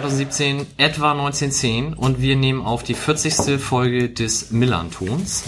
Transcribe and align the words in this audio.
2017, 0.00 0.66
etwa 0.76 1.12
19.10 1.12 1.96
und 1.96 2.20
wir 2.20 2.36
nehmen 2.36 2.64
auf 2.64 2.84
die 2.84 2.94
40. 2.94 3.60
Folge 3.60 4.08
des 4.08 4.52
Millern-Tons. 4.52 5.42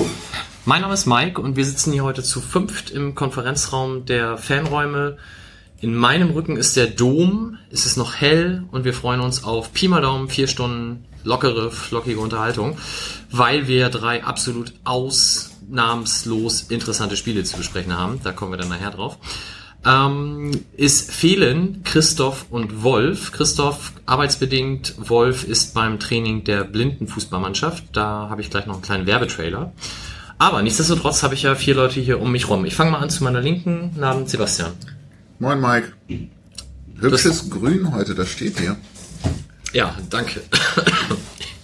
Mein 0.64 0.82
Name 0.82 0.92
ist 0.92 1.06
Mike 1.06 1.40
und 1.40 1.54
wir 1.54 1.64
sitzen 1.64 1.92
hier 1.92 2.02
heute 2.02 2.24
zu 2.24 2.40
fünft 2.40 2.90
im 2.90 3.14
Konferenzraum 3.14 4.06
der 4.06 4.38
Fanräume. 4.38 5.18
In 5.80 5.94
meinem 5.94 6.30
Rücken 6.30 6.56
ist 6.56 6.76
der 6.76 6.88
Dom, 6.88 7.58
es 7.70 7.86
ist 7.86 7.96
noch 7.96 8.16
hell 8.16 8.64
und 8.72 8.84
wir 8.84 8.92
freuen 8.92 9.20
uns 9.20 9.44
auf 9.44 9.72
Pi 9.72 9.86
mal 9.86 10.02
Daumen, 10.02 10.28
vier 10.28 10.48
Stunden 10.48 11.04
lockere, 11.22 11.70
flockige 11.70 12.18
Unterhaltung, 12.18 12.76
weil 13.30 13.68
wir 13.68 13.88
drei 13.88 14.24
absolut 14.24 14.72
ausnahmslos 14.82 16.62
interessante 16.62 17.16
Spiele 17.16 17.44
zu 17.44 17.56
besprechen 17.56 17.96
haben. 17.96 18.18
Da 18.24 18.32
kommen 18.32 18.52
wir 18.52 18.58
dann 18.58 18.70
nachher 18.70 18.90
drauf 18.90 19.16
ähm, 19.84 20.50
ist 20.76 21.10
fehlen 21.10 21.82
Christoph 21.84 22.46
und 22.50 22.82
Wolf. 22.82 23.32
Christoph 23.32 23.92
arbeitsbedingt, 24.06 24.94
Wolf 24.98 25.44
ist 25.44 25.74
beim 25.74 25.98
Training 25.98 26.44
der 26.44 26.64
Blindenfußballmannschaft. 26.64 27.84
Da 27.92 28.28
habe 28.28 28.40
ich 28.40 28.50
gleich 28.50 28.66
noch 28.66 28.74
einen 28.74 28.82
kleinen 28.82 29.06
Werbetrailer. 29.06 29.72
Aber 30.38 30.62
nichtsdestotrotz 30.62 31.22
habe 31.22 31.34
ich 31.34 31.42
ja 31.42 31.54
vier 31.54 31.74
Leute 31.74 32.00
hier 32.00 32.20
um 32.20 32.32
mich 32.32 32.48
rum. 32.48 32.64
Ich 32.64 32.74
fange 32.74 32.90
mal 32.90 33.00
an 33.00 33.10
zu 33.10 33.24
meiner 33.24 33.40
linken, 33.40 33.92
Namens 33.98 34.30
Sebastian. 34.30 34.72
Moin 35.38 35.60
Mike. 35.60 35.92
Hübsches 36.98 37.48
das, 37.48 37.50
Grün 37.50 37.92
heute, 37.92 38.14
das 38.14 38.30
steht 38.30 38.58
hier. 38.58 38.76
Ja, 39.72 39.94
danke. 40.10 40.42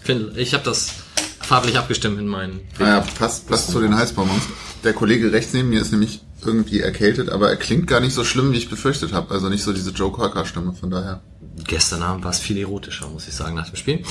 ich 0.04 0.36
ich 0.36 0.54
habe 0.54 0.64
das 0.64 0.92
farblich 1.40 1.78
abgestimmt 1.78 2.18
in 2.18 2.26
meinen. 2.26 2.60
Naja, 2.78 2.98
ah 2.98 3.06
passt, 3.18 3.48
passt 3.48 3.70
zu 3.70 3.80
den 3.80 3.94
Heißbonbons. 3.94 4.42
Der 4.84 4.92
Kollege 4.92 5.32
rechts 5.32 5.52
neben 5.52 5.70
mir 5.70 5.80
ist 5.80 5.92
nämlich 5.92 6.20
irgendwie 6.46 6.80
erkältet, 6.80 7.28
aber 7.28 7.50
er 7.50 7.56
klingt 7.56 7.86
gar 7.86 8.00
nicht 8.00 8.14
so 8.14 8.24
schlimm, 8.24 8.52
wie 8.52 8.58
ich 8.58 8.70
befürchtet 8.70 9.12
habe. 9.12 9.34
Also 9.34 9.48
nicht 9.48 9.62
so 9.62 9.72
diese 9.72 9.90
Joe 9.90 10.12
Cocker-Stimme, 10.12 10.72
von 10.72 10.90
daher. 10.90 11.20
Gestern 11.66 12.02
Abend 12.02 12.24
war 12.24 12.30
es 12.30 12.38
viel 12.38 12.58
erotischer, 12.58 13.08
muss 13.08 13.26
ich 13.28 13.34
sagen, 13.34 13.56
nach 13.56 13.68
dem 13.68 13.76
Spiel. 13.76 14.02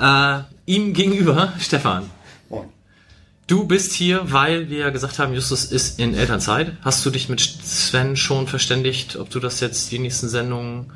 Äh, 0.00 0.40
ihm 0.66 0.92
gegenüber, 0.92 1.52
Stefan. 1.58 2.10
Moin. 2.48 2.68
Du 3.46 3.64
bist 3.64 3.92
hier, 3.92 4.30
weil 4.30 4.70
wir 4.70 4.90
gesagt 4.92 5.18
haben, 5.18 5.34
Justus 5.34 5.64
ist 5.64 5.98
in 5.98 6.14
Elternzeit. 6.14 6.72
Hast 6.82 7.04
du 7.04 7.10
dich 7.10 7.28
mit 7.28 7.40
Sven 7.40 8.16
schon 8.16 8.46
verständigt, 8.46 9.16
ob 9.16 9.30
du 9.30 9.40
das 9.40 9.58
jetzt 9.60 9.90
die 9.90 9.98
nächsten 9.98 10.28
Sendungen 10.28 10.92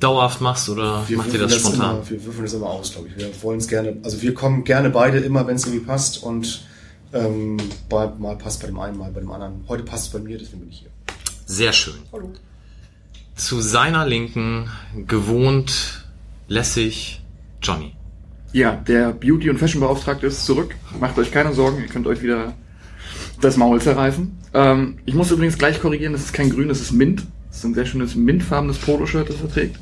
dauerhaft 0.00 0.40
machst 0.40 0.68
oder 0.68 1.08
wir 1.08 1.16
macht 1.16 1.32
ihr 1.32 1.40
das 1.40 1.56
spontan? 1.56 1.96
immer, 1.96 2.10
wir 2.10 2.24
würfeln 2.24 2.44
das 2.44 2.52
immer 2.52 2.66
aus, 2.66 2.92
glaube 2.92 3.08
ich. 3.08 3.16
Wir 3.16 3.30
wollen 3.42 3.58
es 3.58 3.66
gerne, 3.66 3.96
also 4.02 4.22
wir 4.22 4.34
kommen 4.34 4.64
gerne 4.64 4.90
beide 4.90 5.18
immer, 5.18 5.46
wenn 5.46 5.56
es 5.56 5.64
irgendwie 5.64 5.84
passt 5.84 6.22
und 6.22 6.62
ähm, 7.12 7.56
bei, 7.88 8.08
mal 8.18 8.36
passt 8.36 8.60
bei 8.60 8.66
dem 8.66 8.78
einen, 8.78 8.98
mal 8.98 9.10
bei 9.10 9.20
dem 9.20 9.30
anderen. 9.30 9.64
Heute 9.68 9.82
passt 9.82 10.06
es 10.06 10.12
bei 10.12 10.18
mir, 10.18 10.38
deswegen 10.38 10.60
bin 10.60 10.70
ich 10.70 10.80
hier. 10.80 10.90
Sehr 11.46 11.72
schön. 11.72 11.94
Hallo. 12.12 12.32
Zu 13.34 13.60
seiner 13.60 14.06
Linken, 14.06 14.70
gewohnt, 15.06 16.06
lässig, 16.48 17.22
Johnny. 17.62 17.94
Ja, 18.52 18.72
der 18.72 19.12
Beauty- 19.12 19.50
und 19.50 19.58
Fashion-Beauftragte 19.58 20.26
ist 20.26 20.46
zurück. 20.46 20.74
Macht 20.98 21.18
euch 21.18 21.30
keine 21.30 21.52
Sorgen, 21.52 21.82
ihr 21.82 21.88
könnt 21.88 22.06
euch 22.06 22.22
wieder 22.22 22.54
das 23.40 23.56
Maul 23.56 23.80
zerreißen. 23.80 24.36
Ähm, 24.54 24.98
ich 25.04 25.14
muss 25.14 25.30
übrigens 25.30 25.58
gleich 25.58 25.80
korrigieren, 25.80 26.12
das 26.12 26.22
ist 26.22 26.32
kein 26.32 26.50
Grün, 26.50 26.68
das 26.68 26.80
ist 26.80 26.92
Mint. 26.92 27.26
Das 27.48 27.58
ist 27.58 27.64
ein 27.64 27.74
sehr 27.74 27.86
schönes 27.86 28.14
mintfarbenes 28.14 28.78
Poloshirt, 28.78 29.28
das 29.28 29.40
er 29.40 29.50
trägt. 29.50 29.78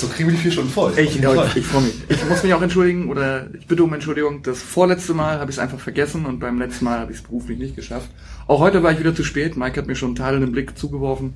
So 0.00 0.08
kriegen 0.08 0.30
wir 0.30 0.36
die 0.36 0.40
vier 0.40 0.52
Stunden 0.52 0.70
voll. 0.70 0.92
Ich, 0.96 1.16
ich, 1.16 1.56
ich 1.56 1.66
freue 1.66 1.82
mich. 1.82 1.94
Ich 2.08 2.24
muss 2.26 2.42
mich 2.42 2.54
auch 2.54 2.62
entschuldigen 2.62 3.10
oder 3.10 3.48
ich 3.52 3.66
bitte 3.66 3.84
um 3.84 3.92
Entschuldigung. 3.92 4.42
Das 4.42 4.62
vorletzte 4.62 5.12
Mal 5.12 5.38
habe 5.38 5.50
ich 5.50 5.58
es 5.58 5.60
einfach 5.60 5.78
vergessen 5.78 6.24
und 6.24 6.38
beim 6.38 6.58
letzten 6.58 6.86
Mal 6.86 7.00
habe 7.00 7.12
ich 7.12 7.18
es 7.18 7.22
beruflich 7.22 7.58
nicht 7.58 7.76
geschafft. 7.76 8.08
Auch 8.46 8.60
heute 8.60 8.82
war 8.82 8.92
ich 8.92 8.98
wieder 8.98 9.14
zu 9.14 9.24
spät. 9.24 9.58
Mike 9.58 9.78
hat 9.78 9.86
mir 9.86 9.96
schon 9.96 10.08
einen 10.08 10.16
tadelnden 10.16 10.52
Blick 10.52 10.78
zugeworfen. 10.78 11.34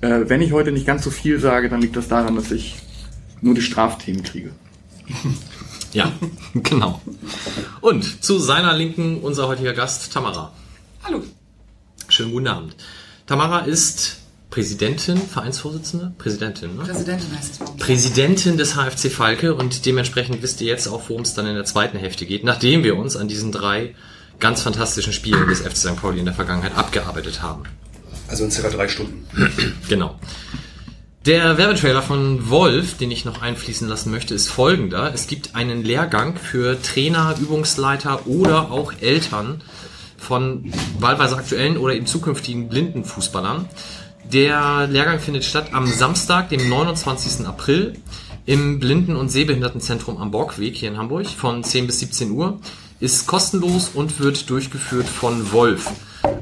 Äh, 0.00 0.20
wenn 0.28 0.40
ich 0.40 0.52
heute 0.52 0.72
nicht 0.72 0.86
ganz 0.86 1.04
so 1.04 1.10
viel 1.10 1.38
sage, 1.40 1.68
dann 1.68 1.82
liegt 1.82 1.94
das 1.94 2.08
daran, 2.08 2.36
dass 2.36 2.50
ich 2.50 2.76
nur 3.42 3.54
die 3.54 3.62
Strafthemen 3.62 4.22
kriege. 4.22 4.50
Ja, 5.92 6.12
genau. 6.54 7.00
Und 7.80 8.22
zu 8.22 8.38
seiner 8.38 8.72
Linken 8.72 9.22
unser 9.22 9.48
heutiger 9.48 9.72
Gast 9.72 10.12
Tamara. 10.12 10.52
Hallo. 11.02 11.24
Schönen 12.08 12.30
guten 12.30 12.46
Abend. 12.46 12.76
Tamara 13.26 13.62
ist 13.62 14.19
Präsidentin, 14.50 15.16
Vereinsvorsitzende? 15.16 16.12
Präsidentin, 16.18 16.76
ne? 16.76 16.82
Präsidentin 16.82 17.36
heißt 17.36 17.62
es 17.62 17.76
Präsidentin 17.76 18.56
des 18.56 18.74
HFC 18.74 19.10
Falke 19.10 19.54
und 19.54 19.86
dementsprechend 19.86 20.42
wisst 20.42 20.60
ihr 20.60 20.66
jetzt 20.66 20.88
auch, 20.88 21.08
worum 21.08 21.22
es 21.22 21.34
dann 21.34 21.46
in 21.46 21.54
der 21.54 21.64
zweiten 21.64 21.98
Hälfte 21.98 22.26
geht, 22.26 22.42
nachdem 22.42 22.82
wir 22.82 22.96
uns 22.96 23.16
an 23.16 23.28
diesen 23.28 23.52
drei 23.52 23.94
ganz 24.40 24.62
fantastischen 24.62 25.12
Spielen 25.12 25.46
des 25.48 25.60
FC 25.60 25.76
St. 25.76 25.96
Pauli 25.96 26.18
in 26.18 26.24
der 26.24 26.34
Vergangenheit 26.34 26.76
abgearbeitet 26.76 27.42
haben. 27.42 27.62
Also 28.26 28.44
in 28.44 28.50
circa 28.50 28.70
drei 28.70 28.88
Stunden. 28.88 29.26
genau. 29.88 30.18
Der 31.26 31.58
Werbetrailer 31.58 32.00
von 32.00 32.48
Wolf, 32.48 32.96
den 32.96 33.10
ich 33.10 33.26
noch 33.26 33.42
einfließen 33.42 33.86
lassen 33.86 34.10
möchte, 34.10 34.34
ist 34.34 34.48
folgender. 34.48 35.12
Es 35.12 35.26
gibt 35.26 35.54
einen 35.54 35.84
Lehrgang 35.84 36.36
für 36.36 36.80
Trainer, 36.80 37.36
Übungsleiter 37.38 38.26
oder 38.26 38.70
auch 38.70 38.94
Eltern 39.00 39.60
von 40.16 40.72
wahlweise 40.98 41.36
aktuellen 41.36 41.76
oder 41.76 41.94
eben 41.94 42.06
zukünftigen 42.06 42.68
Blindenfußballern. 42.68 43.68
Der 44.32 44.86
Lehrgang 44.86 45.18
findet 45.18 45.44
statt 45.44 45.70
am 45.72 45.88
Samstag, 45.88 46.50
dem 46.50 46.68
29. 46.68 47.46
April 47.46 47.94
im 48.46 48.78
Blinden- 48.78 49.16
und 49.16 49.28
Sehbehindertenzentrum 49.28 50.18
am 50.18 50.30
Borgweg 50.30 50.76
hier 50.76 50.88
in 50.88 50.98
Hamburg 50.98 51.26
von 51.26 51.64
10 51.64 51.88
bis 51.88 51.98
17 51.98 52.30
Uhr. 52.30 52.60
Ist 53.00 53.26
kostenlos 53.26 53.90
und 53.92 54.20
wird 54.20 54.48
durchgeführt 54.48 55.08
von 55.08 55.50
Wolf. 55.50 55.90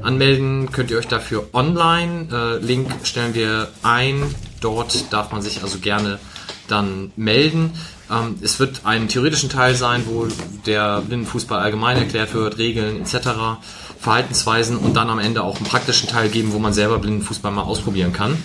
Anmelden 0.02 0.70
könnt 0.70 0.90
ihr 0.90 0.98
euch 0.98 1.08
dafür 1.08 1.48
online. 1.54 2.28
Äh, 2.30 2.64
Link 2.64 2.90
stellen 3.04 3.34
wir 3.34 3.68
ein. 3.82 4.34
Dort 4.60 5.10
darf 5.10 5.32
man 5.32 5.40
sich 5.40 5.62
also 5.62 5.78
gerne 5.78 6.18
dann 6.66 7.12
melden. 7.16 7.72
Ähm, 8.10 8.38
es 8.42 8.60
wird 8.60 8.84
einen 8.84 9.08
theoretischen 9.08 9.48
Teil 9.48 9.74
sein, 9.74 10.02
wo 10.06 10.26
der 10.66 11.00
Blindenfußball 11.00 11.60
allgemein 11.60 11.96
erklärt 11.96 12.34
wird, 12.34 12.58
Regeln 12.58 13.00
etc. 13.00 13.58
Verhaltensweisen 13.98 14.76
und 14.76 14.94
dann 14.94 15.10
am 15.10 15.18
Ende 15.18 15.42
auch 15.42 15.56
einen 15.56 15.66
praktischen 15.66 16.08
Teil 16.08 16.28
geben, 16.28 16.52
wo 16.52 16.58
man 16.58 16.72
selber 16.72 16.98
Blindenfußball 16.98 17.50
mal 17.50 17.62
ausprobieren 17.62 18.12
kann. 18.12 18.42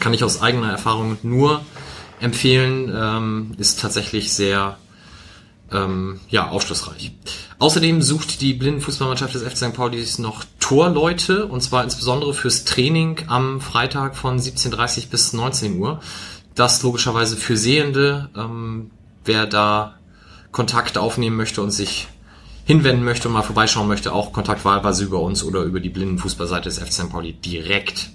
Kann 0.00 0.14
ich 0.14 0.24
aus 0.24 0.40
eigener 0.40 0.70
Erfahrung 0.70 1.18
nur 1.22 1.62
empfehlen, 2.20 2.92
ähm, 2.94 3.52
ist 3.58 3.80
tatsächlich 3.80 4.32
sehr 4.32 4.78
ähm, 5.70 6.20
ja, 6.28 6.48
aufschlussreich. 6.48 7.12
Außerdem 7.58 8.02
sucht 8.02 8.40
die 8.40 8.54
Blindenfußballmannschaft 8.54 9.34
des 9.34 9.42
FC 9.42 9.56
St. 9.56 9.74
Pauli 9.74 10.04
noch 10.18 10.44
Torleute 10.60 11.46
und 11.46 11.60
zwar 11.60 11.84
insbesondere 11.84 12.32
fürs 12.32 12.64
Training 12.64 13.20
am 13.26 13.60
Freitag 13.60 14.16
von 14.16 14.38
17.30 14.38 15.08
bis 15.10 15.32
19 15.32 15.78
Uhr. 15.78 16.00
Das 16.54 16.82
logischerweise 16.82 17.36
für 17.36 17.56
Sehende, 17.56 18.30
ähm, 18.36 18.90
wer 19.24 19.46
da 19.46 19.98
Kontakt 20.52 20.98
aufnehmen 20.98 21.36
möchte 21.36 21.62
und 21.62 21.70
sich 21.70 22.08
hinwenden 22.68 23.02
möchte 23.02 23.28
und 23.28 23.34
mal 23.34 23.40
vorbeischauen 23.40 23.88
möchte, 23.88 24.12
auch 24.12 24.30
Kontakt 24.34 24.62
wahlweise 24.66 25.02
über 25.02 25.20
uns 25.20 25.42
oder 25.42 25.62
über 25.62 25.80
die 25.80 25.88
Blindenfußballseite 25.88 26.68
des 26.68 26.78
FC 26.78 26.92
St. 26.92 27.10
Pauli 27.10 27.32
direkt. 27.32 28.10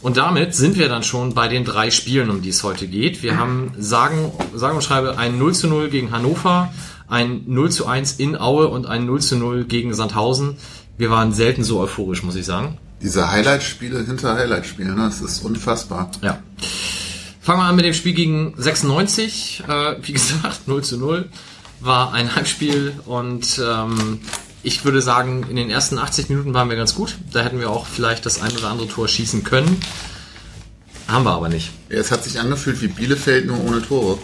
Und 0.00 0.16
damit 0.16 0.54
sind 0.54 0.78
wir 0.78 0.88
dann 0.88 1.02
schon 1.02 1.34
bei 1.34 1.46
den 1.46 1.66
drei 1.66 1.90
Spielen, 1.90 2.30
um 2.30 2.40
die 2.40 2.48
es 2.48 2.62
heute 2.62 2.86
geht. 2.86 3.22
Wir 3.22 3.36
haben 3.36 3.72
sagen, 3.78 4.32
sagen 4.54 4.76
und 4.76 4.82
schreibe 4.82 5.18
ein 5.18 5.36
0 5.36 5.54
zu 5.54 5.68
0 5.68 5.90
gegen 5.90 6.10
Hannover, 6.10 6.72
ein 7.06 7.42
0 7.48 7.70
zu 7.70 7.86
1 7.86 8.12
in 8.12 8.40
Aue 8.40 8.68
und 8.68 8.86
ein 8.86 9.04
0 9.04 9.20
zu 9.20 9.36
0 9.36 9.64
gegen 9.64 9.92
Sandhausen. 9.92 10.56
Wir 10.96 11.10
waren 11.10 11.34
selten 11.34 11.62
so 11.62 11.80
euphorisch, 11.80 12.22
muss 12.22 12.36
ich 12.36 12.46
sagen. 12.46 12.78
Diese 13.02 13.30
Highlight-Spiele 13.30 14.06
hinter 14.06 14.36
Highlight-Spielen, 14.36 14.94
ne? 14.94 15.02
das 15.02 15.20
ist 15.20 15.44
unfassbar. 15.44 16.10
Ja. 16.22 16.38
Fangen 17.42 17.60
wir 17.60 17.64
an 17.64 17.76
mit 17.76 17.84
dem 17.84 17.92
Spiel 17.92 18.14
gegen 18.14 18.54
96. 18.56 19.64
Äh, 19.68 19.96
wie 20.00 20.12
gesagt, 20.14 20.60
0 20.66 20.82
zu 20.82 20.96
0 20.96 21.28
war 21.80 22.12
ein 22.12 22.34
Heimspiel 22.34 22.94
und 23.06 23.60
ähm, 23.64 24.20
ich 24.62 24.84
würde 24.84 25.00
sagen, 25.00 25.46
in 25.48 25.56
den 25.56 25.70
ersten 25.70 25.98
80 25.98 26.28
Minuten 26.28 26.52
waren 26.52 26.68
wir 26.68 26.76
ganz 26.76 26.94
gut. 26.94 27.16
Da 27.32 27.40
hätten 27.40 27.58
wir 27.60 27.70
auch 27.70 27.86
vielleicht 27.86 28.26
das 28.26 28.42
ein 28.42 28.52
oder 28.56 28.68
andere 28.68 28.88
Tor 28.88 29.08
schießen 29.08 29.42
können. 29.42 29.80
Haben 31.08 31.24
wir 31.24 31.32
aber 31.32 31.48
nicht. 31.48 31.70
Es 31.88 32.12
hat 32.12 32.22
sich 32.24 32.38
angefühlt 32.38 32.80
wie 32.82 32.88
Bielefeld, 32.88 33.46
nur 33.46 33.64
ohne 33.64 33.82
Tore. 33.82 34.18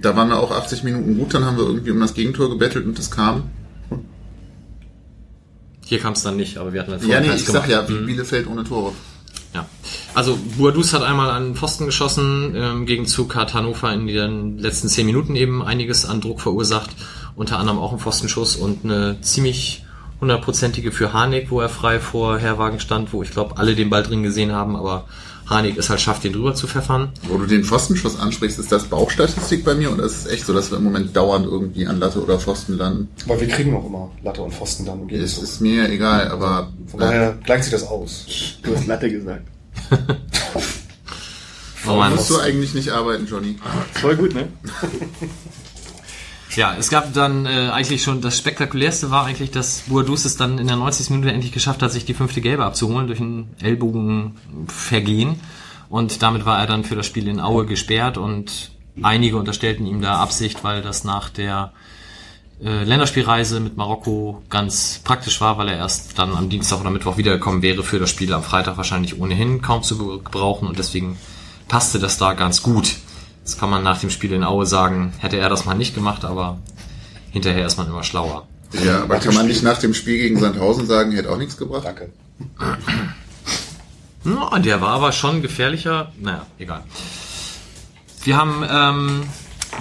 Da 0.00 0.16
waren 0.16 0.28
wir 0.28 0.38
auch 0.38 0.50
80 0.50 0.84
Minuten 0.84 1.18
gut, 1.18 1.34
dann 1.34 1.44
haben 1.44 1.56
wir 1.58 1.64
irgendwie 1.64 1.90
um 1.90 2.00
das 2.00 2.14
Gegentor 2.14 2.48
gebettelt 2.50 2.86
und 2.86 2.98
das 2.98 3.10
kam. 3.10 3.50
Hier 5.84 5.98
kam 6.00 6.12
es 6.12 6.22
dann 6.22 6.36
nicht, 6.36 6.58
aber 6.58 6.72
wir 6.72 6.80
hatten 6.80 6.90
dann 6.90 7.08
Ja, 7.08 7.20
nee, 7.20 7.32
ich 7.34 7.46
gemacht. 7.46 7.62
sag 7.64 7.70
ja, 7.70 7.88
wie 7.88 7.94
mhm. 7.94 8.06
Bielefeld 8.06 8.46
ohne 8.46 8.64
Tore. 8.64 8.92
Ja. 9.54 9.66
Also 10.14 10.38
Buadus 10.58 10.92
hat 10.92 11.02
einmal 11.02 11.30
an 11.30 11.54
Pfosten 11.54 11.86
geschossen, 11.86 12.54
im 12.54 12.86
Gegenzug 12.86 13.34
hat 13.34 13.54
Hannover 13.54 13.92
in 13.92 14.06
den 14.06 14.58
letzten 14.58 14.88
zehn 14.88 15.06
Minuten 15.06 15.36
eben 15.36 15.62
einiges 15.62 16.04
an 16.04 16.20
Druck 16.20 16.40
verursacht, 16.40 16.90
unter 17.34 17.58
anderem 17.58 17.78
auch 17.78 17.92
ein 17.92 17.98
Pfostenschuss 17.98 18.56
und 18.56 18.84
eine 18.84 19.20
ziemlich 19.20 19.84
hundertprozentige 20.20 20.92
für 20.92 21.12
Harnik, 21.12 21.50
wo 21.50 21.60
er 21.60 21.68
frei 21.68 22.00
vor 22.00 22.38
Herwagen 22.38 22.80
stand, 22.80 23.12
wo 23.12 23.22
ich 23.22 23.30
glaube 23.30 23.56
alle 23.56 23.74
den 23.74 23.90
Ball 23.90 24.02
drin 24.02 24.22
gesehen 24.22 24.52
haben, 24.52 24.76
aber 24.76 25.06
Harnik 25.48 25.78
es 25.78 25.88
halt 25.88 26.00
schafft, 26.00 26.24
den 26.24 26.32
drüber 26.34 26.54
zu 26.54 26.66
pfeffern. 26.66 27.10
Wo 27.22 27.38
du 27.38 27.46
den 27.46 27.64
Pfostenschuss 27.64 28.18
ansprichst, 28.18 28.58
ist 28.58 28.70
das 28.70 28.84
Bauchstatistik 28.84 29.64
bei 29.64 29.74
mir 29.74 29.90
oder 29.92 30.04
ist 30.04 30.26
es 30.26 30.26
echt 30.26 30.44
so, 30.44 30.52
dass 30.52 30.70
wir 30.70 30.78
im 30.78 30.84
Moment 30.84 31.16
dauernd 31.16 31.46
irgendwie 31.46 31.86
an 31.86 31.98
Latte 32.00 32.22
oder 32.22 32.38
Pfosten 32.38 32.76
landen? 32.76 33.08
Weil 33.26 33.40
wir 33.40 33.48
kriegen 33.48 33.74
auch 33.74 33.86
immer 33.86 34.10
Latte 34.22 34.42
und 34.42 34.52
Pfosten 34.52 34.84
dann. 34.84 35.08
im 35.08 35.20
Es 35.20 35.38
ist 35.38 35.60
mir 35.60 35.84
ja 35.84 35.88
egal, 35.88 36.28
aber 36.28 36.70
Von 36.88 37.00
daher 37.00 37.38
gleicht 37.44 37.64
sich 37.64 37.72
das 37.72 37.84
aus. 37.84 38.26
Du 38.62 38.74
hast 38.74 38.86
Latte 38.86 39.10
gesagt. 39.10 39.46
Oh 41.86 41.94
Mann. 41.96 42.14
musst 42.14 42.28
du 42.28 42.38
eigentlich 42.38 42.74
nicht 42.74 42.90
arbeiten, 42.90 43.26
Johnny. 43.26 43.56
Voll 43.92 44.16
gut, 44.16 44.34
ne? 44.34 44.48
Ja, 46.56 46.74
es 46.78 46.88
gab 46.88 47.12
dann 47.12 47.46
äh, 47.46 47.70
eigentlich 47.70 48.02
schon, 48.02 48.20
das 48.20 48.38
spektakulärste 48.38 49.10
war 49.10 49.26
eigentlich, 49.26 49.50
dass 49.50 49.84
Boadus 49.86 50.24
es 50.24 50.36
dann 50.36 50.58
in 50.58 50.66
der 50.66 50.76
90. 50.76 51.10
Minute 51.10 51.32
endlich 51.32 51.52
geschafft 51.52 51.82
hat, 51.82 51.92
sich 51.92 52.04
die 52.04 52.14
fünfte 52.14 52.40
Gelbe 52.40 52.64
abzuholen 52.64 53.06
durch 53.06 53.20
ein 53.20 53.50
Ellbogenvergehen. 53.60 55.40
Und 55.88 56.22
damit 56.22 56.44
war 56.44 56.58
er 56.58 56.66
dann 56.66 56.84
für 56.84 56.96
das 56.96 57.06
Spiel 57.06 57.28
in 57.28 57.40
Aue 57.40 57.66
gesperrt 57.66 58.18
und 58.18 58.70
einige 59.02 59.36
unterstellten 59.36 59.86
ihm 59.86 60.00
da 60.00 60.16
Absicht, 60.16 60.64
weil 60.64 60.82
das 60.82 61.04
nach 61.04 61.28
der 61.28 61.72
äh, 62.62 62.84
Länderspielreise 62.84 63.60
mit 63.60 63.76
Marokko 63.76 64.42
ganz 64.50 65.00
praktisch 65.04 65.40
war, 65.40 65.58
weil 65.58 65.68
er 65.68 65.76
erst 65.76 66.18
dann 66.18 66.34
am 66.34 66.48
Dienstag 66.48 66.80
oder 66.80 66.90
Mittwoch 66.90 67.16
wiedergekommen 67.16 67.62
wäre 67.62 67.84
für 67.84 67.98
das 67.98 68.10
Spiel 68.10 68.32
am 68.32 68.42
Freitag 68.42 68.76
wahrscheinlich 68.76 69.20
ohnehin 69.20 69.62
kaum 69.62 69.82
zu 69.82 69.96
gebrauchen 69.98 70.66
und 70.66 70.78
deswegen 70.78 71.18
passte 71.68 71.98
das 71.98 72.18
da 72.18 72.32
ganz 72.32 72.62
gut. 72.62 72.96
Das 73.48 73.56
kann 73.56 73.70
man 73.70 73.82
nach 73.82 73.98
dem 73.98 74.10
Spiel 74.10 74.34
in 74.34 74.44
Aue 74.44 74.66
sagen, 74.66 75.14
hätte 75.20 75.38
er 75.38 75.48
das 75.48 75.64
mal 75.64 75.72
nicht 75.72 75.94
gemacht, 75.94 76.26
aber 76.26 76.58
hinterher 77.30 77.64
ist 77.64 77.78
man 77.78 77.86
immer 77.86 78.02
schlauer. 78.04 78.46
Ja, 78.84 79.04
aber 79.04 79.16
kann 79.20 79.34
man 79.34 79.46
nicht 79.46 79.62
nach 79.62 79.78
dem 79.78 79.94
Spiel 79.94 80.18
gegen 80.18 80.38
Sandhausen 80.38 80.86
sagen, 80.86 81.12
hätte 81.12 81.30
auch 81.32 81.38
nichts 81.38 81.56
gebracht? 81.56 81.86
Danke. 81.86 82.12
Ja, 84.22 84.58
der 84.58 84.82
war 84.82 84.90
aber 84.90 85.12
schon 85.12 85.40
gefährlicher. 85.40 86.12
Naja, 86.20 86.44
egal. 86.58 86.84
Wir 88.22 88.36
haben 88.36 88.62
ähm, 88.70 89.22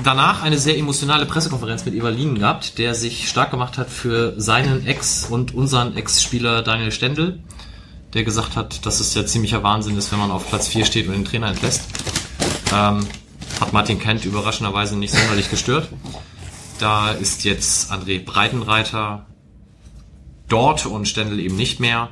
danach 0.01 0.43
eine 0.43 0.59
sehr 0.59 0.77
emotionale 0.77 1.25
Pressekonferenz 1.25 1.83
mit 1.83 1.93
Evalinen 1.93 2.39
gehabt, 2.39 2.77
der 2.77 2.95
sich 2.95 3.27
stark 3.27 3.51
gemacht 3.51 3.77
hat 3.77 3.89
für 3.89 4.39
seinen 4.39 4.87
Ex- 4.87 5.25
und 5.25 5.53
unseren 5.53 5.97
Ex-Spieler 5.97 6.61
Daniel 6.61 6.93
Stendel, 6.93 7.39
der 8.13 8.23
gesagt 8.23 8.55
hat, 8.55 8.85
dass 8.85 9.01
es 9.01 9.13
ja 9.13 9.25
ziemlicher 9.25 9.61
Wahnsinn 9.61 9.97
ist, 9.97 10.13
wenn 10.13 10.19
man 10.19 10.31
auf 10.31 10.47
Platz 10.47 10.69
4 10.69 10.85
steht 10.85 11.07
und 11.07 11.15
den 11.15 11.25
Trainer 11.25 11.47
entlässt. 11.47 11.83
Ähm, 12.73 13.05
hat 13.59 13.74
Martin 13.74 14.00
Kent 14.00 14.25
überraschenderweise 14.25 14.98
nicht 14.98 15.13
sonderlich 15.13 15.50
gestört. 15.50 15.89
Da 16.80 17.12
ist 17.12 17.44
jetzt 17.44 17.92
André 17.92 18.24
Breitenreiter 18.24 19.25
dort 20.48 20.86
und 20.86 21.07
Stendel 21.07 21.39
eben 21.39 21.56
nicht 21.56 21.80
mehr. 21.80 22.09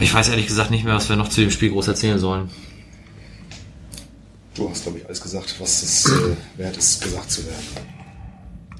Ich 0.00 0.12
weiß 0.12 0.28
ehrlich 0.28 0.46
gesagt 0.46 0.70
nicht 0.70 0.84
mehr, 0.84 0.94
was 0.94 1.08
wir 1.08 1.16
noch 1.16 1.28
zu 1.28 1.40
dem 1.40 1.50
Spiel 1.50 1.70
groß 1.70 1.88
erzählen 1.88 2.18
sollen. 2.18 2.50
Du 4.54 4.68
hast, 4.68 4.82
glaube 4.82 4.98
ich, 4.98 5.06
alles 5.06 5.20
gesagt, 5.20 5.54
was 5.58 5.82
es 5.82 6.06
äh, 6.06 6.36
wert 6.56 6.76
ist, 6.76 7.02
gesagt 7.02 7.30
zu 7.30 7.44
werden. 7.46 7.64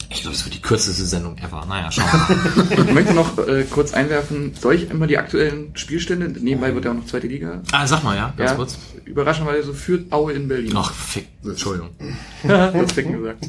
Ich 0.08 0.22
glaube, 0.22 0.36
es 0.36 0.44
wird 0.44 0.54
die 0.54 0.62
kürzeste 0.62 1.04
Sendung 1.04 1.36
ever. 1.38 1.66
Naja, 1.66 1.90
schauen 1.90 2.06
wir 2.06 2.64
mal. 2.76 2.86
Ich 2.86 2.92
möchte 2.94 3.12
noch 3.14 3.36
äh, 3.46 3.64
kurz 3.64 3.92
einwerfen, 3.92 4.52
soll 4.60 4.74
ich 4.76 4.90
immer 4.90 5.06
die 5.06 5.18
aktuellen 5.18 5.72
Spielstände? 5.74 6.28
Nebenbei 6.40 6.74
wird 6.74 6.84
ja 6.84 6.92
auch 6.92 6.94
noch 6.94 7.06
zweite 7.06 7.26
Liga. 7.26 7.62
ah, 7.72 7.86
sag 7.86 8.02
mal, 8.04 8.16
ja, 8.16 8.32
ganz 8.36 8.50
Ja, 8.50 8.56
kurz. 8.56 8.78
überraschenderweise 9.04 9.74
führt 9.74 10.12
Aue 10.12 10.32
in 10.32 10.48
Berlin. 10.48 10.72
Ach, 10.76 10.92
fick. 10.92 11.26
Entschuldigung. 11.44 11.90
das 12.46 12.92
Ficken 12.92 13.18
gesagt. 13.18 13.46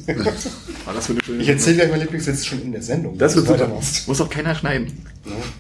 War 0.86 0.94
das 0.94 1.06
für 1.08 1.14
eine 1.14 1.24
schöne 1.24 1.44
Ich 1.44 1.50
erzähle 1.50 1.76
gleich 1.78 1.92
mein 1.92 2.00
Lieblingswitz 2.02 2.46
schon 2.46 2.62
in 2.62 2.72
der 2.72 2.82
Sendung. 2.82 3.18
Das 3.18 3.36
wird 3.36 3.48
super. 3.48 3.70
Muss 4.08 4.22
auch 4.22 4.30
keiner 4.30 4.54
schneiden. 4.56 5.06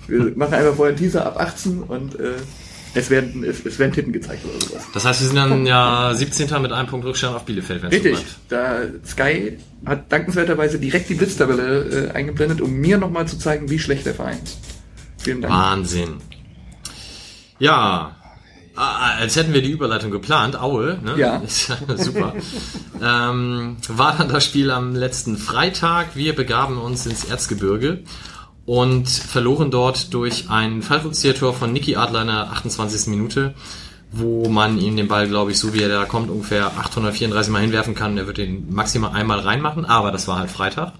Wir 0.07 0.31
machen 0.35 0.53
einfach 0.53 0.75
vorher 0.75 0.93
einen 0.95 0.97
Teaser 1.03 1.25
ab 1.25 1.39
18 1.39 1.83
und 1.83 2.15
äh, 2.19 2.33
es, 2.97 3.09
werden, 3.11 3.43
es, 3.43 3.63
es 3.65 3.77
werden 3.77 3.93
Titten 3.93 4.11
gezeigt 4.11 4.43
oder 4.45 4.59
sowas. 4.59 4.83
Das 4.93 5.05
heißt, 5.05 5.21
wir 5.21 5.27
sind 5.27 5.35
dann 5.35 5.65
ja 5.65 6.13
17. 6.13 6.61
mit 6.61 6.71
einem 6.71 6.87
Punkt 6.87 7.05
Rückstand 7.05 7.35
auf 7.35 7.45
Bielefeld, 7.45 7.83
wenn 7.83 7.91
es 7.91 7.97
so 7.97 8.09
Richtig. 8.09 8.25
bleibt. 8.49 8.93
Da 9.03 9.07
Sky 9.07 9.57
hat 9.85 10.11
dankenswerterweise 10.11 10.79
direkt 10.79 11.09
die 11.09 11.13
Blitztabelle 11.13 12.09
äh, 12.09 12.11
eingeblendet, 12.11 12.59
um 12.61 12.73
mir 12.73 12.97
nochmal 12.97 13.27
zu 13.27 13.37
zeigen, 13.37 13.69
wie 13.69 13.77
schlecht 13.77 14.05
der 14.05 14.15
Verein 14.15 14.39
ist. 14.43 14.57
Vielen 15.19 15.41
Dank. 15.41 15.53
Wahnsinn. 15.53 16.15
Ja, 17.59 18.15
ah, 18.75 19.17
als 19.19 19.35
hätten 19.35 19.53
wir 19.53 19.61
die 19.61 19.71
Überleitung 19.71 20.09
geplant. 20.09 20.59
Aue, 20.59 20.99
ne? 21.03 21.15
Ja. 21.17 21.41
Super. 21.97 22.33
ähm, 23.01 23.77
war 23.87 24.17
dann 24.17 24.29
das 24.29 24.43
Spiel 24.43 24.71
am 24.71 24.95
letzten 24.95 25.37
Freitag. 25.37 26.15
Wir 26.15 26.35
begaben 26.35 26.77
uns 26.79 27.05
ins 27.05 27.25
Erzgebirge 27.25 28.03
und 28.67 29.07
verloren 29.07 29.71
dort 29.71 30.13
durch 30.13 30.49
ein 30.49 30.81
Fallrückzieher-Tor 30.81 31.53
von 31.53 31.71
Niki 31.71 31.95
Adler 31.95 32.21
in 32.21 32.27
der 32.27 32.51
28. 32.51 33.07
Minute, 33.07 33.55
wo 34.11 34.49
man 34.49 34.77
ihm 34.77 34.97
den 34.97 35.07
Ball, 35.07 35.29
glaube 35.29 35.51
ich, 35.51 35.57
so 35.57 35.73
wie 35.73 35.81
er 35.81 35.87
da 35.87 36.03
kommt, 36.03 36.29
ungefähr 36.29 36.67
834 36.77 37.51
Mal 37.51 37.61
hinwerfen 37.61 37.95
kann. 37.95 38.17
Er 38.17 38.27
wird 38.27 38.37
den 38.37 38.71
maximal 38.73 39.13
einmal 39.13 39.39
reinmachen, 39.39 39.85
aber 39.85 40.11
das 40.11 40.27
war 40.27 40.37
halt 40.37 40.51
Freitag. 40.51 40.91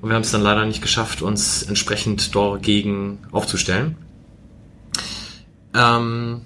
Und 0.00 0.08
wir 0.08 0.14
haben 0.14 0.22
es 0.22 0.30
dann 0.30 0.40
leider 0.40 0.64
nicht 0.64 0.80
geschafft, 0.80 1.20
uns 1.20 1.62
entsprechend 1.62 2.34
dagegen 2.34 3.18
aufzustellen. 3.32 3.96
Ähm, 5.74 6.40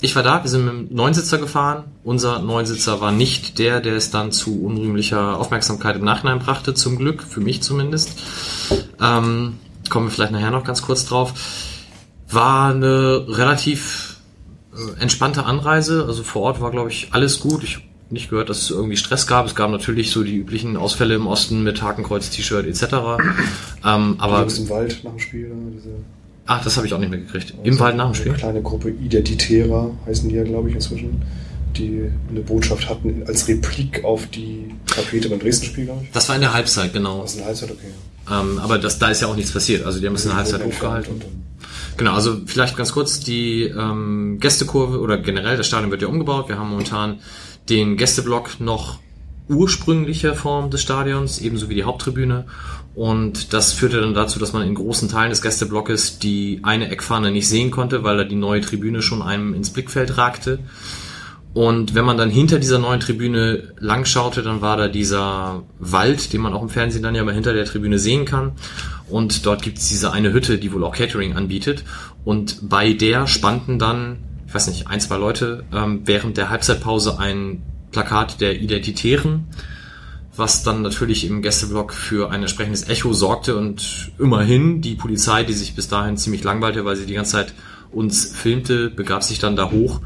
ich 0.00 0.14
war 0.14 0.22
da, 0.22 0.44
wir 0.44 0.50
sind 0.50 0.66
mit 0.66 0.90
dem 0.90 0.96
Neunsitzer 0.96 1.38
gefahren. 1.38 1.84
Unser 2.04 2.38
Neunsitzer 2.38 3.00
war 3.00 3.10
nicht 3.10 3.58
der, 3.58 3.80
der 3.80 3.96
es 3.96 4.12
dann 4.12 4.30
zu 4.30 4.62
unrühmlicher 4.62 5.36
Aufmerksamkeit 5.36 5.96
im 5.96 6.04
Nachhinein 6.04 6.38
brachte, 6.38 6.74
zum 6.74 6.96
Glück, 6.96 7.24
für 7.24 7.40
mich 7.40 7.60
zumindest. 7.60 8.20
Ähm, 9.00 9.58
kommen 9.90 10.06
wir 10.06 10.10
vielleicht 10.10 10.32
nachher 10.32 10.50
noch 10.50 10.64
ganz 10.64 10.82
kurz 10.82 11.04
drauf. 11.04 11.34
War 12.28 12.72
eine 12.72 13.26
relativ 13.28 14.16
äh, 14.72 15.02
entspannte 15.02 15.44
Anreise. 15.44 16.04
Also 16.06 16.22
vor 16.22 16.42
Ort 16.42 16.60
war, 16.60 16.70
glaube 16.70 16.90
ich, 16.90 17.08
alles 17.10 17.40
gut. 17.40 17.64
Ich 17.64 17.76
habe 17.76 17.84
nicht 18.10 18.30
gehört, 18.30 18.48
dass 18.48 18.62
es 18.62 18.70
irgendwie 18.70 18.96
Stress 18.96 19.26
gab. 19.26 19.46
Es 19.46 19.54
gab 19.54 19.70
natürlich 19.70 20.10
so 20.10 20.22
die 20.24 20.36
üblichen 20.36 20.76
Ausfälle 20.76 21.14
im 21.14 21.26
Osten 21.26 21.62
mit 21.62 21.82
Hakenkreuz-T-Shirt 21.82 22.66
etc. 22.66 22.82
ähm, 23.84 24.16
aber 24.18 24.46
im 24.46 24.68
Wald 24.68 25.00
nach 25.04 25.12
dem 25.12 25.20
Spiel. 25.20 25.48
ne, 25.48 25.72
Diese, 25.76 25.90
ach, 26.46 26.62
das 26.64 26.76
habe 26.76 26.86
ich 26.86 26.94
auch 26.94 26.98
nicht 26.98 27.10
mehr 27.10 27.20
gekriegt. 27.20 27.54
Im 27.62 27.78
Wald 27.78 27.96
nach 27.96 28.10
dem 28.10 28.14
Spiel. 28.14 28.32
Eine 28.32 28.40
kleine 28.40 28.62
Gruppe 28.62 28.90
Identitärer 28.90 29.90
heißen 30.06 30.28
die 30.28 30.34
ja, 30.34 30.44
glaube 30.44 30.68
ich, 30.68 30.74
inzwischen. 30.74 31.22
Die 31.76 32.10
eine 32.28 32.40
Botschaft 32.40 32.88
hatten 32.90 33.22
als 33.28 33.46
Replik 33.46 34.02
auf 34.02 34.26
die 34.26 34.74
Tapete 34.86 35.28
beim 35.28 35.38
Dresden-Spiel, 35.38 35.84
glaube 35.84 36.02
ich. 36.02 36.10
Das 36.10 36.28
war 36.28 36.34
in 36.34 36.40
der 36.40 36.52
Halbzeit, 36.52 36.92
genau. 36.92 37.22
Das 37.22 37.32
ist 37.32 37.36
eine 37.38 37.46
Halbzeit, 37.46 37.70
okay. 37.70 37.86
Ähm, 38.30 38.58
aber 38.58 38.78
das, 38.78 38.98
da 38.98 39.08
ist 39.08 39.22
ja 39.22 39.28
auch 39.28 39.36
nichts 39.36 39.52
passiert. 39.52 39.84
Also 39.84 40.00
die 40.00 40.06
haben 40.06 40.14
es 40.14 40.24
in 40.24 40.30
der 40.30 40.38
Halbzeit 40.38 40.64
hochgehalten. 40.64 41.22
Genau, 41.96 42.14
also 42.14 42.38
vielleicht 42.46 42.76
ganz 42.76 42.92
kurz, 42.92 43.20
die 43.20 43.64
ähm, 43.64 44.38
Gästekurve 44.40 45.00
oder 45.00 45.18
generell 45.18 45.56
das 45.56 45.66
Stadion 45.66 45.90
wird 45.90 46.02
ja 46.02 46.08
umgebaut. 46.08 46.48
Wir 46.48 46.58
haben 46.58 46.70
momentan 46.70 47.20
den 47.68 47.96
Gästeblock 47.96 48.60
noch 48.60 48.98
ursprünglicher 49.48 50.34
Form 50.34 50.70
des 50.70 50.80
Stadions, 50.80 51.40
ebenso 51.40 51.68
wie 51.68 51.74
die 51.74 51.84
Haupttribüne. 51.84 52.46
Und 52.94 53.52
das 53.52 53.72
führte 53.72 54.00
dann 54.00 54.14
dazu, 54.14 54.38
dass 54.38 54.52
man 54.52 54.66
in 54.66 54.74
großen 54.74 55.08
Teilen 55.08 55.30
des 55.30 55.42
Gästeblockes 55.42 56.18
die 56.18 56.60
eine 56.62 56.90
Eckfahne 56.90 57.30
nicht 57.30 57.48
sehen 57.48 57.70
konnte, 57.70 58.04
weil 58.04 58.16
da 58.16 58.24
die 58.24 58.36
neue 58.36 58.60
Tribüne 58.60 59.02
schon 59.02 59.22
einem 59.22 59.54
ins 59.54 59.70
Blickfeld 59.70 60.16
ragte. 60.16 60.60
Und 61.52 61.94
wenn 61.94 62.04
man 62.04 62.16
dann 62.16 62.30
hinter 62.30 62.60
dieser 62.60 62.78
neuen 62.78 63.00
Tribüne 63.00 63.72
lang 63.78 64.04
schaute, 64.04 64.42
dann 64.42 64.60
war 64.60 64.76
da 64.76 64.86
dieser 64.86 65.64
Wald, 65.80 66.32
den 66.32 66.40
man 66.40 66.52
auch 66.52 66.62
im 66.62 66.68
Fernsehen 66.68 67.02
dann 67.02 67.16
ja 67.16 67.24
mal 67.24 67.34
hinter 67.34 67.52
der 67.52 67.64
Tribüne 67.64 67.98
sehen 67.98 68.24
kann. 68.24 68.52
Und 69.08 69.44
dort 69.46 69.62
gibt 69.62 69.78
es 69.78 69.88
diese 69.88 70.12
eine 70.12 70.32
Hütte, 70.32 70.58
die 70.58 70.72
wohl 70.72 70.84
auch 70.84 70.94
Catering 70.94 71.36
anbietet. 71.36 71.84
Und 72.24 72.68
bei 72.68 72.92
der 72.92 73.26
spannten 73.26 73.80
dann, 73.80 74.18
ich 74.46 74.54
weiß 74.54 74.68
nicht, 74.68 74.86
ein, 74.86 75.00
zwei 75.00 75.16
Leute 75.16 75.64
ähm, 75.72 76.02
während 76.04 76.36
der 76.36 76.50
Halbzeitpause 76.50 77.18
ein 77.18 77.62
Plakat 77.90 78.40
der 78.40 78.60
Identitären, 78.60 79.48
was 80.36 80.62
dann 80.62 80.82
natürlich 80.82 81.26
im 81.26 81.42
Gästeblock 81.42 81.92
für 81.92 82.30
ein 82.30 82.42
entsprechendes 82.42 82.88
Echo 82.88 83.12
sorgte 83.12 83.56
und 83.56 84.12
immerhin 84.20 84.80
die 84.80 84.94
Polizei, 84.94 85.42
die 85.42 85.54
sich 85.54 85.74
bis 85.74 85.88
dahin 85.88 86.16
ziemlich 86.16 86.44
langweilte, 86.44 86.84
weil 86.84 86.94
sie 86.94 87.06
die 87.06 87.14
ganze 87.14 87.32
Zeit 87.32 87.54
uns 87.90 88.32
filmte, 88.36 88.88
begab 88.88 89.24
sich 89.24 89.40
dann 89.40 89.56
da 89.56 89.72
hoch 89.72 90.00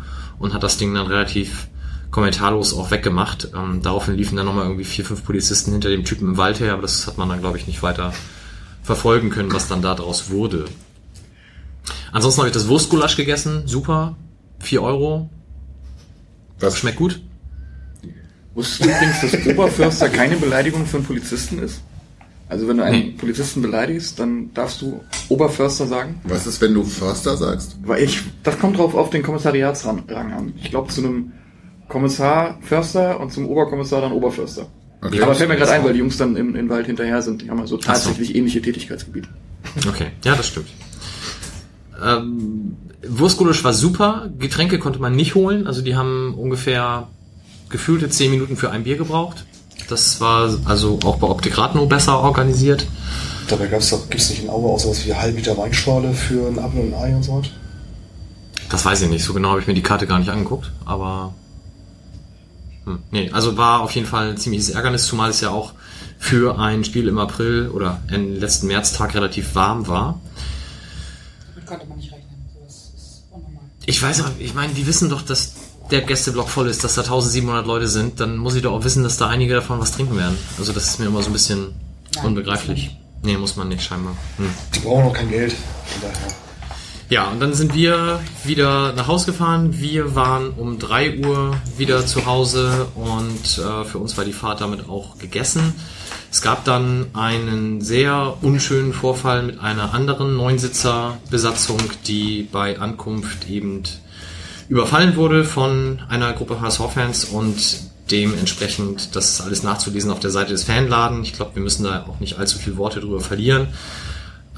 und 0.45 0.53
hat 0.53 0.63
das 0.63 0.77
Ding 0.77 0.95
dann 0.95 1.07
relativ 1.07 1.69
kommentarlos 2.11 2.75
auch 2.75 2.91
weggemacht. 2.91 3.49
Ähm, 3.55 3.81
daraufhin 3.83 4.15
liefen 4.15 4.37
dann 4.37 4.47
nochmal 4.47 4.65
irgendwie 4.67 4.85
vier, 4.85 5.05
fünf 5.05 5.25
Polizisten 5.25 5.73
hinter 5.73 5.89
dem 5.89 6.05
Typen 6.05 6.29
im 6.29 6.37
Wald 6.37 6.61
her, 6.61 6.75
aber 6.75 6.83
das 6.83 7.07
hat 7.07 7.19
man 7.19 7.29
dann, 7.31 7.41
glaube 7.41 7.59
ich, 7.59 7.67
nicht 7.67 7.83
weiter 7.83 8.13
verfolgen 8.83 9.31
können, 9.31 9.53
was 9.53 9.69
dann 9.69 9.81
daraus 9.81 10.31
wurde. 10.31 10.67
Ansonsten 12.13 12.41
habe 12.41 12.49
ich 12.49 12.55
das 12.55 12.69
Wurstgulasch 12.69 13.17
gegessen, 13.17 13.67
super, 13.67 14.17
vier 14.61 14.83
Euro, 14.83 15.31
Was 16.61 16.79
schmeckt 16.79 16.99
gut. 16.99 17.21
Wusstest 18.55 18.85
du 18.85 18.95
übrigens, 18.95 19.21
dass 19.21 19.47
Oberförster 19.47 20.09
keine 20.09 20.37
Beleidigung 20.37 20.87
für 20.87 20.99
einen 20.99 21.07
Polizisten 21.07 21.59
ist? 21.59 21.81
Also 22.49 22.69
wenn 22.69 22.77
du 22.77 22.85
einen 22.85 23.07
Nee. 23.07 23.15
Polizisten 23.19 23.63
beleidigst, 23.63 24.19
dann 24.19 24.53
darfst 24.53 24.83
du 24.83 25.01
Oberförster 25.29 25.87
sagen. 25.87 26.21
Was 26.25 26.47
ist, 26.47 26.61
wenn 26.61 26.75
du 26.75 26.85
Förster 26.85 27.37
sagst? 27.37 27.77
Weil 27.85 28.03
ich, 28.03 28.23
das 28.43 28.59
kommt 28.59 28.79
drauf 28.79 28.95
auf 28.95 29.11
den 29.11 29.23
Kommissariatsrang 29.23 30.05
an. 30.09 30.53
Ich 30.63 30.71
glaube 30.71 30.89
zu 30.89 31.01
einem 31.03 31.33
Kommissar 31.89 32.59
Förster 32.63 33.21
und 33.21 33.33
zum 33.33 33.47
Oberkommissar 33.49 34.01
dann 34.03 34.13
Oberförster. 34.13 34.67
Okay. 35.03 35.21
Aber 35.21 35.35
fällt 35.35 35.51
mir 35.51 35.57
gerade 35.57 35.73
ein, 35.73 35.85
weil 35.85 35.93
die 35.93 35.99
Jungs 35.99 36.17
dann 36.17 36.37
im, 36.37 36.55
im 36.55 36.69
Wald 36.69 36.87
hinterher 36.87 37.21
sind. 37.23 37.43
Die 37.43 37.51
haben 37.51 37.61
also 37.61 37.77
so. 37.77 37.83
tatsächlich 37.83 38.35
ähnliche 38.35 38.63
Tätigkeitsgebiete. 38.63 39.29
Okay, 39.89 40.09
ja, 40.25 40.35
das 40.35 40.49
stimmt. 40.49 40.69
Ähm, 42.03 42.77
Wurstgulasch 43.07 43.63
war 43.65 43.73
super, 43.73 44.31
Getränke 44.39 44.79
konnte 44.79 44.99
man 44.99 45.15
nicht 45.15 45.35
holen, 45.35 45.67
also 45.67 45.83
die 45.83 45.95
haben 45.95 46.35
ungefähr 46.35 47.09
gefühlte 47.69 48.09
10 48.09 48.31
Minuten 48.31 48.57
für 48.57 48.71
ein 48.71 48.85
Bier 48.85 48.97
gebraucht. 48.97 49.47
Das 49.88 50.21
war 50.21 50.57
also 50.64 50.99
auch 51.05 51.17
bei 51.17 51.26
Optik 51.26 51.59
Radno 51.59 51.87
besser 51.87 52.19
organisiert. 52.21 52.87
Dabei 53.49 53.67
gab's 53.67 53.91
doch, 53.91 54.09
gibt's 54.09 54.31
nicht 54.31 54.43
in 54.43 54.50
Aue 54.50 54.71
auch 54.71 54.79
sowas 54.79 55.05
wie 55.05 55.12
eine 55.12 55.21
halbe 55.21 55.38
Liter 55.38 55.57
Weinschorle 55.57 56.14
für 56.14 56.49
ein 56.49 56.59
Apfel 56.59 56.81
und 56.81 56.95
ein 56.95 57.00
Ei 57.00 57.17
und 57.17 57.23
so 57.23 57.38
was? 57.38 57.49
Das 58.71 58.85
weiß 58.85 59.03
ich 59.03 59.11
nicht, 59.11 59.25
so 59.25 59.35
genau 59.35 59.50
habe 59.50 59.61
ich 59.61 59.67
mir 59.67 59.75
die 59.75 59.83
Karte 59.83 60.07
gar 60.07 60.19
nicht 60.19 60.31
angeguckt, 60.31 60.73
aber 60.87 61.35
hm, 62.85 62.99
nee, 63.11 63.31
also 63.31 63.57
war 63.57 63.83
auf 63.83 63.91
jeden 63.93 64.07
Fall 64.07 64.31
ein 64.31 64.37
ziemliches 64.37 64.71
Ärgernis, 64.71 65.07
zumal 65.07 65.31
es 65.31 65.41
ja 65.41 65.50
auch 65.50 65.73
für 66.19 66.59
ein 66.59 66.85
Spiel 66.85 67.09
im 67.09 67.19
April 67.19 67.69
oder 67.69 68.00
im 68.11 68.38
letzten 68.41 68.67
Märztag 68.67 69.14
relativ 69.14 69.55
warm 69.55 69.87
war. 69.87 70.21
Damit 71.55 71.67
konnte 71.67 71.87
man 71.87 71.99
nicht 71.99 72.12
rechnen. 72.12 72.49
Sowas 72.55 72.93
ist 72.97 73.25
unnormal. 73.31 73.62
Ich 73.85 74.03
weiß 74.03 74.21
aber, 74.21 74.33
ich 74.38 74.55
meine, 74.55 74.73
die 74.73 74.87
wissen 74.87 75.11
doch, 75.11 75.23
dass 75.23 75.53
der 75.91 76.00
Gästeblock 76.03 76.49
voll 76.49 76.69
ist, 76.69 76.85
dass 76.85 76.95
da 76.95 77.03
1700 77.03 77.67
Leute 77.67 77.88
sind, 77.88 78.21
dann 78.21 78.37
muss 78.37 78.55
ich 78.55 78.62
doch 78.62 78.73
auch 78.73 78.85
wissen, 78.85 79.03
dass 79.03 79.17
da 79.17 79.29
einige 79.29 79.55
davon 79.55 79.81
was 79.81 79.93
trinken 79.93 80.17
werden. 80.17 80.38
Also 80.59 80.73
das 80.73 80.88
ist 80.88 80.99
mir 80.99 81.07
immer 81.07 81.23
so 81.23 81.31
ein 81.31 81.33
bisschen 81.33 81.75
Nein, 82.17 82.26
unbegreiflich. 82.26 82.97
Nee, 83.23 83.37
muss 83.37 83.57
man 83.57 83.69
nicht 83.69 83.83
scheinbar. 83.83 84.17
Hm. 84.37 84.50
Die 84.75 84.81
brauchen 84.81 85.05
noch 85.05 85.12
kein 85.12 85.31
Geld. 85.31 85.53
Von 85.53 86.03
daher. 86.03 86.45
Ja, 87.11 87.29
und 87.29 87.38
dann 87.41 87.53
sind 87.53 87.75
wir 87.75 88.21
wieder 88.45 88.93
nach 88.95 89.09
Hause 89.09 89.26
gefahren. 89.26 89.79
Wir 89.79 90.14
waren 90.14 90.50
um 90.50 90.79
3 90.79 91.19
Uhr 91.19 91.57
wieder 91.76 92.07
zu 92.07 92.25
Hause 92.25 92.87
und 92.95 93.59
äh, 93.59 93.85
für 93.85 93.99
uns 93.99 94.17
war 94.17 94.25
die 94.25 94.33
Fahrt 94.33 94.62
damit 94.62 94.88
auch 94.88 95.19
gegessen. 95.19 95.75
Es 96.31 96.41
gab 96.41 96.64
dann 96.64 97.07
einen 97.12 97.83
sehr 97.83 98.38
unschönen 98.41 98.93
Vorfall 98.93 99.43
mit 99.43 99.61
einer 99.61 99.93
anderen 99.95 100.37
Neunsitzer-Besatzung, 100.37 101.79
die 102.07 102.49
bei 102.50 102.81
Ankunft 102.81 103.49
eben 103.49 103.83
überfallen 104.68 105.16
wurde 105.16 105.44
von 105.44 106.00
einer 106.09 106.33
Gruppe 106.33 106.61
HSV-Fans 106.61 107.26
und 107.26 107.56
dementsprechend, 108.11 109.14
das 109.16 109.30
ist 109.30 109.40
alles 109.40 109.62
nachzulesen 109.62 110.11
auf 110.11 110.21
der 110.21 110.30
Seite 110.30 110.52
des 110.52 110.64
Fanladen. 110.64 111.23
Ich 111.23 111.33
glaube, 111.33 111.54
wir 111.54 111.62
müssen 111.62 111.85
da 111.85 112.06
auch 112.09 112.21
nicht 112.21 112.38
allzu 112.38 112.59
viele 112.59 112.76
Worte 112.76 113.00
drüber 113.00 113.21
verlieren. 113.21 113.68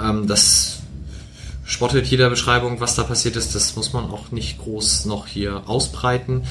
Ähm, 0.00 0.26
das 0.26 0.80
spottet 1.64 2.06
jeder 2.06 2.30
Beschreibung, 2.30 2.80
was 2.80 2.94
da 2.94 3.02
passiert 3.02 3.36
ist. 3.36 3.54
Das 3.54 3.76
muss 3.76 3.92
man 3.92 4.10
auch 4.10 4.30
nicht 4.30 4.58
groß 4.58 5.06
noch 5.06 5.26
hier 5.26 5.62
ausbreiten. 5.66 6.42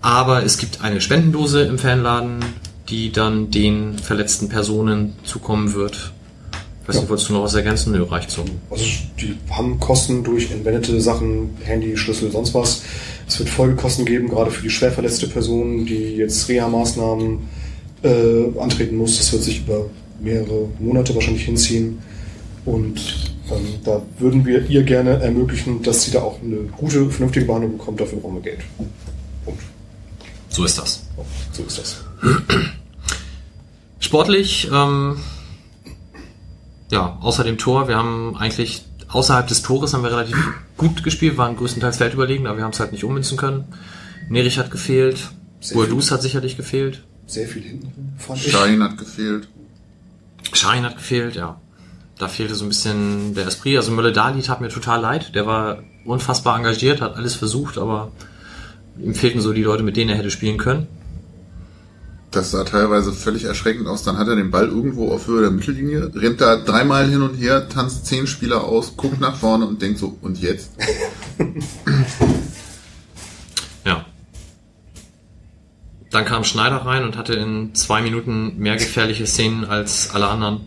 Aber 0.00 0.44
es 0.44 0.58
gibt 0.58 0.82
eine 0.82 1.00
Spendendose 1.00 1.62
im 1.62 1.78
Fanladen, 1.78 2.44
die 2.88 3.10
dann 3.10 3.50
den 3.50 3.98
verletzten 3.98 4.48
Personen 4.48 5.16
zukommen 5.24 5.74
wird. 5.74 6.12
Weiß 6.86 6.96
nicht, 6.96 7.08
wolltest 7.08 7.30
du 7.30 7.32
noch 7.34 7.44
was 7.44 7.54
ergänzen? 7.54 7.92
Nö, 7.92 8.02
reicht 8.02 8.30
so. 8.30 8.44
Also 8.70 8.84
die 9.18 9.36
haben 9.50 9.80
Kosten 9.80 10.22
durch 10.22 10.50
entwendete 10.50 11.00
Sachen, 11.00 11.50
Handy, 11.62 11.96
Schlüssel, 11.96 12.30
sonst 12.30 12.52
was. 12.52 12.82
Es 13.26 13.38
wird 13.38 13.48
Folgekosten 13.48 14.04
geben, 14.04 14.28
gerade 14.28 14.50
für 14.50 14.62
die 14.62 14.70
schwer 14.70 14.92
verletzte 14.92 15.26
Person, 15.26 15.86
die 15.86 16.16
jetzt 16.16 16.46
Reha-Maßnahmen 16.48 17.38
äh, 18.02 18.58
antreten 18.60 18.96
muss. 18.96 19.16
Das 19.16 19.32
wird 19.32 19.42
sich 19.42 19.60
über 19.60 19.86
mehrere 20.20 20.68
Monate 20.78 21.14
wahrscheinlich 21.14 21.44
hinziehen. 21.46 22.00
Und 22.66 23.00
ähm, 23.50 23.66
da 23.84 24.02
würden 24.18 24.44
wir 24.44 24.68
ihr 24.68 24.82
gerne 24.82 25.20
ermöglichen, 25.22 25.82
dass 25.82 26.04
sie 26.04 26.10
da 26.10 26.20
auch 26.22 26.40
eine 26.42 26.56
gute, 26.76 27.08
vernünftige 27.10 27.46
Behandlung 27.46 27.78
bekommt. 27.78 28.00
Dafür 28.00 28.18
brauchen 28.18 28.36
wir 28.36 28.42
Geld. 28.42 28.60
Und 29.46 29.58
So 30.50 30.64
ist 30.64 30.78
das. 30.78 31.02
so 31.52 31.62
ist 31.62 31.78
das. 31.78 31.96
Sportlich, 34.00 34.68
ähm, 34.72 35.16
ja, 36.94 37.18
außer 37.20 37.42
dem 37.42 37.58
Tor, 37.58 37.88
wir 37.88 37.96
haben 37.96 38.36
eigentlich 38.36 38.84
außerhalb 39.08 39.46
des 39.48 39.62
Tores 39.62 39.92
haben 39.94 40.04
wir 40.04 40.12
relativ 40.12 40.36
gut 40.76 41.02
gespielt, 41.02 41.36
waren 41.36 41.56
größtenteils 41.56 41.96
feldüberlegen, 41.98 42.46
aber 42.46 42.58
wir 42.58 42.64
haben 42.64 42.70
es 42.70 42.78
halt 42.78 42.92
nicht 42.92 43.04
ummünzen 43.04 43.36
können. 43.36 43.64
Nerich 44.28 44.58
hat 44.58 44.70
gefehlt, 44.70 45.18
Bourdous 45.72 46.12
hat 46.12 46.22
sicherlich 46.22 46.56
gefehlt, 46.56 47.02
Sehr 47.26 47.48
viel 47.48 47.62
hinten 47.62 47.92
drin. 47.92 48.36
Stein 48.36 48.82
hat 48.82 48.96
gefehlt. 48.96 49.48
Schein 50.52 50.84
hat 50.84 50.96
gefehlt, 50.96 51.34
ja. 51.34 51.60
Da 52.18 52.28
fehlte 52.28 52.54
so 52.54 52.64
ein 52.64 52.68
bisschen 52.68 53.34
der 53.34 53.48
Esprit. 53.48 53.76
Also 53.76 53.90
Mölle-Dali 53.90 54.40
tat 54.42 54.60
mir 54.60 54.68
total 54.68 55.00
leid. 55.00 55.34
Der 55.34 55.46
war 55.46 55.82
unfassbar 56.04 56.56
engagiert, 56.56 57.00
hat 57.00 57.16
alles 57.16 57.34
versucht, 57.34 57.76
aber 57.76 58.12
ihm 59.02 59.14
fehlten 59.14 59.40
so 59.40 59.52
die 59.52 59.64
Leute, 59.64 59.82
mit 59.82 59.96
denen 59.96 60.10
er 60.10 60.16
hätte 60.16 60.30
spielen 60.30 60.58
können. 60.58 60.86
Das 62.34 62.50
sah 62.50 62.64
teilweise 62.64 63.12
völlig 63.12 63.44
erschreckend 63.44 63.86
aus. 63.86 64.02
Dann 64.02 64.18
hat 64.18 64.26
er 64.26 64.34
den 64.34 64.50
Ball 64.50 64.66
irgendwo 64.66 65.12
auf 65.12 65.28
Höhe 65.28 65.42
der 65.42 65.52
Mittellinie, 65.52 66.10
rennt 66.16 66.40
da 66.40 66.56
dreimal 66.56 67.08
hin 67.08 67.22
und 67.22 67.34
her, 67.34 67.68
tanzt 67.68 68.06
zehn 68.06 68.26
Spieler 68.26 68.64
aus, 68.64 68.96
guckt 68.96 69.20
nach 69.20 69.36
vorne 69.36 69.66
und 69.66 69.80
denkt 69.80 69.98
so, 69.98 70.18
und 70.20 70.40
jetzt? 70.40 70.70
Ja. 73.84 74.06
Dann 76.10 76.24
kam 76.24 76.42
Schneider 76.42 76.76
rein 76.76 77.04
und 77.04 77.18
hatte 77.18 77.34
in 77.34 77.74
zwei 77.74 78.00
Minuten 78.00 78.56
mehr 78.56 78.76
gefährliche 78.76 79.26
Szenen 79.26 79.66
als 79.66 80.08
alle 80.14 80.28
anderen 80.28 80.62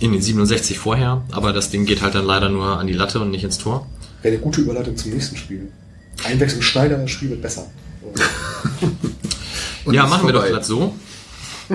in 0.00 0.12
den 0.12 0.20
67 0.20 0.78
vorher. 0.78 1.24
Aber 1.32 1.54
das 1.54 1.70
Ding 1.70 1.86
geht 1.86 2.02
halt 2.02 2.14
dann 2.14 2.26
leider 2.26 2.50
nur 2.50 2.78
an 2.78 2.86
die 2.86 2.92
Latte 2.92 3.20
und 3.20 3.30
nicht 3.30 3.44
ins 3.44 3.56
Tor. 3.56 3.86
Wäre 4.20 4.34
eine 4.34 4.42
gute 4.42 4.60
Überleitung 4.60 4.98
zum 4.98 5.12
nächsten 5.12 5.36
Spiel. 5.36 5.72
Einwechslung 6.24 6.60
Schneider, 6.60 6.98
das 6.98 7.10
Spiel 7.10 7.30
wird 7.30 7.40
besser. 7.40 7.70
Und 9.84 9.94
ja, 9.94 10.06
machen 10.06 10.26
wir 10.26 10.32
doch 10.32 10.46
glatt 10.46 10.64
so. 10.64 10.94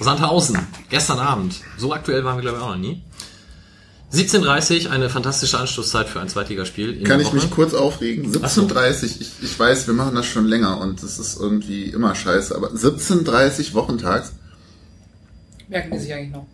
Sandhausen, 0.00 0.58
gestern 0.88 1.18
Abend. 1.18 1.56
So 1.76 1.92
aktuell 1.92 2.24
waren 2.24 2.36
wir, 2.36 2.42
glaube 2.42 2.58
ich, 2.58 2.62
auch 2.62 2.70
noch 2.70 2.76
nie. 2.76 3.02
17.30 4.12 4.88
eine 4.88 5.08
fantastische 5.08 5.58
Anstoßzeit 5.58 6.08
für 6.08 6.20
ein 6.20 6.28
Zweitligaspiel. 6.28 6.98
in 6.98 7.04
Kann 7.04 7.20
ich 7.20 7.32
mich 7.32 7.48
kurz 7.50 7.74
aufregen? 7.74 8.32
Ach 8.42 8.50
so. 8.50 8.62
17.30 8.62 9.20
ich, 9.20 9.30
ich 9.40 9.58
weiß, 9.58 9.86
wir 9.86 9.94
machen 9.94 10.16
das 10.16 10.26
schon 10.26 10.46
länger 10.46 10.80
und 10.80 11.02
das 11.02 11.18
ist 11.18 11.38
irgendwie 11.38 11.84
immer 11.84 12.14
scheiße, 12.14 12.56
aber 12.56 12.70
17.30 12.70 13.72
wochentags? 13.74 14.32
Merken 15.68 15.92
die 15.92 15.98
sich 16.00 16.12
eigentlich 16.12 16.32
noch. 16.32 16.46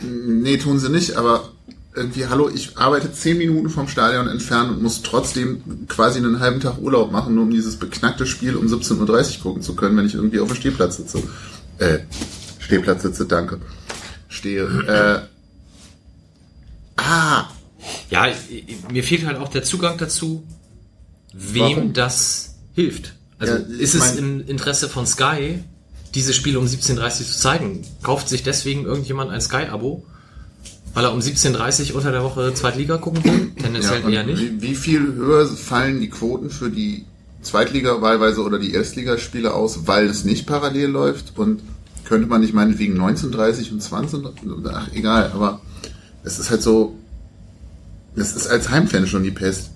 Nee, 0.00 0.56
tun 0.56 0.78
sie 0.78 0.88
nicht, 0.88 1.16
aber 1.16 1.50
irgendwie, 1.94 2.26
hallo, 2.26 2.48
ich 2.48 2.78
arbeite 2.78 3.12
10 3.12 3.36
Minuten 3.38 3.68
vom 3.68 3.86
Stadion 3.86 4.26
entfernt 4.28 4.70
und 4.70 4.82
muss 4.82 5.02
trotzdem 5.02 5.86
quasi 5.88 6.18
einen 6.18 6.40
halben 6.40 6.60
Tag 6.60 6.78
Urlaub 6.78 7.12
machen, 7.12 7.34
nur 7.34 7.44
um 7.44 7.50
dieses 7.50 7.76
beknackte 7.76 8.26
Spiel 8.26 8.56
um 8.56 8.66
17.30 8.66 9.36
Uhr 9.36 9.42
gucken 9.42 9.62
zu 9.62 9.74
können, 9.74 9.96
wenn 9.96 10.06
ich 10.06 10.14
irgendwie 10.14 10.40
auf 10.40 10.48
dem 10.48 10.56
Stehplatz 10.56 10.96
sitze. 10.96 11.22
Äh, 11.78 12.00
Stehplatz 12.58 13.02
sitze, 13.02 13.26
danke. 13.26 13.60
Stehe. 14.28 15.26
Äh, 16.96 17.00
ah, 17.02 17.44
Ja, 18.10 18.26
mir 18.90 19.04
fehlt 19.04 19.26
halt 19.26 19.36
auch 19.36 19.48
der 19.48 19.62
Zugang 19.62 19.98
dazu, 19.98 20.46
wem 21.34 21.62
Warum? 21.62 21.92
das 21.92 22.54
hilft. 22.74 23.14
Also 23.38 23.54
Ja, 23.54 23.58
ist 23.78 23.94
es 23.94 24.16
im 24.16 24.40
Interesse 24.46 24.88
von 24.88 25.06
Sky, 25.06 25.62
dieses 26.14 26.36
Spiel 26.36 26.56
um 26.56 26.64
17.30 26.64 27.16
zu 27.16 27.38
zeigen? 27.38 27.84
Kauft 28.02 28.30
sich 28.30 28.42
deswegen 28.42 28.86
irgendjemand 28.86 29.30
ein 29.30 29.40
Sky-Abo, 29.42 30.06
weil 30.94 31.04
er 31.04 31.12
um 31.12 31.20
17.30 31.20 31.92
unter 31.92 32.12
der 32.12 32.22
Woche 32.22 32.52
Zweitliga 32.54 32.98
gucken 32.98 33.24
will? 33.24 33.52
Tendenziell 33.56 34.02
und 34.02 34.12
eher 34.12 34.24
nicht. 34.24 34.40
Wie, 34.40 34.62
wie 34.62 34.74
viel 34.74 35.14
höher 35.14 35.46
fallen 35.46 36.00
die 36.00 36.10
Quoten 36.10 36.50
für 36.50 36.70
die 36.70 37.04
Zweitliga 37.40 38.00
wahlweise 38.02 38.42
oder 38.42 38.58
die 38.58 38.72
Erstligaspiele 38.72 39.54
aus, 39.54 39.86
weil 39.86 40.06
es 40.06 40.24
nicht 40.24 40.46
parallel 40.46 40.90
läuft? 40.90 41.38
Und 41.38 41.62
könnte 42.04 42.26
man 42.26 42.40
nicht 42.40 42.52
meinetwegen 42.52 43.00
19.30 43.00 43.72
und 43.72 43.82
20? 43.82 44.24
Ach, 44.72 44.88
egal, 44.92 45.32
aber 45.32 45.60
es 46.24 46.38
ist 46.38 46.50
halt 46.50 46.62
so, 46.62 46.96
es 48.14 48.36
ist 48.36 48.46
als 48.46 48.68
Heimfan 48.70 49.06
schon 49.06 49.22
die 49.22 49.30
Pest. 49.30 49.70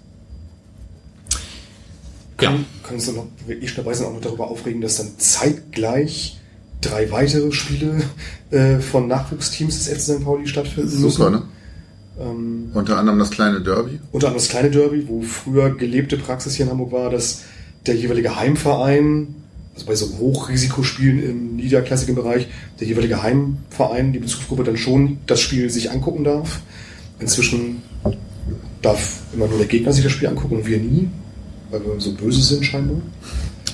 Ja. 2.40 2.50
Können 2.50 2.96
uns 2.96 3.06
dann 3.06 3.14
noch, 3.16 3.28
ich 3.48 3.74
dabei 3.74 3.94
sind, 3.94 4.06
auch 4.06 4.12
noch 4.12 4.20
darüber 4.20 4.48
aufregen, 4.48 4.82
dass 4.82 4.98
dann 4.98 5.18
zeitgleich 5.18 6.38
drei 6.80 7.10
weitere 7.10 7.50
Spiele 7.52 8.02
äh, 8.50 8.78
von 8.78 9.08
Nachwuchsteams 9.08 9.84
des 9.84 9.88
FC 9.88 10.16
St. 10.16 10.24
Pauli 10.24 10.46
stattfinden 10.46 10.90
Super, 10.90 11.30
ne? 11.30 11.42
Ähm, 12.20 12.70
Unter 12.72 12.96
anderem 12.98 13.18
das 13.18 13.30
kleine 13.30 13.60
Derby. 13.60 13.98
unter 14.12 14.28
anderem 14.28 14.42
das 14.42 14.48
kleine 14.48 14.70
Derby, 14.70 15.06
wo 15.08 15.20
früher 15.22 15.74
gelebte 15.74 16.16
Praxis 16.16 16.54
hier 16.54 16.64
in 16.66 16.70
Hamburg 16.72 16.92
war, 16.92 17.10
dass 17.10 17.42
der 17.86 17.94
jeweilige 17.94 18.36
Heimverein, 18.36 19.34
also 19.74 19.86
bei 19.86 19.94
so 19.94 20.06
Hochrisikospielen 20.18 21.22
im 21.22 21.56
niederklassigen 21.56 22.14
Bereich, 22.14 22.48
der 22.80 22.86
jeweilige 22.86 23.22
Heimverein, 23.22 24.12
die 24.12 24.18
Bezugsgruppe 24.18 24.64
dann 24.64 24.76
schon 24.78 25.18
das 25.26 25.40
Spiel 25.40 25.68
sich 25.70 25.90
angucken 25.90 26.24
darf. 26.24 26.60
Inzwischen 27.20 27.82
darf 28.82 29.20
immer 29.34 29.46
nur 29.46 29.58
der 29.58 29.66
Gegner 29.66 29.92
sich 29.92 30.02
das 30.02 30.12
Spiel 30.12 30.28
angucken 30.28 30.56
und 30.56 30.66
wir 30.66 30.78
nie, 30.78 31.08
weil 31.70 31.84
wir 31.84 32.00
so 32.00 32.12
böse 32.12 32.40
sind 32.42 32.64
scheinbar. 32.64 32.98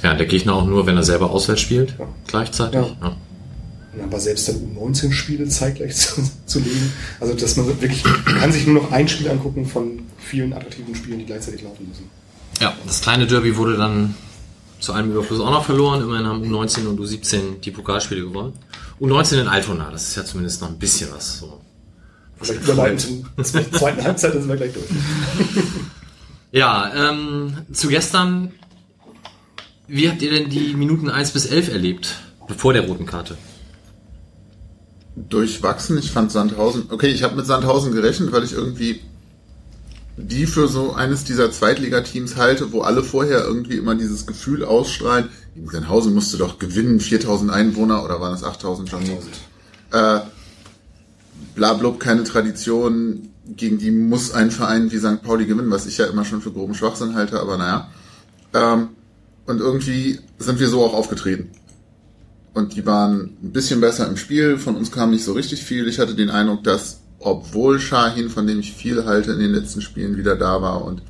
Ja, 0.03 0.15
der 0.15 0.27
Gegner 0.27 0.55
auch 0.55 0.67
nur, 0.67 0.87
wenn 0.87 0.97
er 0.97 1.03
selber 1.05 1.31
auswärts 1.31 1.61
spielt, 1.61 1.95
Ja. 1.99 2.09
gleichzeitig. 2.27 2.75
Ja. 2.81 2.97
Ja. 3.03 4.05
Aber 4.05 4.19
selbst 4.19 4.49
dann 4.49 4.57
U19-Spiele 4.77 5.47
zeitgleich 5.49 5.95
zu, 5.97 6.23
zu 6.47 6.59
legen. 6.61 6.93
Also 7.21 7.35
dass 7.35 7.57
man 7.57 7.67
wirklich, 7.67 8.03
man 8.05 8.25
kann 8.41 8.53
sich 8.53 8.67
nur 8.67 8.83
noch 8.83 8.91
ein 8.93 9.07
Spiel 9.07 9.29
angucken 9.29 9.67
von 9.67 10.01
vielen 10.19 10.53
attraktiven 10.53 10.95
Spielen, 10.95 11.19
die 11.19 11.27
gleichzeitig 11.27 11.63
laufen 11.63 11.87
müssen. 11.89 12.09
Ja, 12.61 12.75
das 12.87 13.01
kleine 13.03 13.27
Derby 13.27 13.57
wurde 13.57 13.77
dann 13.77 14.15
zu 14.81 14.93
einem 14.93 15.13
Überfluss 15.13 15.41
auch 15.41 15.51
noch 15.51 15.65
verloren. 15.65 16.03
Immerhin 16.03 16.27
haben 16.27 16.43
U19 16.43 16.87
und 16.87 16.99
U17 17.01 17.61
die 17.63 17.71
Pokalspiele 17.71 18.23
gewonnen. 18.23 18.55
U19 19.01 19.43
in 19.43 19.49
Altona, 19.49 19.91
das 19.91 20.09
ist 20.09 20.17
ja 20.17 20.25
zumindest 20.25 20.61
noch 20.63 20.69
ein 20.69 20.79
bisschen 20.79 21.11
was. 21.15 21.39
So. 21.41 21.61
Vielleicht 22.41 22.63
überleiten 22.65 23.27
zur 23.43 23.73
zweiten 23.73 24.03
Halbzeit, 24.03 24.33
dann 24.35 24.41
sind 24.41 24.49
wir 24.49 24.57
gleich 24.57 24.73
durch. 24.73 24.87
Ja, 26.51 26.93
ähm, 27.11 27.55
zu 27.73 27.89
gestern, 27.89 28.53
wie 29.89 30.09
habt 30.09 30.23
ihr 30.23 30.31
denn 30.31 30.51
die 30.51 30.75
Minuten 30.75 31.11
1 31.11 31.33
bis 31.33 31.47
11 31.47 31.73
erlebt, 31.73 32.19
bevor 32.47 32.73
der 32.73 32.87
roten 32.87 33.07
Karte? 33.07 33.37
durchwachsen. 35.17 35.99
Ich 35.99 36.11
fand 36.11 36.33
Sandhausen, 36.33 36.85
okay, 36.91 37.09
ich 37.09 37.23
habe 37.23 37.37
mit 37.37 37.47
Sandhausen 37.47 37.93
gerechnet, 37.93 38.33
weil 38.33 38.45
ich 38.45 38.53
irgendwie 38.53 39.01
die 40.17 40.47
für 40.47 40.69
so 40.69 40.93
eines 40.93 41.25
dieser 41.25 41.51
Zweitligateams 41.51 42.37
halte, 42.37 42.73
wo 42.73 42.83
alle 42.83 43.03
vorher 43.03 43.45
irgendwie 43.45 43.77
immer 43.77 43.95
dieses 43.95 44.27
Gefühl 44.27 44.65
ausstrahlen, 44.65 45.31
Sandhausen 45.65 46.15
musste 46.15 46.37
doch 46.37 46.59
gewinnen, 46.59 47.01
4000 47.01 47.51
Einwohner 47.51 48.05
oder 48.05 48.21
waren 48.21 48.35
es 48.35 48.45
8000 48.45 48.89
schon? 48.89 49.03
8000. 49.03 49.35
Äh, 49.93 50.21
blablub, 51.55 51.99
keine 51.99 52.25
Tradition, 52.25 53.31
gegen 53.47 53.79
die 53.79 53.91
muss 53.91 54.33
ein 54.33 54.51
Verein 54.51 54.93
wie 54.93 54.99
St. 54.99 55.23
Pauli 55.23 55.47
gewinnen, 55.47 55.71
was 55.71 55.87
ich 55.87 55.99
ja 55.99 56.07
immer 56.07 56.25
schon 56.25 56.41
für 56.41 56.53
groben 56.53 56.75
Schwachsinn 56.75 57.15
halte, 57.15 57.41
aber 57.41 57.57
naja. 57.57 57.89
Ähm, 58.55 58.89
und 59.47 59.61
irgendwie 59.61 60.21
sind 60.39 60.61
wir 60.61 60.69
so 60.69 60.85
auch 60.85 60.95
aufgetreten. 60.95 61.51
Und 62.55 62.77
die 62.77 62.85
waren 62.85 63.37
ein 63.43 63.53
bisschen 63.53 63.81
besser 63.81 64.07
im 64.09 64.17
Spiel, 64.17 64.59
von 64.59 64.77
uns 64.77 64.93
kam 64.93 65.11
nicht 65.11 65.25
so 65.25 65.33
richtig 65.33 65.65
viel. 65.65 65.89
Ich 65.89 65.99
hatte 65.99 66.15
den 66.15 66.31
Eindruck, 66.31 66.65
dass 66.65 67.01
obwohl 67.19 67.79
Shahin, 67.81 68.29
von 68.29 68.47
dem 68.47 68.61
ich 68.61 68.73
viel 68.73 69.05
halte, 69.05 69.33
in 69.33 69.39
den 69.39 69.53
letzten 69.53 69.81
Spielen 69.81 70.17
wieder 70.17 70.37
da 70.37 70.61
war 70.61 70.85
und 70.85 71.03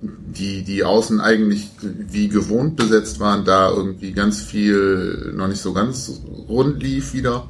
die, 0.00 0.62
die 0.62 0.84
Außen 0.84 1.20
eigentlich 1.20 1.68
wie 1.80 2.28
gewohnt 2.28 2.76
besetzt 2.76 3.20
waren, 3.20 3.44
da 3.44 3.70
irgendwie 3.70 4.12
ganz 4.12 4.40
viel 4.40 5.32
noch 5.34 5.48
nicht 5.48 5.60
so 5.60 5.72
ganz 5.72 6.20
rund 6.48 6.82
lief 6.82 7.14
wieder. 7.14 7.48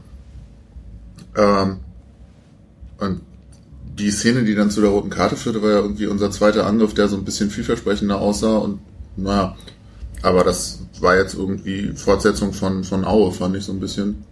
Ähm, 1.36 1.78
und 2.98 3.20
die 3.98 4.10
Szene, 4.10 4.44
die 4.44 4.54
dann 4.54 4.70
zu 4.70 4.80
der 4.80 4.90
roten 4.90 5.10
Karte 5.10 5.36
führte, 5.36 5.62
war 5.62 5.70
ja 5.70 5.78
irgendwie 5.78 6.06
unser 6.06 6.30
zweiter 6.30 6.66
Angriff, 6.66 6.94
der 6.94 7.08
so 7.08 7.16
ein 7.16 7.25
bisschen 7.25 7.50
vielversprechender 7.50 8.20
aussah 8.20 8.58
und 8.58 8.80
naja, 9.16 9.56
aber 10.26 10.45
das 10.45 10.80
war 11.00 11.16
jetzt 11.16 11.35
irgendwie 11.35 11.92
Fortsetzung 11.95 12.52
von, 12.52 12.85
von 12.85 13.04
Aue, 13.04 13.33
fand 13.33 13.56
ich 13.56 13.64
so 13.64 13.73
ein 13.73 13.80
bisschen. 13.80 14.25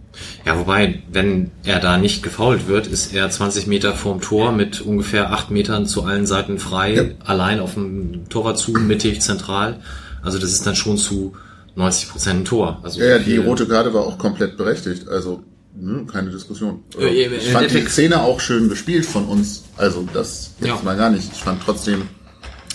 Ja, 0.45 0.57
wobei, 0.57 1.01
wenn 1.11 1.51
er 1.63 1.79
da 1.79 1.97
nicht 1.97 2.23
gefault 2.23 2.67
wird, 2.67 2.87
ist 2.87 3.13
er 3.13 3.29
20 3.29 3.67
Meter 3.67 3.93
vorm 3.93 4.21
Tor 4.21 4.51
mit 4.51 4.81
ungefähr 4.81 5.31
8 5.33 5.51
Metern 5.51 5.85
zu 5.85 6.03
allen 6.03 6.25
Seiten 6.25 6.57
frei, 6.59 6.93
Ja. 6.95 7.03
allein 7.25 7.59
auf 7.59 7.73
dem 7.73 8.27
Torwart 8.29 8.57
zu, 8.57 8.71
mittig, 8.71 9.21
zentral. 9.21 9.79
Also 10.23 10.39
das 10.39 10.51
ist 10.51 10.65
dann 10.65 10.75
schon 10.75 10.97
zu 10.97 11.33
90 11.75 12.09
Prozent 12.09 12.39
ein 12.41 12.45
Tor. 12.45 12.79
Also 12.83 12.99
Ja, 13.01 13.07
ja, 13.17 13.19
die 13.19 13.37
rote 13.37 13.67
Karte 13.67 13.93
war 13.93 14.03
auch 14.05 14.17
komplett 14.17 14.55
berechtigt, 14.57 15.07
also 15.09 15.43
ne, 15.75 16.05
keine 16.09 16.29
Diskussion. 16.31 16.79
Im 16.97 17.07
ich 17.33 17.49
fand 17.51 17.69
die 17.71 17.85
Szene 17.85 18.21
auch 18.21 18.39
schön 18.39 18.69
gespielt 18.69 19.05
von 19.05 19.25
uns, 19.25 19.63
also 19.75 20.07
das 20.13 20.51
jetzt 20.59 20.67
Ja. 20.69 20.79
mal 20.83 20.95
gar 20.95 21.09
nicht. 21.09 21.29
Ich 21.33 21.39
fand 21.43 21.61
trotzdem, 21.61 22.03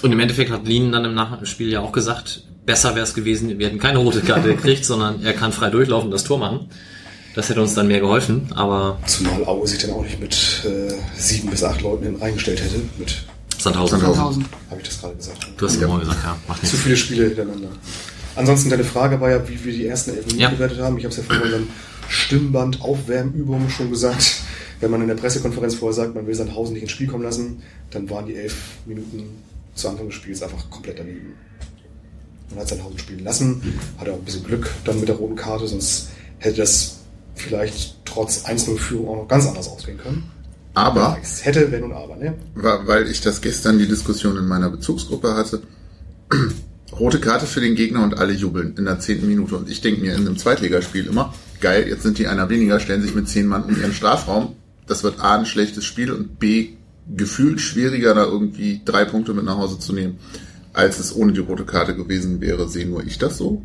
Und 0.02 0.12
im 0.12 0.20
Endeffekt 0.20 0.50
hat 0.50 0.66
Lien 0.66 0.92
dann 0.92 1.04
im 1.06 1.14
Nachspiel 1.14 1.70
ja 1.70 1.80
auch 1.80 1.92
gesagt, 1.92 2.44
besser 2.70 2.94
wäre 2.94 3.04
es 3.04 3.14
gewesen, 3.14 3.58
wir 3.58 3.66
hätten 3.66 3.78
keine 3.80 3.98
rote 3.98 4.20
Karte 4.20 4.48
gekriegt, 4.54 4.84
sondern 4.84 5.22
er 5.24 5.32
kann 5.32 5.52
frei 5.52 5.70
durchlaufen 5.70 6.06
und 6.06 6.12
das 6.12 6.24
Tor 6.24 6.38
machen. 6.38 6.68
Das 7.34 7.48
hätte 7.48 7.60
uns 7.62 7.74
dann 7.74 7.86
mehr 7.88 8.00
geholfen, 8.00 8.48
aber 8.54 8.98
Zumal 9.06 9.44
Aue 9.44 9.66
sich 9.66 9.78
dann 9.80 9.90
auch 9.92 10.02
nicht 10.02 10.18
mit 10.20 10.34
äh, 10.64 10.92
sieben 11.16 11.48
bis 11.50 11.62
acht 11.64 11.80
Leuten 11.82 12.04
hinten 12.04 12.20
reingestellt 12.22 12.60
hätte. 12.62 12.80
Mit, 12.98 13.24
Sandhausen, 13.58 14.00
Sandhausen. 14.00 14.44
Habe 14.70 14.80
ich 14.80 14.88
das 14.88 15.00
gerade 15.00 15.14
gesagt. 15.16 15.46
du 15.56 15.66
hast 15.66 15.80
Ja. 15.80 15.88
ja. 15.88 15.98
gesagt, 15.98 16.18
ja, 16.24 16.36
macht 16.48 16.60
Zu 16.60 16.66
nichts. 16.66 16.80
viele 16.82 16.96
Spiele 16.96 17.24
hintereinander. 17.26 17.68
Ansonsten 18.36 18.70
deine 18.70 18.84
Frage 18.84 19.20
war 19.20 19.30
ja, 19.30 19.48
wie 19.48 19.62
wir 19.64 19.72
die 19.72 19.86
ersten 19.86 20.10
elf 20.12 20.20
Minuten 20.26 20.40
Ja. 20.40 20.48
bewertet 20.50 20.78
haben. 20.80 20.96
Ich 20.98 21.04
habe 21.04 21.10
es 21.12 21.16
ja 21.18 21.22
vorhin 21.24 21.42
in 21.42 21.52
unserem 21.52 21.68
Stimmband 22.08 22.80
Aufwärmübungen 22.82 23.68
schon 23.70 23.90
gesagt. 23.90 24.36
Wenn 24.80 24.90
man 24.90 25.02
in 25.02 25.08
der 25.08 25.14
Pressekonferenz 25.16 25.74
vorher 25.74 25.94
sagt, 25.94 26.14
man 26.14 26.26
will 26.26 26.34
Sandhausen 26.34 26.72
nicht 26.74 26.82
ins 26.82 26.92
Spiel 26.92 27.06
kommen 27.06 27.22
lassen, 27.24 27.62
dann 27.90 28.08
waren 28.10 28.26
die 28.26 28.34
elf 28.36 28.54
Minuten 28.86 29.24
zu 29.74 29.88
Anfang 29.88 30.06
des 30.06 30.14
Spiels 30.14 30.42
einfach 30.42 30.68
komplett 30.70 30.98
daneben. 30.98 31.34
Man 32.50 32.60
hat 32.60 32.68
Sandhausen 32.68 32.98
spielen 32.98 33.24
lassen, 33.24 33.62
hatte 33.98 34.12
auch 34.12 34.18
ein 34.18 34.24
bisschen 34.24 34.44
Glück 34.44 34.70
dann 34.84 34.98
mit 34.98 35.08
der 35.08 35.16
roten 35.16 35.36
Karte, 35.36 35.66
sonst 35.66 36.08
hätte 36.38 36.58
das 36.58 36.98
vielleicht 37.34 37.96
trotz 38.04 38.44
1-0-Führung 38.44 39.08
auch 39.08 39.16
noch 39.22 39.28
ganz 39.28 39.46
anders 39.46 39.68
ausgehen 39.68 39.98
können. 39.98 40.24
aber 40.74 41.16
Es 41.22 41.44
hätte, 41.44 41.70
wenn 41.70 41.84
und 41.84 41.92
aber, 41.92 42.16
ne? 42.16 42.34
weil 42.54 43.08
ich 43.08 43.20
das 43.20 43.40
gestern 43.40 43.78
die 43.78 43.86
Diskussion 43.86 44.36
in 44.36 44.46
meiner 44.46 44.70
Bezugsgruppe 44.70 45.34
hatte, 45.34 45.62
rote 46.98 47.20
Karte 47.20 47.46
für 47.46 47.60
den 47.60 47.74
Gegner 47.76 48.02
und 48.02 48.18
alle 48.18 48.32
jubeln 48.32 48.74
in 48.76 48.84
der 48.84 48.98
zehnten 48.98 49.28
Minute. 49.28 49.56
Und 49.56 49.70
ich 49.70 49.80
denke 49.80 50.00
mir 50.00 50.14
in 50.14 50.26
einem 50.26 50.36
Zweitligaspiel 50.36 51.06
immer, 51.06 51.32
geil, 51.60 51.86
jetzt 51.88 52.02
sind 52.02 52.18
die 52.18 52.26
einer 52.26 52.48
weniger, 52.48 52.80
stellen 52.80 53.02
sich 53.02 53.14
mit 53.14 53.28
zehn 53.28 53.46
Mann 53.46 53.64
um 53.64 53.80
ihren 53.80 53.94
Strafraum. 53.94 54.56
Das 54.86 55.04
wird 55.04 55.20
A, 55.20 55.38
ein 55.38 55.46
schlechtes 55.46 55.84
Spiel 55.84 56.10
und 56.10 56.38
B, 56.38 56.70
gefühlt 57.16 57.60
schwieriger, 57.60 58.14
da 58.14 58.24
irgendwie 58.24 58.80
drei 58.84 59.04
Punkte 59.04 59.34
mit 59.34 59.44
nach 59.44 59.56
Hause 59.56 59.78
zu 59.78 59.92
nehmen, 59.92 60.18
als 60.72 60.98
es 60.98 61.14
ohne 61.14 61.32
die 61.32 61.40
rote 61.40 61.64
Karte 61.64 61.94
gewesen 61.94 62.40
wäre. 62.40 62.68
Sehe 62.68 62.86
nur 62.86 63.04
ich 63.04 63.18
das 63.18 63.38
so? 63.38 63.62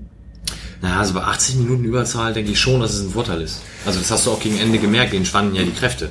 Naja, 0.82 1.00
also 1.00 1.14
bei 1.14 1.22
80 1.22 1.56
Minuten 1.56 1.86
Überzahl 1.86 2.34
denke 2.34 2.52
ich 2.52 2.60
schon, 2.60 2.82
dass 2.82 2.94
es 2.94 3.02
ein 3.02 3.12
Vorteil 3.12 3.42
ist. 3.42 3.62
Also 3.86 4.00
das 4.00 4.12
hast 4.12 4.26
du 4.26 4.32
auch 4.32 4.40
gegen 4.40 4.58
Ende 4.58 4.78
gemerkt, 4.78 5.14
denen 5.14 5.26
schwanden 5.26 5.56
ja 5.56 5.64
die 5.64 5.72
Kräfte. 5.72 6.10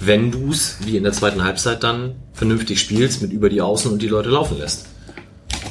Wenn 0.00 0.30
du 0.30 0.50
es, 0.50 0.76
wie 0.84 0.96
in 0.96 1.04
der 1.04 1.12
zweiten 1.12 1.42
Halbzeit, 1.42 1.82
dann 1.82 2.16
vernünftig 2.32 2.80
spielst, 2.80 3.22
mit 3.22 3.32
über 3.32 3.48
die 3.48 3.60
Außen 3.60 3.90
und 3.90 4.02
die 4.02 4.08
Leute 4.08 4.28
laufen 4.28 4.58
lässt. 4.58 4.86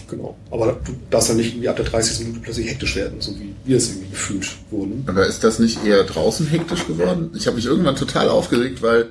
Genau. 0.09 0.37
Aber 0.51 0.79
du 0.85 0.93
darfst 1.09 1.29
dann 1.29 1.37
nicht 1.37 1.53
irgendwie 1.53 1.69
ab 1.69 1.75
der 1.75 1.85
30. 1.85 2.19
Minute 2.19 2.39
plötzlich 2.41 2.69
hektisch 2.69 2.95
werden, 2.95 3.19
so 3.19 3.31
wie 3.39 3.53
wir 3.65 3.77
es 3.77 3.89
irgendwie 3.89 4.09
gefühlt 4.09 4.47
wurden. 4.69 5.03
Aber 5.07 5.25
ist 5.25 5.43
das 5.43 5.59
nicht 5.59 5.85
eher 5.85 6.03
draußen 6.03 6.47
hektisch 6.47 6.85
geworden? 6.85 7.31
Ich 7.35 7.47
habe 7.47 7.55
mich 7.55 7.65
irgendwann 7.65 7.95
total 7.95 8.29
aufgeregt, 8.29 8.81
weil 8.81 9.09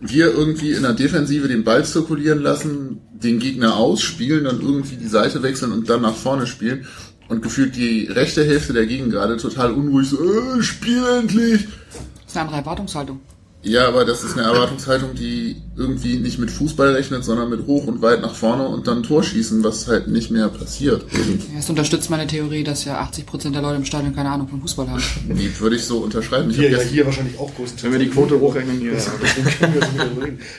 wir 0.00 0.26
irgendwie 0.32 0.72
in 0.72 0.82
der 0.82 0.92
Defensive 0.92 1.48
den 1.48 1.64
Ball 1.64 1.84
zirkulieren 1.84 2.42
lassen, 2.42 3.00
den 3.12 3.38
Gegner 3.38 3.76
ausspielen, 3.76 4.44
dann 4.44 4.60
irgendwie 4.60 4.96
die 4.96 5.08
Seite 5.08 5.42
wechseln 5.42 5.72
und 5.72 5.88
dann 5.88 6.02
nach 6.02 6.14
vorne 6.14 6.46
spielen. 6.46 6.86
Und 7.28 7.42
gefühlt 7.42 7.74
die 7.74 8.06
rechte 8.06 8.44
Hälfte 8.44 8.72
der 8.72 8.86
Gegend 8.86 9.10
gerade 9.10 9.36
total 9.36 9.72
unruhig, 9.72 10.08
so, 10.08 10.16
äh, 10.22 10.62
spiel 10.62 11.02
endlich! 11.18 11.66
Das 12.22 12.26
ist 12.28 12.36
eine 12.36 12.44
andere 12.44 12.58
Erwartungshaltung. 12.58 13.20
Ja, 13.66 13.88
aber 13.88 14.04
das 14.04 14.22
ist 14.22 14.38
eine 14.38 14.46
Erwartungshaltung, 14.46 15.14
die 15.14 15.56
irgendwie 15.76 16.18
nicht 16.18 16.38
mit 16.38 16.52
Fußball 16.52 16.94
rechnet, 16.94 17.24
sondern 17.24 17.50
mit 17.50 17.66
hoch 17.66 17.86
und 17.86 18.00
weit 18.00 18.20
nach 18.20 18.34
vorne 18.34 18.68
und 18.68 18.86
dann 18.86 19.02
Tor 19.02 19.24
schießen, 19.24 19.64
was 19.64 19.88
halt 19.88 20.06
nicht 20.06 20.30
mehr 20.30 20.48
passiert. 20.48 21.04
Das 21.54 21.68
unterstützt 21.68 22.08
meine 22.08 22.28
Theorie, 22.28 22.62
dass 22.62 22.84
ja 22.84 23.02
80% 23.02 23.50
der 23.50 23.62
Leute 23.62 23.76
im 23.76 23.84
Stadion 23.84 24.14
keine 24.14 24.30
Ahnung 24.30 24.46
von 24.46 24.60
Fußball 24.60 24.88
haben. 24.88 25.02
Die 25.28 25.58
würde 25.58 25.74
ich 25.74 25.84
so 25.84 25.98
unterschreiben. 25.98 26.50
Ich 26.50 26.58
hab 26.58 26.70
ja 26.70 26.78
hier 26.78 27.06
wahrscheinlich 27.06 27.38
auch 27.40 27.52
größtenteils. 27.56 27.82
Wenn 27.82 27.92
wir 27.92 27.98
die 27.98 28.08
Quote 28.10 28.38
hochrechnen 28.38 28.78
hier. 28.78 28.92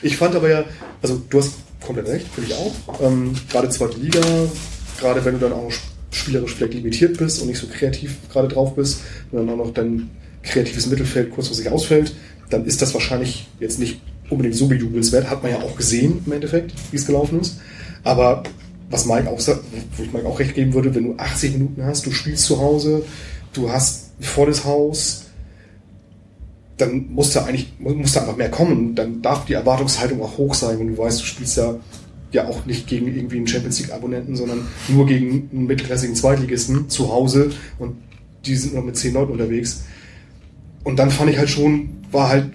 Ich 0.02 0.16
fand 0.16 0.34
aber 0.34 0.50
ja, 0.50 0.64
also 1.00 1.22
du 1.30 1.38
hast 1.38 1.54
komplett 1.84 2.08
recht, 2.08 2.26
finde 2.34 2.50
ich 2.50 2.56
auch. 2.56 3.00
Ähm, 3.00 3.32
gerade 3.50 3.70
zweite 3.70 3.98
Liga, 3.98 4.20
gerade 5.00 5.24
wenn 5.24 5.34
du 5.34 5.40
dann 5.40 5.52
auch 5.52 5.72
spielerisch 6.10 6.54
vielleicht 6.54 6.74
limitiert 6.74 7.16
bist 7.16 7.40
und 7.40 7.48
nicht 7.48 7.58
so 7.58 7.66
kreativ 7.66 8.16
gerade 8.30 8.48
drauf 8.48 8.74
bist 8.74 9.00
und 9.32 9.38
dann 9.38 9.48
auch 9.48 9.64
noch 9.64 9.72
dein 9.72 10.10
kreatives 10.42 10.86
Mittelfeld 10.86 11.30
kurzfristig 11.30 11.70
ausfällt, 11.70 12.12
dann 12.50 12.64
ist 12.64 12.82
das 12.82 12.94
wahrscheinlich 12.94 13.48
jetzt 13.60 13.78
nicht 13.78 14.00
unbedingt 14.30 14.56
so 14.56 14.66
bejubelnswert. 14.66 15.30
Hat 15.30 15.42
man 15.42 15.52
ja 15.52 15.58
auch 15.58 15.76
gesehen 15.76 16.22
im 16.24 16.32
Endeffekt, 16.32 16.72
wie 16.90 16.96
es 16.96 17.06
gelaufen 17.06 17.40
ist. 17.40 17.58
Aber 18.04 18.42
was 18.90 19.06
Mike 19.06 19.28
auch 19.28 19.40
sagt, 19.40 19.60
wo 19.96 20.02
ich 20.02 20.12
Mike 20.12 20.26
auch 20.26 20.38
recht 20.38 20.54
geben 20.54 20.74
würde, 20.74 20.94
wenn 20.94 21.04
du 21.04 21.14
80 21.16 21.52
Minuten 21.52 21.84
hast, 21.84 22.06
du 22.06 22.10
spielst 22.10 22.44
zu 22.44 22.58
Hause, 22.58 23.04
du 23.52 23.70
hast 23.70 24.18
ein 24.18 24.24
volles 24.24 24.64
Haus, 24.64 25.26
dann 26.78 27.12
muss 27.12 27.32
da 27.32 27.44
eigentlich 27.44 27.72
muss 27.78 28.12
da 28.12 28.20
einfach 28.20 28.36
mehr 28.36 28.50
kommen. 28.50 28.94
Dann 28.94 29.20
darf 29.20 29.46
die 29.46 29.54
Erwartungshaltung 29.54 30.22
auch 30.22 30.38
hoch 30.38 30.54
sein, 30.54 30.78
wenn 30.78 30.88
du 30.88 30.98
weißt, 30.98 31.20
du 31.20 31.24
spielst 31.24 31.56
ja 31.56 31.76
ja 32.30 32.46
auch 32.46 32.66
nicht 32.66 32.86
gegen 32.86 33.06
irgendwie 33.08 33.36
einen 33.36 33.46
Champions 33.46 33.80
League 33.80 33.92
Abonnenten, 33.92 34.36
sondern 34.36 34.66
nur 34.88 35.06
gegen 35.06 35.48
einen 35.52 35.66
mittelklassigen 35.66 36.14
Zweitligisten 36.14 36.88
zu 36.88 37.10
Hause 37.10 37.50
und 37.78 37.96
die 38.44 38.54
sind 38.54 38.74
noch 38.74 38.84
mit 38.84 38.96
zehn 38.96 39.14
Leuten 39.14 39.32
unterwegs. 39.32 39.82
Und 40.88 40.98
dann 40.98 41.10
fand 41.10 41.28
ich 41.30 41.36
halt 41.36 41.50
schon, 41.50 41.90
war 42.10 42.30
halt 42.30 42.46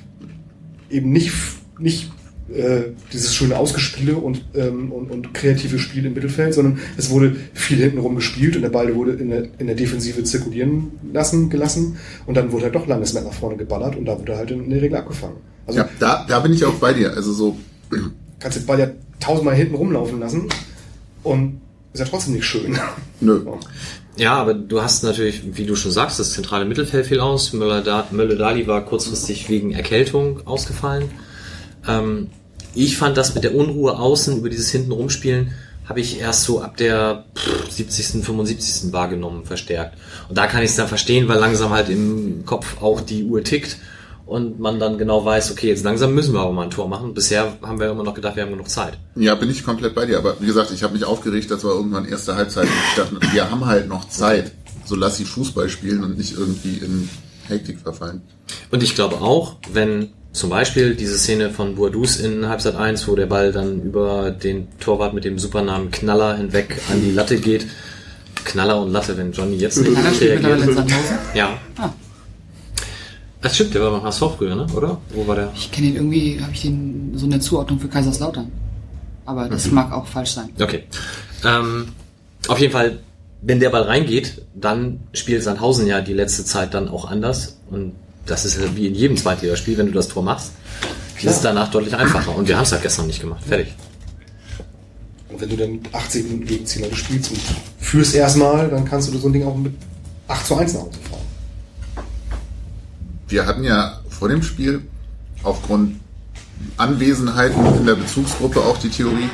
eben 0.90 1.12
nicht 1.12 1.32
nicht 1.78 2.12
äh, 2.52 2.82
dieses 3.12 3.36
schöne 3.36 3.56
Ausgespiele 3.56 4.16
und, 4.16 4.44
ähm, 4.56 4.92
und, 4.92 5.12
und 5.12 5.36
kreative 5.36 5.78
Spiel 5.78 6.04
im 6.08 6.16
Mittelfeld, 6.16 6.56
sondern 6.56 6.80
es 6.98 7.12
wurde 7.12 7.36
viel 7.54 7.78
hintenrum 7.78 8.16
gespielt 8.16 8.56
und 8.56 8.64
der 8.64 8.70
Ball 8.70 8.96
wurde 8.96 9.12
in 9.12 9.30
der, 9.30 9.44
in 9.60 9.68
der 9.68 9.76
Defensive 9.76 10.24
zirkulieren 10.24 10.94
lassen, 11.14 11.52
gelassen 11.52 11.98
und 12.26 12.36
dann 12.36 12.52
wurde 12.52 12.64
halt 12.66 12.76
doch 12.76 12.88
langes 12.88 13.14
Met 13.14 13.24
nach 13.24 13.34
vorne 13.34 13.56
geballert 13.56 13.96
und 13.96 14.06
da 14.06 14.20
wurde 14.20 14.36
halt 14.36 14.50
in 14.50 14.68
der 14.68 14.82
Regel 14.82 14.98
abgefangen. 14.98 15.38
Also 15.68 15.82
Ja, 15.82 15.90
da, 16.00 16.26
da 16.28 16.40
bin 16.40 16.54
ich 16.54 16.66
auch 16.66 16.74
bei 16.80 16.92
dir. 16.94 17.14
Also 17.14 17.34
so, 17.34 17.56
kannst 18.40 18.58
den 18.58 18.66
Ball 18.66 18.80
ja 18.80 18.88
tausendmal 19.20 19.54
hinten 19.54 19.76
rumlaufen 19.76 20.20
lassen 20.20 20.50
und 21.22 21.62
ist 21.94 22.00
ja 22.00 22.06
trotzdem 22.06 22.34
nicht 22.34 22.46
schön. 22.46 22.78
nö. 23.20 23.42
Ja, 24.16 24.36
aber 24.36 24.54
du 24.54 24.82
hast 24.82 25.04
natürlich, 25.04 25.58
wie 25.58 25.66
du 25.66 25.76
schon 25.76 25.92
sagst, 25.92 26.20
das 26.20 26.34
zentrale 26.34 26.66
Mittelfeld 26.66 27.08
fiel 27.08 27.20
aus. 27.20 27.54
Möller-Dali 27.54 28.68
war 28.68 28.86
kurzfristig 28.86 29.50
wegen 29.50 29.72
Erkältung 29.72 30.46
ausgefallen. 30.46 31.10
Ähm, 31.88 32.30
ich 32.76 32.98
fand 32.98 33.18
das 33.18 33.34
mit 33.34 33.44
der 33.44 33.56
Unruhe 33.56 33.98
außen 33.98 34.38
über 34.38 34.50
dieses 34.50 34.70
hinten 34.70 34.92
rumspielen 34.92 35.54
habe 35.88 36.00
ich 36.00 36.20
erst 36.20 36.44
so 36.44 36.62
ab 36.62 36.78
der 36.78 37.26
pff, 37.36 37.70
70., 37.70 38.24
75. 38.24 38.94
wahrgenommen, 38.94 39.46
verstärkt. 39.46 39.98
Und 40.30 40.38
da 40.38 40.48
kann 40.48 40.64
ich 40.64 40.70
es 40.70 40.76
dann 40.76 40.88
verstehen, 40.88 41.28
weil 41.28 41.40
langsam 41.40 41.72
halt 41.72 41.90
im 41.90 42.46
Kopf 42.46 42.82
auch 42.82 43.02
die 43.02 43.24
Uhr 43.24 43.44
tickt 43.44 43.78
und 44.26 44.60
man 44.60 44.80
dann 44.80 44.98
genau 44.98 45.26
weiß, 45.26 45.52
okay, 45.52 45.68
jetzt 45.68 45.84
langsam 45.84 46.14
müssen 46.14 46.34
wir 46.34 46.42
aber 46.42 46.54
mal 46.54 46.64
ein 46.64 46.72
Tor 46.72 46.88
machen. 46.88 47.14
Bisher 47.14 47.58
haben 47.62 47.80
wir 47.80 47.90
immer 47.92 48.04
noch 48.04 48.14
gedacht, 48.14 48.36
wir 48.36 48.44
haben 48.44 48.52
genug 48.52 48.70
Zeit. 48.70 48.98
Ja, 49.16 49.36
bin 49.36 49.50
ich 49.50 49.64
komplett 49.64 49.96
bei 49.96 50.06
dir. 50.06 50.18
Aber 50.18 50.40
wie 50.40 50.46
gesagt, 50.46 50.72
ich 50.72 50.84
habe 50.84 50.94
mich 50.94 51.06
aufgeregt, 51.06 51.52
das 51.52 51.64
war 51.64 51.72
irgendwann 51.72 52.06
erste 52.06 52.36
Halbzeit. 52.36 52.66
Und 52.66 52.72
ich 52.90 53.20
dachte, 53.20 53.34
wir 53.34 53.52
haben 53.52 53.66
halt 53.66 53.88
noch 53.88 54.08
Zeit. 54.08 54.52
So 54.86 54.96
lass 54.96 55.18
sie 55.18 55.26
Fußball 55.26 55.70
spielen 55.70 56.04
und 56.04 56.18
nicht 56.18 56.38
irgendwie 56.38 56.78
in 56.78 57.10
Hektik 57.48 57.80
verfallen. 57.82 58.22
Und 58.72 58.82
ich 58.82 58.96
glaube 58.96 59.22
auch, 59.22 59.58
wenn 59.72 60.10
zum 60.32 60.50
Beispiel 60.50 60.96
diese 60.96 61.18
Szene 61.18 61.52
von 61.52 61.76
Boadus 61.76 62.18
in 62.18 62.48
Halbzeit 62.48 62.76
1, 62.76 63.08
wo 63.08 63.16
der 63.16 63.28
Ball 63.28 63.52
dann 63.52 63.82
über 63.82 64.32
den 64.32 64.68
Torwart 64.80 65.14
mit 65.14 65.26
dem 65.26 65.38
Supernamen 65.38 65.92
Knaller 65.92 66.38
hinweg 66.38 66.80
an 66.92 67.02
die 67.02 67.12
Latte 67.12 67.38
geht. 67.38 67.68
Knaller 68.44 68.82
und 68.82 68.92
Latte, 68.92 69.16
wenn 69.18 69.32
Johnny 69.32 69.58
jetzt 69.58 69.78
nicht 69.78 70.22
reagiert. 70.22 70.62
Ja. 71.36 71.58
Ah. 71.78 71.92
Das 73.44 73.56
stimmt, 73.56 73.74
der 73.74 73.82
war 73.82 73.92
beim 73.92 74.04
HSV 74.04 74.24
früher, 74.38 74.56
ne? 74.56 74.66
Oder? 74.74 74.98
Wo 75.10 75.28
war 75.28 75.36
der? 75.36 75.52
Ich 75.54 75.70
kenne 75.70 75.88
ihn 75.88 75.96
irgendwie, 75.98 76.40
habe 76.42 76.54
ich 76.54 76.62
den 76.62 77.12
so 77.16 77.26
eine 77.26 77.42
Zuordnung 77.42 77.78
für 77.78 77.90
Kaiserslautern. 77.90 78.50
Aber 79.26 79.50
das 79.50 79.70
mag 79.70 79.92
auch 79.92 80.08
falsch 80.08 80.32
sein. 80.32 80.50
Okay. 80.60 80.84
Ähm, 81.44 81.90
auf 82.48 82.58
jeden 82.60 82.72
Fall, 82.72 83.00
wenn 83.42 83.60
der 83.60 83.70
Ball 83.70 83.84
reingeht, 83.84 84.42
dann 84.56 85.02
spielt 85.12 85.44
Sandhausen 85.44 85.88
ja 85.88 86.00
die 86.00 86.14
letzte 86.14 86.46
Zeit 86.46 86.74
dann 86.74 86.88
auch 86.88 87.04
anders. 87.04 87.58
Und 87.70 87.94
das 88.26 88.46
ist 88.46 88.58
ja 88.58 88.76
wie 88.76 88.88
in 88.88 88.96
jedem 88.96 89.18
Zweitligaspiel, 89.18 89.78
wenn 89.78 89.88
du 89.88 89.92
das 89.92 90.08
Tor 90.08 90.24
machst, 90.24 90.54
ist 91.18 91.26
es 91.26 91.42
danach 91.42 91.70
deutlich 91.70 91.96
einfacher. 91.96 92.34
Und 92.36 92.48
wir 92.48 92.56
haben 92.56 92.64
es 92.64 92.72
ja 92.72 92.78
gestern 92.78 93.08
nicht 93.08 93.20
gemacht. 93.20 93.44
Fertig. 93.46 93.74
Und 95.28 95.42
wenn 95.42 95.50
du 95.50 95.58
dann 95.58 95.80
80 95.92 96.24
Minuten 96.24 96.46
gegen 96.46 96.66
Zehner 96.66 96.96
spielst 96.96 97.32
und 97.32 97.42
führst 97.80 98.16
erstmal, 98.16 98.70
dann 98.70 98.86
kannst 98.86 99.14
du 99.14 99.18
so 99.18 99.28
ein 99.28 99.34
Ding 99.34 99.46
auch 99.46 99.58
mit 99.58 99.74
8 100.30 100.46
zu 100.46 100.56
1 100.56 100.74
nach 100.76 100.82
Hause 100.82 101.00
fahren. 101.10 101.13
Wir 103.34 103.48
hatten 103.48 103.64
ja 103.64 104.00
vor 104.10 104.30
dem 104.30 104.44
Spiel 104.44 104.82
aufgrund 105.42 105.96
Anwesenheiten 106.78 107.66
in 107.78 107.88
der 107.88 107.96
Bezugsgruppe 107.96 108.60
auch 108.60 108.78
die 108.78 108.90
Theorie, 108.90 109.28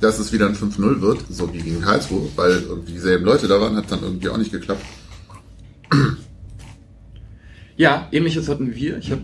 dass 0.00 0.18
es 0.18 0.32
wieder 0.32 0.48
ein 0.48 0.56
5-0 0.56 1.00
wird, 1.00 1.20
so 1.30 1.54
wie 1.54 1.60
gegen 1.60 1.80
Karlsruhe, 1.80 2.28
weil 2.34 2.50
irgendwie 2.50 2.94
dieselben 2.94 3.24
Leute 3.24 3.46
da 3.46 3.60
waren, 3.60 3.76
hat 3.76 3.92
dann 3.92 4.02
irgendwie 4.02 4.28
auch 4.28 4.38
nicht 4.38 4.50
geklappt. 4.50 4.84
Ja, 7.76 8.08
ähnliches 8.10 8.48
hatten 8.48 8.74
wir. 8.74 8.98
Ich 8.98 9.12
habe 9.12 9.22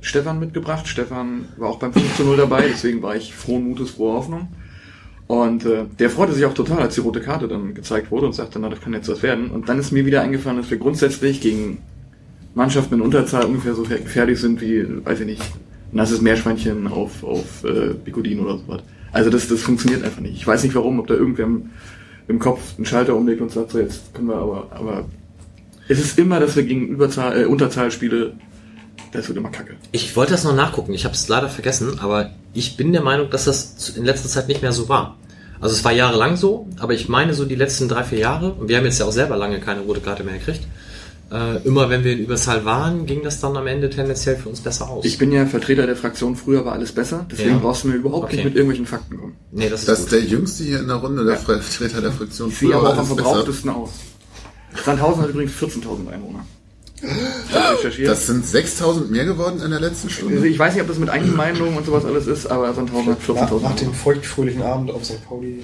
Stefan 0.00 0.40
mitgebracht. 0.40 0.88
Stefan 0.88 1.44
war 1.58 1.68
auch 1.68 1.78
beim 1.78 1.92
5 1.92 2.16
zu 2.16 2.22
0 2.24 2.38
dabei, 2.38 2.68
deswegen 2.68 3.02
war 3.02 3.14
ich 3.14 3.34
frohen 3.34 3.64
Mutes, 3.64 3.90
frohe 3.90 4.14
Hoffnung. 4.14 4.48
Und 5.26 5.66
äh, 5.66 5.84
der 5.98 6.08
freute 6.08 6.32
sich 6.32 6.46
auch 6.46 6.54
total, 6.54 6.80
als 6.80 6.94
die 6.94 7.02
rote 7.02 7.20
Karte 7.20 7.46
dann 7.46 7.74
gezeigt 7.74 8.10
wurde 8.10 8.24
und 8.24 8.34
sagte, 8.34 8.58
na, 8.58 8.70
das 8.70 8.80
kann 8.80 8.94
jetzt 8.94 9.08
was 9.08 9.22
werden. 9.22 9.50
Und 9.50 9.68
dann 9.68 9.78
ist 9.78 9.92
mir 9.92 10.06
wieder 10.06 10.22
eingefallen, 10.22 10.56
dass 10.58 10.70
wir 10.70 10.78
grundsätzlich 10.78 11.42
gegen 11.42 11.82
Mannschaften 12.54 12.94
in 12.94 13.00
Unterzahl 13.00 13.44
ungefähr 13.44 13.74
so 13.74 13.84
fertig 13.84 14.38
sind 14.38 14.60
wie, 14.60 14.86
weiß 15.04 15.20
ich 15.20 15.26
nicht, 15.26 15.42
nasses 15.92 16.20
Meerschweinchen 16.20 16.86
auf, 16.86 17.22
auf 17.24 17.64
äh, 17.64 17.94
Bikodin 17.94 18.40
oder 18.40 18.58
sowas. 18.58 18.82
Also 19.12 19.30
das, 19.30 19.48
das 19.48 19.62
funktioniert 19.62 20.02
einfach 20.04 20.20
nicht. 20.20 20.34
Ich 20.34 20.46
weiß 20.46 20.62
nicht 20.64 20.74
warum, 20.74 20.98
ob 20.98 21.06
da 21.06 21.14
irgendwer 21.14 21.46
im, 21.46 21.70
im 22.28 22.38
Kopf 22.38 22.76
einen 22.76 22.86
Schalter 22.86 23.14
umlegt 23.14 23.40
und 23.40 23.50
sagt, 23.50 23.72
so 23.72 23.78
jetzt 23.78 24.14
können 24.14 24.28
wir 24.28 24.36
aber, 24.36 24.68
aber 24.70 25.04
es 25.88 25.98
ist 26.00 26.18
immer, 26.18 26.40
dass 26.40 26.56
wir 26.56 26.64
gegen 26.64 26.88
Überzahl, 26.88 27.42
äh, 27.42 27.44
Unterzahlspiele, 27.44 28.34
das 29.12 29.28
wird 29.28 29.38
immer 29.38 29.50
kacke. 29.50 29.74
Ich 29.92 30.16
wollte 30.16 30.32
das 30.32 30.44
noch 30.44 30.54
nachgucken. 30.54 30.94
Ich 30.94 31.04
habe 31.04 31.14
es 31.14 31.28
leider 31.28 31.48
vergessen, 31.48 31.98
aber 32.00 32.30
ich 32.52 32.76
bin 32.76 32.92
der 32.92 33.02
Meinung, 33.02 33.30
dass 33.30 33.44
das 33.44 33.90
in 33.90 34.04
letzter 34.04 34.28
Zeit 34.28 34.48
nicht 34.48 34.62
mehr 34.62 34.72
so 34.72 34.88
war. 34.88 35.16
Also 35.60 35.76
es 35.76 35.84
war 35.84 35.92
jahrelang 35.92 36.36
so, 36.36 36.68
aber 36.78 36.94
ich 36.94 37.08
meine 37.08 37.34
so 37.34 37.44
die 37.44 37.54
letzten 37.54 37.88
drei, 37.88 38.02
vier 38.02 38.18
Jahre, 38.18 38.52
und 38.52 38.68
wir 38.68 38.76
haben 38.76 38.84
jetzt 38.84 38.98
ja 38.98 39.06
auch 39.06 39.12
selber 39.12 39.36
lange 39.36 39.60
keine 39.60 39.80
rote 39.80 40.00
Karte 40.00 40.24
mehr 40.24 40.34
gekriegt, 40.34 40.66
äh, 41.34 41.56
immer 41.66 41.90
wenn 41.90 42.04
wir 42.04 42.12
in 42.12 42.20
Überzahl 42.20 42.64
waren, 42.64 43.06
ging 43.06 43.22
das 43.24 43.40
dann 43.40 43.56
am 43.56 43.66
Ende 43.66 43.90
tendenziell 43.90 44.36
für 44.36 44.48
uns 44.48 44.60
besser 44.60 44.88
aus. 44.88 45.04
Ich 45.04 45.18
bin 45.18 45.32
ja 45.32 45.44
Vertreter 45.46 45.86
der 45.86 45.96
Fraktion, 45.96 46.36
früher 46.36 46.64
war 46.64 46.72
alles 46.74 46.92
besser, 46.92 47.26
deswegen 47.30 47.50
Ja. 47.56 47.58
brauchst 47.58 47.84
du 47.84 47.88
mir 47.88 47.94
überhaupt 47.96 48.24
Okay. 48.24 48.36
nicht 48.36 48.44
mit 48.44 48.54
irgendwelchen 48.54 48.86
Fakten 48.86 49.18
kommen. 49.18 49.34
nee, 49.52 49.68
das 49.68 49.80
ist 49.80 49.88
Das 49.88 49.98
gut. 49.98 50.04
ist 50.06 50.12
der 50.12 50.20
Jüngste 50.22 50.64
hier 50.64 50.78
in 50.80 50.86
der 50.86 50.96
Runde, 50.96 51.24
der 51.24 51.34
Ja. 51.34 51.40
Vertreter 51.40 52.00
der 52.00 52.12
Fraktion. 52.12 52.48
Ich 52.50 52.56
Früher 52.58 52.76
aber 52.76 52.84
war 52.84 52.90
auch 52.90 52.92
am 52.94 52.98
alles 53.00 53.10
besser. 53.16 53.22
verbrauchtesten 53.28 53.70
aus. 53.70 53.90
Sandhausen 54.84 55.22
hat 55.22 55.30
übrigens 55.30 55.52
14.000 55.54 56.08
Einwohner. 56.08 56.44
Das 58.04 58.26
sind 58.26 58.46
6000 58.46 59.10
mehr 59.10 59.24
geworden 59.26 59.60
in 59.62 59.70
der 59.70 59.80
letzten 59.80 60.08
Also 60.08 60.20
Stunde. 60.20 60.48
ich 60.48 60.58
weiß 60.58 60.72
nicht, 60.74 60.82
ob 60.82 60.88
das 60.88 60.98
mit 60.98 61.10
Eingemeindungen 61.10 61.76
und 61.76 61.84
sowas 61.84 62.04
alles 62.04 62.26
ist, 62.26 62.46
aber 62.46 62.72
Sandhausen 62.72 63.12
hat 63.12 63.18
Nach, 63.28 63.36
14.000 63.50 63.62
nach 63.62 63.76
dem 63.76 63.88
Einwohner. 63.88 63.94
feuchtfröhlichen 63.94 64.62
Abend 64.62 64.90
auf 64.90 65.04
St. 65.04 65.24
Pauli. 65.28 65.62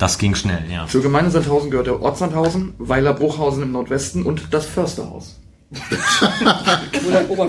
Das 0.00 0.16
ging 0.16 0.34
schnell, 0.34 0.64
ja. 0.70 0.86
Zur 0.86 1.02
Gemeinde 1.02 1.30
Sandhausen 1.30 1.70
gehört 1.70 1.86
der 1.86 2.00
Ort 2.00 2.16
Sandhausen, 2.16 2.72
Weiler 2.78 3.12
Bruchhausen 3.12 3.62
im 3.62 3.72
Nordwesten 3.72 4.22
und 4.22 4.42
das 4.50 4.64
Försterhaus. 4.64 5.38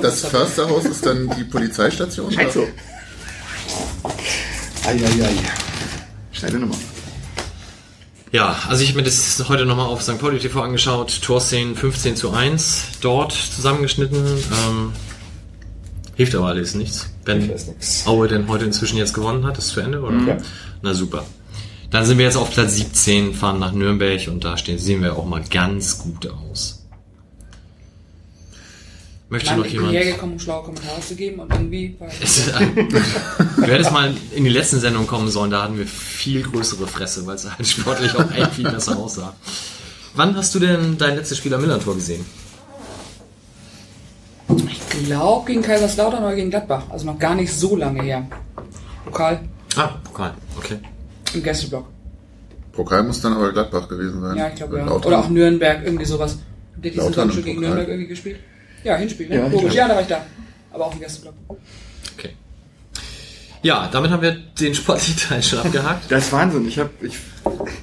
Das 0.01 0.25
Försterhaus 0.25 0.85
ist 0.85 1.05
dann 1.05 1.29
die 1.37 1.43
Polizeistation. 1.43 2.31
Scheint 2.31 2.51
so. 2.51 2.67
Eieiei. 4.85 5.33
Steile 6.31 6.59
Nummer. 6.59 6.75
Ja, 8.31 8.55
also 8.67 8.83
ich 8.83 8.89
habe 8.89 8.99
mir 8.99 9.05
das 9.05 9.43
heute 9.47 9.65
nochmal 9.65 9.87
auf 9.87 10.01
St. 10.01 10.19
Pauli 10.19 10.39
TV 10.39 10.61
angeschaut. 10.61 11.21
Torszenen 11.21 11.75
15 11.75 12.15
zu 12.15 12.31
1 12.31 12.99
dort 13.01 13.31
zusammengeschnitten. 13.31 14.17
Ähm, 14.17 14.93
hilft 16.15 16.35
aber 16.35 16.47
alles 16.47 16.75
nichts. 16.75 17.09
Wenn 17.23 17.39
Hilft 17.39 17.51
alles 17.51 17.67
nix. 17.67 18.07
Aue 18.07 18.27
denn 18.27 18.47
heute 18.47 18.65
inzwischen 18.65 18.97
jetzt 18.97 19.13
gewonnen 19.13 19.45
hat, 19.45 19.57
ist 19.57 19.69
zu 19.69 19.79
Ende, 19.79 20.01
oder? 20.01 20.17
Ja. 20.27 20.37
Na 20.81 20.93
super. 20.93 21.25
Dann 21.91 22.05
sind 22.05 22.17
wir 22.17 22.25
jetzt 22.25 22.37
auf 22.37 22.51
Platz 22.51 22.75
17, 22.75 23.33
fahren 23.33 23.59
nach 23.59 23.73
Nürnberg 23.73 24.27
und 24.29 24.45
da 24.45 24.55
stehen, 24.57 24.79
sehen 24.79 25.03
wir 25.03 25.17
auch 25.17 25.25
mal 25.25 25.43
ganz 25.49 25.99
gut 25.99 26.25
aus. 26.25 26.85
Möchte 29.29 29.49
Mann, 29.49 29.59
noch 29.59 29.65
ich 29.65 29.73
bin 29.73 29.81
jemand... 29.81 29.97
hierher 29.97 30.13
gekommen, 30.13 30.33
um 30.33 30.39
schlaue 30.39 30.63
Kommentare 30.63 31.01
zu 31.01 31.15
geben 31.15 31.39
und 31.39 31.51
irgendwie 31.51 31.97
ich 32.21 32.45
du 32.45 33.63
hättest 33.63 33.91
mal 33.91 34.13
in 34.35 34.43
die 34.43 34.49
letzten 34.49 34.79
Sendungen 34.79 35.07
kommen 35.07 35.29
sollen, 35.29 35.51
da 35.51 35.63
hatten 35.63 35.77
wir 35.77 35.85
viel 35.85 36.43
größere 36.43 36.87
Fresse, 36.87 37.25
weil 37.25 37.35
es 37.35 37.49
halt 37.49 37.67
sportlich 37.67 38.15
auch 38.15 38.31
echt 38.31 38.53
viel 38.53 38.69
besser 38.69 38.97
aussah. 38.97 39.35
Wann 40.15 40.35
hast 40.35 40.55
du 40.55 40.59
denn 40.59 40.97
dein 40.97 41.15
letztes 41.15 41.37
Spiel 41.37 41.53
am 41.53 41.61
Millantor 41.61 41.95
gesehen? 41.95 42.25
Ich 44.69 45.05
glaube 45.05 45.45
gegen 45.45 45.61
Kaiserslautern 45.61 46.23
oder 46.23 46.35
gegen 46.35 46.49
Gladbach. 46.49 46.83
Also 46.89 47.05
noch 47.05 47.19
gar 47.19 47.35
nicht 47.35 47.53
so 47.53 47.75
lange 47.75 48.01
her. 48.01 48.27
Pokal 49.05 49.41
Ah, 49.77 49.91
Pokal, 50.03 50.33
okay. 50.57 50.79
Im 51.35 51.43
Gästeblock. 51.43 51.87
Pokal 52.71 53.03
muss 53.03 53.21
dann 53.21 53.33
aber 53.33 53.51
Gladbach 53.51 53.87
gewesen 53.87 54.21
sein. 54.21 54.37
Ja, 54.37 54.47
ich 54.47 54.55
glaube 54.55 54.77
ja. 54.77 54.85
Lautern. 54.85 55.07
Oder 55.07 55.19
auch 55.19 55.29
Nürnberg, 55.29 55.83
irgendwie 55.83 56.05
sowas. 56.05 56.37
Habt 56.75 56.85
ihr 56.85 56.91
diesen 56.91 57.13
Samstag 57.13 57.39
im 57.39 57.45
gegen. 57.45 57.61
Nürnberg 57.61 57.87
irgendwie 57.87 58.07
gespielt? 58.07 58.39
Ja, 58.83 58.95
Hinspiel, 58.95 59.27
ne? 59.29 59.35
Ja, 59.35 59.47
Logisch, 59.47 59.73
ja, 59.73 59.87
da 59.87 59.95
war 59.95 60.01
ich 60.01 60.07
da. 60.07 60.25
Aber 60.71 60.85
auch 60.87 60.93
im 60.93 60.99
Gästeblock. 60.99 61.33
okay. 61.49 62.29
Ja, 63.63 63.89
damit 63.91 64.09
haben 64.09 64.23
wir 64.23 64.31
den 64.59 64.73
sportlichen 64.73 65.17
Teil 65.17 65.43
schon 65.43 65.59
abgehakt. 65.59 66.05
Das 66.09 66.25
ist 66.25 66.31
Wahnsinn. 66.33 66.67
Ich 66.67 66.79
habe 66.79 66.89
ich, 67.01 67.13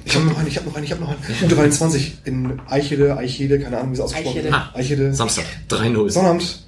Ich 0.03 0.15
habe 0.15 0.25
noch 0.25 0.37
einen, 0.37 0.47
ich 0.47 0.57
habe 0.57 0.67
noch 0.67 0.75
einen, 0.75 0.83
ich 0.85 0.91
habe 0.91 1.01
noch 1.01 1.09
einen. 1.09 1.19
U23 1.51 2.11
in 2.25 2.59
Eichede, 2.67 3.15
Eichede, 3.15 3.59
keine 3.59 3.77
Ahnung, 3.77 3.91
wie 3.91 3.93
es 3.95 4.01
ausgesprochen 4.01 4.31
Eichede. 4.39 4.51
wird. 4.51 4.55
Ah. 4.55 4.71
Eichede. 4.73 5.13
Samstag, 5.13 5.45
3-0. 5.69 6.09
Sonnabend. 6.09 6.63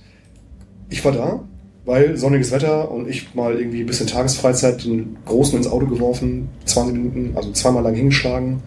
Ich 0.89 1.04
war 1.04 1.12
da, 1.12 1.44
weil 1.86 2.17
sonniges 2.17 2.52
Wetter 2.52 2.91
und 2.91 3.10
ich 3.10 3.34
mal 3.34 3.56
irgendwie 3.56 3.82
ein 3.82 3.86
bisschen 3.86 4.08
Tagesfreizeit 4.08 4.84
den 4.84 5.17
Großen 5.26 5.58
ins 5.58 5.67
Auto 5.67 5.88
geworfen, 5.88 6.50
20 6.65 6.96
Minuten, 6.96 7.32
also 7.36 7.52
zweimal 7.52 7.84
lang 7.84 7.96
hingeschlagen. 7.96 8.62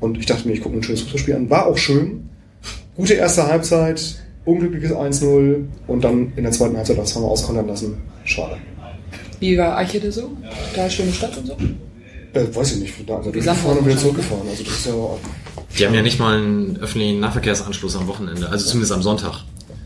Und 0.00 0.18
ich 0.18 0.26
dachte 0.26 0.46
mir, 0.46 0.54
ich 0.54 0.60
gucke 0.60 0.74
mir 0.74 0.80
ein 0.80 0.84
schönes 0.84 1.02
Fußballspiel 1.02 1.34
an. 1.34 1.50
War 1.50 1.66
auch 1.66 1.78
schön. 1.78 2.28
Gute 2.96 3.14
erste 3.14 3.46
Halbzeit, 3.46 4.16
unglückliches 4.44 4.92
1-0 4.92 5.64
und 5.86 6.04
dann 6.04 6.32
in 6.36 6.44
der 6.44 6.52
zweiten 6.52 6.76
Halbzeit 6.76 6.96
noch 6.96 7.04
zweimal 7.04 7.30
auskontern 7.30 7.66
lassen. 7.66 7.98
Schade. 8.24 8.56
Wie 9.40 9.56
war 9.56 9.76
Eichede 9.76 10.12
so? 10.12 10.30
Total 10.70 10.90
schöne 10.90 11.12
Stadt 11.12 11.36
und 11.38 11.46
so? 11.46 11.56
Äh, 12.32 12.54
weiß 12.54 12.76
ich 12.76 12.82
nicht. 12.82 12.94
Also 13.10 13.30
durchgefahren 13.30 13.78
und 13.78 13.86
wieder 13.86 13.96
zurückgefahren. 13.96 14.48
Also 14.48 14.62
das 14.62 14.72
ist 14.74 14.86
ja 14.86 14.92
Die 15.78 15.86
haben 15.86 15.94
ja 15.94 16.02
nicht 16.02 16.18
mal 16.18 16.38
einen 16.38 16.76
öffentlichen 16.76 17.20
Nahverkehrsanschluss 17.20 17.96
am 17.96 18.06
Wochenende, 18.06 18.48
also 18.48 18.66
zumindest 18.66 18.92
am 18.92 19.02
Sonntag. 19.02 19.44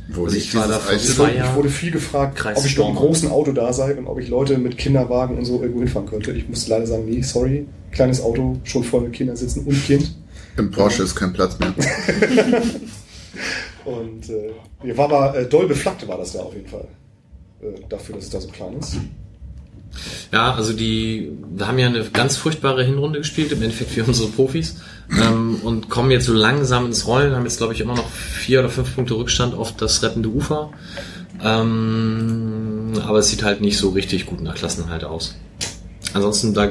Wo 0.09 0.25
Also 0.25 0.37
ich 0.37 0.55
war 0.55 0.69
da 0.69 0.79
vor 0.79 0.99
zwei 0.99 1.35
Ich 1.35 1.55
wurde 1.55 1.71
viel 1.71 1.91
gefragt, 1.91 2.37
Kreis 2.37 2.59
ob 2.59 2.65
ich 2.65 2.77
mit 2.77 2.85
einem 2.85 2.93
Stormarn. 2.95 3.07
großen 3.07 3.31
Auto 3.31 3.53
da 3.53 3.73
sei 3.73 3.97
und 3.97 4.07
ob 4.07 4.19
ich 4.21 4.29
Leute 4.29 4.59
mit 4.59 4.77
Kinderwagen 4.77 5.39
und 5.39 5.45
so 5.45 5.63
irgendwo 5.63 5.81
hinfahren 5.81 6.09
könnte. 6.09 6.33
Ich 6.33 6.49
musste 6.49 6.71
leider 6.71 6.87
sagen, 6.87 7.07
nee, 7.07 7.23
sorry, 7.23 7.67
kleines 7.91 8.21
Auto, 8.23 8.59
schon 8.65 8.85
voll 8.85 9.03
mit 9.03 9.13
Kindern 9.15 9.37
sitzen 9.37 9.65
und 9.65 9.85
Kind. 9.85 10.15
Im 10.57 10.71
Porsche 10.71 11.03
ist 11.03 11.15
kein 11.15 11.33
Platz 11.33 11.59
mehr. 11.59 11.75
Und 13.85 14.31
äh, 14.31 14.53
mir 14.83 14.97
war 14.97 15.07
aber 15.07 15.39
äh, 15.39 15.47
doll 15.47 15.67
beflaggt 15.67 16.07
war 16.09 16.17
das 16.17 16.33
da 16.33 16.41
auf 16.41 16.55
jeden 16.55 16.69
Fall. 16.69 16.87
Äh, 17.61 17.81
dafür, 17.89 18.15
dass 18.15 18.25
es 18.25 18.31
da 18.31 18.41
so 18.41 18.49
klein 18.49 18.79
ist. 18.79 18.97
Ja, 20.33 20.55
also 20.55 20.73
die 20.73 21.31
wir 21.51 21.69
haben 21.69 21.79
ja 21.79 21.87
eine 21.87 22.05
ganz 22.11 22.37
furchtbare 22.37 22.85
Hinrunde 22.85 23.19
gespielt, 23.21 23.53
im 23.53 23.63
Endeffekt 23.63 23.91
für 23.91 24.05
unsere 24.05 24.29
Profis. 24.29 24.77
Ähm, 25.11 25.57
und 25.63 25.91
kommen 25.91 26.11
jetzt 26.11 26.27
so 26.27 26.33
langsam 26.33 26.87
ins 26.87 27.07
Rollen, 27.07 27.35
haben 27.35 27.45
jetzt 27.45 27.59
glaube 27.59 27.75
ich 27.75 27.81
immer 27.81 27.95
noch 27.95 28.09
vier 28.09 28.61
oder 28.61 28.71
fünf 28.71 28.95
Punkte 28.95 29.15
Rückstand 29.15 29.55
auf 29.55 29.77
das 29.77 30.03
rettende 30.03 30.29
Ufer. 30.31 30.71
Ähm, 31.43 32.93
aber 33.07 33.19
es 33.19 33.29
sieht 33.29 33.43
halt 33.43 33.61
nicht 33.61 33.77
so 33.77 33.91
richtig 33.91 34.27
gut 34.27 34.41
nach 34.41 34.55
Klassenhalt 34.55 35.05
aus. 35.05 35.37
Ansonsten 36.15 36.55
da 36.55 36.69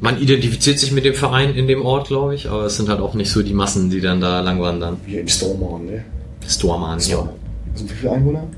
Man 0.00 0.18
identifiziert 0.20 0.78
sich 0.78 0.92
mit 0.92 1.04
dem 1.04 1.14
Verein 1.14 1.54
in 1.54 1.68
dem 1.68 1.82
Ort, 1.82 2.08
glaube 2.08 2.34
ich, 2.34 2.48
aber 2.48 2.64
es 2.64 2.76
sind 2.76 2.88
halt 2.88 3.00
auch 3.00 3.14
nicht 3.14 3.30
so 3.30 3.42
die 3.42 3.54
Massen, 3.54 3.90
die 3.90 4.00
dann 4.00 4.20
da 4.20 4.40
langwandern. 4.40 4.96
Wie 5.06 5.16
in 5.18 5.28
Stormorn, 5.28 5.86
ne? 5.86 6.04
Stormann, 6.48 6.98
ja. 7.00 7.28
Also 7.72 7.88
wie 7.88 7.94
viele 7.94 8.12
Einwohner? 8.12 8.48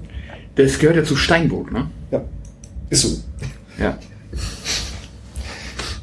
Das 0.55 0.79
gehört 0.79 0.97
ja 0.97 1.05
zu 1.05 1.17
Steinburg, 1.17 1.73
ne? 1.73 1.91
Ja. 2.11 2.25
Ist 2.91 3.03
so. 3.03 3.19
Ja. 3.79 3.99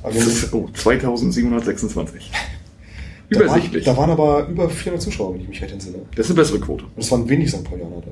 Haben- 0.03 0.15
Oh, 0.51 0.67
2726. 0.73 2.31
da, 3.29 3.39
waren, 3.39 3.45
Übersichtlich. 3.45 3.85
da 3.85 3.95
waren 3.97 4.09
aber 4.09 4.47
über 4.47 4.69
400 4.69 5.01
Zuschauer, 5.01 5.33
wenn 5.35 5.41
ich 5.41 5.47
mich 5.49 5.61
recht 5.61 5.73
entsinne. 5.73 5.97
Und 5.97 6.07
Das 6.17 6.25
ist 6.25 6.31
eine 6.31 6.41
bessere 6.41 6.59
Quote. 6.59 6.85
es 6.97 7.11
waren 7.11 7.27
wenig 7.29 7.49
St. 7.51 7.63
Paulianer 7.63 8.01
da. 8.05 8.11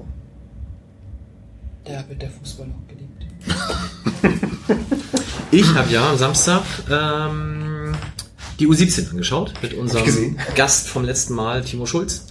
Da 1.92 2.10
wird 2.10 2.22
der 2.22 2.30
Fußball 2.30 2.68
noch 2.68 2.88
geliebt. 2.88 3.26
Ich 5.52 5.74
habe 5.74 5.92
ja 5.92 6.12
am 6.12 6.18
Samstag 6.18 6.62
ähm, 6.92 7.94
die 8.60 8.68
U17 8.68 9.10
angeschaut 9.10 9.54
mit 9.64 9.74
unserem. 9.74 10.38
Gast 10.56 10.88
vom 10.90 11.04
letzten 11.04 11.34
Mal, 11.34 11.64
Timo 11.64 11.88
Schulz. 11.88 12.28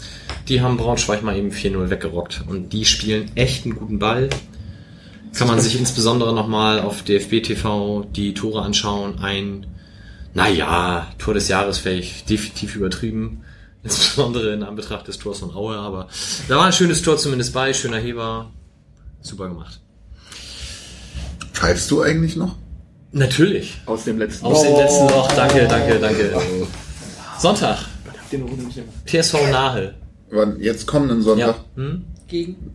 Die 0.46 0.60
haben 0.60 0.76
Braunschweig 0.76 1.24
mal 1.24 1.36
eben 1.36 1.50
4-0 1.50 1.90
weggerockt 1.90 2.44
und 2.46 2.72
die 2.72 2.84
spielen 2.84 3.28
echt 3.34 3.64
einen 3.64 3.74
guten 3.74 3.98
Ball. 3.98 4.30
Kann 5.34 5.48
man 5.48 5.60
sich 5.60 5.78
insbesondere 5.78 6.34
nochmal 6.34 6.80
auf 6.80 7.02
DFB 7.02 7.42
TV 7.42 8.04
die 8.04 8.34
Tore 8.34 8.62
anschauen. 8.62 9.18
Ein, 9.20 9.66
naja, 10.34 11.06
Tor 11.18 11.34
des 11.34 11.48
Jahres 11.48 11.84
wäre 11.84 11.96
ich 11.96 12.24
definitiv 12.24 12.76
übertrieben. 12.76 13.42
Insbesondere 13.84 14.52
in 14.52 14.64
Anbetracht 14.64 15.06
des 15.06 15.18
Tors 15.18 15.38
von 15.38 15.54
Aue, 15.54 15.76
aber 15.76 16.08
da 16.48 16.56
war 16.56 16.66
ein 16.66 16.72
schönes 16.72 17.00
Tor 17.00 17.16
zumindest 17.16 17.54
bei, 17.54 17.72
schöner 17.72 17.98
Heber. 17.98 18.50
Super 19.20 19.48
gemacht. 19.48 19.80
Pfeifst 21.52 21.90
du 21.90 22.02
eigentlich 22.02 22.36
noch? 22.36 22.56
Natürlich. 23.12 23.80
Aus 23.86 24.04
dem 24.04 24.18
letzten. 24.18 24.46
Aus 24.46 24.62
dem 24.62 24.76
letzten 24.76 25.08
Loch. 25.08 25.32
Danke, 25.32 25.66
danke, 25.68 25.98
danke. 25.98 26.32
Sonntag. 27.38 27.78
Nicht 28.30 28.76
mehr. 28.76 29.22
TSV 29.22 29.50
Nahe. 29.50 29.94
Wann? 30.30 30.60
Jetzt 30.60 30.86
kommenden 30.86 31.22
Sonntag? 31.22 31.56
Ja. 31.56 31.64
Hm? 31.82 32.04
Gegen. 32.26 32.74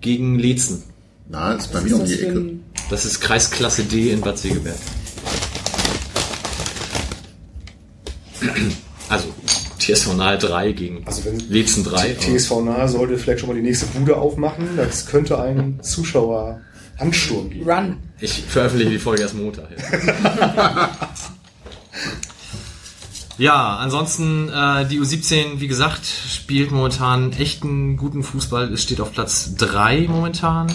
Gegen 0.00 0.38
Leetzen. 0.38 0.84
Na, 1.28 1.52
ist 1.52 1.72
bei 1.72 1.80
mir 1.82 1.94
um 1.94 2.00
das 2.00 2.08
die 2.08 2.20
Ecke. 2.22 2.50
Das 2.88 3.04
ist 3.04 3.20
Kreisklasse 3.20 3.84
D 3.84 4.10
in 4.10 4.20
Bad 4.22 4.38
Segeberg. 4.38 4.76
Also 9.10 9.28
TSV 9.78 10.14
Nahe 10.14 10.38
3 10.38 10.72
gegen 10.72 11.06
Also 11.06 11.24
wenn 11.26 11.38
Leetzen 11.38 11.84
3. 11.84 12.14
TSV 12.14 12.62
Nahe 12.62 12.88
sollte 12.88 13.18
vielleicht 13.18 13.40
schon 13.40 13.48
mal 13.48 13.54
die 13.54 13.62
nächste 13.62 13.86
Bude 13.86 14.16
aufmachen. 14.16 14.68
Das 14.76 15.06
könnte 15.06 15.38
einen 15.38 15.82
Zuschauer-Handsturm 15.82 17.50
geben. 17.50 17.70
Run? 17.70 17.96
Ich 18.20 18.44
veröffentliche 18.48 18.90
die 18.92 18.98
Folge 18.98 19.22
erst 19.22 19.34
Montag. 19.34 19.68
Ja, 23.36 23.76
ansonsten 23.80 24.48
äh, 24.48 24.86
die 24.86 24.98
U17, 24.98 25.60
wie 25.60 25.68
gesagt, 25.68 26.06
spielt 26.06 26.70
momentan 26.70 27.32
echt 27.32 27.62
einen 27.64 27.98
guten 27.98 28.22
Fußball. 28.22 28.72
Es 28.72 28.82
steht 28.82 29.00
auf 29.00 29.12
Platz 29.12 29.54
3 29.56 30.06
momentan. 30.08 30.68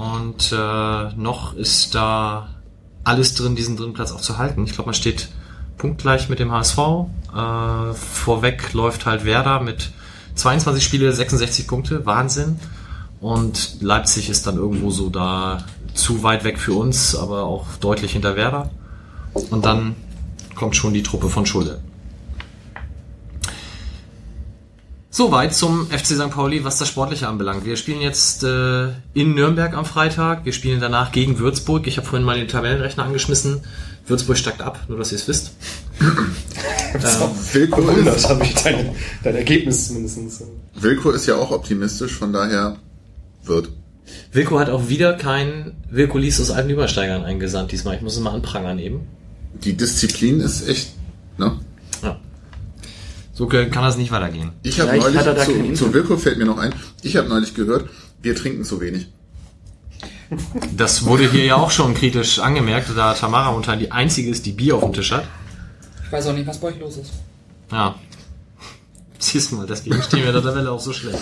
Und 0.00 0.50
äh, 0.52 1.12
noch 1.14 1.54
ist 1.54 1.94
da 1.94 2.48
alles 3.04 3.34
drin, 3.34 3.54
diesen 3.54 3.76
dritten 3.76 3.92
Platz 3.92 4.12
auch 4.12 4.20
zu 4.22 4.38
halten. 4.38 4.64
Ich 4.64 4.72
glaube, 4.72 4.86
man 4.86 4.94
steht 4.94 5.28
punktgleich 5.76 6.30
mit 6.30 6.38
dem 6.38 6.52
HSV. 6.52 6.78
Äh, 6.78 7.92
vorweg 7.92 8.72
läuft 8.72 9.04
halt 9.04 9.26
Werder 9.26 9.60
mit 9.60 9.90
22 10.36 10.82
Spiele, 10.82 11.12
66 11.12 11.66
Punkte. 11.68 12.06
Wahnsinn. 12.06 12.58
Und 13.20 13.82
Leipzig 13.82 14.30
ist 14.30 14.46
dann 14.46 14.56
irgendwo 14.56 14.90
so 14.90 15.10
da 15.10 15.64
zu 15.92 16.22
weit 16.22 16.44
weg 16.44 16.58
für 16.58 16.72
uns, 16.72 17.14
aber 17.14 17.42
auch 17.42 17.66
deutlich 17.80 18.12
hinter 18.12 18.36
Werder. 18.36 18.70
Und 19.50 19.66
dann 19.66 19.96
kommt 20.54 20.76
schon 20.76 20.94
die 20.94 21.02
Truppe 21.02 21.28
von 21.28 21.44
Schulde. 21.44 21.82
Soweit 25.12 25.56
zum 25.56 25.88
FC 25.90 26.06
St. 26.06 26.30
Pauli, 26.30 26.62
was 26.62 26.78
das 26.78 26.86
Sportliche 26.86 27.26
anbelangt. 27.26 27.64
Wir 27.64 27.76
spielen 27.76 28.00
jetzt 28.00 28.44
äh, 28.44 28.90
in 29.12 29.34
Nürnberg 29.34 29.74
am 29.74 29.84
Freitag. 29.84 30.44
Wir 30.44 30.52
spielen 30.52 30.80
danach 30.80 31.10
gegen 31.10 31.40
Würzburg. 31.40 31.88
Ich 31.88 31.96
habe 31.96 32.06
vorhin 32.06 32.24
mal 32.24 32.38
den 32.38 32.46
Tabellenrechner 32.46 33.02
angeschmissen. 33.02 33.60
Würzburg 34.06 34.38
steigt 34.38 34.62
ab, 34.62 34.84
nur 34.86 34.98
dass 34.98 35.10
ihr 35.10 35.16
es 35.16 35.26
wisst. 35.26 35.50
Wilko 37.52 37.84
Wundert 37.84 38.16
ist, 38.16 38.28
habe 38.28 38.44
ich 38.44 38.54
dein, 38.54 38.94
dein 39.24 39.34
Ergebnis 39.34 39.88
zumindest. 39.88 40.44
Wilko 40.74 41.10
ist 41.10 41.26
ja 41.26 41.34
auch 41.36 41.50
optimistisch, 41.50 42.12
von 42.12 42.32
daher 42.32 42.76
wird. 43.44 43.68
Wilko 44.32 44.60
hat 44.60 44.70
auch 44.70 44.88
wieder 44.88 45.14
keinen 45.14 45.72
Wilko 45.90 46.18
Lies 46.18 46.40
aus 46.40 46.52
alten 46.52 46.70
Übersteigern 46.70 47.24
eingesandt 47.24 47.72
diesmal. 47.72 47.96
Ich 47.96 48.02
muss 48.02 48.14
es 48.14 48.20
mal 48.20 48.32
anprangern 48.32 48.78
eben. 48.78 49.08
Die 49.64 49.76
Disziplin 49.76 50.40
ist 50.40 50.68
echt, 50.68 50.90
ne? 51.36 51.58
So 53.32 53.46
kann 53.46 53.70
das 53.70 53.96
nicht 53.96 54.10
weitergehen. 54.10 54.52
Ich 54.62 54.80
habe 54.80 54.96
neulich, 54.96 55.16
hat 55.16 55.26
er 55.26 55.34
da 55.34 55.44
kein 55.44 55.74
zu, 55.74 55.86
zu 55.86 55.94
Wilko 55.94 56.16
fällt 56.16 56.38
mir 56.38 56.44
noch 56.44 56.58
ein, 56.58 56.74
ich 57.02 57.16
habe 57.16 57.28
neulich 57.28 57.54
gehört, 57.54 57.88
wir 58.22 58.34
trinken 58.34 58.64
zu 58.64 58.80
wenig. 58.80 59.08
Das 60.76 61.04
wurde 61.04 61.28
hier 61.28 61.44
ja 61.44 61.56
auch 61.56 61.70
schon 61.70 61.94
kritisch 61.94 62.38
angemerkt, 62.38 62.88
da 62.96 63.14
Tamara 63.14 63.50
momentan 63.50 63.78
die 63.78 63.90
einzige 63.90 64.30
ist, 64.30 64.46
die 64.46 64.52
Bier 64.52 64.76
auf 64.76 64.82
dem 64.84 64.92
Tisch 64.92 65.10
hat. 65.10 65.24
Ich 66.04 66.12
weiß 66.12 66.26
auch 66.26 66.32
nicht, 66.32 66.46
was 66.46 66.58
bei 66.58 66.68
euch 66.68 66.78
los 66.78 66.96
ist. 66.98 67.10
Ja. 67.72 67.94
Siehst 69.18 69.50
du 69.50 69.56
mal, 69.56 69.66
deswegen 69.66 70.02
stehen 70.02 70.20
wir 70.20 70.28
in 70.28 70.34
der 70.34 70.42
Tabelle 70.42 70.70
auch 70.70 70.80
so 70.80 70.92
schlecht. 70.92 71.18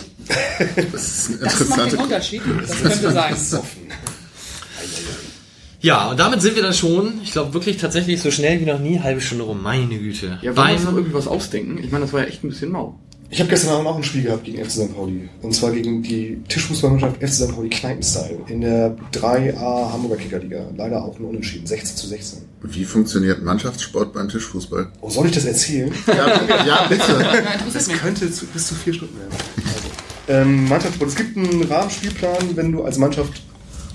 Das 0.92 1.28
ist 1.28 1.28
eine 1.28 1.38
Das 1.38 1.50
macht 1.50 1.60
interessante 1.60 1.96
den 1.96 2.04
Unterschied. 2.04 2.42
Das 2.60 2.82
könnte 2.82 3.12
sein. 3.12 3.36
Ja, 5.80 6.10
und 6.10 6.18
damit 6.18 6.42
sind 6.42 6.56
wir 6.56 6.62
dann 6.62 6.74
schon, 6.74 7.20
ich 7.22 7.32
glaube 7.32 7.54
wirklich 7.54 7.76
tatsächlich 7.76 8.20
so 8.20 8.30
schnell 8.30 8.60
wie 8.60 8.64
noch 8.64 8.80
nie, 8.80 8.98
halbe 8.98 9.20
Stunde 9.20 9.44
rum. 9.44 9.62
Meine 9.62 9.98
Güte. 9.98 10.38
Ja, 10.42 10.56
wollen 10.56 10.68
wir 10.68 10.74
uns 10.74 10.84
noch 10.84 10.92
irgendwie 10.94 11.14
was 11.14 11.28
ausdenken? 11.28 11.78
Ich 11.82 11.92
meine, 11.92 12.04
das 12.04 12.12
war 12.12 12.20
ja 12.20 12.26
echt 12.26 12.42
ein 12.42 12.48
bisschen 12.48 12.70
mau. 12.70 12.98
Ich 13.30 13.40
habe 13.40 13.50
gestern 13.50 13.72
Abend 13.74 13.86
auch 13.88 13.96
ein 13.96 14.02
Spiel 14.02 14.22
gehabt 14.22 14.44
gegen 14.44 14.64
FC 14.64 14.70
St. 14.70 14.96
Pauli. 14.96 15.28
Und 15.42 15.54
zwar 15.54 15.70
gegen 15.70 16.02
die 16.02 16.42
Tischfußballmannschaft 16.48 17.16
FC 17.20 17.28
St. 17.28 17.54
Pauli 17.54 17.68
Kneipenstyle 17.68 18.38
in 18.48 18.62
der 18.62 18.96
3A 19.12 19.92
Hamburger 19.92 20.16
Kickerliga. 20.16 20.70
Leider 20.74 21.04
auch 21.04 21.18
nur 21.18 21.28
unentschieden, 21.28 21.66
16 21.66 21.96
zu 21.96 22.06
16. 22.06 22.38
Wie 22.62 22.84
funktioniert 22.86 23.42
Mannschaftssport 23.42 24.14
beim 24.14 24.30
Tischfußball? 24.30 24.88
Oh, 25.02 25.10
soll 25.10 25.26
ich 25.26 25.32
das 25.32 25.44
erzählen? 25.44 25.92
Ja, 26.06 26.64
ja 26.66 26.86
bitte. 26.88 27.24
Das 27.72 27.88
könnte 27.88 28.32
zu, 28.32 28.46
bis 28.46 28.68
zu 28.68 28.74
vier 28.74 28.94
Stunden 28.94 29.18
werden. 29.18 29.32
Also, 29.56 29.88
ähm, 30.28 30.66
Mannschaftssport. 30.66 31.10
Es 31.10 31.16
gibt 31.16 31.36
einen 31.36 31.62
Rahmenspielplan, 31.64 32.56
wenn 32.56 32.72
du 32.72 32.82
als 32.82 32.96
Mannschaft 32.96 33.42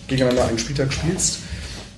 gegeneinander 0.07 0.45
einen 0.45 0.59
Spieltag 0.59 0.93
spielst. 0.93 1.39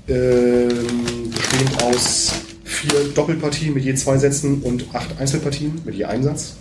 Ähm, 0.08 1.32
bestehend 1.32 1.84
aus 1.84 2.32
vier 2.64 3.06
Doppelpartien 3.16 3.74
mit 3.74 3.84
je 3.84 3.96
zwei 3.96 4.18
Sätzen 4.18 4.62
und 4.62 4.86
acht 4.94 5.20
Einzelpartien 5.20 5.82
mit 5.84 5.96
je 5.96 6.06
einem 6.06 6.24
Satz. 6.24 6.56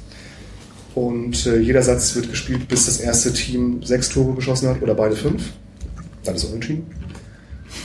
Und 0.95 1.45
äh, 1.47 1.59
jeder 1.59 1.83
Satz 1.83 2.15
wird 2.15 2.31
gespielt, 2.31 2.69
bis 2.69 2.87
das 2.87 3.01
erste 3.01 3.33
Team 3.33 3.83
sechs 3.83 4.09
Tore 4.09 4.35
geschossen 4.35 4.69
hat 4.69 4.81
oder 4.81 4.95
beide 4.95 5.17
fünf. 5.17 5.43
Dann 6.25 6.37
ist 6.37 6.45
es 6.45 6.49
unentschieden. 6.51 6.87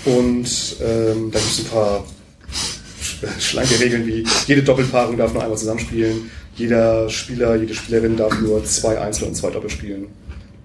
Und 0.06 0.78
ähm, 0.82 1.32
da 1.32 1.40
gibt 1.40 1.52
es 1.52 1.60
ein 1.60 1.66
paar 1.66 2.06
sch- 3.04 3.40
schlanke 3.42 3.80
Regeln 3.80 4.06
wie 4.08 4.24
jede 4.48 4.64
Doppelpaarung 4.64 5.18
darf 5.18 5.34
nur 5.34 5.44
einmal 5.44 5.58
zusammenspielen, 5.58 6.30
jeder 6.56 7.10
Spieler, 7.10 7.56
jede 7.56 7.74
Spielerin 7.74 8.16
darf 8.16 8.40
nur 8.40 8.64
zwei 8.66 9.00
Einzel 9.00 9.28
und 9.28 9.36
zwei 9.36 9.50
Doppel 9.50 9.70
spielen 9.70 10.08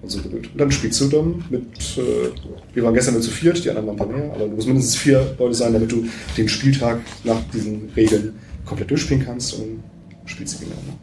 und 0.05 0.11
so 0.11 0.21
blöd. 0.21 0.49
Und 0.51 0.57
dann 0.59 0.71
spielst 0.71 1.01
du 1.01 1.07
dann 1.07 1.43
mit, 1.49 1.63
äh, 1.97 2.29
wir 2.73 2.83
waren 2.83 2.93
gestern 2.93 3.15
nur 3.15 3.23
zu 3.23 3.31
viert, 3.31 3.63
die 3.63 3.69
anderen 3.69 3.87
waren 3.87 3.95
ein 3.95 3.97
paar 3.97 4.07
mehr, 4.07 4.33
aber 4.33 4.45
du 4.45 4.55
musst 4.55 4.67
mindestens 4.67 4.95
vier 4.95 5.35
Leute 5.37 5.55
sein, 5.55 5.73
damit 5.73 5.91
du 5.91 6.05
den 6.37 6.47
Spieltag 6.47 6.99
nach 7.23 7.41
diesen 7.51 7.89
Regeln 7.95 8.35
komplett 8.65 8.91
durchspielen 8.91 9.25
kannst 9.25 9.53
und 9.53 9.83
spielst 10.25 10.53
sie 10.53 10.65
gegeneinander. 10.65 10.93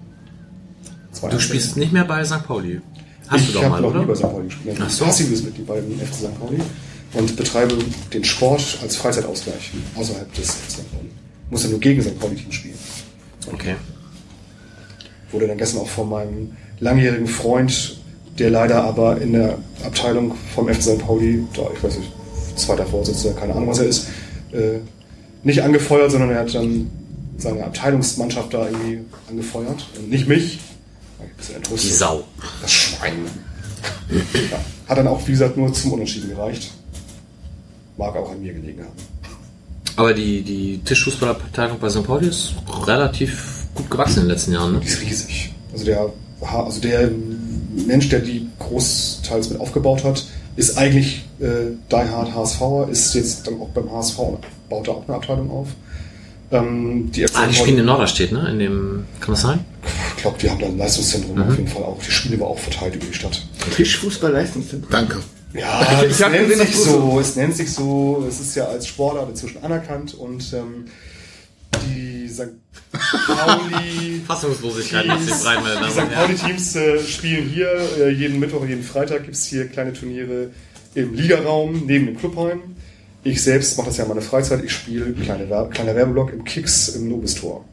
Zwei 1.11 1.29
du 1.31 1.41
spielst 1.41 1.77
nicht 1.77 1.93
mehr 1.93 2.05
bei 2.05 2.25
St. 2.25 2.45
Pauli. 2.47 2.81
Hast 3.27 3.41
ich 3.41 3.53
du 3.53 3.61
doch 3.61 3.69
mal, 3.69 3.81
noch 3.81 3.95
nie 3.95 4.05
bei? 4.05 4.15
St. 4.15 4.23
Pauli 4.23 4.45
gespielt. 4.47 4.79
Ich 4.79 4.93
so. 4.93 5.05
passives 5.05 5.43
Mitglied 5.43 5.67
bei 5.67 5.81
dem 5.81 5.99
FC 5.99 6.15
St. 6.15 6.39
Pauli 6.39 6.59
und 7.15 7.37
betreibe 7.37 7.77
den 8.13 8.25
Sport 8.25 8.79
als 8.83 8.97
Freizeitausgleich 8.97 9.73
außerhalb 9.97 10.33
des 10.35 10.51
FC 10.51 10.71
St. 10.71 10.93
Pauli. 10.93 11.11
Muss 11.51 11.65
ja 11.65 11.71
nur 11.71 11.81
gegen 11.81 12.01
St. 12.01 12.19
Pauli 12.21 12.37
Team 12.37 12.53
spielen. 12.53 12.79
Okay. 13.53 13.75
Wurde 15.33 15.49
dann 15.49 15.59
gestern 15.59 15.81
auch 15.81 15.89
von 15.89 16.09
meinem 16.09 16.53
langjährigen 16.79 17.27
Freund, 17.27 18.02
der 18.39 18.51
leider 18.51 18.83
aber 18.85 19.21
in 19.21 19.33
der 19.33 19.59
Abteilung 19.85 20.35
vom 20.55 20.69
FC 20.69 20.83
St. 20.83 20.99
Pauli, 20.99 21.45
da, 21.55 21.63
ich 21.75 21.83
weiß 21.83 21.99
nicht, 21.99 22.11
zweiter 22.57 22.87
Vorsitzender, 22.87 23.39
keine 23.39 23.55
Ahnung, 23.55 23.69
was 23.69 23.79
er 23.79 23.87
ist, 23.87 24.09
äh, 24.53 24.79
nicht 25.43 25.63
angefeuert, 25.63 26.11
sondern 26.11 26.31
er 26.31 26.41
hat 26.41 26.55
dann 26.55 26.91
seine 27.37 27.65
Abteilungsmannschaft 27.65 28.55
da 28.55 28.67
irgendwie 28.67 29.01
angefeuert 29.29 29.87
und 29.99 30.11
nicht 30.11 30.29
mich. 30.29 30.59
Die 31.71 31.89
Sau. 31.89 32.25
Das 32.61 32.71
Schwein. 32.71 33.27
Ja. 34.11 34.59
Hat 34.89 34.99
dann 34.99 35.09
auch, 35.09 35.27
wie 35.27 35.33
gesagt, 35.33 35.57
nur 35.57 35.73
zum 35.73 35.93
Unentschieden 35.93 36.31
gereicht. 36.31 36.73
Mag 37.97 38.15
auch 38.17 38.31
an 38.31 38.41
mir 38.41 38.53
gelegen 38.53 38.83
haben. 38.83 38.93
Aber 39.97 40.15
die, 40.15 40.43
die 40.43 40.79
Tischfußballabteilung 40.85 41.79
bei 41.79 41.89
St. 41.91 42.05
Pauli 42.05 42.29
ist 42.29 42.55
relativ 42.87 43.67
gut 43.75 43.91
gewachsen 43.91 44.21
in 44.21 44.25
den 44.25 44.31
letzten 44.31 44.53
Jahren, 44.53 44.73
ne? 44.73 44.81
Die 44.81 44.87
ist 44.87 45.01
riesig. 45.03 45.53
Also 45.73 45.85
der, 45.85 46.11
also 46.41 46.81
der 46.81 47.11
Mensch, 47.87 48.09
der 48.09 48.21
die 48.21 48.49
großteils 48.59 49.51
mit 49.51 49.61
aufgebaut 49.61 50.05
hat, 50.05 50.25
ist 50.57 50.77
eigentlich 50.77 51.25
äh, 51.41 51.73
Die 51.91 51.95
Hard 51.97 52.35
HSVer, 52.35 52.89
ist 52.91 53.15
jetzt 53.15 53.47
dann 53.47 53.61
auch 53.61 53.69
beim 53.71 53.91
HSV, 53.91 54.17
baut 54.69 54.87
da 54.89 54.93
auch 54.93 55.05
eine 55.09 55.17
Abteilung 55.17 55.51
auf. 55.51 55.69
Ähm, 56.51 57.11
die 57.13 57.27
FC 57.27 57.35
Ah, 57.37 57.47
die 57.47 57.55
spielen 57.55 57.79
in 57.79 57.87
Norderstedt, 57.87 58.31
ne? 58.33 58.47
In 58.51 58.59
dem, 58.59 59.05
kann 59.21 59.33
das 59.33 59.41
sein? 59.43 59.65
Ich 60.17 60.23
glaube, 60.23 60.37
die 60.39 60.51
haben 60.51 60.59
da 60.61 60.67
ein 60.67 60.77
Leistungszentrum 60.77 61.37
Mhm. 61.37 61.43
auf 61.45 61.57
jeden 61.57 61.69
Fall 61.69 61.83
auch. 61.85 61.99
Die 62.07 62.11
spielen 62.11 62.35
aber 62.41 62.51
auch 62.51 62.59
verteilt 62.59 62.95
über 62.97 63.07
die 63.07 63.15
Stadt. 63.15 63.43
Tischfußball-Leistungszentrum. 63.75 64.91
Danke. 64.91 65.21
Ja, 65.55 66.03
Ich- 66.05 66.11
es 66.13 66.21
nennt 66.21 66.53
sich 66.53 66.73
du 66.73 66.79
so. 66.83 67.21
Es 67.21 67.37
nennt 67.37 67.57
sich 67.57 67.73
so. 67.73 68.25
Es 68.29 68.39
ist 68.41 68.55
ja 68.55 68.67
als 68.67 68.87
Sportart 68.87 69.31
inzwischen 69.31 69.63
anerkannt 69.65 70.13
und 70.15 70.53
ähm, 70.53 70.85
die 71.87 72.12
St. 72.33 72.49
Pauli. 73.27 74.21
Fassungslosigkeit 74.27 75.05
Teams- 75.05 75.29
macht 75.29 75.41
sich 75.41 75.45
meine 75.63 75.87
Die 75.87 75.93
St. 75.93 76.11
Pauli-Teams 76.13 76.77
äh, 76.77 76.99
spielen 77.01 77.49
hier 77.49 77.69
äh, 77.99 78.11
jeden 78.11 78.39
Mittwoch 78.41 78.61
und 78.63 78.69
jeden 78.69 78.83
Freitag 78.85 79.25
gibt 79.25 79.35
es 79.37 79.45
hier 79.47 79.67
kleine 79.69 79.93
Turniere 79.93 80.51
im 80.95 81.15
Ligaraum 81.15 81.83
neben 81.87 82.07
dem 82.07 82.17
Clubheim. 82.17 82.61
Ich 83.25 83.43
selbst 83.43 83.77
mache 83.79 83.87
das 83.89 83.97
ja 83.99 84.05
in 84.05 84.09
meiner 84.09 84.23
Freizeit. 84.23 84.65
Ich 84.65 84.73
spiele 84.73 85.13
kleine 85.13 85.49
Wer 85.49 85.67
kleiner 85.69 85.95
Werbeblock 85.95 86.33
im 86.33 86.45
Kicks 86.45 86.89
im 86.89 87.09
Nobistor. 87.09 87.65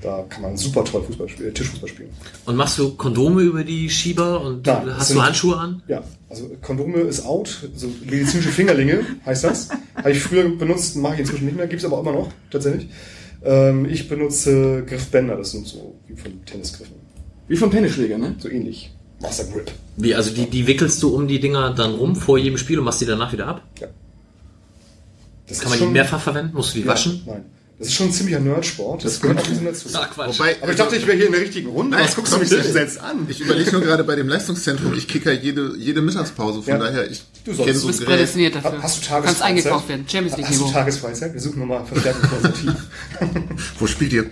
Da 0.00 0.24
kann 0.28 0.42
man 0.42 0.56
super 0.56 0.84
toll 0.84 1.02
Fußball 1.02 1.28
spielen, 1.28 1.52
Tischfußball 1.52 1.88
spielen. 1.88 2.10
Und 2.46 2.54
machst 2.54 2.78
du 2.78 2.94
Kondome 2.94 3.42
über 3.42 3.64
die 3.64 3.90
Schieber 3.90 4.40
und 4.42 4.64
Nein, 4.64 4.94
hast 4.96 5.08
sind- 5.08 5.16
du 5.16 5.22
Handschuhe 5.24 5.56
an? 5.56 5.82
Ja, 5.88 6.04
also 6.30 6.48
Kondome 6.62 6.98
ist 7.00 7.24
out, 7.26 7.68
so 7.74 7.88
medizinische 8.08 8.50
Fingerlinge 8.50 9.00
heißt 9.26 9.42
das. 9.42 9.70
Habe 9.96 10.12
ich 10.12 10.20
früher 10.20 10.48
benutzt, 10.56 10.94
mache 10.94 11.14
ich 11.14 11.20
inzwischen 11.20 11.46
nicht 11.46 11.56
mehr, 11.56 11.66
gibt 11.66 11.80
es 11.82 11.84
aber 11.84 11.98
immer 11.98 12.12
noch, 12.12 12.28
tatsächlich. 12.52 12.88
Ähm, 13.44 13.86
ich 13.86 14.08
benutze 14.08 14.84
Griffbänder, 14.84 15.36
das 15.36 15.52
sind 15.52 15.66
so 15.66 15.94
wie 16.06 16.16
von 16.16 16.44
Tennisgriffen. 16.44 16.96
Wie 17.46 17.56
vom 17.56 17.70
Tennisschläger, 17.70 18.18
ne? 18.18 18.34
So 18.38 18.48
ähnlich. 18.48 18.92
Master 19.20 19.44
Grip. 19.44 19.70
Wie, 19.96 20.14
also 20.14 20.32
die, 20.32 20.46
die 20.46 20.66
wickelst 20.66 21.02
du 21.02 21.14
um 21.14 21.26
die 21.26 21.40
Dinger 21.40 21.74
dann 21.74 21.94
rum 21.94 22.14
vor 22.14 22.38
jedem 22.38 22.58
Spiel 22.58 22.78
und 22.78 22.84
machst 22.84 23.00
die 23.00 23.06
danach 23.06 23.32
wieder 23.32 23.46
ab? 23.48 23.62
Ja. 23.80 23.88
Das 25.48 25.60
Kann 25.60 25.70
man 25.70 25.78
die 25.78 25.86
mehrfach 25.86 26.20
verwenden? 26.20 26.54
Musst 26.54 26.74
du 26.74 26.78
die 26.78 26.84
Ja, 26.84 26.92
waschen? 26.92 27.22
Nein. 27.26 27.44
Das 27.78 27.86
ist 27.88 27.94
schon 27.94 28.06
ein 28.08 28.12
ziemlicher 28.12 28.40
Nerdsport. 28.40 29.04
Das 29.04 29.20
gehört 29.20 29.38
auch 29.38 29.44
ein 29.44 29.50
bisschen 29.50 29.64
dazu. 29.66 29.88
Ach 29.92 30.10
Quatsch. 30.10 30.38
Wobei, 30.40 30.56
Aber 30.60 30.72
ich 30.72 30.76
dachte, 30.78 30.96
ich 30.96 31.06
wäre 31.06 31.16
hier 31.16 31.26
in 31.26 31.32
der 31.32 31.40
richtigen 31.42 31.68
Runde. 31.68 31.96
Nein, 31.96 32.06
Was 32.06 32.16
guckst 32.16 32.32
du 32.32 32.38
mich 32.38 32.48
denn 32.48 32.64
jetzt 32.74 32.98
an? 33.00 33.24
Ich 33.28 33.40
überlege 33.40 33.70
nur 33.70 33.82
gerade 33.82 34.02
bei 34.02 34.16
dem 34.16 34.26
Leistungszentrum, 34.28 34.94
ich 34.94 35.06
kicker 35.06 35.32
jede, 35.32 35.74
jede 35.78 36.02
Mittagspause, 36.02 36.60
von 36.62 36.72
Ja. 36.72 36.78
daher, 36.78 37.08
ich 37.08 37.22
Du 37.44 37.52
sollst- 37.52 37.58
kenne 37.60 37.72
du 37.74 37.78
so 37.78 37.86
bist 37.86 38.00
ein 38.00 38.04
Gerät. 38.06 38.16
prädestiniert 38.18 38.54
dafür. 38.56 38.82
Hast 38.82 38.96
du 38.96 39.00
du 39.02 39.06
Tagesfreizeit? 39.06 39.24
kannst 39.24 39.42
eingekauft 39.42 39.88
werden. 39.88 40.04
Champions 40.08 40.36
League 40.36 40.46
Hast 40.48 40.58
du 40.58 40.62
Niveau. 40.64 40.72
Tagesfreizeit? 40.72 41.34
Wir 41.34 41.40
suchen 41.40 41.58
nochmal 41.60 41.84
Verstärkung 41.86 42.28
Konservativ. 42.30 42.72
Wo 43.78 43.86
spielt 43.86 44.12
ihr? 44.12 44.26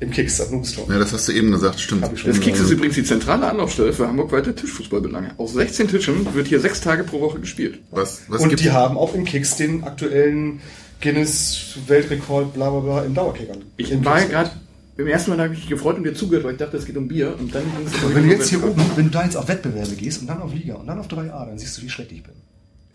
Im 0.00 0.10
Kicks, 0.10 0.38
Nubistor. 0.50 0.86
Ja, 0.90 0.98
das 0.98 1.12
hast 1.14 1.26
du 1.28 1.32
eben 1.32 1.50
gesagt, 1.50 1.80
stimmt. 1.80 2.02
Hab 2.02 2.12
ich 2.12 2.20
schon. 2.20 2.30
Das 2.30 2.40
Kicks 2.40 2.60
ist 2.60 2.70
übrigens 2.70 2.96
die 2.96 3.04
zentrale 3.04 3.46
Anlaufstelle 3.48 3.94
für 3.94 4.06
hamburgweite 4.06 4.54
Tischfußballbelange. 4.54 5.32
Aus 5.38 5.54
16 5.54 5.88
Tischen 5.88 6.34
wird 6.34 6.48
hier 6.48 6.60
sechs 6.60 6.82
Tage 6.82 7.02
pro 7.04 7.20
Woche 7.20 7.40
gespielt. 7.40 7.78
Was, 7.90 8.22
was 8.28 8.42
Und 8.42 8.50
gibt 8.50 8.60
die 8.62 8.70
haben 8.72 8.98
auch 8.98 9.14
im 9.14 9.24
Kicks 9.24 9.56
den 9.56 9.84
aktuellen 9.84 10.60
Guinness-Weltrekord, 11.00 12.54
bla 12.54 12.70
bla 12.70 12.80
bla, 12.80 13.02
im 13.04 13.14
Dauerkickern. 13.14 13.58
Ich 13.76 13.90
Im 13.90 14.04
war 14.04 14.22
gerade, 14.24 14.50
beim 14.96 15.06
ersten 15.06 15.30
Mal 15.30 15.38
habe 15.40 15.54
ich 15.54 15.60
mich 15.60 15.68
gefreut 15.68 15.96
und 15.96 16.04
dir 16.04 16.14
zugehört, 16.14 16.44
weil 16.44 16.52
ich 16.52 16.58
dachte, 16.58 16.76
es 16.76 16.84
geht 16.86 16.96
um 16.96 17.06
Bier. 17.08 17.34
Und 17.38 17.54
dann 17.54 17.62
ging 17.64 17.86
es 17.86 18.14
Wenn 18.14 18.24
du 18.28 18.34
jetzt 18.34 18.48
hier 18.48 18.64
oben, 18.64 18.82
wenn 18.96 19.04
du 19.06 19.10
da 19.10 19.24
jetzt 19.24 19.36
auf 19.36 19.46
Wettbewerbe 19.48 19.94
gehst 19.94 20.20
und 20.20 20.26
dann 20.26 20.40
auf 20.42 20.52
Liga 20.54 20.74
und 20.74 20.86
dann 20.86 20.98
auf 20.98 21.06
3A, 21.08 21.46
dann 21.46 21.58
siehst 21.58 21.78
du, 21.78 21.82
wie 21.82 21.90
schlecht 21.90 22.12
ich 22.12 22.22
bin. 22.22 22.32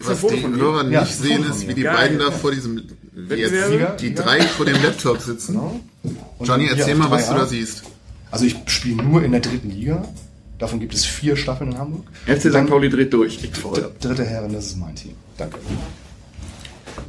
Was 0.04 0.20
Foto 0.20 0.36
die? 0.36 0.42
Hörer 0.56 0.90
Ja, 0.90 1.02
nicht 1.02 1.12
ein 1.12 1.24
sehen, 1.24 1.44
ist, 1.50 1.68
wie 1.68 1.76
die 1.76 1.84
Geil. 1.84 1.96
beiden 1.96 2.18
da 2.20 2.32
vor 2.32 2.52
diesem, 2.52 2.82
wie 3.14 3.36
jetzt 3.36 3.52
Wettbewerbe? 3.54 3.98
die 3.98 4.16
drei 4.16 4.42
vor 4.42 4.66
dem 4.66 4.82
Laptop 4.82 5.22
sitzen. 5.22 5.54
Genau. 5.54 5.80
Johnny, 6.44 6.68
erzähl 6.70 6.96
mal, 6.96 7.12
was 7.12 7.30
3A. 7.30 7.34
du 7.34 7.40
da 7.40 7.46
siehst. 7.46 7.84
Also 8.32 8.46
ich 8.46 8.56
spiele 8.66 9.04
nur 9.04 9.24
in 9.24 9.32
der 9.32 9.42
dritten 9.42 9.70
Liga. 9.70 10.04
Davon 10.58 10.80
gibt 10.80 10.94
es 10.96 11.06
vier 11.06 11.36
Staffeln 11.36 11.72
in 11.74 11.78
Hamburg. 11.78 12.06
FC 12.26 12.52
Dann 12.52 12.66
St. 12.66 12.70
Pauli 12.72 12.90
dreht 12.90 13.14
durch. 13.14 13.44
Ich 13.44 13.56
voll. 13.56 13.80
dr- 13.80 13.92
Dritte 14.00 14.26
Herren, 14.26 14.54
das 14.54 14.68
ist 14.68 14.78
mein 14.78 14.96
Team. 14.96 15.14
Danke. 15.38 15.58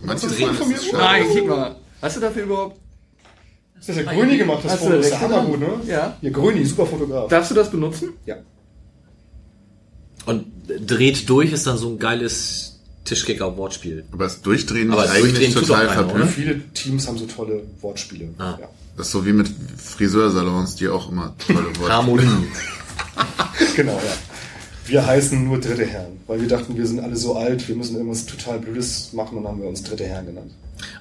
Manches 0.03 0.39
Mal 0.39 0.55
von 0.55 0.71
ist 0.71 0.87
es. 0.87 0.93
Nein, 0.93 1.25
guck 1.33 1.49
mal. 1.49 1.77
Hast 2.01 2.17
du 2.17 2.21
dafür 2.21 2.43
überhaupt, 2.45 2.77
Das 3.77 3.89
ist 3.89 3.97
ja 3.97 4.13
Gröni 4.13 4.37
gemacht, 4.39 4.65
das 4.65 4.73
Hast 4.73 4.83
Foto. 4.83 4.97
Das 4.97 5.07
ist 5.07 5.13
ja 5.13 5.21
hammergut, 5.21 5.61
ne? 5.61 5.81
Ja. 5.87 6.17
Hier, 6.21 6.31
Gröni, 6.31 6.65
super 6.65 6.87
Fotograf. 6.87 7.29
darfst 7.29 7.51
du 7.51 7.55
das 7.55 7.71
benutzen? 7.71 8.11
Ja. 8.27 8.37
Und 10.27 10.47
dreht 10.87 11.29
durch 11.29 11.53
ist 11.53 11.67
dann 11.67 11.79
so 11.79 11.89
ein 11.89 11.99
geiles 11.99 12.81
Tischkicker-Wortspiel. 13.05 14.05
Aber 14.13 14.25
das 14.25 14.41
Durchdrehen 14.43 14.93
Aber 14.93 15.05
ist 15.05 15.11
eigentlich 15.11 15.35
Durchdrehen 15.35 15.55
total 15.55 15.89
verblüffend. 15.89 16.31
Viele 16.33 16.61
Teams 16.73 17.09
haben 17.09 17.19
so 17.19 17.27
tolle 17.27 17.65
Wortspiele. 17.81 18.29
Ah. 18.39 18.59
Ja. 18.61 18.69
Das 18.97 19.07
ist 19.07 19.13
so 19.13 19.25
wie 19.27 19.33
mit 19.33 19.51
Friseursalons, 19.79 20.77
die 20.77 20.89
auch 20.89 21.11
immer 21.11 21.35
tolle 21.39 21.65
Worte 21.79 21.93
Harmonie. 21.93 22.27
Genau, 23.77 23.93
ja. 23.93 24.32
Wir 24.87 25.07
heißen 25.07 25.45
nur 25.45 25.61
Dritte 25.61 25.87
Herren, 25.87 26.21
weil 26.27 26.41
wir 26.41 26.49
dachten, 26.49 26.77
wir 26.77 26.87
sind 26.87 27.01
alle 27.01 27.17
so 27.17 27.37
alt, 27.37 27.67
wir 27.69 27.77
müssen 27.77 27.97
irgendwas 27.97 28.27
total 28.27 28.59
Blödes 28.59 29.13
machen 29.13 29.39
und 29.39 29.45
dann 29.45 29.53
haben 29.53 29.63
wir 29.63 29.69
uns 29.69 29.83
Dritte 29.83 30.05
Herren 30.05 30.27
genannt. 30.27 30.53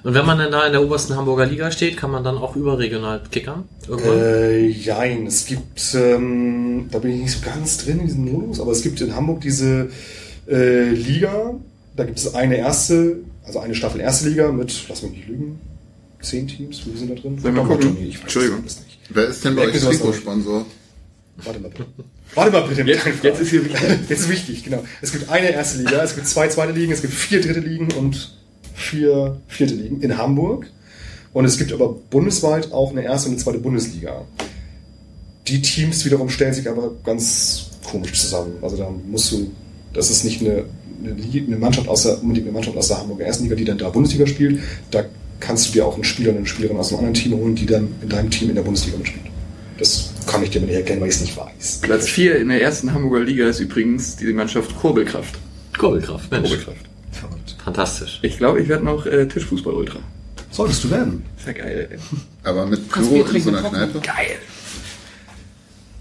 Und 0.04 0.14
wenn 0.14 0.26
man 0.26 0.38
dann 0.38 0.52
da 0.52 0.66
in 0.66 0.72
der 0.72 0.82
obersten 0.82 1.16
Hamburger 1.16 1.46
Liga 1.46 1.70
steht, 1.70 1.96
kann 1.96 2.10
man 2.10 2.22
dann 2.22 2.38
auch 2.38 2.54
überregional 2.56 3.22
kickern? 3.30 3.64
Irgendwann? 3.88 4.18
Äh, 4.18 4.66
jein, 4.66 5.26
es 5.26 5.46
gibt, 5.46 5.94
ähm, 5.94 6.86
da 6.90 6.98
bin 6.98 7.12
ich 7.12 7.20
nicht 7.22 7.32
so 7.32 7.40
ganz 7.44 7.78
drin 7.78 8.00
in 8.00 8.06
diesem 8.06 8.30
Modus, 8.30 8.60
aber 8.60 8.72
es 8.72 8.82
gibt 8.82 9.00
in 9.00 9.14
Hamburg 9.14 9.40
diese 9.40 9.90
äh, 10.48 10.90
Liga, 10.90 11.54
da 11.96 12.04
gibt 12.04 12.18
es 12.18 12.34
eine 12.34 12.56
erste, 12.56 13.18
also 13.44 13.58
eine 13.58 13.74
Staffel 13.74 14.00
erste 14.00 14.28
Liga 14.28 14.52
mit, 14.52 14.88
lass 14.88 15.02
mich 15.02 15.12
nicht 15.12 15.28
lügen, 15.28 15.60
zehn 16.20 16.46
Teams, 16.46 16.82
wie 16.86 16.96
sind 16.96 17.10
da 17.10 17.14
drin? 17.14 17.38
Sollen 17.38 17.54
wir 17.54 17.64
gucken? 17.64 17.96
Ich 18.00 18.16
weiß 18.16 18.22
Entschuldigung. 18.22 18.64
das 18.64 18.80
nicht. 18.80 18.98
Wer 19.10 19.26
ist 19.26 19.44
denn 19.44 19.56
bei 19.56 19.62
euch 19.62 19.80
Trikotsponsor? 19.80 20.64
Warte 21.44 21.60
mal 21.60 21.70
bitte. 21.70 21.86
Warte 22.34 22.50
mal 22.52 22.62
bitte. 22.62 22.82
Jetzt- 22.82 23.06
jetzt 23.22 23.40
ist 23.40 23.50
hier 23.50 23.64
wichtig. 23.64 23.80
Jetzt 24.08 24.20
ist 24.20 24.28
wichtig, 24.30 24.64
genau. 24.64 24.82
Es 25.00 25.12
gibt 25.12 25.28
eine 25.28 25.50
erste 25.50 25.78
Liga, 25.78 26.02
es 26.02 26.14
gibt 26.14 26.26
zwei 26.26 26.48
zweite 26.48 26.72
Ligen, 26.72 26.92
es 26.92 27.02
gibt 27.02 27.12
vier 27.12 27.40
dritte 27.42 27.60
Ligen 27.60 27.88
und 27.92 28.36
vier 28.74 29.36
vierte 29.48 29.74
Ligen 29.74 30.00
in 30.00 30.16
Hamburg. 30.16 30.66
Und 31.34 31.44
es 31.44 31.56
gibt 31.58 31.72
aber 31.72 31.88
bundesweit 32.10 32.72
auch 32.72 32.90
eine 32.90 33.02
erste 33.04 33.28
und 33.28 33.34
eine 33.34 33.42
zweite 33.42 33.58
Bundesliga. 33.58 34.24
Die 35.48 35.60
Teams 35.62 36.04
wiederum 36.04 36.28
stellen 36.28 36.54
sich 36.54 36.68
aber 36.68 36.92
ganz 37.04 37.66
komisch 37.84 38.12
zusammen. 38.12 38.54
Also 38.62 38.76
da 38.76 38.88
musst 39.10 39.32
du, 39.32 39.50
das 39.92 40.10
ist 40.10 40.24
nicht 40.24 40.40
eine, 40.40 40.64
eine, 41.02 41.14
Liga, 41.14 41.46
eine 41.46 41.56
Mannschaft 41.56 41.88
aus 41.88 42.04
der, 42.04 42.22
unbedingt 42.22 42.46
eine 42.46 42.52
Mannschaft 42.54 42.76
aus 42.76 42.88
der 42.88 42.98
Hamburger 42.98 43.24
ersten 43.24 43.44
Liga, 43.44 43.56
die 43.56 43.64
dann 43.64 43.78
da 43.78 43.90
Bundesliga 43.90 44.26
spielt. 44.26 44.60
Da 44.90 45.04
kannst 45.40 45.68
du 45.68 45.72
dir 45.72 45.86
auch 45.86 45.94
einen 45.94 46.04
Spieler 46.04 46.30
und 46.30 46.36
eine 46.38 46.46
Spielerin 46.46 46.76
aus 46.76 46.90
einem 46.90 46.98
anderen 46.98 47.14
Team 47.14 47.32
holen, 47.34 47.54
die 47.56 47.66
dann 47.66 47.88
in 48.02 48.08
deinem 48.08 48.30
Team 48.30 48.48
in 48.50 48.54
der 48.54 48.62
Bundesliga 48.62 48.96
mitspielt. 48.98 49.26
Das 49.78 50.11
kann 50.32 50.42
ich 50.42 50.50
dir 50.50 50.60
nicht 50.60 50.74
erkennen, 50.74 51.00
weil 51.00 51.08
ich 51.08 51.14
es 51.16 51.20
nicht 51.20 51.36
weiß. 51.36 51.80
Platz 51.82 52.08
4 52.08 52.36
in 52.36 52.48
der 52.48 52.60
ersten 52.62 52.92
Hamburger 52.92 53.24
Liga 53.24 53.46
ist 53.48 53.60
übrigens 53.60 54.16
die 54.16 54.32
Mannschaft 54.32 54.74
Kurbelkraft. 54.80 55.34
Kurbelkraft, 55.78 56.30
Mensch. 56.30 56.48
Kurbelkraft. 56.48 56.86
Verrückt. 57.12 57.56
Fantastisch. 57.64 58.18
Ich 58.22 58.38
glaube, 58.38 58.60
ich 58.60 58.68
werde 58.68 58.84
noch 58.84 59.06
äh, 59.06 59.26
Tischfußball-Ultra. 59.26 59.98
Solltest 60.50 60.84
du 60.84 60.90
werden. 60.90 61.24
Ist 61.38 61.46
ja 61.46 61.52
geil, 61.52 61.88
ey. 61.90 61.98
Aber 62.44 62.66
mit 62.66 62.88
Pyro 62.90 63.24
in 63.24 63.40
so 63.42 63.48
einer. 63.50 63.62
Kneipe? 63.62 64.00
Geil. 64.00 64.36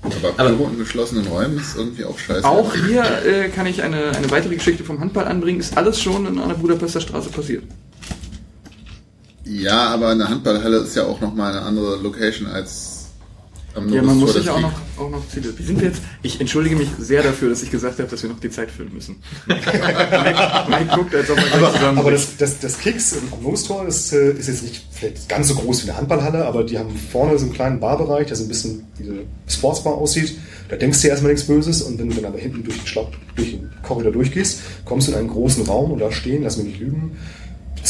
Aber 0.03 0.15
Aber- 0.37 0.49
Pyro 0.49 0.69
in 0.69 0.79
geschlossenen 0.79 1.27
Räumen 1.27 1.57
ist 1.57 1.75
irgendwie 1.75 2.05
auch 2.05 2.17
scheiße. 2.17 2.43
Auch 2.47 2.73
hier 2.73 3.03
äh, 3.25 3.49
kann 3.49 3.65
ich 3.67 3.81
eine, 3.83 4.15
eine 4.15 4.31
weitere 4.31 4.55
Geschichte 4.55 4.83
vom 4.83 4.99
Handball 4.99 5.25
anbringen. 5.25 5.59
Ist 5.59 5.77
alles 5.77 6.01
schon 6.01 6.25
in 6.25 6.39
einer 6.39 6.55
Budapester 6.55 7.01
Straße 7.01 7.29
passiert. 7.29 7.63
Ja, 9.45 9.87
aber 9.89 10.09
eine 10.09 10.27
Handballhalle 10.29 10.77
ist 10.77 10.95
ja 10.95 11.03
auch 11.05 11.19
nochmal 11.19 11.51
eine 11.51 11.61
andere 11.65 11.97
Location 11.97 12.47
als 12.47 12.90
Ja, 13.89 14.01
man 14.01 14.17
muss 14.17 14.33
sich 14.33 14.49
auch 14.49 14.59
noch, 14.59 14.73
auch 14.97 15.09
noch 15.09 15.27
Ziele. 15.29 15.53
Wie 15.57 15.63
sind 15.63 15.79
wir 15.79 15.87
jetzt? 15.87 16.01
Ich 16.23 16.41
entschuldige 16.41 16.75
mich 16.75 16.89
sehr 16.99 17.23
dafür, 17.23 17.49
dass 17.49 17.63
ich 17.63 17.71
gesagt 17.71 17.99
habe, 17.99 18.09
dass 18.09 18.21
wir 18.21 18.29
noch 18.29 18.39
die 18.39 18.49
Zeit 18.49 18.69
füllen 18.69 18.93
müssen. 18.93 19.17
Mike, 19.47 20.65
Mike 20.69 20.95
guckt, 20.95 21.15
als 21.15 21.29
ob 21.29 21.37
er 21.37 21.53
Aber, 21.55 21.73
zusammen. 21.73 21.97
aber 21.97 22.11
das, 22.11 22.35
das, 22.37 22.59
das 22.59 22.79
Kicks 22.79 23.13
im 23.13 23.29
Moostor 23.41 23.87
ist, 23.87 24.11
äh, 24.11 24.31
ist 24.33 24.47
jetzt 24.47 24.63
nicht 24.63 24.85
vielleicht 24.91 25.29
ganz 25.29 25.47
so 25.47 25.55
groß 25.55 25.85
wie 25.85 25.89
eine 25.89 25.97
Handballhalle, 25.97 26.45
aber 26.45 26.63
die 26.65 26.77
haben 26.77 26.95
vorne 27.11 27.37
so 27.37 27.45
einen 27.45 27.53
kleinen 27.53 27.79
Barbereich, 27.79 28.27
der 28.27 28.35
so 28.35 28.43
ein 28.43 28.49
bisschen 28.49 28.83
wie 28.97 29.09
eine 29.09 29.19
Sportsbar 29.47 29.93
aussieht. 29.93 30.37
Da 30.67 30.75
denkst 30.75 30.99
du 30.99 31.03
dir 31.03 31.09
erstmal 31.11 31.31
nichts 31.31 31.47
Böses 31.47 31.81
und 31.81 31.97
wenn 31.97 32.09
du 32.09 32.15
dann 32.15 32.25
aber 32.25 32.39
hinten 32.39 32.63
durch 32.63 32.77
den 32.77 32.87
Schlapp, 32.87 33.13
durch 33.35 33.51
den 33.51 33.69
Korridor 33.83 34.11
durchgehst, 34.11 34.59
kommst 34.85 35.07
du 35.07 35.13
in 35.13 35.17
einen 35.17 35.27
großen 35.29 35.65
Raum 35.65 35.91
und 35.91 35.99
da 35.99 36.11
stehen, 36.11 36.43
lass 36.43 36.57
mich 36.57 36.67
nicht 36.67 36.79
lügen, 36.79 37.17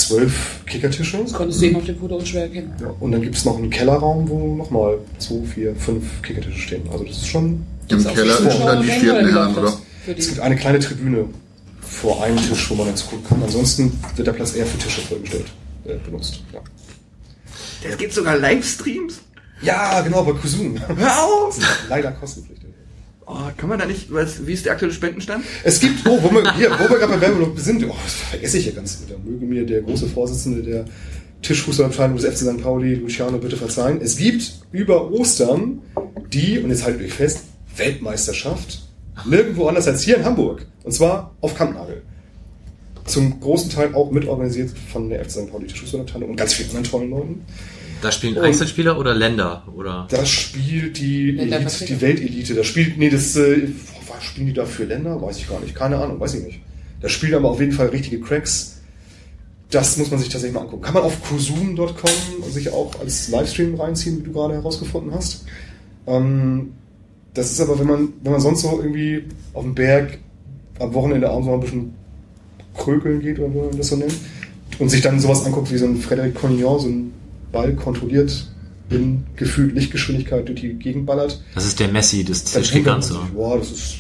zwölf 0.08 0.62
Kickertische. 0.66 1.18
Das 1.18 1.34
konntest 1.34 1.62
du 1.62 1.66
eben 1.66 1.76
auf 1.78 1.86
dem 1.86 1.98
Foto 1.98 2.18
unschwer 2.18 2.44
erkennen. 2.44 2.74
Ja, 2.80 2.94
und 3.00 3.12
dann 3.12 3.22
gibt 3.22 3.36
es 3.36 3.46
noch 3.46 3.58
einen 3.58 3.70
Kellerraum, 3.70 4.28
wo 4.30 4.56
nochmal 4.56 4.98
zwei, 5.20 5.46
vier, 5.46 5.76
fünf 5.76 6.22
Kickertische 6.22 6.60
stehen. 6.60 6.84
Also 6.92 7.04
das 7.04 7.18
ist 7.18 7.28
schon. 7.28 7.64
Im 7.88 8.04
Keller 8.04 8.40
ist 8.40 8.60
dann 8.60 8.82
die 8.82 8.88
vierten 8.90 9.30
Herren, 9.30 9.56
oder? 9.56 9.74
Es 10.18 10.28
gibt 10.28 10.40
eine 10.40 10.56
kleine 10.56 10.80
Tribüne 10.80 11.26
vor 11.82 12.24
einem 12.24 12.38
Tisch, 12.38 12.70
wo 12.70 12.76
man 12.76 12.88
dann 12.88 12.96
zugucken 12.96 13.28
kann. 13.28 13.44
Ansonsten 13.44 13.92
wird 14.16 14.28
der 14.28 14.34
Platz 14.34 14.56
eher 14.56 14.66
für 14.66 14.78
Tische 14.78 15.02
vollgestellt, 15.02 15.46
äh, 15.86 15.96
benutzt. 16.06 16.42
Ja. 16.54 16.62
Es 17.88 17.98
gibt 17.98 18.14
sogar 18.14 18.38
Livestreams. 18.38 19.22
Ja, 19.62 20.02
genau, 20.02 20.24
bei 20.24 20.34
Kusun. 20.34 20.80
Hör 20.88 21.24
auf! 21.24 21.60
Leider 21.90 22.12
kostenpflichtig. 22.12 22.61
Oh, 23.34 23.50
kann 23.56 23.70
man 23.70 23.80
da 23.80 23.86
nicht, 23.86 24.14
was, 24.14 24.46
wie 24.46 24.52
ist 24.52 24.66
der 24.66 24.74
aktuelle 24.74 24.94
Spendenstand? 24.94 25.46
Es 25.64 25.80
gibt, 25.80 26.06
oh, 26.06 26.20
wo 26.22 26.32
wir, 26.32 26.54
hier, 26.58 26.70
wo 26.72 26.90
wir 26.90 27.00
gerade 27.00 27.14
bei 27.14 27.22
Werbung 27.22 27.58
sind, 27.58 27.82
oh, 27.86 27.96
das 28.04 28.14
vergesse 28.14 28.58
ich 28.58 28.66
ja 28.66 28.74
ganz 28.74 29.02
wieder. 29.02 29.18
Möge 29.24 29.46
mir 29.46 29.66
der 29.66 29.82
große 29.84 30.08
Vorsitzende 30.08 30.62
der 30.62 30.84
Tischfußballabteilung 31.42 32.18
des 32.18 32.26
FC 32.26 32.40
St. 32.40 32.62
Pauli, 32.62 32.96
Luciano, 32.96 33.38
bitte 33.38 33.56
verzeihen. 33.56 34.02
Es 34.02 34.18
gibt 34.18 34.60
über 34.74 35.10
Ostern 35.12 35.80
die, 36.34 36.60
und 36.60 36.72
jetzt 36.72 36.84
haltet 36.84 37.04
euch 37.04 37.14
fest, 37.14 37.44
Weltmeisterschaft 37.78 38.86
nirgendwo 39.26 39.68
anders 39.68 39.88
als 39.88 40.02
hier 40.02 40.18
in 40.18 40.26
Hamburg. 40.26 40.66
Und 40.84 40.92
zwar 40.92 41.34
auf 41.40 41.56
Kampnagel. 41.56 42.02
Zum 43.06 43.40
großen 43.40 43.70
Teil 43.70 43.96
auch 43.96 44.12
mitorganisiert 44.12 44.72
von 44.92 45.10
der 45.10 45.24
FC 45.24 45.32
St. 45.32 45.52
Pauli 45.52 45.68
Tischfußballabteilung 45.68 46.32
und 46.32 46.36
ganz 46.36 46.54
vielen 46.54 46.68
anderen 46.72 46.86
tollen 46.86 47.10
Leuten. 47.10 47.46
Da 48.02 48.12
spielen 48.12 48.38
Und- 48.38 48.44
Einzelspieler 48.44 48.98
oder 48.98 49.14
Länder? 49.14 49.64
Oder? 49.76 50.08
Das 50.10 50.30
spielt 50.30 50.98
die, 50.98 51.32
Länder 51.32 51.58
Elite, 51.58 51.86
die 51.86 52.02
Weltelite. 52.02 52.54
Das 52.56 52.66
spielt, 52.68 52.98
nee, 52.98 53.10
das, 53.10 53.36
äh, 53.36 53.68
was 54.08 54.24
spielen 54.24 54.48
die 54.48 54.54
da 54.54 54.66
für 54.66 54.86
Länder? 54.86 55.22
Weiß 55.22 55.38
ich 55.38 55.48
gar 55.48 55.60
nicht. 55.60 55.76
Keine 55.76 55.98
Ahnung, 55.98 56.20
weiß 56.20 56.34
ich 56.36 56.44
nicht. 56.46 56.60
Da 57.02 57.10
spielen 57.10 57.36
aber 57.36 57.50
auf 57.50 57.60
jeden 57.60 57.72
Fall 57.72 57.88
richtige 57.88 58.20
Cracks. 58.20 58.78
Das 59.70 59.98
muss 59.98 60.12
man 60.12 60.20
sich 60.20 60.30
tatsächlich 60.30 60.54
mal 60.56 60.62
angucken. 60.62 60.82
Kann 60.84 60.94
man 60.96 61.04
auf 61.04 61.22
kusum.com 61.30 61.94
sich 62.50 62.70
auch 62.72 63.00
als 63.00 63.30
Livestream 63.30 63.76
reinziehen, 63.76 64.20
wie 64.20 64.24
du 64.24 64.32
gerade 64.34 64.56
herausgefunden 64.56 65.14
hast. 65.14 65.46
Ähm, 66.08 66.74
das 67.34 67.52
ist 67.52 67.62
aber, 67.62 67.80
wenn 67.80 67.88
man, 67.88 68.10
wenn 68.24 68.34
man 68.34 68.42
sonst 68.42 68.64
so 68.64 68.80
irgendwie 68.82 69.24
auf 69.54 69.64
dem 69.64 69.74
Berg 69.74 70.18
am 70.80 70.94
Wochenende 70.94 71.30
abends 71.30 71.48
mal 71.48 71.54
ein 71.54 71.60
bisschen 71.62 71.94
krökeln 72.76 73.22
geht, 73.22 73.40
oder 73.40 73.54
wie 73.54 73.58
man 73.60 73.78
das 73.78 73.88
so 73.88 73.96
nennt, 73.96 74.14
und 74.80 74.90
sich 74.90 75.02
dann 75.02 75.20
sowas 75.20 75.46
anguckt 75.46 75.72
wie 75.72 75.78
so 75.78 75.86
ein 75.86 76.02
Frédéric 76.02 76.34
Cognon, 76.34 76.80
so 76.80 76.88
ein 76.88 77.14
Ball 77.52 77.76
kontrolliert 77.76 78.48
in 78.90 79.26
gefühlt 79.36 79.74
Lichtgeschwindigkeit 79.74 80.48
durch 80.48 80.62
die 80.62 80.74
Gegend 80.74 81.06
ballert. 81.06 81.42
Das 81.56 81.66
ist 81.66 81.80
der 81.80 81.88
Messi 81.88 82.24
des 82.24 82.52
sich, 82.52 82.76
oder? 82.86 83.02
Wow, 83.34 83.60
das 83.60 83.72
ist 83.72 83.96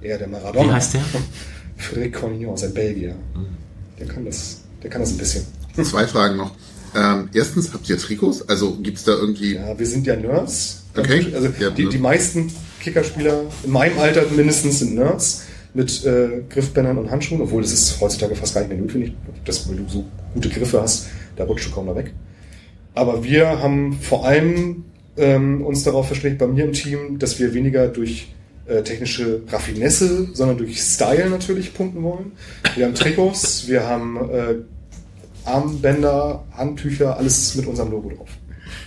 eher 0.00 0.18
der 0.18 0.28
Maradona. 0.28 0.68
Wie 0.68 0.72
heißt 0.72 0.94
der? 0.94 1.02
Frédéric 1.78 2.12
Cognon, 2.12 2.54
ist 2.54 2.64
ein 2.64 2.74
Belgier. 2.74 3.16
Der 3.98 4.06
kann 4.06 4.24
das, 4.24 4.62
der 4.82 4.90
kann 4.90 5.00
das 5.00 5.12
ein 5.12 5.18
bisschen. 5.18 5.44
Zwei 5.82 6.06
Fragen 6.06 6.36
noch. 6.36 6.52
Ähm, 6.94 7.28
erstens, 7.34 7.72
habt 7.74 7.88
ihr 7.90 7.98
Trikots? 7.98 8.48
Also 8.48 8.76
gibt's 8.76 9.04
da 9.04 9.12
irgendwie... 9.12 9.56
Ja, 9.56 9.78
wir 9.78 9.86
sind 9.86 10.06
ja 10.06 10.16
Nerds. 10.16 10.84
Okay. 10.96 11.26
Also 11.34 11.48
Ja, 11.60 11.70
die, 11.70 11.84
ne. 11.84 11.90
die 11.90 11.98
meisten 11.98 12.50
Kickerspieler 12.80 13.42
in 13.64 13.70
meinem 13.70 13.98
Alter 13.98 14.24
mindestens 14.34 14.78
sind 14.78 14.94
Nerds 14.94 15.42
mit 15.74 16.04
äh, 16.06 16.42
Griffbändern 16.48 16.96
und 16.96 17.10
Handschuhen, 17.10 17.42
obwohl 17.42 17.60
das 17.60 17.72
ist 17.72 18.00
heutzutage 18.00 18.34
fast 18.34 18.54
gar 18.54 18.62
nicht 18.62 18.70
mehr 18.70 18.78
notwendig, 18.78 19.12
dass 19.44 19.68
wenn 19.68 19.76
du 19.76 19.84
so 19.88 20.04
gute 20.32 20.48
Griffe 20.48 20.80
hast, 20.80 21.06
da 21.36 21.44
rutscht 21.44 21.66
du 21.68 21.72
kaum 21.72 21.86
da 21.86 21.94
weg. 21.94 22.14
Aber 22.96 23.22
wir 23.22 23.62
haben 23.62 23.92
vor 23.92 24.26
allem 24.26 24.84
ähm, 25.18 25.60
uns 25.62 25.84
darauf 25.84 26.06
verständigt, 26.06 26.40
bei 26.40 26.46
mir 26.46 26.64
im 26.64 26.72
Team, 26.72 27.18
dass 27.18 27.38
wir 27.38 27.52
weniger 27.52 27.88
durch 27.88 28.32
äh, 28.66 28.82
technische 28.82 29.42
Raffinesse, 29.48 30.28
sondern 30.32 30.56
durch 30.56 30.80
Style 30.80 31.28
natürlich 31.28 31.74
punkten 31.74 32.02
wollen. 32.02 32.32
Wir 32.74 32.86
haben 32.86 32.94
Trikots, 32.94 33.68
wir 33.68 33.86
haben 33.86 34.16
äh, 34.30 34.54
Armbänder, 35.44 36.44
Handtücher, 36.52 37.18
alles 37.18 37.54
mit 37.54 37.66
unserem 37.66 37.90
Logo 37.90 38.08
drauf. 38.08 38.30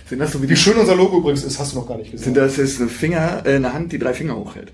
Sind 0.08 0.18
das 0.18 0.32
so 0.32 0.42
wie 0.42 0.48
Wie 0.48 0.56
schön 0.56 0.76
unser 0.76 0.96
Logo 0.96 1.18
übrigens 1.18 1.44
ist, 1.44 1.60
hast 1.60 1.72
du 1.72 1.76
noch 1.78 1.86
gar 1.86 1.96
nicht 1.96 2.10
Sind 2.10 2.18
gesehen. 2.18 2.34
das 2.34 2.56
jetzt 2.56 2.80
eine 2.80 2.90
Finger, 2.90 3.42
äh, 3.46 3.54
eine 3.54 3.72
Hand, 3.72 3.92
die 3.92 3.98
drei 4.00 4.12
Finger 4.12 4.36
hochhält? 4.36 4.72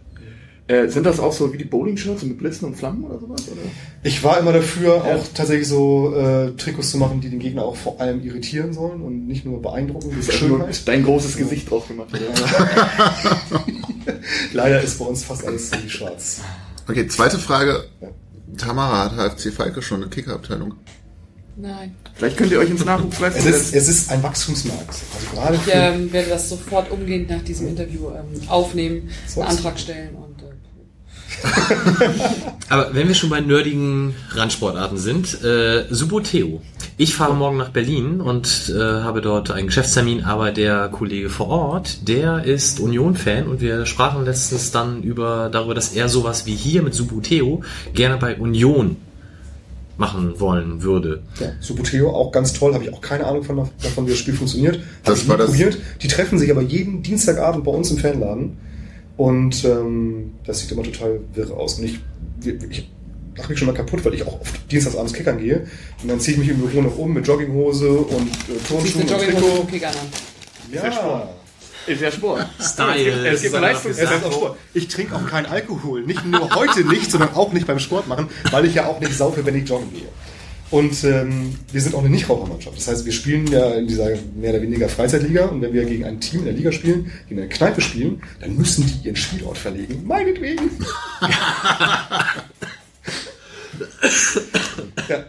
Äh, 0.69 0.89
sind 0.89 1.07
das 1.07 1.21
auch 1.21 1.33
so 1.33 1.53
wie 1.53 1.59
die 1.59 1.65
Bowling-Shirts 1.65 2.25
mit 2.25 2.39
Blitzen 2.39 2.67
und 2.67 2.75
Flammen 2.77 3.05
oder 3.05 3.21
sowas? 3.21 3.43
Oder? 3.49 3.61
Ich 4.03 4.25
war 4.25 4.39
immer 4.41 4.53
dafür, 4.53 4.97
Ja. 5.07 5.15
auch 5.15 5.25
tatsächlich 5.33 5.69
so 5.69 6.13
äh, 6.17 6.53
Trikots 6.57 6.91
zu 6.91 6.99
machen, 6.99 7.21
die 7.21 7.29
den 7.31 7.39
Gegner 7.39 7.65
auch 7.65 7.77
vor 7.77 8.01
allem 8.01 8.21
irritieren 8.25 8.73
sollen 8.73 9.01
und 9.01 9.29
nicht 9.29 9.45
nur 9.45 9.63
beeindrucken 9.63 10.11
durch 10.13 10.29
Also 10.29 10.47
nur 10.49 10.69
dein 10.85 11.05
großes 11.05 11.37
Gesicht 11.37 11.71
drauf 11.71 11.87
gemacht. 11.87 12.09
Oder? 12.13 13.63
Leider 14.53 14.81
ist 14.83 14.99
bei 14.99 15.05
uns 15.05 15.25
fast 15.25 15.47
alles 15.47 15.71
ziemlich 15.71 15.93
schwarz. 15.93 16.41
Okay, 16.89 17.07
zweite 17.07 17.39
Frage. 17.39 17.85
Tamara 18.57 19.11
hat 19.17 19.37
HFC 19.37 19.53
Falke 19.53 19.83
schon 19.83 20.03
eine 20.03 20.11
Kickerabteilung. 20.11 20.75
Nein. 21.57 21.95
Vielleicht 22.15 22.37
könnt 22.37 22.53
ihr 22.53 22.59
euch 22.59 22.71
ins 22.71 22.81
Es 22.81 22.87
Nachwuchsleistung 22.87 23.47
ist, 23.47 23.75
es 23.75 23.89
ist 23.89 24.11
ein 24.11 24.23
Wachstumsmarkt. 24.23 24.89
Also 24.89 25.27
gerade 25.35 25.55
Ich 25.57 25.73
ähm, 25.73 26.13
werde 26.13 26.29
das 26.31 26.49
sofort 26.51 26.91
umgehend 26.91 27.31
nach 27.31 27.43
diesem 27.43 27.69
Interview 27.69 28.09
ähm, 28.11 28.49
aufnehmen, 28.49 29.09
einen 29.37 29.45
Antrag 29.47 29.79
stellen 29.79 30.15
und 30.17 30.26
Aber 32.69 32.95
wenn 32.95 33.09
wir 33.09 33.15
schon 33.15 33.31
bei 33.31 33.41
nerdigen 33.41 34.15
Randsportarten 34.31 34.99
sind, 34.99 35.43
äh, 35.45 35.85
Suboteo. 35.91 36.61
Ich 36.99 37.15
fahre 37.15 37.35
morgen 37.35 37.57
nach 37.59 37.71
Berlin 37.71 38.21
und 38.21 38.73
äh, 38.75 38.81
habe 38.81 39.21
dort 39.21 39.51
einen 39.51 39.67
Geschäftstermin, 39.67 40.25
aber 40.25 40.51
der 40.51 40.89
Kollege 40.89 41.29
vor 41.29 41.49
Ort, 41.49 42.09
der 42.09 42.45
ist 42.45 42.81
Union-Fan 42.81 43.47
und 43.47 43.61
wir 43.61 43.85
sprachen 43.85 44.25
letztens 44.25 44.71
dann 44.71 45.03
über 45.03 45.51
darüber, 45.53 45.75
dass 45.75 45.93
er 45.93 46.09
sowas 46.09 46.47
wie 46.47 46.55
hier 46.55 46.83
mit 46.83 46.95
Suboteo 46.95 47.63
gerne 47.93 48.17
bei 48.17 48.37
Union 48.39 48.97
machen 49.99 50.41
wollen 50.41 50.83
würde. 50.83 51.23
ja, 51.41 51.49
Suboteo 51.61 52.11
auch 52.11 52.33
ganz 52.33 52.53
toll, 52.53 52.75
habe 52.75 52.85
ich 52.85 52.93
auch 52.93 53.01
keine 53.01 53.27
Ahnung 53.27 53.45
von, 53.45 53.57
davon, 53.83 54.07
wie 54.07 54.11
das 54.11 54.19
Spiel 54.19 54.35
funktioniert. 54.35 54.77
Hab 54.77 55.05
Das 55.05 55.23
ich 55.23 55.29
war 55.29 55.37
das- 55.39 55.51
probiert. 55.51 55.79
Die 56.03 56.09
treffen 56.09 56.39
sich 56.39 56.51
aber 56.51 56.63
jeden 56.63 57.03
Dienstagabend 57.03 57.65
bei 57.65 57.71
uns 57.73 57.91
im 57.91 57.99
Fanladen. 57.99 58.59
Und 59.17 59.65
ähm, 59.65 60.35
das 60.45 60.61
sieht 60.61 60.73
immer 60.73 60.83
total 60.83 61.21
wirre 61.35 61.55
aus. 61.55 61.79
Und 61.79 61.85
ich, 61.87 62.01
ich 62.71 62.89
lache 63.37 63.49
mich 63.51 63.59
schon 63.59 63.67
mal 63.67 63.75
kaputt, 63.75 64.05
weil 64.05 64.15
ich 64.15 64.23
auch 64.27 64.41
oft 64.41 64.71
dienstagsabends 64.71 65.13
kickern 65.15 65.39
gehe. 65.39 65.67
Und 66.03 66.09
dann 66.11 66.21
ziehe 66.21 66.35
ich 66.35 66.39
mich 66.41 66.49
im 66.51 66.59
Büro 66.59 66.83
nach 66.83 66.97
oben 66.97 67.15
mit 67.15 67.27
Jogginghose 67.27 67.89
und 67.91 68.29
äh, 68.31 68.59
Turnschuhen 68.69 69.03
und 69.03 69.11
Jogginghose 69.11 69.67
Trikot. 69.69 69.87
an. 69.87 69.95
Ja, 70.73 70.83
Ist 71.87 72.01
ja 72.03 72.11
Sport. 72.11 72.47
Style. 72.61 73.29
Es 73.29 73.43
gibt 73.43 73.55
ist 73.55 73.61
Leistungs- 73.61 73.91
es 73.99 74.11
ist 74.11 74.25
auch 74.25 74.33
Sport. 74.33 74.59
Ich 74.75 74.89
trinke 74.89 75.15
auch 75.15 75.27
keinen 75.27 75.47
Alkohol. 75.47 76.03
Nicht 76.03 76.25
nur 76.27 76.53
heute 76.55 76.85
nicht, 76.85 77.11
sondern 77.11 77.33
auch 77.35 77.53
nicht 77.53 77.67
beim 77.67 77.79
Sport 77.79 78.09
machen, 78.09 78.29
weil 78.51 78.65
ich 78.67 78.75
ja 78.75 78.87
auch 78.87 78.99
nicht 79.01 79.15
saufe, 79.15 79.47
wenn 79.47 79.55
ich 79.57 79.69
joggen 79.69 79.93
gehe. 79.93 80.09
Und 80.71 81.05
ähm, 81.05 81.57
wir 81.71 81.81
sind 81.81 81.95
auch 81.95 82.01
eine 82.01 82.09
Nichtrauchermannschaft. 82.09 82.77
Das 82.77 82.89
heißt, 82.89 83.05
wir 83.05 83.13
spielen 83.13 83.47
ja 83.47 83.75
in 83.75 83.87
dieser 83.87 84.09
mehr 84.35 84.51
oder 84.51 84.63
weniger 84.63 84.89
Freizeitliga 84.89 85.45
und 85.47 85.63
wenn 85.63 85.73
wir 85.73 85.85
gegen 85.85 86.05
ein 86.05 86.21
Team 86.21 86.41
in 86.41 86.47
der 86.47 86.55
Liga 86.55 86.73
spielen, 86.73 87.13
die 87.29 87.35
in 87.35 87.37
der 87.37 87.49
Kneipe 87.49 87.81
spielen, 87.81 88.21
dann 88.41 88.57
müssen 88.57 88.85
die 88.85 89.07
ihren 89.07 89.15
Spielort 89.17 89.59
verlegen. 89.59 90.05
Meinetwegen. 90.05 90.71
ja. 95.09 95.25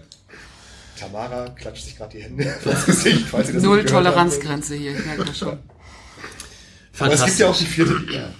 Tamara 1.00 1.50
klatscht 1.50 1.86
sich 1.86 1.96
gerade 1.96 2.18
die 2.18 2.24
Hände 2.24 2.44
ins 2.44 2.86
Gesicht, 2.88 3.28
falls 3.30 3.50
ihr 3.50 3.56
das 3.56 3.64
Null. 3.64 3.86
Toleranzgrenze 3.86 4.76
hier, 4.76 4.98
ich 4.98 5.06
merke 5.06 5.26
das 5.26 5.38
schon. 5.38 5.60
Aber 6.98 7.14
es 7.14 7.24
gibt 7.24 7.38
ja 7.38 7.50
auch 7.50 7.58
die 7.58 7.66
vierte 7.66 7.94
Liga. 7.94 8.34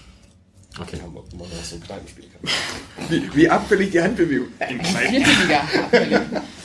Okay. 0.80 0.98
Hamburg, 1.02 1.26
wo 1.32 1.38
man 1.38 1.50
noch 1.50 1.64
so 1.64 1.76
ein 1.76 1.84
Kneipen 1.84 2.08
spielen 2.08 2.30
kann. 2.32 3.10
Wie, 3.10 3.36
wie 3.36 3.50
abfällig 3.50 3.92
die 3.92 4.02
Handbewegung. 4.02 4.48
Vierte 4.60 5.30
Liga. 5.44 6.26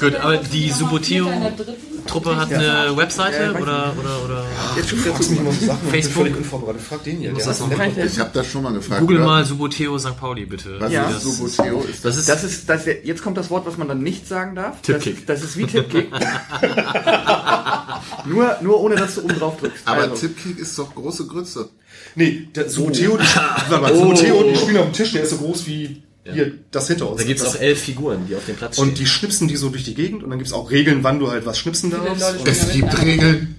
Gut, 0.00 0.14
aber 0.16 0.36
die 0.38 0.70
Suboteo 0.70 1.28
In 1.30 1.40
der 1.40 1.50
dritten. 1.52 2.06
Truppe 2.06 2.36
hat 2.36 2.50
eine 2.52 2.96
Webseite 2.96 3.50
oder 3.52 3.92
oder 4.00 4.24
oder 4.24 4.44
Jetzt 4.76 4.88
schon 4.88 5.02
Du 5.04 5.10
fragst 5.12 5.30
mich 5.30 5.40
immer 5.40 5.52
so 5.52 5.66
Sachen, 5.66 5.76
ich 5.76 5.82
bin 5.82 5.90
Facebook? 6.02 6.22
völlig 6.22 6.36
unvorbereitet. 6.38 6.82
Frag 6.82 7.04
den 7.04 7.18
hier. 7.18 7.34
Der 7.34 7.44
das 7.44 7.60
hat 7.60 7.70
noch 7.70 7.78
einen 7.78 7.94
Laptop. 7.96 8.12
Ich 8.12 8.18
habe 8.20 8.30
das 8.32 8.46
schon 8.46 8.62
mal 8.62 8.72
gefragt. 8.72 9.00
Google 9.02 9.18
mal 9.18 9.44
Suboteo 9.44 9.98
St. 9.98 10.16
Pauli 10.18 10.46
bitte. 10.46 10.76
Was 10.80 10.90
Ja. 10.92 11.08
ist 11.10 11.16
das, 11.16 11.22
Suboteo? 11.24 11.80
Ist 11.82 12.04
das 12.04 12.16
ist 12.16 12.28
Das 12.28 12.44
ist, 12.44 12.68
das, 12.68 12.82
jetzt 13.04 13.22
kommt 13.22 13.36
das 13.36 13.50
Wort, 13.50 13.66
was 13.66 13.76
man 13.76 13.88
dann 13.88 14.02
nicht 14.02 14.26
sagen 14.26 14.54
darf. 14.54 14.80
Tippkick. 14.80 15.26
Das, 15.26 15.40
das 15.40 15.50
ist 15.50 15.56
wie 15.58 15.66
Tippkick. 15.66 16.08
nur, 18.26 18.56
nur 18.62 18.80
ohne, 18.80 18.94
dass 18.96 19.16
du 19.16 19.22
oben 19.24 19.38
drauf 19.38 19.56
drückst. 19.58 19.82
aber 19.86 20.02
Also, 20.02 20.14
Tippkick 20.16 20.58
ist 20.58 20.78
doch 20.78 20.94
große 20.94 21.26
Grütze. 21.26 21.68
Nee, 22.14 22.48
der 22.54 22.68
Suboteo, 22.70 23.16
die, 23.16 23.24
warte 23.68 23.82
mal, 23.82 23.92
Oh. 23.92 24.14
Suboteo, 24.14 24.42
die 24.44 24.56
spielen 24.56 24.78
auf 24.78 24.84
dem 24.86 24.92
Tisch, 24.92 25.12
der 25.12 25.22
ist 25.24 25.30
so 25.30 25.38
groß 25.38 25.66
wie 25.66 26.02
hier, 26.34 26.52
das 26.70 26.88
hinter 26.88 27.10
uns. 27.10 27.20
da 27.20 27.26
gibt 27.26 27.40
es 27.40 27.44
das, 27.46 27.56
auch 27.56 27.60
elf 27.60 27.80
Figuren, 27.80 28.26
die 28.28 28.34
auf 28.36 28.44
dem 28.46 28.56
Platz 28.56 28.74
stehen. 28.76 28.88
Und 28.88 28.98
die 28.98 29.06
schnipsen 29.06 29.48
die 29.48 29.56
so 29.56 29.68
durch 29.68 29.84
die 29.84 29.94
Gegend 29.94 30.22
und 30.22 30.30
dann 30.30 30.38
gibt 30.38 30.48
es 30.48 30.52
auch 30.54 30.70
Regeln, 30.70 31.02
wann 31.02 31.18
du 31.18 31.30
halt 31.30 31.46
was 31.46 31.58
schnipsen 31.58 31.90
darfst. 31.90 32.46
Es 32.46 32.70
gibt 32.72 33.00
Regeln. 33.02 33.54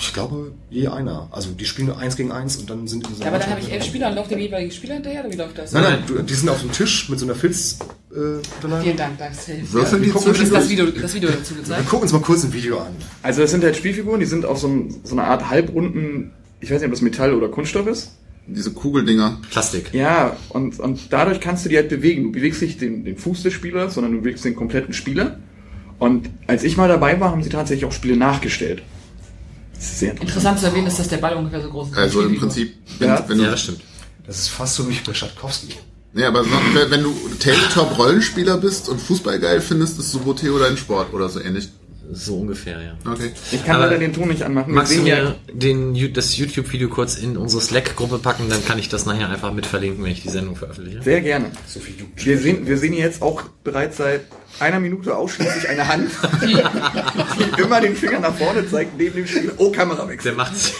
ich 0.00 0.14
glaube, 0.14 0.52
je 0.70 0.88
einer. 0.88 1.28
Also 1.30 1.50
die 1.50 1.66
spielen 1.66 1.88
nur 1.88 1.98
eins 1.98 2.16
gegen 2.16 2.32
eins 2.32 2.56
und 2.56 2.70
dann 2.70 2.88
sind 2.88 3.06
in 3.06 3.14
so 3.16 3.20
Ja, 3.22 3.28
aber 3.28 3.38
dann 3.38 3.50
habe 3.50 3.60
ich 3.60 3.70
elf 3.70 3.84
Spieler 3.84 4.08
und 4.08 4.14
laufe 4.14 4.30
dem 4.30 4.38
jeweiligen 4.38 4.70
Spieler 4.70 4.94
hinterher, 4.94 5.20
oder 5.24 5.32
wie 5.32 5.36
läuft 5.36 5.58
das? 5.58 5.72
Nein, 5.72 5.82
nein, 5.82 6.02
du, 6.06 6.22
die 6.22 6.34
sind 6.34 6.48
auf 6.48 6.60
dem 6.62 6.72
Tisch 6.72 7.08
mit 7.10 7.18
so 7.18 7.26
einer 7.26 7.34
Filz 7.34 7.78
äh. 8.10 8.16
Vielen 8.82 8.96
Dank, 8.96 9.18
das 9.18 9.44
hilft. 9.44 9.70
Würfeln 9.74 10.00
die 10.02 10.06
Wir 10.08 10.14
gucken 10.14 10.30
uns 10.30 10.50
das? 10.50 10.68
Video, 10.70 10.86
das 10.86 11.14
Video 11.14 11.28
dazu 11.30 11.54
Wir 11.54 11.62
gezeigt. 11.62 11.84
gucken 11.88 12.02
uns 12.04 12.12
mal 12.12 12.22
kurz 12.22 12.44
ein 12.44 12.52
Video 12.54 12.78
an. 12.78 12.96
also 13.22 13.42
das 13.42 13.50
sind 13.50 13.62
halt 13.62 13.76
Spielfiguren, 13.76 14.18
die 14.20 14.26
sind 14.26 14.46
auf 14.46 14.58
so, 14.58 14.68
einem- 14.68 14.94
so 15.04 15.12
einer 15.14 15.24
Art 15.24 15.50
halbrunden, 15.50 16.32
ich 16.60 16.70
weiß 16.70 16.78
nicht, 16.80 16.86
ob 16.86 16.92
das 16.92 17.02
Metall 17.02 17.34
oder 17.34 17.48
Kunststoff 17.48 17.86
ist. 17.86 18.12
Diese 18.48 18.72
Kugeldinger. 18.72 19.38
Plastik. 19.50 19.92
Ja, 19.92 20.36
und, 20.48 20.80
und 20.80 21.00
dadurch 21.12 21.40
kannst 21.40 21.64
du 21.64 21.68
die 21.68 21.76
halt 21.76 21.88
bewegen. 21.90 22.24
Du 22.24 22.32
bewegst 22.32 22.62
nicht 22.62 22.80
den, 22.80 23.04
den 23.04 23.16
Fuß 23.18 23.42
des 23.42 23.52
Spielers, 23.52 23.94
sondern 23.94 24.12
du 24.14 24.20
bewegst 24.20 24.44
den 24.44 24.56
kompletten 24.56 24.94
Spieler. 24.94 25.38
Und 25.98 26.30
als 26.46 26.64
ich 26.64 26.76
mal 26.76 26.88
dabei 26.88 27.20
war, 27.20 27.30
haben 27.30 27.42
sie 27.42 27.50
tatsächlich 27.50 27.84
auch 27.84 27.92
Spiele 27.92 28.16
nachgestellt. 28.16 28.82
Das 29.74 29.84
ist 29.84 29.98
sehr 30.00 30.10
interessant. 30.12 30.30
Interessant 30.30 30.58
zu 30.60 30.66
erwähnen 30.66 30.86
ist, 30.86 30.98
dass 30.98 31.08
der 31.08 31.18
Ball 31.18 31.36
ungefähr 31.36 31.60
so 31.60 31.70
groß 31.70 31.88
ist. 31.90 31.96
Also 31.98 32.22
im. 32.22 32.36
Prinzip, 32.38 32.74
wenn, 32.98 33.08
Ja. 33.08 33.24
wenn 33.28 33.38
du, 33.38 33.44
Ja, 33.44 33.50
das 33.50 33.62
stimmt. 33.62 33.80
Das 34.26 34.38
ist 34.38 34.48
fast 34.48 34.74
so 34.76 34.88
wie 34.88 34.96
bei 35.06 35.14
Schatkowski. 35.14 35.74
nee, 36.14 36.24
aber 36.24 36.42
so, 36.44 36.50
wenn 36.88 37.02
du 37.02 37.14
Tabletop-Rollenspieler 37.38 38.58
bist 38.58 38.88
und 38.88 39.00
Fußball 39.00 39.38
geil 39.40 39.60
findest, 39.60 39.98
ist 39.98 40.10
Suboteo 40.12 40.58
dein 40.58 40.76
Sport 40.76 41.12
oder 41.12 41.28
so 41.28 41.40
ähnlich. 41.40 41.68
So 42.10 42.38
ungefähr, 42.38 42.80
ja. 42.80 42.98
Okay. 43.10 43.32
Ich 43.52 43.64
kann 43.64 43.76
Aber 43.76 43.86
leider 43.86 43.98
den 43.98 44.12
Ton 44.12 44.28
nicht 44.28 44.42
anmachen. 44.42 44.68
Wir 44.68 44.74
Magst 44.74 44.96
du 44.96 45.02
mir 45.02 45.18
ja, 45.18 45.34
den, 45.52 46.12
das 46.14 46.36
YouTube-Video 46.36 46.88
kurz 46.88 47.16
in 47.16 47.36
unsere 47.36 47.60
Slack-Gruppe 47.60 48.18
packen, 48.18 48.48
dann 48.48 48.64
kann 48.64 48.78
ich 48.78 48.88
das 48.88 49.04
nachher 49.06 49.28
einfach 49.28 49.52
mit 49.52 49.66
verlinken, 49.66 50.04
wenn 50.04 50.12
ich 50.12 50.22
die 50.22 50.30
Sendung 50.30 50.56
veröffentliche. 50.56 51.02
sehr 51.02 51.20
gerne. 51.20 51.50
So 51.66 51.80
viel 51.80 51.94
Jugend. 51.98 52.24
Wir 52.24 52.38
sehen, 52.38 52.66
wir 52.66 52.78
sehen 52.78 52.94
jetzt 52.94 53.20
auch 53.22 53.42
bereits 53.62 53.98
seit 53.98 54.22
einer 54.60 54.80
Minute 54.80 55.16
ausschließlich 55.16 55.68
eine 55.68 55.86
Hand, 55.86 56.10
die, 56.42 56.58
immer 57.62 57.80
den 57.80 57.94
Finger 57.94 58.18
nach 58.20 58.34
vorne 58.34 58.68
zeigt, 58.68 58.96
neben 58.98 59.14
dem 59.16 59.26
Spieler. 59.26 59.52
Oh, 59.58 59.70
Kamerawechsel. 59.70 60.32
Der 60.32 60.36
macht 60.36 60.56
sich, 60.56 60.74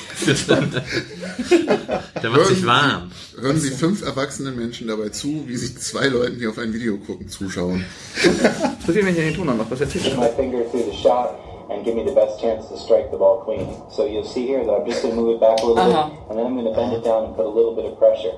der 2.22 2.30
macht 2.30 2.46
sich 2.46 2.66
warm. 2.66 3.10
Hören 3.40 3.58
Sie 3.60 3.70
fünf 3.70 4.02
erwachsenen 4.04 4.56
Menschen 4.56 4.88
dabei 4.88 5.10
zu, 5.10 5.44
wie 5.46 5.56
sich 5.56 5.78
zwei 5.78 6.06
Leuten, 6.08 6.38
die 6.38 6.46
auf 6.46 6.58
ein 6.58 6.72
Video 6.72 6.96
gucken, 6.98 7.28
zuschauen. 7.28 7.84
Was 8.16 8.86
passiert, 8.86 9.04
wenn 9.06 9.08
ich 9.08 9.16
den 9.16 9.34
Ton 9.34 9.48
anmache? 9.48 9.70
Was 9.70 9.80
erzählst 9.80 10.08
du? 10.12 10.16
my 10.16 10.28
finger 10.36 10.64
through 10.70 10.84
the 10.90 10.96
shot, 11.00 11.38
and 11.70 11.84
give 11.84 11.94
me 11.94 12.04
the 12.04 12.14
best 12.14 12.40
chance 12.40 12.66
to 12.68 12.76
strike 12.76 13.10
the 13.12 13.16
ball 13.16 13.44
clean. 13.44 13.68
So 13.90 14.06
you'll 14.06 14.24
see 14.26 14.46
here 14.46 14.64
that 14.64 14.72
I'm 14.72 14.86
just 14.86 15.02
going 15.02 15.14
to 15.14 15.20
move 15.20 15.34
it 15.36 15.40
back 15.40 15.60
a 15.62 15.66
little 15.66 15.78
Uh-huh. 15.78 16.08
bit, 16.08 16.18
and 16.30 16.38
then 16.38 16.46
I'm 16.46 16.54
going 16.54 16.66
to 16.66 16.72
bend 16.74 16.92
it 16.94 17.04
down 17.04 17.24
and 17.26 17.36
put 17.36 17.46
a 17.46 17.48
little 17.48 17.74
bit 17.76 17.84
of 17.84 17.96
pressure. 17.98 18.32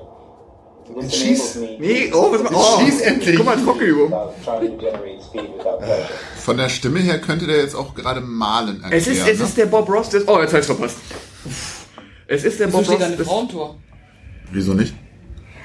This 0.99 1.15
Schieß. 1.15 1.57
Nee, 1.79 2.11
oh, 2.13 2.31
was 2.31 2.41
oh, 2.53 2.81
Schieß 2.81 3.01
endlich. 3.01 3.35
Guck 3.37 3.45
mal, 3.45 3.57
Trockenübung. 3.57 4.09
pressure. 4.11 6.09
Von 6.37 6.57
der 6.57 6.69
Stimme 6.69 6.99
her 6.99 7.19
könnte 7.19 7.47
der 7.47 7.57
jetzt 7.57 7.75
auch 7.75 7.93
gerade 7.95 8.21
malen 8.21 8.81
erklären. 8.83 8.93
Es 8.93 9.07
ist, 9.07 9.27
es 9.27 9.39
ne? 9.39 9.45
ist 9.45 9.57
der 9.57 9.65
Bob 9.67 9.89
Ross 9.89 10.09
des. 10.09 10.27
Oh, 10.27 10.39
jetzt 10.39 10.51
habe 10.51 10.59
ich 10.59 10.65
verpasst. 10.65 10.97
Es 12.27 12.43
ist 12.43 12.59
der 12.59 12.67
Wieso 12.67 12.77
Bob 12.77 12.85
steht 12.85 12.95
Ross 12.95 12.99
da 12.99 13.11
ein 13.11 13.17
des. 13.17 13.27
Frauentor? 13.27 13.75
Wieso 14.51 14.73
nicht? 14.73 14.93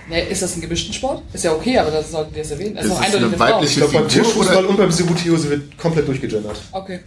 Ne, 0.09 0.29
ist 0.29 0.41
das 0.43 0.55
ein 0.55 0.61
gemischten 0.61 0.95
Sport? 0.95 1.23
Ist 1.33 1.43
ja 1.45 1.53
okay, 1.53 1.79
aber 1.79 1.91
das 1.91 2.13
sollten 2.13 2.33
wir 2.35 2.43
es 2.43 2.51
erwähnen. 2.51 2.77
Das 2.77 2.85
ist 2.85 2.93
eindeutig 2.93 3.17
eine 3.17 3.27
eine 3.27 3.37
Frau. 3.37 3.45
weibliche- 3.45 3.71
Ich 3.73 3.77
glaube, 3.77 3.93
beim 3.93 4.11
Figur 4.11 4.25
Tischfußball 4.25 4.67
und 4.67 4.77
beim 4.77 4.93
Subutio 4.93 5.51
wird 5.51 5.79
komplett 5.79 6.07
durchgegendert. 6.07 6.61
Okay. 6.71 7.01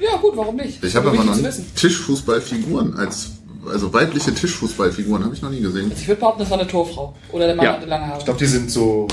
Ja, 0.00 0.16
gut, 0.16 0.36
warum 0.36 0.56
nicht? 0.56 0.82
Ich 0.82 0.94
habe 0.96 1.10
aber 1.10 1.24
noch. 1.24 1.36
Tischfußballfiguren 1.76 2.94
als, 2.96 3.30
also 3.70 3.92
weibliche 3.92 4.32
Tischfußballfiguren 4.34 5.24
habe 5.24 5.34
ich 5.34 5.42
noch 5.42 5.50
nie 5.50 5.60
gesehen. 5.60 5.90
Ich 5.94 6.06
würde 6.08 6.20
behaupten, 6.20 6.40
das 6.40 6.50
war 6.50 6.58
eine 6.58 6.68
Torfrau. 6.68 7.14
Oder 7.32 7.46
der 7.46 7.56
Mann 7.56 7.66
Ja. 7.66 7.72
hatte 7.74 7.86
lange 7.86 8.06
Haare. 8.06 8.18
Ich 8.18 8.24
glaube, 8.24 8.38
die 8.38 8.46
sind 8.46 8.70
so 8.70 9.06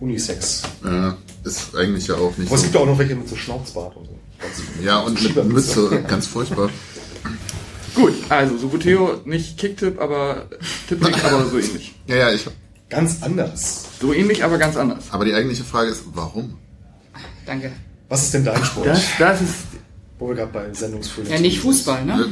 Unisex. 0.00 0.62
Äh, 0.84 1.10
ist 1.48 1.74
eigentlich 1.76 2.06
ja 2.06 2.14
auch 2.16 2.36
nicht 2.36 2.48
Aber 2.48 2.54
es 2.56 2.60
so. 2.62 2.66
gibt 2.66 2.76
auch 2.76 2.86
noch 2.86 2.98
welche 2.98 3.14
mit 3.14 3.28
so 3.28 3.36
Schnauzbart 3.36 3.96
und 3.96 4.06
so. 4.06 4.12
Ganz- 4.38 4.62
Ja, 4.84 5.00
und 5.00 5.20
mit. 5.22 5.44
Mütze, 5.52 6.02
ganz 6.06 6.26
furchtbar. 6.26 6.70
Gut, 7.94 8.14
also 8.28 8.56
Subuteo, 8.58 9.20
nicht 9.24 9.58
Kicktipp, 9.58 10.00
aber 10.00 10.46
Tippnick, 10.88 11.24
aber 11.24 11.46
so 11.46 11.58
ähnlich. 11.58 11.94
Ja, 12.06 12.16
ja, 12.16 12.32
ich, 12.32 12.46
Ganz 12.88 13.22
anders. 13.22 13.84
So 14.00 14.12
ähnlich, 14.14 14.44
aber 14.44 14.56
ganz 14.56 14.76
anders. 14.76 15.04
aber 15.10 15.24
die 15.24 15.34
eigentliche 15.34 15.64
Frage 15.64 15.90
ist, 15.90 16.02
warum? 16.14 16.56
Danke. 17.44 17.72
Was 18.08 18.22
ist 18.24 18.34
denn 18.34 18.44
dein 18.44 18.64
Sport? 18.64 18.86
Das, 18.86 19.02
das 19.18 19.40
ist. 19.42 19.54
Wo 20.18 20.28
wir 20.28 20.34
gerade 20.34 20.52
bei 20.52 20.72
Sendungsfüllung 20.72 21.30
Ja, 21.32 21.38
nicht 21.38 21.60
Fußball, 21.60 22.04
ne? 22.04 22.26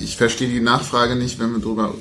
Ich 0.00 0.16
verstehe 0.16 0.48
die 0.48 0.60
Nachfrage 0.60 1.16
nicht, 1.16 1.38
wenn 1.40 1.52
wir 1.52 1.58
drüber 1.58 1.94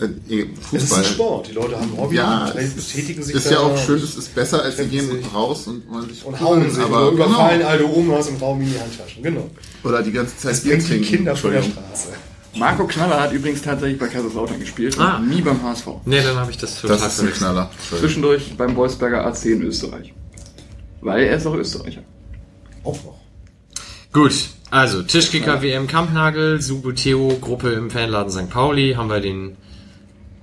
äh, 0.00 0.32
eh, 0.32 0.46
Es 0.72 0.82
ist 0.84 0.88
Fußball. 0.88 0.98
ein 1.00 1.04
Sport. 1.04 1.48
Die 1.48 1.52
Leute 1.52 1.76
haben 1.80 1.96
Hobby, 1.96 2.16
Ja, 2.16 2.46
und 2.46 2.76
betätigen 2.76 3.22
sich 3.22 3.34
ist 3.34 3.50
ja 3.50 3.58
auch 3.58 3.76
schön, 3.76 3.96
es 4.02 4.16
ist 4.16 4.34
besser, 4.34 4.62
als 4.62 4.76
sie 4.76 4.86
gehen 4.86 5.10
sich 5.10 5.34
raus 5.34 5.66
und 5.66 5.88
wollen 5.90 6.08
sich 6.08 6.24
und 6.24 6.40
hauen 6.40 6.70
sich 6.70 6.82
aber 6.82 7.08
oder 7.08 7.12
überfallen 7.12 7.58
genau. 7.58 7.70
alte 7.70 7.88
Omas 7.92 8.28
im 8.28 8.36
Raum 8.36 8.60
in 8.62 8.70
die 8.72 8.78
Handtaschen. 8.78 9.22
Genau. 9.22 9.50
Oder 9.82 10.02
die 10.02 10.12
ganze 10.12 10.36
Zeit 10.38 10.52
Das 10.52 10.62
die 10.62 10.70
trinken. 10.78 11.04
Kinder 11.04 11.34
von 11.36 11.50
der. 11.50 11.62
Straße. 11.62 12.08
Marco 12.56 12.86
Knaller 12.86 13.20
hat 13.20 13.32
übrigens 13.32 13.62
tatsächlich 13.62 13.98
bei 13.98 14.06
Kaiserslautern 14.06 14.60
gespielt 14.60 14.96
Ah. 15.00 15.16
und 15.16 15.28
nie 15.28 15.40
beim 15.42 15.60
HSV. 15.60 15.86
Nee, 16.04 16.22
dann 16.22 16.36
habe 16.36 16.52
ich 16.52 16.56
das 16.58 16.80
total 16.80 16.98
Das 16.98 17.14
ist 17.14 17.20
ein. 17.20 17.32
Knaller. 17.32 17.68
Zwischendurch 17.98 18.56
beim 18.56 18.76
Wolfsberger 18.76 19.26
AC 19.26 19.46
in 19.46 19.62
Österreich. 19.62 20.14
Weil 21.00 21.24
er 21.24 21.36
ist 21.36 21.46
auch 21.46 21.54
Österreicher. 21.56 22.02
Auch 22.84 22.94
noch. 23.04 23.18
Gut, 24.14 24.50
also 24.70 25.02
Tischkicker 25.02 25.60
WM 25.60 25.88
Kampnagel, 25.88 26.62
Subuteo 26.62 27.36
Gruppe 27.40 27.72
im 27.72 27.90
Fanladen 27.90 28.30
St. 28.30 28.48
Pauli, 28.48 28.94
haben 28.94 29.10
wir 29.10 29.18
den, 29.18 29.56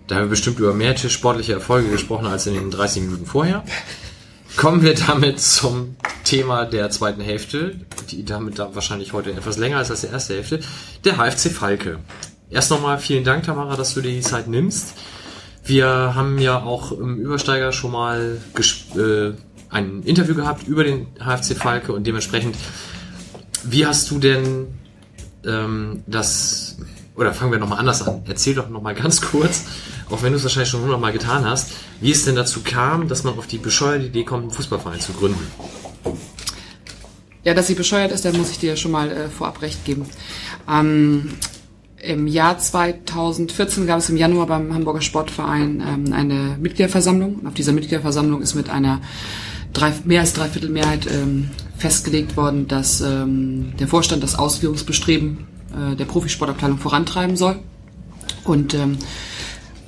da 0.07 0.15
haben 0.15 0.23
wir 0.23 0.29
bestimmt 0.31 0.59
über 0.59 0.73
mehr 0.73 0.93
tischsportliche 0.93 1.53
Erfolge 1.53 1.89
gesprochen 1.89 2.27
als 2.27 2.45
in 2.47 2.53
den 2.53 2.69
30 2.69 3.03
Minuten 3.03 3.25
vorher. 3.25 3.63
Kommen 4.57 4.81
wir 4.81 4.93
damit 4.93 5.39
zum 5.39 5.95
Thema 6.25 6.65
der 6.65 6.89
zweiten 6.89 7.21
Hälfte, 7.21 7.79
die 8.09 8.25
damit 8.25 8.59
da 8.59 8.75
wahrscheinlich 8.75 9.13
heute 9.13 9.31
etwas 9.31 9.57
länger 9.57 9.79
ist 9.79 9.89
als 9.89 10.01
die 10.01 10.07
erste 10.07 10.33
Hälfte, 10.33 10.59
der 11.05 11.15
HFC 11.15 11.49
Falke. 11.49 11.99
Erst 12.49 12.71
nochmal 12.71 12.99
vielen 12.99 13.23
Dank, 13.23 13.45
Tamara, 13.45 13.77
dass 13.77 13.93
du 13.93 14.01
dir 14.01 14.11
die 14.11 14.19
Zeit 14.19 14.49
nimmst. 14.49 14.95
Wir 15.63 15.87
haben 15.87 16.39
ja 16.39 16.61
auch 16.61 16.91
im 16.91 17.15
Übersteiger 17.19 17.71
schon 17.71 17.91
mal 17.91 18.37
äh, 18.97 19.31
ein 19.69 20.03
Interview 20.03 20.35
gehabt 20.35 20.67
über 20.67 20.83
den 20.83 21.07
HFC 21.19 21.55
Falke 21.55 21.93
und 21.93 22.05
dementsprechend 22.05 22.57
wie 23.63 23.85
hast 23.85 24.09
du 24.11 24.19
denn 24.19 24.67
ähm, 25.45 26.03
das, 26.07 26.77
oder 27.15 27.33
fangen 27.33 27.51
wir 27.51 27.59
nochmal 27.59 27.79
anders 27.79 28.07
an, 28.07 28.23
erzähl 28.27 28.55
doch 28.55 28.69
nochmal 28.69 28.95
ganz 28.95 29.21
kurz, 29.21 29.65
auch 30.09 30.23
wenn 30.23 30.31
du 30.31 30.37
es 30.37 30.43
wahrscheinlich 30.43 30.69
schon 30.69 30.81
hundertmal 30.81 31.13
getan 31.13 31.45
hast, 31.45 31.71
wie 31.99 32.11
es 32.11 32.25
denn 32.25 32.35
dazu 32.35 32.61
kam, 32.63 33.07
dass 33.07 33.23
man 33.23 33.37
auf 33.37 33.47
die 33.47 33.57
bescheuerte 33.57 34.05
Idee 34.05 34.23
kommt, 34.23 34.43
einen 34.43 34.51
Fußballverein 34.51 34.99
zu 34.99 35.13
gründen. 35.13 35.47
Ja, 37.43 37.53
dass 37.53 37.67
sie 37.67 37.75
bescheuert 37.75 38.11
ist, 38.11 38.23
da 38.23 38.31
muss 38.33 38.51
ich 38.51 38.59
dir 38.59 38.75
schon 38.75 38.91
mal 38.91 39.11
äh, 39.11 39.29
vorab 39.29 39.61
recht 39.61 39.83
geben. 39.83 40.05
Ähm, 40.69 41.33
Im 41.97 42.27
Jahr 42.27 42.59
2014 42.59 43.87
gab 43.87 43.97
es 43.97 44.09
im 44.09 44.17
Januar 44.17 44.45
beim 44.45 44.73
Hamburger 44.73 45.01
Sportverein 45.01 45.81
ähm, 45.81 46.13
eine 46.13 46.57
Mitgliederversammlung. 46.59 47.47
Auf 47.47 47.55
dieser 47.55 47.71
Mitgliederversammlung 47.71 48.43
ist 48.43 48.53
mit 48.53 48.69
einer 48.69 49.01
drei, 49.73 49.93
mehr 50.05 50.21
als 50.21 50.33
dreiviertel 50.33 50.69
Mehrheit 50.69 51.07
ähm, 51.11 51.49
festgelegt 51.77 52.37
worden, 52.37 52.67
dass 52.67 53.01
ähm, 53.01 53.73
der 53.79 53.87
Vorstand 53.87 54.23
das 54.23 54.35
Ausführungsbestreben 54.35 55.47
äh, 55.75 55.95
der 55.95 56.05
Profisportabteilung 56.05 56.77
vorantreiben 56.77 57.35
soll. 57.35 57.59
Und 58.43 58.73
ähm, 58.73 58.97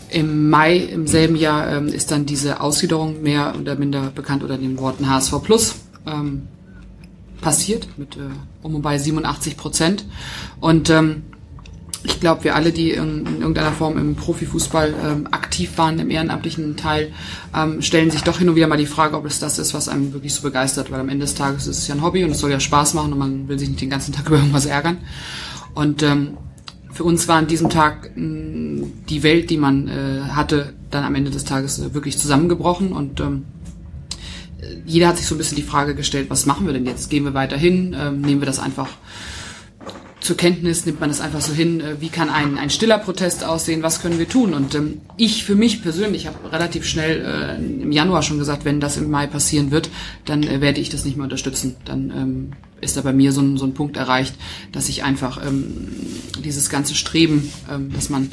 im 0.09 0.49
Mai 0.49 0.77
im 0.77 1.07
selben 1.07 1.35
Jahr 1.35 1.71
ähm, 1.71 1.87
ist 1.87 2.11
dann 2.11 2.25
diese 2.25 2.61
Ausgliederung 2.61 3.23
mehr 3.23 3.55
oder 3.59 3.75
minder 3.75 4.11
bekannt 4.13 4.43
unter 4.43 4.57
den 4.57 4.77
Worten 4.77 5.09
HSV 5.09 5.41
Plus 5.43 5.75
ähm, 6.05 6.43
passiert 7.41 7.87
mit 7.97 8.15
äh, 8.15 8.21
um 8.61 8.75
und 8.75 8.81
bei 8.81 8.97
87 8.97 9.57
Prozent. 9.57 10.05
Und 10.59 10.89
ähm, 10.89 11.23
ich 12.05 12.19
glaube, 12.19 12.43
wir 12.43 12.55
alle, 12.55 12.71
die 12.71 12.91
in, 12.91 13.25
in 13.25 13.39
irgendeiner 13.39 13.71
Form 13.71 13.97
im 13.97 14.15
Profifußball 14.15 14.93
ähm, 15.03 15.27
aktiv 15.31 15.77
waren, 15.77 15.99
im 15.99 16.09
ehrenamtlichen 16.09 16.75
Teil, 16.75 17.13
ähm, 17.55 17.81
stellen 17.81 18.11
sich 18.11 18.23
doch 18.23 18.39
hin 18.39 18.49
und 18.49 18.55
wieder 18.55 18.67
mal 18.67 18.77
die 18.77 18.85
Frage, 18.85 19.15
ob 19.15 19.25
es 19.25 19.39
das 19.39 19.57
ist, 19.57 19.73
was 19.73 19.87
einem 19.87 20.13
wirklich 20.13 20.33
so 20.33 20.41
begeistert, 20.41 20.91
weil 20.91 20.99
am 20.99 21.09
Ende 21.09 21.25
des 21.25 21.35
Tages 21.35 21.67
ist 21.67 21.77
es 21.77 21.87
ja 21.87 21.95
ein 21.95 22.01
Hobby 22.01 22.23
und 22.23 22.31
es 22.31 22.39
soll 22.39 22.51
ja 22.51 22.59
Spaß 22.59 22.93
machen 22.93 23.13
und 23.13 23.19
man 23.19 23.47
will 23.47 23.57
sich 23.57 23.69
nicht 23.69 23.81
den 23.81 23.89
ganzen 23.89 24.13
Tag 24.13 24.27
über 24.27 24.37
irgendwas 24.37 24.65
ärgern. 24.65 24.97
Und 25.73 26.03
ähm, 26.03 26.37
für 26.91 27.05
uns 27.05 27.27
war 27.27 27.37
an 27.37 27.47
diesem 27.47 27.69
Tag 27.69 28.11
mh, 28.15 28.87
die 29.09 29.23
Welt, 29.23 29.49
die 29.49 29.57
man 29.57 29.87
äh, 29.87 30.21
hatte, 30.29 30.73
dann 30.91 31.05
am 31.05 31.15
Ende 31.15 31.31
des 31.31 31.45
Tages 31.45 31.79
äh, 31.79 31.93
wirklich 31.93 32.17
zusammengebrochen 32.17 32.91
und 32.91 33.19
ähm, 33.21 33.45
jeder 34.85 35.07
hat 35.07 35.17
sich 35.17 35.27
so 35.27 35.35
ein 35.35 35.37
bisschen 35.37 35.57
die 35.57 35.63
Frage 35.63 35.95
gestellt, 35.95 36.29
was 36.29 36.45
machen 36.45 36.65
wir 36.65 36.73
denn 36.73 36.85
jetzt? 36.85 37.09
Gehen 37.09 37.23
wir 37.23 37.33
weiterhin? 37.33 37.95
Ähm, 37.97 38.21
nehmen 38.21 38.41
wir 38.41 38.45
das 38.45 38.59
einfach 38.59 38.87
zur 40.23 40.37
Kenntnis? 40.37 40.85
Nimmt 40.85 40.99
man 40.99 41.09
das 41.09 41.21
einfach 41.21 41.41
so 41.41 41.53
hin? 41.53 41.81
Äh, 41.81 41.99
wie 41.99 42.09
kann 42.09 42.29
ein, 42.29 42.57
ein 42.57 42.69
stiller 42.69 42.97
Protest 42.97 43.43
aussehen? 43.43 43.83
Was 43.83 44.01
können 44.01 44.17
wir 44.17 44.27
tun? 44.27 44.53
Und 44.53 44.73
ähm, 44.75 45.01
ich 45.17 45.43
für 45.43 45.55
mich 45.55 45.83
persönlich 45.83 46.27
habe 46.27 46.51
relativ 46.51 46.85
schnell 46.85 47.21
äh, 47.21 47.81
im 47.81 47.91
Januar 47.91 48.23
schon 48.23 48.39
gesagt, 48.39 48.65
wenn 48.65 48.79
das 48.79 48.97
im 48.97 49.11
Mai 49.11 49.27
passieren 49.27 49.71
wird, 49.71 49.89
dann 50.25 50.43
äh, 50.43 50.61
werde 50.61 50.79
ich 50.79 50.89
das 50.89 51.05
nicht 51.05 51.17
mehr 51.17 51.25
unterstützen. 51.25 51.75
Dann 51.85 52.11
ähm, 52.11 52.51
ist 52.81 52.97
da 52.97 53.01
bei 53.01 53.13
mir 53.13 53.31
so 53.31 53.41
ein, 53.41 53.57
so 53.57 53.65
ein 53.65 53.73
Punkt 53.73 53.97
erreicht, 53.97 54.35
dass 54.71 54.89
ich 54.89 55.03
einfach 55.03 55.45
ähm, 55.45 55.87
dieses 56.43 56.69
ganze 56.69 56.95
Streben, 56.95 57.51
ähm, 57.71 57.91
dass 57.93 58.09
man 58.09 58.31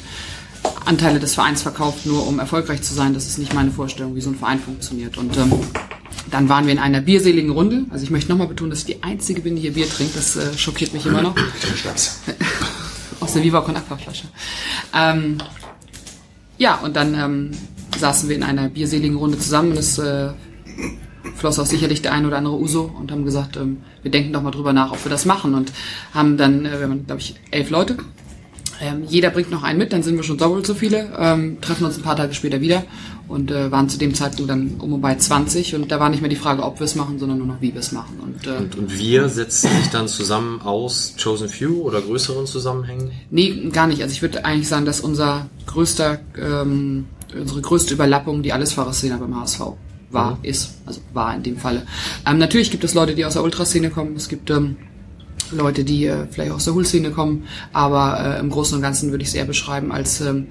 Anteile 0.85 1.19
des 1.19 1.35
Vereins 1.35 1.61
verkauft, 1.61 2.05
nur 2.05 2.27
um 2.27 2.39
erfolgreich 2.39 2.81
zu 2.81 2.93
sein. 2.93 3.13
Das 3.13 3.27
ist 3.27 3.37
nicht 3.37 3.53
meine 3.53 3.71
Vorstellung, 3.71 4.15
wie 4.15 4.21
so 4.21 4.29
ein 4.29 4.35
Verein 4.35 4.59
funktioniert. 4.59 5.17
Und 5.17 5.37
ähm, 5.37 5.51
dann 6.29 6.49
waren 6.49 6.65
wir 6.65 6.73
in 6.73 6.79
einer 6.79 7.01
bierseligen 7.01 7.51
Runde. 7.51 7.85
Also 7.89 8.03
ich 8.03 8.11
möchte 8.11 8.31
nochmal 8.31 8.47
betonen, 8.47 8.71
dass 8.71 8.79
ich 8.79 8.85
die 8.85 9.03
Einzige 9.03 9.41
bin, 9.41 9.55
die 9.55 9.61
hier 9.61 9.73
Bier 9.73 9.89
trinkt. 9.89 10.15
Das 10.15 10.35
äh, 10.35 10.57
schockiert 10.57 10.93
mich 10.93 11.05
immer 11.05 11.21
noch. 11.21 11.35
Schnaps. 11.75 12.21
Aus 13.19 13.33
der 13.33 13.43
Viva 13.43 13.61
Con 13.61 13.75
Aqua 13.75 13.97
Flasche. 13.97 14.27
Ähm, 14.93 15.37
ja, 16.57 16.75
und 16.75 16.95
dann 16.95 17.13
ähm, 17.13 17.51
saßen 17.97 18.29
wir 18.29 18.35
in 18.35 18.43
einer 18.43 18.69
bierseligen 18.69 19.17
Runde 19.17 19.37
zusammen. 19.37 19.73
Es 19.73 19.97
äh, 19.97 20.29
floss 21.35 21.59
auch 21.59 21.65
sicherlich 21.65 22.01
der 22.01 22.13
ein 22.13 22.25
oder 22.25 22.37
andere 22.37 22.57
Uso 22.57 22.91
und 22.99 23.11
haben 23.11 23.25
gesagt, 23.25 23.57
ähm, 23.57 23.77
wir 24.01 24.11
denken 24.11 24.33
doch 24.33 24.41
mal 24.41 24.51
drüber 24.51 24.73
nach, 24.73 24.91
ob 24.91 25.03
wir 25.05 25.09
das 25.09 25.25
machen. 25.25 25.53
Und 25.53 25.71
haben 26.13 26.37
dann, 26.37 26.65
äh, 26.65 26.79
wir 26.79 26.87
haben, 26.87 27.05
glaube 27.05 27.21
ich, 27.21 27.35
elf 27.51 27.69
Leute. 27.69 27.97
Ähm, 28.81 29.03
jeder 29.07 29.29
bringt 29.29 29.51
noch 29.51 29.63
einen 29.63 29.77
mit, 29.77 29.93
dann 29.93 30.01
sind 30.01 30.15
wir 30.15 30.23
schon 30.23 30.37
doppelt 30.37 30.65
so 30.65 30.73
viele, 30.73 31.11
ähm, 31.17 31.61
treffen 31.61 31.85
uns 31.85 31.97
ein 31.97 32.01
paar 32.01 32.15
Tage 32.15 32.33
später 32.33 32.61
wieder 32.61 32.83
und 33.27 33.51
äh, 33.51 33.71
waren 33.71 33.87
zu 33.89 33.99
dem 33.99 34.13
Zeitpunkt 34.15 34.49
dann 34.49 34.75
um 34.79 34.93
und 34.93 35.01
bei 35.01 35.15
20 35.15 35.75
und 35.75 35.91
da 35.91 35.99
war 35.99 36.09
nicht 36.09 36.21
mehr 36.21 36.29
die 36.29 36.35
Frage, 36.35 36.63
ob 36.63 36.79
wir 36.79 36.85
es 36.85 36.95
machen, 36.95 37.19
sondern 37.19 37.37
nur 37.37 37.47
noch, 37.47 37.61
wie 37.61 37.73
wir 37.73 37.79
es 37.79 37.91
machen. 37.91 38.19
Und, 38.21 38.47
äh, 38.47 38.57
Und, 38.57 38.75
und 38.75 38.97
wir 38.97 39.29
setzen 39.29 39.69
sich 39.69 39.89
dann 39.91 40.07
zusammen 40.07 40.61
aus 40.61 41.13
Chosen 41.21 41.47
Few 41.47 41.81
oder 41.81 42.01
größeren 42.01 42.47
Zusammenhängen. 42.47 43.11
Nee, 43.29 43.69
gar 43.71 43.87
nicht. 43.87 44.01
Also 44.01 44.13
ich 44.13 44.21
würde 44.21 44.43
eigentlich 44.45 44.67
sagen, 44.67 44.85
dass 44.85 44.99
unser 44.99 45.47
größter, 45.67 46.19
ähm, 46.37 47.05
unsere 47.39 47.61
größte 47.61 47.93
Überlappung 47.93 48.41
die 48.41 48.51
Allesfahrerszene 48.51 49.17
beim 49.17 49.39
HSV 49.39 49.61
war, 50.09 50.39
ist. 50.41 50.73
Also 50.85 51.01
war 51.13 51.35
in 51.35 51.43
dem 51.43 51.57
Falle. 51.57 51.85
Ähm, 52.25 52.37
natürlich 52.37 52.71
gibt 52.71 52.83
es 52.83 52.93
Leute, 52.93 53.15
die 53.15 53.25
aus 53.25 53.33
der 53.33 53.43
Ultraszene 53.43 53.91
kommen. 53.91 54.15
Es 54.15 54.27
gibt 54.27 54.49
ähm, 54.49 54.75
Leute, 55.51 55.83
die 55.83 56.05
äh, 56.05 56.27
vielleicht 56.29 56.51
aus 56.51 56.65
der 56.65 56.73
Hull-Szene 56.73 57.11
kommen. 57.11 57.43
Aber 57.73 58.37
äh, 58.37 58.39
im 58.39 58.49
Großen 58.49 58.75
und 58.75 58.81
Ganzen 58.81 59.11
würde 59.11 59.23
ich 59.23 59.29
es 59.29 59.35
eher 59.35 59.45
beschreiben 59.45 59.91
als 59.91 60.21
ähm, 60.21 60.47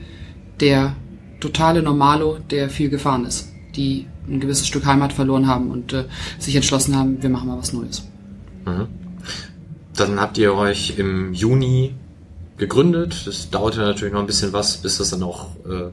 der 0.60 0.96
totale 1.40 1.82
Normalo, 1.82 2.38
der 2.50 2.70
viel 2.70 2.90
gefahren 2.90 3.24
ist. 3.24 3.48
Die 3.76 4.06
ein 4.28 4.40
gewisses 4.40 4.66
Stück 4.66 4.84
Heimat 4.84 5.12
verloren 5.12 5.46
haben 5.46 5.70
und 5.70 5.92
äh, 5.92 6.04
sich 6.38 6.54
entschlossen 6.54 6.96
haben, 6.96 7.22
wir 7.22 7.30
machen 7.30 7.48
mal 7.48 7.58
was 7.58 7.72
Neues. 7.72 8.02
Dann 9.96 10.20
habt 10.20 10.38
ihr 10.38 10.54
euch 10.54 10.98
im 10.98 11.32
Juni 11.32 11.94
gegründet. 12.56 13.26
Das 13.26 13.50
dauerte 13.50 13.80
natürlich 13.80 14.12
noch 14.12 14.20
ein 14.20 14.26
bisschen 14.26 14.52
was, 14.52 14.76
bis 14.78 14.98
das 14.98 15.10
dann 15.10 15.22
auch 15.22 15.56
äh, 15.66 15.90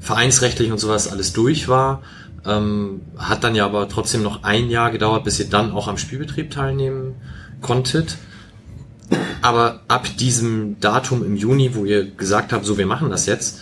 vereinsrechtlich 0.00 0.72
und 0.72 0.78
sowas 0.78 1.08
alles 1.08 1.32
durch 1.32 1.68
war. 1.68 2.02
Ähm, 2.44 3.02
hat 3.18 3.44
dann 3.44 3.54
ja 3.54 3.66
aber 3.66 3.88
trotzdem 3.88 4.22
noch 4.22 4.44
ein 4.44 4.70
Jahr 4.70 4.90
gedauert, 4.90 5.24
bis 5.24 5.38
ihr 5.40 5.50
dann 5.50 5.72
auch 5.72 5.88
am 5.88 5.98
Spielbetrieb 5.98 6.50
teilnehmen 6.50 7.16
konntet. 7.60 8.16
Aber 9.42 9.80
ab 9.88 10.08
diesem 10.16 10.80
Datum 10.80 11.24
im 11.24 11.36
Juni, 11.36 11.74
wo 11.74 11.84
ihr 11.84 12.10
gesagt 12.10 12.52
habt, 12.52 12.64
so 12.64 12.78
wir 12.78 12.86
machen 12.86 13.10
das 13.10 13.26
jetzt, 13.26 13.60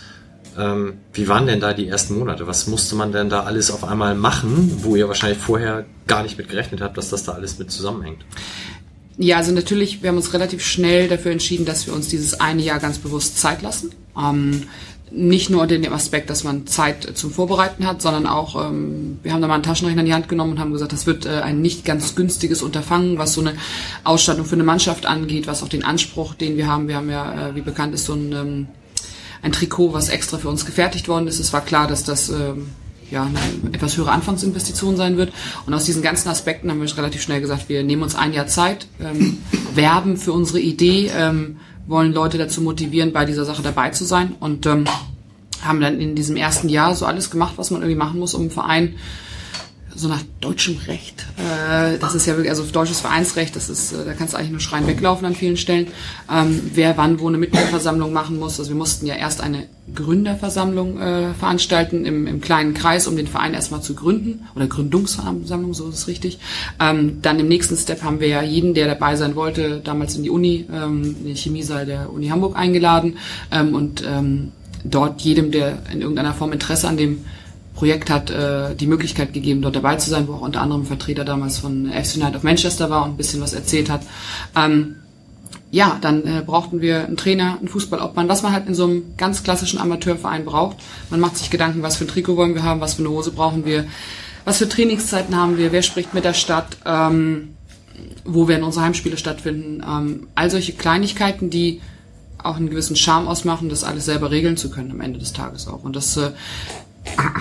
ähm, 0.57 0.95
wie 1.13 1.29
waren 1.29 1.47
denn 1.47 1.61
da 1.61 1.73
die 1.73 1.89
ersten 1.89 2.19
Monate? 2.19 2.47
Was 2.47 2.67
musste 2.67 2.95
man 2.95 3.13
denn 3.13 3.29
da 3.29 3.43
alles 3.43 3.71
auf 3.71 3.85
einmal 3.85 4.15
machen, 4.15 4.71
wo 4.83 4.97
ihr 4.97 5.09
wahrscheinlich 5.09 5.39
vorher 5.39 5.85
gar 6.07 6.23
nicht 6.23 6.39
mit 6.39 6.49
gerechnet 6.49 6.81
habt, 6.81 6.97
dass 6.97 7.11
das 7.11 7.25
da 7.25 7.33
alles 7.33 7.59
mit 7.59 7.71
zusammenhängt? 7.71 8.25
Ja, 9.17 9.37
also 9.37 9.53
natürlich, 9.53 10.03
wir 10.03 10.09
haben 10.09 10.17
uns 10.17 10.33
relativ 10.33 10.65
schnell 10.65 11.09
dafür 11.09 11.33
entschieden, 11.33 11.65
dass 11.65 11.87
wir 11.87 11.95
uns 11.95 12.09
dieses 12.09 12.41
eine 12.41 12.63
Jahr 12.63 12.79
ganz 12.79 12.99
bewusst 12.99 13.39
Zeit 13.39 13.63
lassen. 13.63 13.91
Ähm, 14.17 14.65
nicht 15.11 15.49
nur 15.49 15.67
dem 15.67 15.93
Aspekt, 15.93 16.29
dass 16.29 16.43
man 16.43 16.67
Zeit 16.67 17.17
zum 17.17 17.31
Vorbereiten 17.31 17.87
hat, 17.87 18.03
sondern 18.03 18.27
auch, 18.27 18.69
ähm, 18.69 19.19
wir 19.23 19.33
haben 19.33 19.41
da 19.41 19.49
mal 19.49 19.55
einen 19.55 19.63
Taschenrechner 19.63 20.01
in 20.01 20.07
die 20.07 20.15
Hand 20.15 20.29
genommen 20.29 20.53
und 20.53 20.59
haben 20.59 20.73
gesagt, 20.73 20.93
das 20.93 21.07
wird 21.07 21.25
äh, 21.25 21.41
ein 21.41 21.61
nicht 21.63 21.85
ganz 21.85 22.15
günstiges 22.17 22.63
Unterfangen, 22.63 23.17
was 23.17 23.35
so 23.35 23.41
eine 23.41 23.55
Ausstattung 24.03 24.45
für 24.45 24.57
eine 24.57 24.65
Mannschaft 24.65 25.07
angeht, 25.07 25.47
was 25.47 25.63
auch 25.63 25.69
den 25.69 25.85
Anspruch, 25.85 26.35
den 26.35 26.57
wir 26.57 26.67
haben. 26.67 26.89
Wir 26.89 26.97
haben 26.97 27.11
ja, 27.11 27.49
äh, 27.49 27.55
wie 27.55 27.61
bekannt 27.61 27.95
ist, 27.95 28.07
so 28.07 28.15
ein, 28.15 28.33
ähm, 28.33 28.67
ein 29.43 29.53
Trikot, 29.53 29.93
was 29.93 30.09
extra 30.09 30.39
für 30.39 30.49
uns 30.49 30.67
gefertigt 30.67 31.07
worden 31.07 31.29
ist. 31.29 31.39
Es 31.39 31.53
war 31.53 31.61
klar, 31.61 31.87
dass 31.87 32.03
das 32.03 32.31
ähm, 32.31 32.71
ja, 33.11 33.23
eine 33.25 33.75
etwas 33.75 33.97
höhere 33.97 34.11
Anfangsinvestition 34.11 34.97
sein 34.97 35.17
wird. 35.17 35.33
Und 35.67 35.75
aus 35.75 35.85
diesen 35.85 36.03
ganzen 36.03 36.29
Aspekten 36.29 36.71
haben 36.71 36.81
wir 36.81 36.99
relativ 36.99 37.23
schnell 37.23 37.41
gesagt, 37.41 37.69
wir 37.69 37.85
nehmen 37.85 38.03
uns 38.03 38.15
ein 38.17 38.33
Jahr 38.33 38.49
Zeit, 38.49 38.89
ähm, 39.01 39.39
werben 39.75 40.17
für 40.17 40.33
unsere 40.33 40.61
Idee, 40.61 41.11
ähm, 41.15 41.59
wollen 41.87 42.13
Leute 42.13 42.39
dazu 42.39 42.61
motivieren, 42.61 43.13
bei 43.13 43.25
dieser 43.25 43.45
Sache 43.45 43.63
dabei 43.63 43.91
zu 43.91 44.05
sein. 44.05 44.35
Und 44.41 44.67
ähm, 44.67 44.85
haben 45.63 45.81
dann 45.81 46.01
in 46.01 46.15
diesem 46.15 46.37
ersten 46.37 46.69
Jahr 46.69 46.95
so 46.95 47.07
alles 47.07 47.31
gemacht, 47.31 47.55
was 47.57 47.71
man 47.71 47.81
irgendwie 47.81 47.99
machen 47.99 48.21
muss, 48.21 48.35
um 48.35 48.43
einen 48.43 48.51
Verein 48.51 48.95
so 49.95 50.09
nach 50.09 50.23
deutschem 50.41 50.77
Recht. 50.87 51.27
Äh, 51.37 51.99
das 51.99 52.15
ist 52.15 52.27
ja 52.27 52.35
wirklich, 52.35 52.51
also 52.51 52.65
deutsches 52.65 53.01
Vereinsrecht, 53.01 53.55
das 53.57 53.69
ist, 53.69 53.93
äh, 53.93 54.05
da 54.05 54.13
kannst 54.15 54.35
du 54.35 54.39
eigentlich 54.39 54.51
nur 54.51 54.61
schreien 54.61 54.87
weglaufen 54.87 55.27
an 55.27 55.35
vielen 55.35 55.57
Stellen. 55.57 55.89
Ähm, 56.31 56.71
wer 56.75 56.97
wann 56.97 57.21
wo 57.21 57.29
eine 57.29 57.39
Mitgliederversammlung 57.39 58.13
machen 58.13 58.39
muss. 58.39 58.59
Also 58.59 58.71
wir 58.71 58.77
mussten 58.77 59.07
ja 59.07 59.15
erst 59.15 59.41
eine 59.41 59.67
Gründerversammlung 59.95 61.01
äh, 61.01 61.35
veranstalten 61.35 62.05
im, 62.05 62.27
im 62.27 62.41
kleinen 62.41 62.75
Kreis, 62.75 63.07
um 63.07 63.17
den 63.17 63.27
Verein 63.27 63.55
erstmal 63.55 63.83
zu 63.83 63.95
gründen. 63.95 64.47
Oder 64.57 64.67
Gründungsversammlung, 64.67 65.75
so 65.75 65.89
ist 65.89 65.95
es 65.95 66.09
richtig. 66.09 66.39
Ähm, 66.81 67.21
dann 67.23 67.39
im 67.39 67.49
nächsten 67.49 67.77
Step 67.77 68.03
haben 68.03 68.21
wir 68.21 68.29
ja 68.29 68.43
jeden, 68.43 68.75
der 68.75 68.87
dabei 68.87 69.17
sein 69.17 69.37
wollte, 69.37 69.81
damals 69.85 70.17
in 70.17 70.23
die 70.23 70.31
Uni, 70.31 70.67
ähm, 70.73 71.17
in 71.21 71.27
den 71.27 71.37
Chemiesaal 71.37 71.87
der 71.87 72.13
Uni 72.13 72.29
Hamburg 72.29 72.57
eingeladen 72.57 73.19
ähm, 73.53 73.75
und 73.75 74.03
ähm, 74.07 74.53
dort 74.85 75.21
jedem, 75.23 75.51
der 75.51 75.83
in 75.93 76.01
irgendeiner 76.01 76.35
Form 76.35 76.53
Interesse 76.53 76.89
an 76.89 76.97
dem 76.97 77.25
Projekt 77.75 78.09
hat 78.09 78.31
äh, 78.31 78.75
die 78.75 78.87
Möglichkeit 78.87 79.33
gegeben, 79.33 79.63
dort 79.63 79.77
dabei 79.77 79.97
zu 79.97 80.09
sein, 80.09 80.29
wo 80.29 80.35
auch 80.35 80.41
unter 80.41 80.61
anderem 80.61 80.87
Vertreter 80.87 81.25
damals 81.25 81.59
von 81.59 81.91
FC 81.91 82.17
United 82.17 82.37
of 82.37 82.43
Manchester 82.43 82.89
war 82.89 83.05
und 83.05 83.11
ein 83.11 83.17
bisschen 83.17 83.41
was 83.41 83.53
erzählt 83.53 83.91
hat. 83.91 84.03
Ähm, 84.57 84.97
ja, 85.71 85.99
dann 86.01 86.25
äh, 86.25 86.43
brauchten 86.47 86.81
wir 86.81 87.05
einen 87.05 87.17
Trainer, 87.17 87.57
einen 87.59 87.67
Fußballobmann, 87.67 88.29
was 88.29 88.45
man 88.45 88.53
halt 88.53 88.69
in 88.69 88.75
so 88.75 88.85
einem 88.85 89.17
ganz 89.17 89.43
klassischen 89.43 89.81
Amateurverein 89.81 90.45
braucht. 90.45 90.77
Man 91.11 91.19
macht 91.19 91.37
sich 91.37 91.51
Gedanken, 91.51 91.83
was 91.83 91.97
für 91.97 92.05
ein 92.05 92.09
Trikot 92.09 92.37
wollen 92.37 92.55
wir 92.55 92.63
haben, 92.63 92.81
was 92.81 92.95
für 92.95 93.03
eine 93.03 93.11
Hose 93.11 93.33
brauchen 93.33 93.65
wir, 93.65 93.85
was 94.45 94.59
für 94.59 94.69
Trainingszeiten 94.69 95.37
haben 95.37 95.59
wir, 95.59 95.73
wer 95.73 95.83
spricht 95.83 96.15
mit 96.15 96.25
der 96.25 96.35
Stadt, 96.35 96.77
ähm, 96.87 97.57
wo 98.25 98.47
werden 98.47 98.63
unsere 98.63 98.85
Heimspiele 98.85 99.17
stattfinden. 99.17 99.83
Ähm, 99.85 100.29
all 100.37 100.49
solche 100.49 100.75
Kleinigkeiten, 100.75 101.51
die 101.51 101.81
auch 102.39 102.57
einen 102.57 102.71
gewissen 102.71 102.95
Charme 102.95 103.27
ausmachen, 103.27 103.69
das 103.69 103.83
alles 103.83 104.05
selber 104.05 104.31
regeln 104.31 104.57
zu 104.57 104.71
können 104.71 104.93
am 104.93 105.01
Ende 105.01 105.19
des 105.19 105.33
Tages 105.33 105.67
auch. 105.67 105.83
Und 105.83 105.97
das 105.97 106.17
äh, 106.17 106.31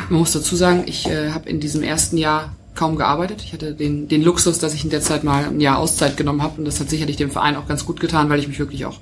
man 0.10 0.20
muss 0.20 0.34
dazu 0.34 0.56
sagen, 0.56 0.84
ich 0.86 1.08
äh, 1.08 1.32
habe 1.32 1.50
in 1.50 1.60
diesem 1.60 1.84
ersten 1.84 2.18
Jahr 2.18 2.54
kaum 2.76 2.96
gearbeitet. 2.96 3.42
Ich 3.44 3.54
hatte 3.54 3.74
den, 3.74 4.08
den 4.08 4.24
Luxus, 4.24 4.60
dass 4.60 4.74
ich 4.74 4.84
in 4.84 4.90
der 4.90 5.02
Zeit 5.02 5.24
mal 5.24 5.46
ein 5.46 5.60
Jahr 5.60 5.78
Auszeit 5.78 6.18
genommen 6.18 6.42
habe 6.42 6.60
und 6.60 6.66
das 6.66 6.80
hat 6.80 6.90
sicherlich 6.90 7.18
dem 7.18 7.32
Verein 7.32 7.56
auch 7.56 7.68
ganz 7.68 7.86
gut 7.86 8.00
getan, 8.00 8.30
weil 8.30 8.40
ich 8.40 8.48
mich 8.48 8.60
wirklich 8.60 8.86
auch 8.86 9.00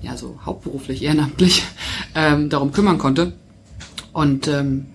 ja 0.00 0.16
so 0.16 0.38
hauptberuflich 0.44 1.02
ehrenamtlich 1.02 1.64
ähm, 2.14 2.48
darum 2.48 2.72
kümmern 2.72 2.98
konnte. 2.98 3.32
Und 4.12 4.48
ähm, 4.48 4.86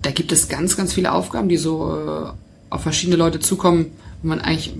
da 0.00 0.10
gibt 0.10 0.32
es 0.32 0.48
ganz, 0.48 0.76
ganz 0.76 0.92
viele 0.92 1.12
Aufgaben, 1.12 1.48
die 1.48 1.56
so 1.56 1.94
äh, 1.94 2.32
auf 2.70 2.82
verschiedene 2.82 3.16
Leute 3.16 3.38
zukommen, 3.40 3.92
wo 4.22 4.28
man 4.28 4.40
eigentlich 4.40 4.74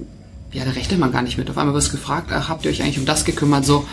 ja, 0.52 0.64
da 0.64 0.72
rechnet 0.72 1.00
man 1.00 1.12
gar 1.12 1.22
nicht 1.22 1.38
mit. 1.38 1.48
Auf 1.50 1.58
einmal 1.58 1.74
wirst 1.74 1.88
du 1.88 1.96
gefragt, 1.96 2.30
ach, 2.30 2.48
habt 2.48 2.64
ihr 2.64 2.70
euch 2.70 2.82
eigentlich 2.82 2.98
um 2.98 3.06
das 3.06 3.24
gekümmert? 3.24 3.64
So, 3.64 3.86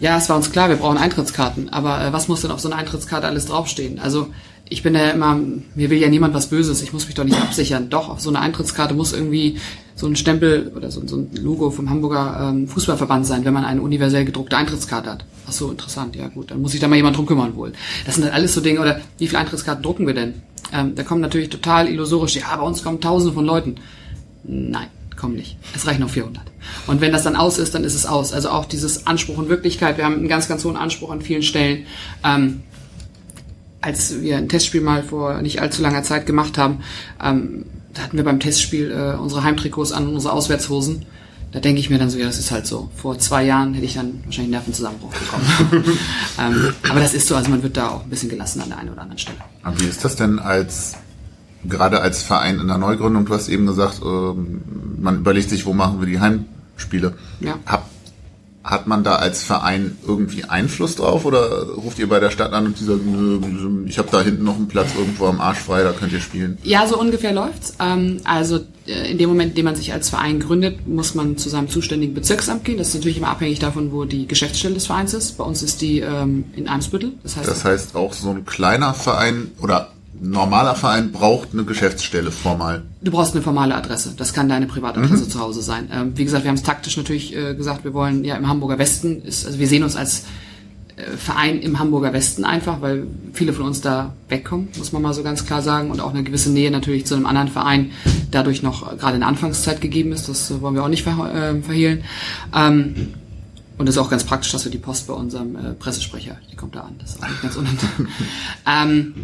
ja, 0.00 0.16
es 0.16 0.28
war 0.28 0.36
uns 0.36 0.50
klar, 0.50 0.68
wir 0.68 0.76
brauchen 0.76 0.98
Eintrittskarten, 0.98 1.68
aber 1.68 2.04
äh, 2.04 2.12
was 2.12 2.28
muss 2.28 2.42
denn 2.42 2.50
auf 2.50 2.60
so 2.60 2.68
einer 2.68 2.78
Eintrittskarte 2.78 3.26
alles 3.26 3.46
draufstehen? 3.46 4.00
Also 4.00 4.28
ich 4.68 4.82
bin 4.82 4.94
ja 4.94 5.10
immer, 5.10 5.38
mir 5.74 5.90
will 5.90 5.98
ja 5.98 6.08
niemand 6.08 6.34
was 6.34 6.48
Böses, 6.48 6.82
ich 6.82 6.92
muss 6.92 7.06
mich 7.06 7.14
doch 7.14 7.24
nicht 7.24 7.40
absichern. 7.40 7.90
Doch, 7.90 8.08
auf 8.08 8.20
so 8.20 8.30
einer 8.30 8.40
Eintrittskarte 8.40 8.94
muss 8.94 9.12
irgendwie 9.12 9.58
so 9.94 10.06
ein 10.06 10.16
Stempel 10.16 10.72
oder 10.74 10.90
so, 10.90 11.06
so 11.06 11.16
ein 11.16 11.30
Logo 11.34 11.70
vom 11.70 11.90
Hamburger 11.90 12.50
ähm, 12.50 12.66
Fußballverband 12.66 13.26
sein, 13.26 13.44
wenn 13.44 13.54
man 13.54 13.64
eine 13.64 13.82
universell 13.82 14.24
gedruckte 14.24 14.56
Eintrittskarte 14.56 15.10
hat. 15.10 15.24
Ach 15.46 15.52
so, 15.52 15.70
interessant, 15.70 16.16
ja 16.16 16.28
gut, 16.28 16.50
dann 16.50 16.62
muss 16.62 16.72
sich 16.72 16.80
da 16.80 16.88
mal 16.88 16.96
jemand 16.96 17.16
drum 17.16 17.26
kümmern 17.26 17.54
wohl. 17.54 17.72
Das 18.06 18.14
sind 18.14 18.24
halt 18.24 18.34
alles 18.34 18.54
so 18.54 18.60
Dinge, 18.60 18.80
oder 18.80 19.00
wie 19.18 19.28
viele 19.28 19.38
Eintrittskarten 19.40 19.82
drucken 19.82 20.06
wir 20.06 20.14
denn? 20.14 20.34
Ähm, 20.72 20.94
da 20.94 21.02
kommen 21.02 21.20
natürlich 21.20 21.50
total 21.50 21.88
illusorisch, 21.88 22.36
ja, 22.36 22.56
bei 22.56 22.62
uns 22.62 22.82
kommen 22.82 23.00
tausende 23.00 23.34
von 23.34 23.44
Leuten. 23.44 23.76
Nein, 24.42 24.88
kommen 25.16 25.36
nicht. 25.36 25.58
Es 25.74 25.86
reichen 25.86 26.00
noch 26.00 26.10
400. 26.10 26.42
Und 26.86 27.00
wenn 27.00 27.12
das 27.12 27.22
dann 27.22 27.36
aus 27.36 27.58
ist, 27.58 27.74
dann 27.74 27.84
ist 27.84 27.94
es 27.94 28.06
aus. 28.06 28.32
Also 28.32 28.48
auch 28.48 28.64
dieses 28.64 29.06
Anspruch 29.06 29.36
und 29.38 29.48
Wirklichkeit, 29.48 29.98
wir 29.98 30.04
haben 30.04 30.16
einen 30.16 30.28
ganz, 30.28 30.48
ganz 30.48 30.64
hohen 30.64 30.76
Anspruch 30.76 31.10
an 31.10 31.20
vielen 31.20 31.42
Stellen. 31.42 31.86
Ähm, 32.24 32.62
als 33.84 34.20
wir 34.22 34.38
ein 34.38 34.48
Testspiel 34.48 34.80
mal 34.80 35.02
vor 35.02 35.42
nicht 35.42 35.60
allzu 35.60 35.82
langer 35.82 36.02
Zeit 36.02 36.26
gemacht 36.26 36.56
haben, 36.58 36.78
ähm, 37.22 37.66
da 37.92 38.02
hatten 38.02 38.16
wir 38.16 38.24
beim 38.24 38.40
Testspiel 38.40 38.90
äh, 38.90 39.16
unsere 39.16 39.44
Heimtrikots 39.44 39.92
an, 39.92 40.08
unsere 40.08 40.32
Auswärtshosen. 40.32 41.04
Da 41.52 41.60
denke 41.60 41.78
ich 41.78 41.88
mir 41.88 41.98
dann 41.98 42.10
so, 42.10 42.18
ja, 42.18 42.26
das 42.26 42.38
ist 42.38 42.50
halt 42.50 42.66
so. 42.66 42.90
Vor 42.96 43.18
zwei 43.20 43.44
Jahren 43.44 43.74
hätte 43.74 43.86
ich 43.86 43.94
dann 43.94 44.20
wahrscheinlich 44.24 44.50
Nervenzusammenbruch 44.50 45.12
bekommen. 45.12 45.44
ähm, 46.40 46.74
aber 46.88 46.98
das 46.98 47.14
ist 47.14 47.28
so, 47.28 47.36
also 47.36 47.48
man 47.50 47.62
wird 47.62 47.76
da 47.76 47.90
auch 47.90 48.02
ein 48.02 48.10
bisschen 48.10 48.28
gelassen 48.28 48.60
an 48.60 48.70
der 48.70 48.78
einen 48.78 48.90
oder 48.90 49.02
anderen 49.02 49.18
Stelle. 49.18 49.38
Aber 49.62 49.78
wie 49.80 49.84
ist 49.84 50.04
das 50.04 50.16
denn 50.16 50.40
als 50.40 50.94
gerade 51.64 52.00
als 52.00 52.22
Verein 52.22 52.58
in 52.58 52.66
der 52.66 52.78
Neugründung? 52.78 53.26
Du 53.26 53.34
hast 53.34 53.48
eben 53.48 53.66
gesagt, 53.66 54.00
ähm, 54.04 54.62
man 55.00 55.18
überlegt 55.18 55.50
sich, 55.50 55.64
wo 55.64 55.72
machen 55.72 56.00
wir 56.00 56.08
die 56.08 56.18
Heimspiele. 56.18 57.14
Ja. 57.38 57.58
Habt 57.66 57.93
hat 58.64 58.86
man 58.86 59.04
da 59.04 59.16
als 59.16 59.42
Verein 59.42 59.98
irgendwie 60.06 60.44
Einfluss 60.44 60.96
drauf 60.96 61.26
oder 61.26 61.64
ruft 61.68 61.98
ihr 61.98 62.08
bei 62.08 62.18
der 62.18 62.30
Stadt 62.30 62.54
an 62.54 62.64
und 62.64 62.80
die 62.80 62.84
sagen, 62.84 63.84
ich 63.86 63.98
habe 63.98 64.08
da 64.10 64.22
hinten 64.22 64.44
noch 64.44 64.56
einen 64.56 64.68
Platz 64.68 64.88
irgendwo 64.96 65.26
am 65.26 65.38
Arsch 65.40 65.58
frei, 65.58 65.82
da 65.82 65.92
könnt 65.92 66.12
ihr 66.12 66.20
spielen? 66.20 66.56
Ja, 66.62 66.86
so 66.86 66.98
ungefähr 66.98 67.32
läuft's. 67.32 67.74
Ähm, 67.78 68.22
also 68.24 68.60
äh, 68.86 69.10
in 69.10 69.18
dem 69.18 69.28
Moment, 69.28 69.50
in 69.50 69.56
dem 69.56 69.64
man 69.66 69.76
sich 69.76 69.92
als 69.92 70.08
Verein 70.08 70.40
gründet, 70.40 70.86
muss 70.88 71.14
man 71.14 71.36
zu 71.36 71.50
seinem 71.50 71.68
zuständigen 71.68 72.14
Bezirksamt 72.14 72.64
gehen. 72.64 72.78
Das 72.78 72.88
ist 72.88 72.94
natürlich 72.94 73.18
immer 73.18 73.28
abhängig 73.28 73.58
davon, 73.58 73.92
wo 73.92 74.06
die 74.06 74.26
Geschäftsstelle 74.26 74.74
des 74.74 74.86
Vereins 74.86 75.12
ist. 75.12 75.36
Bei 75.36 75.44
uns 75.44 75.62
ist 75.62 75.82
die 75.82 76.00
ähm, 76.00 76.44
in 76.56 76.66
Eimsbüttel. 76.66 77.12
Das 77.22 77.36
heißt, 77.36 77.48
das 77.48 77.64
heißt 77.66 77.96
auch 77.96 78.14
so 78.14 78.30
ein 78.30 78.46
kleiner 78.46 78.94
Verein 78.94 79.50
oder 79.60 79.93
normaler 80.24 80.74
Verein 80.74 81.12
braucht 81.12 81.50
eine 81.52 81.64
Geschäftsstelle 81.64 82.30
formal. 82.30 82.82
Du 83.02 83.10
brauchst 83.10 83.34
eine 83.34 83.42
formale 83.42 83.74
Adresse. 83.74 84.14
Das 84.16 84.32
kann 84.32 84.48
deine 84.48 84.66
Privatadresse 84.66 85.24
mhm. 85.24 85.30
zu 85.30 85.40
Hause 85.40 85.62
sein. 85.62 85.90
Ähm, 85.92 86.12
wie 86.16 86.24
gesagt, 86.24 86.44
wir 86.44 86.48
haben 86.48 86.56
es 86.56 86.62
taktisch 86.62 86.96
natürlich 86.96 87.36
äh, 87.36 87.54
gesagt, 87.54 87.84
wir 87.84 87.94
wollen 87.94 88.24
ja 88.24 88.36
im 88.36 88.48
Hamburger 88.48 88.78
Westen, 88.78 89.22
ist, 89.22 89.46
also 89.46 89.58
wir 89.58 89.68
sehen 89.68 89.82
uns 89.82 89.96
als 89.96 90.24
äh, 90.96 91.16
Verein 91.16 91.60
im 91.60 91.78
Hamburger 91.78 92.12
Westen 92.12 92.44
einfach, 92.44 92.80
weil 92.80 93.06
viele 93.32 93.52
von 93.52 93.66
uns 93.66 93.82
da 93.82 94.14
wegkommen, 94.28 94.68
muss 94.78 94.92
man 94.92 95.02
mal 95.02 95.12
so 95.12 95.22
ganz 95.22 95.44
klar 95.44 95.60
sagen, 95.60 95.90
und 95.90 96.00
auch 96.00 96.10
eine 96.10 96.22
gewisse 96.22 96.50
Nähe 96.50 96.70
natürlich 96.70 97.04
zu 97.04 97.14
einem 97.14 97.26
anderen 97.26 97.48
Verein 97.48 97.90
dadurch 98.30 98.62
noch 98.62 98.96
gerade 98.96 99.14
in 99.14 99.20
der 99.20 99.28
Anfangszeit 99.28 99.80
gegeben 99.80 100.12
ist. 100.12 100.28
Das 100.28 100.50
äh, 100.50 100.60
wollen 100.60 100.74
wir 100.74 100.84
auch 100.84 100.88
nicht 100.88 101.04
ver 101.04 101.34
äh, 101.34 101.60
verhehlen. 101.62 102.02
Ähm, 102.54 103.14
und 103.76 103.86
das 103.86 103.96
ist 103.96 104.00
auch 104.00 104.10
ganz 104.10 104.24
praktisch, 104.24 104.52
dass 104.52 104.64
wir 104.64 104.72
die 104.72 104.78
Post 104.78 105.08
bei 105.08 105.14
unserem 105.14 105.56
äh, 105.56 105.74
Pressesprecher, 105.74 106.36
die 106.50 106.56
kommt 106.56 106.76
da 106.76 106.82
an. 106.82 106.94
Das 106.98 107.10
ist 107.10 107.22
auch 107.22 107.28
nicht 107.28 107.42
ganz 107.42 107.56
unangenehm. 107.56 108.08
ähm, 108.66 109.14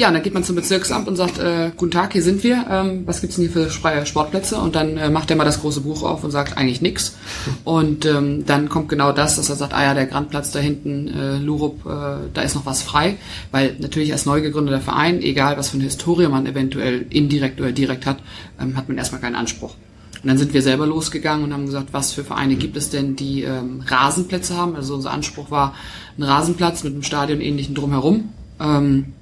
ja, 0.00 0.06
und 0.06 0.14
dann 0.14 0.22
geht 0.22 0.32
man 0.32 0.44
zum 0.44 0.54
Bezirksamt 0.54 1.08
und 1.08 1.16
sagt, 1.16 1.38
äh, 1.38 1.72
guten 1.76 1.90
Tag, 1.90 2.12
hier 2.12 2.22
sind 2.22 2.44
wir, 2.44 2.66
ähm, 2.70 3.02
was 3.04 3.20
gibt's 3.20 3.34
denn 3.34 3.46
hier 3.46 3.52
für 3.52 3.68
freie 3.68 4.06
Sportplätze? 4.06 4.56
Und 4.56 4.76
dann 4.76 4.96
äh, 4.96 5.10
macht 5.10 5.28
er 5.28 5.36
mal 5.36 5.42
das 5.42 5.60
große 5.60 5.80
Buch 5.80 6.04
auf 6.04 6.22
und 6.22 6.30
sagt 6.30 6.56
eigentlich 6.56 6.80
nix. 6.80 7.16
Und 7.64 8.06
ähm, 8.06 8.46
dann 8.46 8.68
kommt 8.68 8.88
genau 8.88 9.10
das, 9.10 9.34
dass 9.34 9.50
er 9.50 9.56
sagt, 9.56 9.74
ah 9.74 9.82
ja, 9.82 9.94
der 9.94 10.06
Grandplatz 10.06 10.52
da 10.52 10.60
hinten, 10.60 11.08
äh, 11.08 11.38
Lurup, 11.38 11.84
äh, 11.84 12.28
da 12.32 12.42
ist 12.42 12.54
noch 12.54 12.64
was 12.64 12.80
frei. 12.80 13.16
Weil 13.50 13.74
natürlich 13.80 14.12
als 14.12 14.24
neu 14.24 14.40
gegründeter 14.40 14.80
Verein, 14.80 15.20
egal 15.20 15.56
was 15.56 15.70
für 15.70 15.74
eine 15.74 15.84
Historie 15.84 16.28
man 16.28 16.46
eventuell 16.46 17.04
indirekt 17.10 17.60
oder 17.60 17.72
direkt 17.72 18.06
hat, 18.06 18.18
ähm, 18.60 18.76
hat 18.76 18.86
man 18.86 18.98
erstmal 18.98 19.20
keinen 19.20 19.34
Anspruch. 19.34 19.74
Und 20.22 20.28
dann 20.28 20.38
sind 20.38 20.54
wir 20.54 20.62
selber 20.62 20.86
losgegangen 20.86 21.44
und 21.44 21.52
haben 21.52 21.66
gesagt, 21.66 21.88
was 21.90 22.12
für 22.12 22.22
Vereine 22.22 22.54
gibt 22.54 22.76
es 22.76 22.90
denn, 22.90 23.16
die 23.16 23.42
ähm, 23.42 23.82
Rasenplätze 23.84 24.56
haben? 24.56 24.76
Also 24.76 24.94
unser 24.94 25.10
Anspruch 25.10 25.50
war 25.50 25.74
ein 26.16 26.22
Rasenplatz 26.22 26.84
mit 26.84 26.92
einem 26.92 27.02
Stadion 27.02 27.40
ähnlichen 27.40 27.74
drumherum. 27.74 28.28
Ähm, 28.60 29.14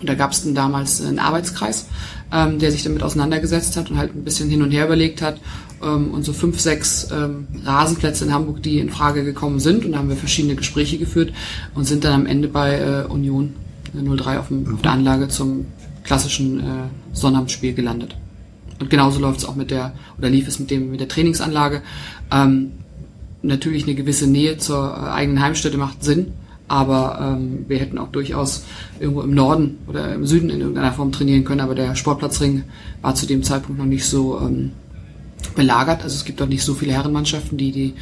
und 0.00 0.08
da 0.08 0.14
gab 0.14 0.32
es 0.32 0.42
dann 0.44 0.54
damals 0.54 1.00
einen 1.00 1.18
Arbeitskreis, 1.18 1.86
ähm, 2.32 2.58
der 2.58 2.72
sich 2.72 2.82
damit 2.82 3.02
auseinandergesetzt 3.02 3.76
hat 3.76 3.90
und 3.90 3.98
halt 3.98 4.14
ein 4.14 4.24
bisschen 4.24 4.48
hin 4.48 4.62
und 4.62 4.70
her 4.70 4.86
überlegt 4.86 5.22
hat. 5.22 5.40
Ähm, 5.82 6.10
und 6.12 6.24
so 6.24 6.32
fünf, 6.32 6.60
sechs 6.60 7.08
ähm, 7.12 7.46
Rasenplätze 7.64 8.24
in 8.24 8.32
Hamburg, 8.32 8.62
die 8.62 8.78
in 8.78 8.90
Frage 8.90 9.24
gekommen 9.24 9.60
sind. 9.60 9.84
Und 9.84 9.92
da 9.92 9.98
haben 9.98 10.08
wir 10.08 10.16
verschiedene 10.16 10.54
Gespräche 10.54 10.98
geführt 10.98 11.32
und 11.74 11.84
sind 11.84 12.04
dann 12.04 12.12
am 12.12 12.26
Ende 12.26 12.48
bei 12.48 12.78
äh, 12.78 13.04
Union 13.08 13.54
03 13.94 14.38
auf, 14.38 14.48
dem, 14.48 14.74
auf 14.74 14.82
der 14.82 14.92
Anlage 14.92 15.28
zum 15.28 15.66
klassischen 16.04 16.60
äh, 16.60 16.64
Sonnabendspiel 17.12 17.74
gelandet. 17.74 18.16
und 18.80 18.90
genauso 18.90 19.20
läuft 19.20 19.38
es 19.38 19.44
auch 19.44 19.56
mit 19.56 19.70
der, 19.70 19.92
oder 20.18 20.30
lief 20.30 20.48
es 20.48 20.58
mit 20.58 20.70
dem, 20.70 20.90
mit 20.90 21.00
der 21.00 21.08
Trainingsanlage. 21.08 21.82
Ähm, 22.30 22.72
natürlich 23.42 23.84
eine 23.84 23.94
gewisse 23.94 24.26
Nähe 24.26 24.58
zur 24.58 24.78
äh, 24.78 25.10
eigenen 25.10 25.42
Heimstätte 25.42 25.78
macht 25.78 26.02
Sinn, 26.02 26.32
aber 26.68 27.18
ähm, 27.20 27.64
wir 27.66 27.78
hätten 27.78 27.98
auch 27.98 28.08
durchaus 28.08 28.64
irgendwo 29.00 29.22
im 29.22 29.34
Norden 29.34 29.78
oder 29.86 30.14
im 30.14 30.26
Süden 30.26 30.50
in 30.50 30.60
irgendeiner 30.60 30.92
Form 30.92 31.12
trainieren 31.12 31.44
können, 31.44 31.60
aber 31.60 31.74
der 31.74 31.94
Sportplatzring 31.94 32.64
war 33.02 33.14
zu 33.14 33.26
dem 33.26 33.42
Zeitpunkt 33.42 33.78
noch 33.78 33.86
nicht 33.86 34.06
so 34.06 34.38
ähm, 34.38 34.72
belagert. 35.58 36.04
Also 36.04 36.14
es 36.14 36.24
gibt 36.24 36.40
auch 36.40 36.46
nicht 36.46 36.62
so 36.62 36.72
viele 36.72 36.92
Herrenmannschaften, 36.92 37.58
die 37.58 37.72
die 37.72 37.94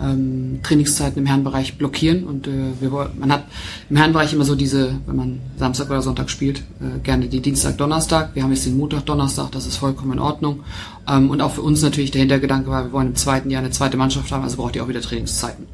ähm, 0.00 0.58
Trainingszeiten 0.64 1.22
im 1.22 1.26
Herrenbereich 1.26 1.78
blockieren. 1.78 2.24
Und 2.24 2.48
äh, 2.48 2.50
wir, 2.80 3.10
man 3.16 3.32
hat 3.32 3.44
im 3.88 3.96
Herrenbereich 3.96 4.32
immer 4.32 4.44
so 4.44 4.56
diese, 4.56 4.96
wenn 5.06 5.16
man 5.16 5.40
Samstag 5.56 5.88
oder 5.88 6.02
Sonntag 6.02 6.28
spielt, 6.28 6.58
äh, 6.58 6.98
gerne 7.02 7.28
die 7.28 7.40
Dienstag, 7.40 7.78
Donnerstag. 7.78 8.34
Wir 8.34 8.42
haben 8.42 8.50
jetzt 8.50 8.66
den 8.66 8.76
Montag, 8.76 9.06
Donnerstag, 9.06 9.52
das 9.52 9.66
ist 9.66 9.76
vollkommen 9.76 10.14
in 10.14 10.18
Ordnung. 10.18 10.64
Ähm, 11.08 11.30
und 11.30 11.40
auch 11.40 11.52
für 11.52 11.62
uns 11.62 11.82
natürlich 11.82 12.10
der 12.10 12.20
Hintergedanke 12.20 12.68
war, 12.68 12.84
wir 12.84 12.92
wollen 12.92 13.08
im 13.08 13.14
zweiten 13.14 13.48
Jahr 13.48 13.62
eine 13.62 13.70
zweite 13.70 13.96
Mannschaft 13.96 14.32
haben, 14.32 14.42
also 14.42 14.56
braucht 14.56 14.74
ihr 14.74 14.82
auch 14.82 14.88
wieder 14.88 15.00
Trainingszeiten. 15.00 15.66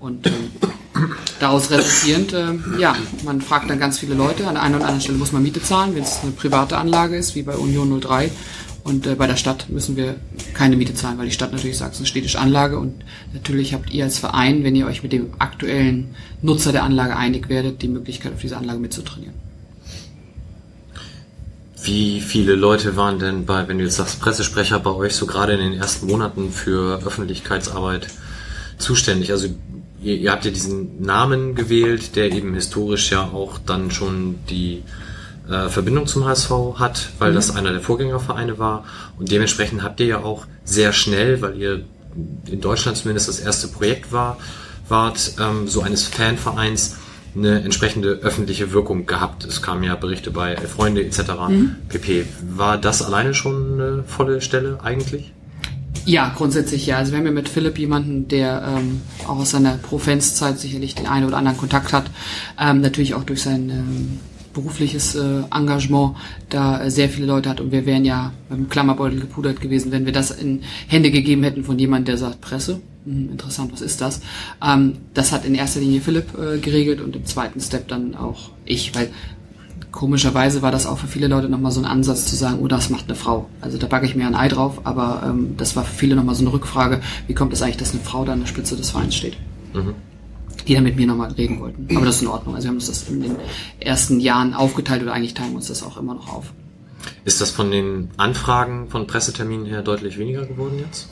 Und 0.00 0.26
ähm, 0.26 0.32
daraus 1.40 1.70
resultierend, 1.70 2.32
ähm, 2.32 2.64
ja, 2.78 2.96
man 3.24 3.42
fragt 3.42 3.68
dann 3.68 3.78
ganz 3.78 3.98
viele 3.98 4.14
Leute. 4.14 4.46
An 4.46 4.54
der 4.54 4.62
einen 4.62 4.76
oder 4.76 4.84
anderen 4.84 5.02
Stelle 5.02 5.18
muss 5.18 5.32
man 5.32 5.42
Miete 5.42 5.62
zahlen, 5.62 5.94
wenn 5.94 6.04
es 6.04 6.20
eine 6.22 6.32
private 6.32 6.78
Anlage 6.78 7.16
ist, 7.16 7.34
wie 7.34 7.42
bei 7.42 7.56
Union 7.56 8.00
03. 8.00 8.30
Und 8.86 9.04
äh, 9.04 9.16
bei 9.16 9.26
der 9.26 9.34
Stadt 9.34 9.68
müssen 9.68 9.96
wir 9.96 10.14
keine 10.54 10.76
Miete 10.76 10.94
zahlen, 10.94 11.18
weil 11.18 11.26
die 11.26 11.32
Stadt 11.32 11.50
natürlich 11.50 11.76
sagt, 11.76 11.94
es 11.94 11.96
ist 11.96 12.02
eine 12.02 12.06
städtische 12.06 12.38
Anlage. 12.38 12.78
Und 12.78 12.94
natürlich 13.34 13.74
habt 13.74 13.90
ihr 13.92 14.04
als 14.04 14.20
Verein, 14.20 14.62
wenn 14.62 14.76
ihr 14.76 14.86
euch 14.86 15.02
mit 15.02 15.10
dem 15.12 15.30
aktuellen 15.40 16.14
Nutzer 16.40 16.70
der 16.70 16.84
Anlage 16.84 17.16
einig 17.16 17.48
werdet, 17.48 17.82
die 17.82 17.88
Möglichkeit, 17.88 18.32
auf 18.32 18.40
diese 18.40 18.56
Anlage 18.56 18.78
mitzutrainieren. 18.78 19.34
Wie 21.82 22.20
viele 22.20 22.54
Leute 22.54 22.94
waren 22.94 23.18
denn 23.18 23.44
bei, 23.44 23.66
wenn 23.66 23.78
du 23.78 23.84
jetzt 23.84 23.96
sagst, 23.96 24.20
Pressesprecher 24.20 24.78
bei 24.78 24.92
euch 24.92 25.16
so 25.16 25.26
gerade 25.26 25.54
in 25.54 25.58
den 25.58 25.72
ersten 25.72 26.06
Monaten 26.06 26.52
für 26.52 27.04
Öffentlichkeitsarbeit 27.04 28.06
zuständig? 28.78 29.32
Also 29.32 29.48
ihr, 30.00 30.16
ihr 30.16 30.30
habt 30.30 30.44
ja 30.44 30.52
diesen 30.52 31.02
Namen 31.02 31.56
gewählt, 31.56 32.14
der 32.14 32.30
eben 32.30 32.54
historisch 32.54 33.10
ja 33.10 33.24
auch 33.24 33.58
dann 33.58 33.90
schon 33.90 34.36
die 34.48 34.84
äh, 35.50 35.68
Verbindung 35.68 36.06
zum 36.06 36.24
HSV 36.24 36.50
hat, 36.76 37.10
weil 37.18 37.32
das 37.32 37.54
einer 37.54 37.72
der 37.72 37.80
Vorgängervereine 37.80 38.58
war. 38.58 38.84
Und 39.18 39.30
dementsprechend 39.30 39.82
habt 39.82 40.00
ihr 40.00 40.06
ja 40.06 40.18
auch 40.18 40.46
sehr 40.64 40.92
schnell, 40.92 41.40
weil 41.42 41.56
ihr 41.56 41.84
in 42.46 42.60
Deutschland 42.60 42.96
zumindest 42.96 43.28
das 43.28 43.40
erste 43.40 43.68
Projekt 43.68 44.12
war, 44.12 44.38
wart, 44.88 45.32
ähm, 45.40 45.68
so 45.68 45.82
eines 45.82 46.04
Fanvereins, 46.04 46.96
eine 47.36 47.62
entsprechende 47.62 48.20
öffentliche 48.22 48.72
Wirkung 48.72 49.04
gehabt. 49.04 49.44
Es 49.44 49.60
kamen 49.60 49.82
ja 49.82 49.94
Berichte 49.94 50.30
bei 50.30 50.56
Freunde 50.56 51.04
etc. 51.04 51.20
pp. 51.88 52.24
War 52.48 52.78
das 52.78 53.02
alleine 53.02 53.34
schon 53.34 53.74
eine 53.74 54.04
volle 54.04 54.40
Stelle 54.40 54.78
eigentlich? 54.82 55.32
Ja, 56.06 56.32
grundsätzlich 56.34 56.86
ja. 56.86 56.98
Also 56.98 57.12
wir 57.12 57.18
haben 57.18 57.26
ja 57.26 57.32
mit 57.32 57.48
Philipp 57.48 57.78
jemanden, 57.78 58.28
der 58.28 58.76
ähm, 58.78 59.02
auch 59.26 59.38
aus 59.38 59.50
seiner 59.50 59.76
Pro-Fans-Zeit 59.76 60.58
sicherlich 60.58 60.94
den 60.94 61.06
einen 61.06 61.26
oder 61.26 61.36
anderen 61.36 61.58
Kontakt 61.58 61.92
hat. 61.92 62.10
Ähm, 62.58 62.80
natürlich 62.80 63.14
auch 63.14 63.24
durch 63.24 63.42
sein 63.42 63.70
ähm, 63.70 64.20
berufliches 64.56 65.14
äh, 65.14 65.42
Engagement 65.54 66.16
da 66.48 66.82
äh, 66.82 66.90
sehr 66.90 67.08
viele 67.08 67.26
Leute 67.26 67.48
hat. 67.48 67.60
Und 67.60 67.70
wir 67.70 67.86
wären 67.86 68.04
ja 68.04 68.32
beim 68.48 68.68
Klammerbeutel 68.68 69.20
gepudert 69.20 69.60
gewesen, 69.60 69.92
wenn 69.92 70.06
wir 70.06 70.12
das 70.12 70.30
in 70.30 70.62
Hände 70.88 71.10
gegeben 71.10 71.44
hätten 71.44 71.62
von 71.62 71.78
jemandem, 71.78 72.06
der 72.06 72.18
sagt, 72.18 72.40
Presse, 72.40 72.80
hm, 73.04 73.30
interessant, 73.30 73.72
was 73.72 73.82
ist 73.82 74.00
das? 74.00 74.20
Ähm, 74.64 74.94
das 75.14 75.30
hat 75.30 75.44
in 75.44 75.54
erster 75.54 75.80
Linie 75.80 76.00
Philipp 76.00 76.36
äh, 76.38 76.58
geregelt 76.58 77.00
und 77.00 77.14
im 77.14 77.24
zweiten 77.26 77.60
Step 77.60 77.88
dann 77.88 78.14
auch 78.14 78.50
ich, 78.64 78.94
weil 78.94 79.10
komischerweise 79.92 80.62
war 80.62 80.72
das 80.72 80.86
auch 80.86 80.98
für 80.98 81.06
viele 81.06 81.28
Leute 81.28 81.48
nochmal 81.48 81.72
so 81.72 81.80
ein 81.80 81.86
Ansatz 81.86 82.26
zu 82.26 82.36
sagen, 82.36 82.58
oh, 82.60 82.68
das 82.68 82.90
macht 82.90 83.06
eine 83.06 83.14
Frau. 83.14 83.48
Also 83.60 83.78
da 83.78 83.86
backe 83.86 84.06
ich 84.06 84.16
mir 84.16 84.26
ein 84.26 84.34
Ei 84.34 84.48
drauf, 84.48 84.80
aber 84.84 85.22
ähm, 85.26 85.54
das 85.56 85.76
war 85.76 85.84
für 85.84 85.94
viele 85.94 86.16
nochmal 86.16 86.34
so 86.34 86.42
eine 86.42 86.52
Rückfrage, 86.52 87.00
wie 87.26 87.34
kommt 87.34 87.52
es 87.52 87.62
eigentlich, 87.62 87.76
dass 87.78 87.92
eine 87.92 88.02
Frau 88.02 88.24
da 88.24 88.32
an 88.32 88.40
der 88.40 88.46
Spitze 88.46 88.76
des 88.76 88.90
Vereins 88.90 89.14
steht? 89.14 89.36
Die 90.66 90.74
da 90.74 90.80
mit 90.80 90.96
mir 90.96 91.06
nochmal 91.06 91.32
reden 91.32 91.60
wollten. 91.60 91.86
Aber 91.96 92.06
das 92.06 92.16
ist 92.16 92.22
in 92.22 92.28
Ordnung. 92.28 92.54
Also 92.54 92.66
wir 92.66 92.70
haben 92.70 92.76
uns 92.76 92.86
das 92.86 93.08
in 93.08 93.22
den 93.22 93.36
ersten 93.80 94.20
Jahren 94.20 94.54
aufgeteilt 94.54 95.02
oder 95.02 95.12
eigentlich 95.12 95.34
teilen 95.34 95.50
wir 95.50 95.56
uns 95.56 95.68
das 95.68 95.82
auch 95.82 95.96
immer 95.96 96.14
noch 96.14 96.32
auf. 96.32 96.52
Ist 97.24 97.40
das 97.40 97.50
von 97.50 97.70
den 97.70 98.10
Anfragen 98.16 98.88
von 98.88 99.06
Presseterminen 99.06 99.66
her 99.66 99.82
deutlich 99.82 100.18
weniger 100.18 100.44
geworden 100.44 100.78
jetzt? 100.78 101.08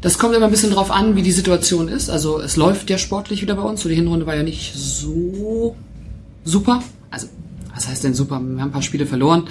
Das 0.00 0.18
kommt 0.18 0.34
immer 0.34 0.46
ein 0.46 0.50
bisschen 0.50 0.70
drauf 0.70 0.90
an, 0.90 1.16
wie 1.16 1.22
die 1.22 1.32
Situation 1.32 1.88
ist. 1.88 2.08
Also 2.08 2.40
es 2.40 2.56
läuft 2.56 2.88
ja 2.90 2.98
sportlich 2.98 3.42
wieder 3.42 3.54
bei 3.56 3.62
uns. 3.62 3.80
So 3.80 3.88
die 3.88 3.96
Hinrunde 3.96 4.26
war 4.26 4.36
ja 4.36 4.42
nicht 4.42 4.74
so 4.74 5.74
super. 6.44 6.82
Also 7.10 7.28
was 7.78 7.88
heißt 7.88 8.02
denn 8.02 8.14
super? 8.14 8.40
Wir 8.40 8.60
haben 8.60 8.68
ein 8.68 8.72
paar 8.72 8.82
Spiele 8.82 9.06
verloren. 9.06 9.44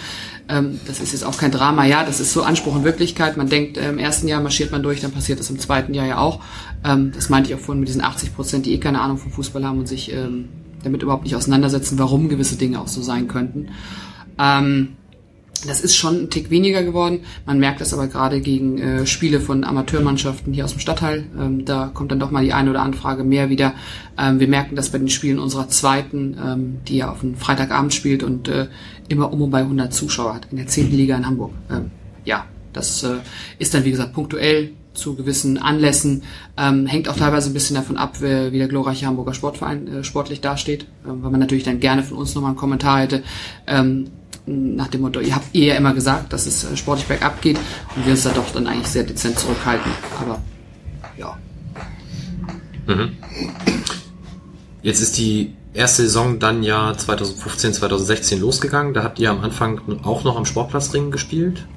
Ähm, 0.50 0.82
das 0.86 1.00
ist 1.00 1.14
jetzt 1.14 1.24
auch 1.24 1.38
kein 1.38 1.52
Drama. 1.52 1.86
Ja, 1.86 2.04
das 2.04 2.20
ist 2.20 2.34
so 2.34 2.44
Anspruch 2.44 2.76
und 2.76 2.84
Wirklichkeit. 2.84 3.38
Man 3.38 3.48
denkt, 3.48 3.78
äh, 3.78 3.90
im 3.90 4.00
ersten 4.00 4.28
Jahr 4.28 4.42
marschiert 4.42 4.72
man 4.72 4.84
durch, 4.84 5.00
dann 5.00 5.12
passiert 5.12 5.40
das 5.40 5.50
im 5.50 5.60
zweiten 5.60 5.94
Jahr 5.94 6.06
ja 6.06 6.18
auch. 6.18 6.42
Ähm, 6.84 7.14
das 7.16 7.30
meinte 7.30 7.50
ich 7.50 7.56
auch 7.56 7.62
vorhin 7.62 7.80
mit 7.80 7.88
diesen 7.88 8.04
80 8.04 8.36
Prozent, 8.36 8.66
die 8.66 8.74
eh 8.74 8.80
keine 8.80 9.00
Ahnung 9.00 9.18
vom 9.18 9.32
Fußball 9.32 9.64
haben 9.64 9.80
und 9.80 9.88
sich 9.88 10.12
ähm, 10.12 10.50
damit 10.84 11.04
überhaupt 11.04 11.24
nicht 11.24 11.38
auseinandersetzen, 11.38 11.98
warum 11.98 12.28
gewisse 12.28 12.58
Dinge 12.58 12.82
auch 12.82 12.90
so 12.90 13.02
sein 13.02 13.30
könnten. 13.30 13.70
Ähm, 14.38 14.97
das 15.66 15.82
ist 15.82 15.96
schon 15.96 16.24
ein 16.24 16.30
Tick 16.30 16.50
weniger 16.50 16.84
geworden. 16.84 17.22
Man 17.46 17.60
merkt 17.60 17.82
das 17.82 17.94
aber 17.94 18.08
gerade 18.08 18.42
gegen 18.42 18.78
äh, 18.78 19.06
Spiele 19.06 19.40
von 19.40 19.64
Amateurmannschaften 19.64 20.54
hier 20.54 20.66
aus 20.66 20.72
dem 20.72 20.80
Stadtteil. 20.80 21.26
Ähm, 21.40 21.66
da 21.66 21.90
kommt 21.94 22.12
dann 22.12 22.20
doch 22.20 22.32
mal 22.32 22.44
die 22.44 22.54
eine 22.54 22.70
oder 22.70 22.82
andere 22.82 23.02
Frage 23.02 23.24
mehr 23.24 23.50
wieder. 23.50 23.74
Ähm, 24.18 24.40
wir 24.40 24.48
merken 24.48 24.76
das 24.76 24.90
bei 24.90 24.98
den 24.98 25.10
Spielen 25.10 25.40
unserer 25.40 25.70
zweiten, 25.70 26.38
ähm, 26.44 26.78
die 26.88 26.98
ja 26.98 27.12
auf 27.12 27.24
einen 27.24 27.36
Freitagabend 27.36 27.94
spielt 27.94 28.24
und 28.24 28.48
äh, 28.48 28.68
immer 29.08 29.32
um 29.32 29.42
und 29.42 29.52
bei 29.52 29.60
100 29.60 29.94
Zuschauer 29.94 30.36
hat 30.36 30.48
in 30.52 30.58
der 30.58 30.68
10. 30.68 30.92
Liga 30.92 31.16
in 31.16 31.26
Hamburg. 31.26 31.54
Ähm, 31.72 31.92
ja, 32.26 32.46
das 32.74 33.04
äh, 33.04 33.18
ist 33.58 33.74
dann 33.74 33.86
wie 33.86 33.92
gesagt 33.92 34.14
punktuell 34.14 34.72
zu 34.98 35.16
gewissen 35.16 35.58
Anlässen. 35.58 36.24
Ähm, 36.58 36.86
hängt 36.86 37.08
auch 37.10 37.16
teilweise 37.16 37.50
ein 37.50 37.54
bisschen 37.54 37.76
davon 37.76 37.98
ab, 37.98 38.18
wer, 38.20 38.52
wie 38.52 38.58
der 38.58 38.68
glorreiche 38.68 39.06
Hamburger 39.06 39.34
Sportverein 39.34 39.88
äh, 39.88 40.04
sportlich 40.04 40.42
dasteht, 40.42 40.86
ähm, 41.06 41.24
weil 41.24 41.32
man 41.32 41.40
natürlich 41.40 41.64
dann 41.64 41.80
gerne 41.80 42.04
von 42.04 42.18
uns 42.18 42.36
nochmal 42.36 42.50
einen 42.50 42.58
Kommentar 42.58 43.00
hätte. 43.00 43.24
Ähm, 43.68 44.10
nach 44.46 44.88
dem 44.88 45.02
Motto, 45.02 45.20
ihr 45.20 45.36
habt 45.36 45.54
ja 45.54 45.76
immer 45.76 45.94
gesagt, 45.94 46.32
dass 46.34 46.46
es 46.46 46.64
äh, 46.64 46.78
sportlich 46.78 47.08
bergab 47.08 47.42
geht 47.42 47.58
und 47.96 48.06
wir 48.06 48.12
uns 48.12 48.24
da 48.24 48.32
doch 48.32 48.52
dann 48.54 48.68
eigentlich 48.68 48.88
sehr 48.88 49.04
dezent 49.04 49.38
zurückhalten. 49.40 49.92
Aber 50.22 50.42
ja. 51.18 51.38
Jetzt 54.82 55.02
ist 55.02 55.18
die 55.18 55.54
erste 55.74 56.04
Saison 56.04 56.40
dann 56.40 56.64
ja 56.64 56.94
2015, 56.96 57.74
2016 57.74 58.40
losgegangen. 58.40 58.94
Da 58.94 59.04
habt 59.04 59.20
ihr 59.20 59.30
am 59.30 59.42
Anfang 59.42 59.82
auch 60.04 60.24
noch 60.24 60.38
am 60.38 60.46
Sportplatzring 60.46 61.12
gespielt, 61.12 61.68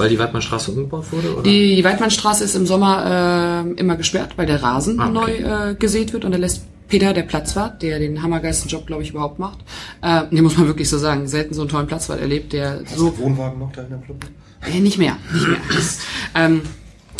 weil 0.00 0.08
die 0.08 0.18
Weidmannstraße 0.18 0.70
umgebaut 0.70 1.12
wurde? 1.12 1.34
Oder? 1.34 1.42
Die, 1.42 1.84
Weidmannstraße 1.84 2.42
ist 2.42 2.56
im 2.56 2.64
Sommer 2.64 3.66
äh, 3.66 3.78
immer 3.78 3.96
gesperrt, 3.96 4.32
weil 4.36 4.46
der 4.46 4.62
Rasen 4.62 4.98
Ah, 4.98 5.10
okay. 5.10 5.42
neu 5.42 5.70
äh, 5.70 5.74
gesät 5.74 6.14
wird 6.14 6.24
und 6.24 6.32
da 6.32 6.38
lässt 6.38 6.62
Peter, 6.88 7.12
der 7.12 7.22
Platzwart, 7.22 7.82
der 7.82 7.98
den 7.98 8.22
hammergeilsten 8.22 8.70
Job, 8.70 8.86
glaube 8.86 9.02
ich, 9.02 9.10
überhaupt 9.10 9.38
macht. 9.38 9.58
Äh, 10.00 10.22
den 10.30 10.42
muss 10.42 10.56
man 10.56 10.66
wirklich 10.66 10.88
so 10.88 10.96
sagen, 10.96 11.28
selten 11.28 11.52
so 11.52 11.60
einen 11.60 11.70
tollen 11.70 11.86
Platzwart 11.86 12.18
erlebt, 12.18 12.54
der 12.54 12.80
Hast 12.84 12.96
so 12.96 13.16
Wohnwagen 13.18 13.58
noch 13.58 13.72
da 13.72 13.82
in 13.82 13.90
der 13.90 13.98
Club? 13.98 14.24
Äh, 14.66 14.80
nicht 14.80 14.96
mehr, 14.96 15.18
nicht 15.32 15.46
mehr. 15.46 15.58
ähm, 16.34 16.62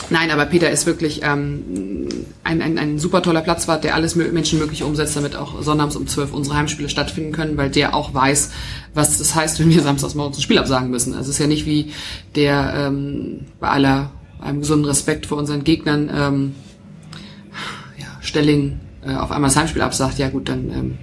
nein, 0.09 0.31
aber 0.31 0.47
Peter 0.47 0.71
ist 0.71 0.87
wirklich 0.87 1.21
ähm, 1.23 2.09
ein, 2.45 2.63
ein, 2.63 2.79
ein 2.79 2.99
super 2.99 3.23
toller 3.23 3.43
Platzwart, 3.43 3.85
der 3.85 3.95
alles 3.95 4.17
mö- 4.17 4.33
Menschenmögliche 4.33 4.87
umsetzt, 4.87 5.15
damit 5.17 5.37
auch 5.37 5.63
sonnabends 5.63 5.97
um 5.97 6.07
12 6.07 6.33
unsere 6.33 6.57
Heimspiele 6.57 6.89
stattfinden 6.89 7.33
können, 7.33 7.57
weil 7.57 7.71
der 7.71 7.95
auch 7.95 8.15
weiß, 8.15 8.51
was 8.95 9.19
das 9.19 9.35
heißt, 9.35 9.61
wenn 9.61 9.71
wir 9.71 9.83
samstags 9.83 10.15
morgens 10.15 10.39
ein 10.39 10.43
Spiel 10.43 10.59
absagen 10.59 10.91
müssen. 10.91 11.13
Also 11.15 11.31
es 11.31 11.37
ist 11.37 11.39
ja 11.41 11.47
nicht 11.47 11.67
wie 11.67 11.93
der 12.35 12.73
ähm, 12.77 13.47
bei 13.61 13.69
aller 13.69 14.11
einem 14.41 14.61
gesunden 14.61 14.87
Respekt 14.87 15.27
vor 15.27 15.37
unseren 15.39 15.65
Gegnern 15.65 16.11
ähm, 16.15 16.55
ja, 17.99 18.07
Stelling 18.21 18.81
äh, 19.07 19.15
auf 19.15 19.31
einmal 19.31 19.51
das 19.51 19.57
Heimspiel 19.57 19.83
absagt, 19.83 20.19
ja 20.19 20.31
gut, 20.31 20.49
dann 20.49 20.71
ähm, 20.71 20.99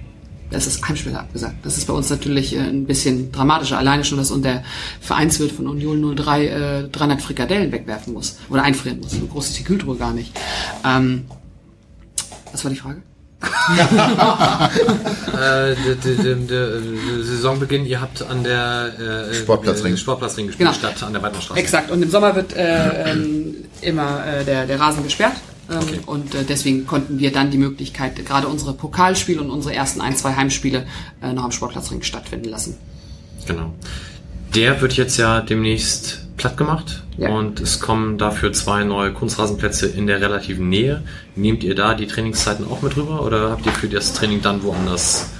das 0.50 0.66
ist 0.66 0.88
Heimspiel 0.88 1.14
abgesagt. 1.14 1.56
Das 1.62 1.76
ist 1.76 1.86
bei 1.86 1.92
uns 1.92 2.10
natürlich 2.10 2.54
äh, 2.54 2.60
ein 2.60 2.86
bisschen 2.86 3.30
dramatischer. 3.32 3.78
Alleine 3.78 4.04
schon, 4.04 4.18
dass 4.18 4.32
der 4.40 4.64
Vereinswirt 5.00 5.52
von 5.52 5.66
Union 5.66 6.16
03 6.16 6.46
äh, 6.46 6.88
300 6.88 7.22
Frikadellen 7.22 7.72
wegwerfen 7.72 8.12
muss 8.14 8.38
oder 8.48 8.62
einfrieren 8.62 9.00
muss. 9.00 9.12
So 9.12 9.26
groß 9.26 9.48
ist 9.48 9.58
die 9.58 9.64
Kühltruhe 9.64 9.96
gar 9.96 10.12
nicht. 10.12 10.32
Ähm, 10.84 11.24
was 12.52 12.64
war 12.64 12.70
die 12.70 12.76
Frage? 12.78 13.02
Äh, 15.38 15.74
Saisonbeginn, 17.22 17.86
ihr 17.86 18.00
habt 18.00 18.22
an 18.22 18.42
der 18.42 19.28
äh, 19.30 19.34
Sportplatzring. 19.34 19.94
äh, 19.94 19.96
Sportplatzring 19.96 20.46
gespielt, 20.48 20.68
Genau. 20.70 20.78
statt 20.78 21.02
an 21.02 21.12
der 21.12 21.22
Weidmannstraße. 21.22 21.60
Exakt. 21.60 21.90
Und 21.90 22.02
im 22.02 22.10
Sommer 22.10 22.34
wird 22.34 22.56
äh, 22.56 23.12
ähm, 23.12 23.54
immer 23.80 24.26
äh, 24.26 24.44
der, 24.44 24.66
der 24.66 24.80
Rasen 24.80 25.04
gesperrt. 25.04 25.36
Ähm, 25.70 25.78
Okay. 25.80 26.00
Und 26.06 26.34
äh, 26.34 26.44
deswegen 26.44 26.86
konnten 26.86 27.18
wir 27.18 27.30
dann 27.32 27.50
die 27.50 27.58
Möglichkeit, 27.58 28.24
gerade 28.24 28.48
unsere 28.48 28.72
Pokalspiele 28.72 29.40
und 29.40 29.50
unsere 29.50 29.74
ersten 29.74 30.00
ein, 30.00 30.16
zwei 30.16 30.34
Heimspiele 30.34 30.86
äh, 31.22 31.32
noch 31.32 31.44
am 31.44 31.52
Sportplatzring 31.52 32.02
stattfinden 32.02 32.48
lassen. 32.48 32.76
Genau. 33.46 33.74
Der 34.54 34.80
wird 34.80 34.94
jetzt 34.94 35.18
ja 35.18 35.40
demnächst 35.40 36.26
platt 36.38 36.56
gemacht 36.56 37.02
Ja. 37.18 37.30
und 37.30 37.60
es 37.60 37.80
kommen 37.80 38.16
dafür 38.16 38.52
zwei 38.52 38.84
neue 38.84 39.12
Kunstrasenplätze 39.12 39.86
in 39.86 40.06
der 40.06 40.20
relativen 40.20 40.68
Nähe. 40.68 41.02
Nehmt 41.36 41.62
ihr 41.64 41.74
da 41.74 41.94
die 41.94 42.06
Trainingszeiten 42.06 42.66
auch 42.66 42.80
mit 42.80 42.96
rüber 42.96 43.22
oder 43.26 43.50
habt 43.50 43.66
ihr 43.66 43.72
für 43.72 43.88
das 43.88 44.14
Training 44.14 44.40
dann 44.40 44.62
woanders 44.62 45.30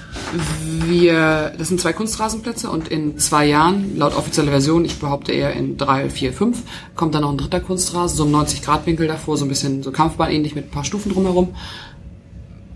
Wir, 0.86 1.52
das 1.56 1.68
sind 1.68 1.80
zwei 1.80 1.92
Kunstrasenplätze 1.92 2.70
und 2.70 2.88
in 2.88 3.18
zwei 3.18 3.46
Jahren, 3.46 3.96
laut 3.96 4.14
offizieller 4.14 4.50
Version, 4.50 4.84
ich 4.84 4.98
behaupte 4.98 5.32
eher 5.32 5.52
in 5.54 5.76
drei, 5.76 6.10
vier, 6.10 6.32
fünf, 6.32 6.62
kommt 6.94 7.14
dann 7.14 7.22
noch 7.22 7.30
ein 7.30 7.38
dritter 7.38 7.60
Kunstrasen, 7.60 8.16
so 8.16 8.24
ein 8.24 8.32
90-Grad-Winkel 8.32 9.06
davor, 9.06 9.36
so 9.36 9.44
ein 9.44 9.48
bisschen 9.48 9.82
so 9.82 9.90
Kampfbahn 9.90 10.30
ähnlich 10.30 10.54
mit 10.54 10.66
ein 10.66 10.70
paar 10.70 10.84
Stufen 10.84 11.12
drumherum. 11.12 11.54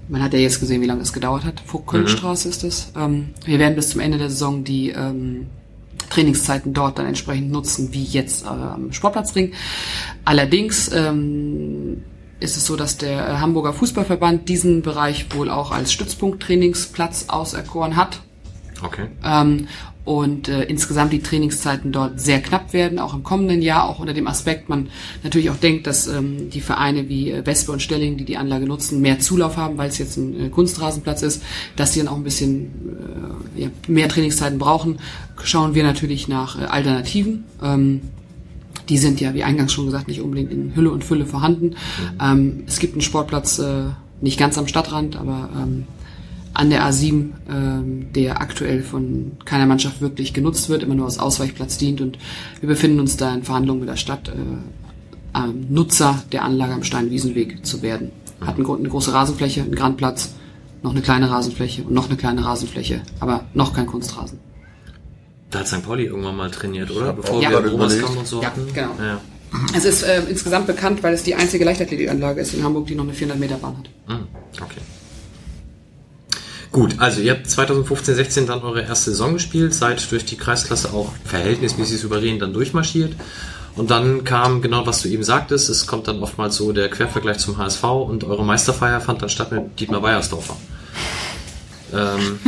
Man 0.08 0.22
hat 0.22 0.32
ja 0.32 0.38
jetzt 0.38 0.60
gesehen, 0.60 0.82
wie 0.82 0.86
lange 0.86 1.02
es 1.02 1.12
gedauert 1.12 1.44
hat. 1.44 1.60
Vogtkölnstraße 1.64 2.48
ist 2.48 2.64
es. 2.64 2.92
Ähm, 2.96 3.30
wir 3.44 3.58
werden 3.58 3.76
bis 3.76 3.90
zum 3.90 4.00
Ende 4.00 4.18
der 4.18 4.30
Saison 4.30 4.64
die 4.64 4.90
ähm, 4.90 5.46
Trainingszeiten 6.10 6.74
dort 6.74 6.98
dann 6.98 7.06
entsprechend 7.06 7.50
nutzen, 7.50 7.92
wie 7.92 8.04
jetzt 8.04 8.44
äh, 8.44 8.48
am 8.48 8.92
Sportplatzring. 8.92 9.52
Allerdings 10.24 10.92
ähm, 10.92 11.81
ist 12.42 12.56
es 12.56 12.66
so, 12.66 12.76
dass 12.76 12.98
der 12.98 13.28
äh, 13.28 13.36
Hamburger 13.38 13.72
Fußballverband 13.72 14.48
diesen 14.48 14.82
Bereich 14.82 15.26
wohl 15.34 15.50
auch 15.50 15.70
als 15.70 15.92
Stützpunkt-Trainingsplatz 15.92 17.26
auserkoren 17.28 17.96
hat. 17.96 18.20
Okay. 18.82 19.06
Ähm, 19.24 19.68
und 20.04 20.48
äh, 20.48 20.64
insgesamt 20.64 21.12
die 21.12 21.22
Trainingszeiten 21.22 21.92
dort 21.92 22.20
sehr 22.20 22.40
knapp 22.40 22.72
werden, 22.72 22.98
auch 22.98 23.14
im 23.14 23.22
kommenden 23.22 23.62
Jahr, 23.62 23.88
auch 23.88 24.00
unter 24.00 24.14
dem 24.14 24.26
Aspekt, 24.26 24.68
man 24.68 24.88
natürlich 25.22 25.48
auch 25.50 25.56
denkt, 25.56 25.86
dass 25.86 26.08
ähm, 26.08 26.50
die 26.50 26.60
Vereine 26.60 27.08
wie 27.08 27.30
äh, 27.30 27.46
Wespe 27.46 27.70
und 27.70 27.80
Stelling, 27.80 28.16
die 28.16 28.24
die 28.24 28.36
Anlage 28.36 28.66
nutzen, 28.66 29.00
mehr 29.00 29.20
Zulauf 29.20 29.56
haben, 29.56 29.78
weil 29.78 29.88
es 29.88 29.98
jetzt 29.98 30.16
ein 30.16 30.46
äh, 30.46 30.48
Kunstrasenplatz 30.48 31.22
ist, 31.22 31.42
dass 31.76 31.92
die 31.92 32.00
dann 32.00 32.08
auch 32.08 32.16
ein 32.16 32.24
bisschen 32.24 32.72
äh, 33.56 33.62
ja, 33.62 33.68
mehr 33.86 34.08
Trainingszeiten 34.08 34.58
brauchen, 34.58 34.98
schauen 35.44 35.74
wir 35.76 35.84
natürlich 35.84 36.26
nach 36.26 36.60
äh, 36.60 36.64
Alternativen. 36.64 37.44
Ähm, 37.62 38.00
die 38.92 38.98
sind 38.98 39.22
ja, 39.22 39.32
wie 39.32 39.42
eingangs 39.42 39.72
schon 39.72 39.86
gesagt, 39.86 40.06
nicht 40.06 40.20
unbedingt 40.20 40.52
in 40.52 40.76
Hülle 40.76 40.90
und 40.90 41.02
Fülle 41.02 41.24
vorhanden. 41.24 41.76
Ähm, 42.20 42.64
es 42.66 42.78
gibt 42.78 42.92
einen 42.92 43.00
Sportplatz, 43.00 43.58
äh, 43.58 43.84
nicht 44.20 44.38
ganz 44.38 44.58
am 44.58 44.66
Stadtrand, 44.66 45.16
aber 45.16 45.48
ähm, 45.56 45.86
an 46.52 46.68
der 46.68 46.86
A7, 46.86 47.30
ähm, 47.50 48.12
der 48.12 48.42
aktuell 48.42 48.82
von 48.82 49.32
keiner 49.46 49.64
Mannschaft 49.64 50.02
wirklich 50.02 50.34
genutzt 50.34 50.68
wird, 50.68 50.82
immer 50.82 50.94
nur 50.94 51.06
als 51.06 51.18
Ausweichplatz 51.18 51.78
dient. 51.78 52.02
Und 52.02 52.18
wir 52.60 52.68
befinden 52.68 53.00
uns 53.00 53.16
da 53.16 53.34
in 53.34 53.44
Verhandlungen 53.44 53.80
mit 53.80 53.88
der 53.88 53.96
Stadt, 53.96 54.28
äh, 54.28 55.38
ähm, 55.38 55.68
Nutzer 55.70 56.22
der 56.30 56.44
Anlage 56.44 56.74
am 56.74 56.84
Steinwiesenweg 56.84 57.64
zu 57.64 57.80
werden. 57.80 58.10
Hat 58.42 58.58
eine, 58.58 58.68
eine 58.68 58.88
große 58.90 59.14
Rasenfläche, 59.14 59.62
einen 59.62 59.74
Grandplatz, 59.74 60.34
noch 60.82 60.90
eine 60.90 61.00
kleine 61.00 61.30
Rasenfläche 61.30 61.84
und 61.84 61.94
noch 61.94 62.10
eine 62.10 62.18
kleine 62.18 62.44
Rasenfläche, 62.44 63.00
aber 63.20 63.46
noch 63.54 63.72
kein 63.72 63.86
Kunstrasen. 63.86 64.51
Da 65.52 65.60
hat 65.60 65.68
St. 65.68 65.82
Pauli 65.84 66.06
irgendwann 66.06 66.36
mal 66.36 66.50
trainiert, 66.50 66.90
oder? 66.90 67.12
Bevor 67.12 67.36
auch 67.36 67.40
wir 67.40 67.58
Oberskampf 67.72 67.74
überlegt. 68.04 68.18
und 68.18 68.26
so 68.26 68.40
Ja, 68.42 68.48
hatten. 68.48 68.66
genau. 68.74 68.94
Ja. 69.00 69.20
Es 69.76 69.84
ist 69.84 70.02
äh, 70.02 70.22
insgesamt 70.28 70.66
bekannt, 70.66 71.02
weil 71.02 71.12
es 71.14 71.22
die 71.22 71.34
einzige 71.34 71.64
Leichtathletikanlage 71.64 72.40
ist 72.40 72.54
in 72.54 72.64
Hamburg, 72.64 72.86
die 72.86 72.94
noch 72.94 73.04
eine 73.04 73.12
400 73.12 73.38
Meter 73.38 73.56
Bahn 73.56 73.76
hat. 73.78 73.88
Hm, 74.08 74.26
Okay. 74.60 74.80
Gut, 76.72 76.94
also 77.00 77.20
ihr 77.20 77.32
habt 77.32 77.50
2015, 77.50 78.14
16 78.14 78.46
dann 78.46 78.62
eure 78.62 78.80
erste 78.82 79.10
Saison 79.10 79.34
gespielt, 79.34 79.74
seid 79.74 80.10
durch 80.10 80.24
die 80.24 80.36
Kreisklasse 80.38 80.94
auch 80.94 81.12
verhältnismäßig 81.26 82.00
souverän 82.00 82.38
dann 82.38 82.54
durchmarschiert. 82.54 83.14
Und 83.76 83.90
dann 83.90 84.24
kam 84.24 84.62
genau, 84.62 84.86
was 84.86 85.02
du 85.02 85.08
eben 85.10 85.22
sagtest, 85.22 85.68
es 85.68 85.86
kommt 85.86 86.08
dann 86.08 86.22
oftmals 86.22 86.56
so 86.56 86.72
der 86.72 86.88
Quervergleich 86.88 87.36
zum 87.38 87.58
HSV 87.58 87.84
und 87.84 88.24
eure 88.24 88.42
Meisterfeier 88.44 89.02
fand 89.02 89.20
dann 89.20 89.28
statt 89.28 89.52
mit 89.52 89.78
Dietmar 89.80 90.02
Weiersdorfer. 90.02 90.56
Ähm, 91.92 92.38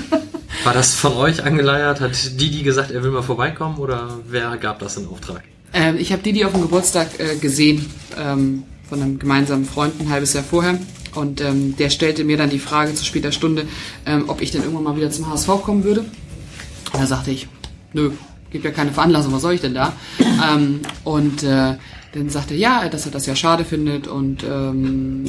war 0.64 0.74
das 0.74 0.94
von 0.94 1.14
euch 1.14 1.44
angeleiert? 1.44 2.00
Hat 2.00 2.40
Didi 2.40 2.62
gesagt, 2.62 2.90
er 2.90 3.02
will 3.02 3.10
mal 3.10 3.22
vorbeikommen 3.22 3.78
oder 3.78 4.18
wer 4.28 4.56
gab 4.56 4.78
das 4.78 4.96
in 4.96 5.06
Auftrag? 5.06 5.42
Ähm, 5.72 5.96
ich 5.98 6.12
habe 6.12 6.22
Didi 6.22 6.44
auf 6.44 6.52
dem 6.52 6.62
Geburtstag 6.62 7.18
äh, 7.18 7.36
gesehen 7.36 7.86
ähm, 8.16 8.64
von 8.88 9.02
einem 9.02 9.18
gemeinsamen 9.18 9.64
Freund 9.64 10.00
ein 10.00 10.08
halbes 10.10 10.32
Jahr 10.32 10.44
vorher. 10.44 10.78
Und 11.14 11.40
ähm, 11.40 11.76
der 11.76 11.90
stellte 11.90 12.24
mir 12.24 12.36
dann 12.36 12.50
die 12.50 12.58
Frage 12.58 12.94
zu 12.94 13.04
später 13.04 13.32
Stunde, 13.32 13.66
ähm, 14.06 14.24
ob 14.28 14.40
ich 14.40 14.50
denn 14.50 14.62
irgendwann 14.62 14.84
mal 14.84 14.96
wieder 14.96 15.10
zum 15.10 15.28
HSV 15.30 15.48
kommen 15.62 15.84
würde. 15.84 16.00
Und 16.00 17.02
da 17.02 17.06
sagte 17.06 17.30
ich, 17.30 17.48
nö, 17.92 18.10
gibt 18.50 18.64
ja 18.64 18.70
keine 18.70 18.92
Veranlassung, 18.92 19.32
was 19.32 19.42
soll 19.42 19.54
ich 19.54 19.60
denn 19.60 19.74
da? 19.74 19.92
Ähm, 20.20 20.80
und 21.04 21.42
äh, 21.42 21.74
dann 22.14 22.30
sagte 22.30 22.54
er, 22.54 22.60
ja, 22.60 22.88
dass 22.88 23.06
er 23.06 23.12
das 23.12 23.26
ja 23.26 23.36
schade 23.36 23.64
findet 23.64 24.06
und 24.06 24.42
ähm, 24.42 25.24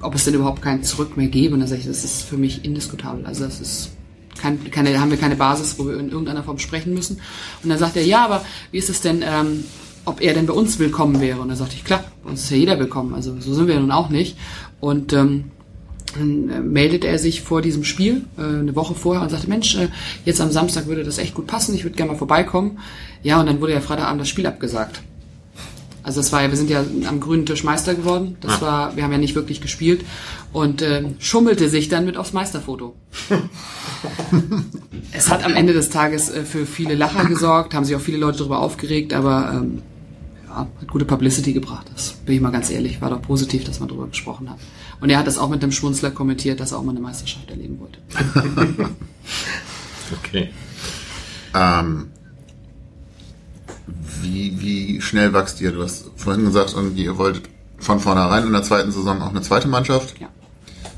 ob 0.00 0.14
es 0.14 0.24
denn 0.24 0.34
überhaupt 0.34 0.62
kein 0.62 0.82
Zurück 0.82 1.16
mehr 1.16 1.28
gäbe. 1.28 1.54
Und 1.54 1.60
dann 1.60 1.68
sage 1.68 1.80
ich, 1.80 1.86
das 1.86 2.04
ist 2.04 2.22
für 2.22 2.36
mich 2.36 2.64
indiskutabel. 2.64 3.26
Also 3.26 3.44
das 3.44 3.60
ist 3.60 3.90
kein, 4.38 4.70
keine, 4.70 5.00
haben 5.00 5.10
wir 5.10 5.18
keine 5.18 5.36
Basis, 5.36 5.78
wo 5.78 5.86
wir 5.86 5.98
in 5.98 6.10
irgendeiner 6.10 6.42
Form 6.42 6.58
sprechen 6.58 6.94
müssen. 6.94 7.20
Und 7.62 7.70
dann 7.70 7.78
sagt 7.78 7.96
er, 7.96 8.04
ja, 8.04 8.24
aber 8.24 8.44
wie 8.70 8.78
ist 8.78 8.90
es 8.90 9.00
denn, 9.00 9.22
ähm, 9.22 9.64
ob 10.04 10.20
er 10.20 10.34
denn 10.34 10.46
bei 10.46 10.52
uns 10.52 10.78
willkommen 10.78 11.20
wäre? 11.20 11.40
Und 11.40 11.48
dann 11.48 11.56
sagte 11.56 11.74
ich, 11.76 11.84
klar, 11.84 12.04
bei 12.22 12.30
uns 12.30 12.44
ist 12.44 12.50
ja 12.50 12.56
jeder 12.56 12.78
willkommen. 12.78 13.14
Also 13.14 13.34
so 13.40 13.54
sind 13.54 13.66
wir 13.66 13.74
ja 13.74 13.80
nun 13.80 13.92
auch 13.92 14.10
nicht. 14.10 14.36
Und 14.80 15.12
ähm, 15.12 15.50
dann 16.18 16.50
äh, 16.50 16.60
meldete 16.60 17.06
er 17.06 17.18
sich 17.18 17.42
vor 17.42 17.62
diesem 17.62 17.84
Spiel, 17.84 18.24
äh, 18.38 18.42
eine 18.42 18.74
Woche 18.74 18.94
vorher, 18.94 19.22
und 19.22 19.30
sagte, 19.30 19.48
Mensch, 19.48 19.76
äh, 19.76 19.88
jetzt 20.24 20.40
am 20.40 20.50
Samstag 20.50 20.86
würde 20.86 21.04
das 21.04 21.18
echt 21.18 21.34
gut 21.34 21.46
passen, 21.46 21.74
ich 21.74 21.84
würde 21.84 21.96
gerne 21.96 22.12
mal 22.12 22.18
vorbeikommen. 22.18 22.78
Ja, 23.22 23.40
und 23.40 23.46
dann 23.46 23.60
wurde 23.60 23.72
ja 23.72 23.80
Freitagabend 23.80 24.20
das 24.20 24.28
Spiel 24.28 24.46
abgesagt. 24.46 25.00
Also 26.06 26.20
das 26.20 26.30
war 26.30 26.40
ja, 26.40 26.50
wir 26.50 26.56
sind 26.56 26.70
ja 26.70 26.84
am 27.08 27.18
grünen 27.18 27.46
Tisch 27.46 27.64
Meister 27.64 27.96
geworden. 27.96 28.36
Das 28.40 28.62
war, 28.62 28.94
wir 28.94 29.02
haben 29.02 29.10
ja 29.10 29.18
nicht 29.18 29.34
wirklich 29.34 29.60
gespielt 29.60 30.04
und 30.52 30.80
äh, 30.80 31.02
schummelte 31.18 31.68
sich 31.68 31.88
dann 31.88 32.04
mit 32.04 32.16
aufs 32.16 32.32
Meisterfoto. 32.32 32.94
es 35.10 35.28
hat 35.28 35.44
am 35.44 35.54
Ende 35.54 35.72
des 35.72 35.90
Tages 35.90 36.30
äh, 36.30 36.44
für 36.44 36.64
viele 36.64 36.94
Lacher 36.94 37.24
gesorgt, 37.24 37.74
haben 37.74 37.84
sich 37.84 37.96
auch 37.96 38.00
viele 38.00 38.18
Leute 38.18 38.38
darüber 38.38 38.60
aufgeregt, 38.60 39.14
aber 39.14 39.50
ähm, 39.52 39.82
ja, 40.46 40.58
hat 40.58 40.88
gute 40.88 41.06
Publicity 41.06 41.52
gebracht. 41.52 41.88
Das 41.92 42.12
bin 42.24 42.36
ich 42.36 42.40
mal 42.40 42.52
ganz 42.52 42.70
ehrlich, 42.70 43.00
war 43.00 43.10
doch 43.10 43.22
positiv, 43.22 43.64
dass 43.64 43.80
man 43.80 43.88
darüber 43.88 44.06
gesprochen 44.06 44.48
hat. 44.48 44.58
Und 45.00 45.10
er 45.10 45.18
hat 45.18 45.26
das 45.26 45.38
auch 45.38 45.48
mit 45.48 45.60
dem 45.64 45.72
Schmunzler 45.72 46.12
kommentiert, 46.12 46.60
dass 46.60 46.70
er 46.70 46.78
auch 46.78 46.84
mal 46.84 46.92
eine 46.92 47.00
Meisterschaft 47.00 47.50
erleben 47.50 47.80
wollte. 47.80 47.98
Okay. 50.22 50.50
Ähm, 51.52 52.10
wie, 54.22 54.60
wie 54.60 55.00
schnell 55.00 55.32
wächst 55.32 55.60
ihr? 55.60 55.72
Du 55.72 55.82
hast 55.82 56.10
vorhin 56.16 56.44
gesagt, 56.44 56.72
irgendwie, 56.76 57.04
ihr 57.04 57.18
wolltet 57.18 57.44
von 57.78 58.00
vornherein 58.00 58.46
in 58.46 58.52
der 58.52 58.62
zweiten 58.62 58.90
Saison 58.92 59.20
auch 59.22 59.30
eine 59.30 59.42
zweite 59.42 59.68
Mannschaft 59.68 60.18
Ja. 60.20 60.28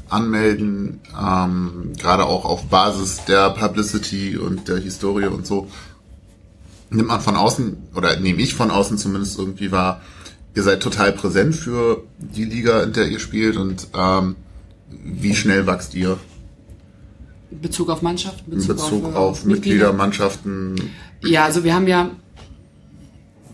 anmelden, 0.09 1.01
ähm, 1.21 1.93
gerade 1.99 2.25
auch 2.25 2.45
auf 2.45 2.67
Basis 2.67 3.25
der 3.27 3.51
Publicity 3.51 4.37
und 4.39 4.69
der 4.69 4.79
Historie 4.79 5.27
und 5.27 5.47
so. 5.47 5.69
Nimmt 6.91 7.09
man 7.09 7.21
von 7.21 7.37
außen, 7.37 7.77
oder 7.95 8.19
nehme 8.19 8.41
ich 8.41 8.55
von 8.55 8.71
außen 8.71 8.97
zumindest 8.97 9.39
irgendwie 9.39 9.71
wahr, 9.73 10.01
ihr 10.55 10.63
seid 10.63 10.83
total 10.83 11.13
präsent 11.13 11.55
für 11.55 12.03
die 12.19 12.45
Liga, 12.45 12.83
in 12.83 12.93
der 12.95 13.09
ihr 13.09 13.19
spielt 13.19 13.57
und 13.57 13.89
ähm, 13.95 14.37
wie 15.05 15.35
schnell 15.35 15.67
wächst 15.67 15.95
ihr 15.95 16.17
In 17.51 17.61
Bezug 17.61 17.91
auf 17.91 18.01
Mannschaft, 18.01 18.45
in 18.47 18.55
in 18.55 18.59
Bezug, 18.67 18.77
Bezug 18.77 19.05
auf, 19.05 19.15
auf, 19.17 19.45
äh, 19.45 19.49
Mitglieder, 19.49 19.93
Mannschaften? 19.93 20.77
Ja, 21.25 21.45
also 21.45 21.65
wir 21.65 21.75
haben 21.75 21.87
ja, 21.89 22.11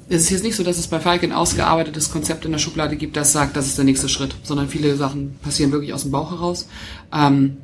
es 0.09 0.23
ist 0.23 0.31
jetzt 0.31 0.45
nicht 0.45 0.57
so, 0.57 0.63
dass 0.63 0.79
es 0.79 0.87
bei 0.87 1.01
Falk 1.01 1.23
ein 1.23 1.33
ausgearbeitetes 1.33 2.11
Konzept 2.11 2.45
in 2.45 2.53
der 2.53 2.59
Schublade 2.59 2.97
gibt, 2.97 3.17
das 3.17 3.33
sagt, 3.33 3.57
das 3.57 3.67
ist 3.67 3.79
der 3.79 3.85
nächste 3.85 4.09
Schritt, 4.09 4.35
sondern 4.43 4.69
viele 4.69 4.97
Sachen 4.97 5.37
passieren 5.43 5.73
wirklich 5.73 5.95
aus 5.95 6.03
dem 6.03 6.11
Bauch 6.11 6.31
heraus. 6.31 6.69
Ähm, 7.13 7.57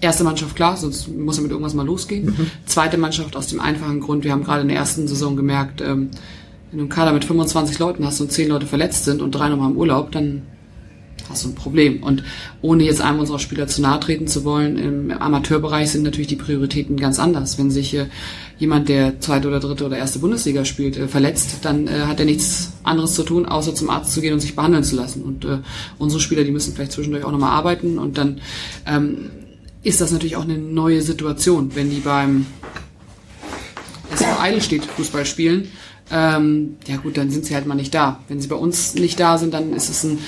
erste 0.00 0.24
Mannschaft, 0.24 0.56
klar, 0.56 0.76
sonst 0.76 1.08
muss 1.08 1.38
er 1.38 1.42
mit 1.42 1.50
irgendwas 1.50 1.74
mal 1.74 1.86
losgehen. 1.86 2.50
Zweite 2.66 2.98
Mannschaft 2.98 3.34
aus 3.36 3.46
dem 3.46 3.60
einfachen 3.60 4.00
Grund, 4.00 4.24
wir 4.24 4.32
haben 4.32 4.44
gerade 4.44 4.62
in 4.62 4.68
der 4.68 4.76
ersten 4.76 5.08
Saison 5.08 5.36
gemerkt, 5.36 5.80
ähm, 5.80 6.10
wenn 6.70 6.78
du 6.78 6.84
einen 6.84 6.90
Kader 6.90 7.12
mit 7.12 7.24
25 7.24 7.78
Leuten 7.78 8.04
hast 8.04 8.20
und 8.20 8.30
10 8.30 8.48
Leute 8.48 8.66
verletzt 8.66 9.04
sind 9.04 9.22
und 9.22 9.32
drei 9.32 9.48
nochmal 9.48 9.70
im 9.70 9.76
Urlaub, 9.76 10.12
dann 10.12 10.42
hast 11.28 11.44
du 11.44 11.48
ein 11.48 11.54
Problem. 11.54 12.02
Und 12.02 12.22
ohne 12.62 12.84
jetzt 12.84 13.00
einem 13.00 13.20
unserer 13.20 13.38
Spieler 13.38 13.66
zu 13.66 13.82
nahe 13.82 14.00
treten 14.00 14.26
zu 14.26 14.44
wollen, 14.44 14.78
im 14.78 15.10
Amateurbereich 15.10 15.90
sind 15.90 16.02
natürlich 16.02 16.28
die 16.28 16.36
Prioritäten 16.36 16.96
ganz 16.96 17.18
anders. 17.18 17.58
Wenn 17.58 17.70
sich 17.70 17.94
äh, 17.94 18.06
jemand, 18.58 18.88
der 18.88 19.20
zweite 19.20 19.48
oder 19.48 19.60
dritte 19.60 19.86
oder 19.86 19.98
erste 19.98 20.18
Bundesliga 20.18 20.64
spielt, 20.64 20.96
äh, 20.96 21.08
verletzt, 21.08 21.58
dann 21.62 21.86
äh, 21.86 22.00
hat 22.06 22.20
er 22.20 22.26
nichts 22.26 22.72
anderes 22.82 23.14
zu 23.14 23.22
tun, 23.22 23.46
außer 23.46 23.74
zum 23.74 23.90
Arzt 23.90 24.12
zu 24.12 24.20
gehen 24.20 24.34
und 24.34 24.40
sich 24.40 24.56
behandeln 24.56 24.84
zu 24.84 24.96
lassen. 24.96 25.22
Und 25.22 25.46
unsere 25.98 26.20
Spieler, 26.20 26.44
die 26.44 26.50
müssen 26.50 26.74
vielleicht 26.74 26.92
zwischendurch 26.92 27.24
auch 27.24 27.32
nochmal 27.32 27.50
arbeiten 27.50 27.98
und 27.98 28.18
dann 28.18 28.40
ähm, 28.86 29.30
ist 29.82 30.00
das 30.00 30.12
natürlich 30.12 30.36
auch 30.36 30.42
eine 30.42 30.58
neue 30.58 31.02
Situation, 31.02 31.74
wenn 31.74 31.90
die 31.90 32.00
beim 32.00 32.46
SV 34.12 34.40
Eidelstedt 34.40 34.84
Fußball 34.84 35.26
spielen. 35.26 35.68
Ähm, 36.10 36.76
ja 36.86 36.96
gut, 36.96 37.16
dann 37.16 37.30
sind 37.30 37.44
sie 37.44 37.54
halt 37.54 37.66
mal 37.66 37.74
nicht 37.74 37.94
da. 37.94 38.20
Wenn 38.28 38.40
sie 38.40 38.48
bei 38.48 38.56
uns 38.56 38.94
nicht 38.94 39.20
da 39.20 39.36
sind, 39.38 39.52
dann 39.52 39.74
ist 39.74 39.90
es 39.90 40.04
ein 40.04 40.18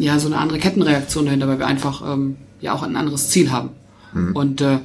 ja 0.00 0.18
so 0.18 0.28
eine 0.28 0.38
andere 0.38 0.58
Kettenreaktion 0.58 1.26
dahinter, 1.26 1.48
weil 1.48 1.58
wir 1.58 1.66
einfach 1.66 2.02
ähm, 2.12 2.36
ja 2.60 2.72
auch 2.72 2.82
ein 2.82 2.96
anderes 2.96 3.30
Ziel 3.30 3.50
haben. 3.50 3.70
Und 4.34 4.60
äh, 4.60 4.78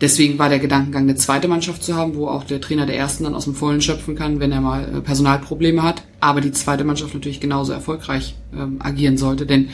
deswegen 0.00 0.38
war 0.38 0.48
der 0.48 0.58
Gedankengang, 0.58 1.04
eine 1.04 1.16
zweite 1.16 1.48
Mannschaft 1.48 1.82
zu 1.82 1.96
haben, 1.96 2.14
wo 2.14 2.28
auch 2.28 2.44
der 2.44 2.60
Trainer 2.60 2.86
der 2.86 2.96
ersten 2.96 3.24
dann 3.24 3.34
aus 3.34 3.44
dem 3.44 3.54
Vollen 3.54 3.80
schöpfen 3.80 4.14
kann, 4.14 4.40
wenn 4.40 4.52
er 4.52 4.60
mal 4.60 4.84
äh, 4.84 5.00
Personalprobleme 5.00 5.82
hat. 5.82 6.02
Aber 6.20 6.40
die 6.40 6.52
zweite 6.52 6.84
Mannschaft 6.84 7.14
natürlich 7.14 7.40
genauso 7.40 7.72
erfolgreich 7.72 8.34
ähm, 8.54 8.76
agieren 8.80 9.16
sollte, 9.16 9.46
denn 9.46 9.70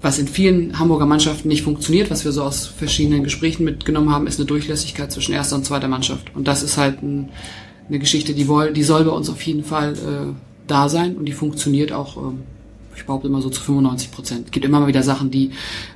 was 0.00 0.18
in 0.18 0.28
vielen 0.28 0.78
Hamburger 0.78 1.06
Mannschaften 1.06 1.48
nicht 1.48 1.62
funktioniert, 1.62 2.10
was 2.10 2.26
wir 2.26 2.32
so 2.32 2.42
aus 2.42 2.66
verschiedenen 2.66 3.24
Gesprächen 3.24 3.64
mitgenommen 3.64 4.10
haben, 4.10 4.26
ist 4.26 4.38
eine 4.38 4.46
Durchlässigkeit 4.46 5.10
zwischen 5.10 5.32
erster 5.32 5.56
und 5.56 5.64
zweiter 5.64 5.88
Mannschaft. 5.88 6.34
Und 6.34 6.46
das 6.46 6.62
ist 6.62 6.76
halt 6.76 7.02
ein, 7.02 7.30
eine 7.88 7.98
Geschichte, 7.98 8.34
die, 8.34 8.46
woll, 8.46 8.74
die 8.74 8.82
soll 8.82 9.04
bei 9.04 9.12
uns 9.12 9.30
auf 9.30 9.40
jeden 9.42 9.64
Fall 9.64 9.94
äh, 9.94 10.53
da 10.66 10.88
sein 10.88 11.16
und 11.16 11.26
die 11.26 11.32
funktioniert 11.32 11.92
auch 11.92 12.16
ähm, 12.16 12.40
ich 12.96 13.06
behaupte 13.06 13.28
immer 13.28 13.42
so 13.42 13.50
zu 13.50 13.60
95 13.60 14.10
Prozent. 14.10 14.46
Es 14.46 14.50
gibt 14.52 14.64
immer 14.64 14.80
mal 14.80 14.86
wieder 14.86 15.02
Sachen, 15.02 15.30
die, 15.30 15.50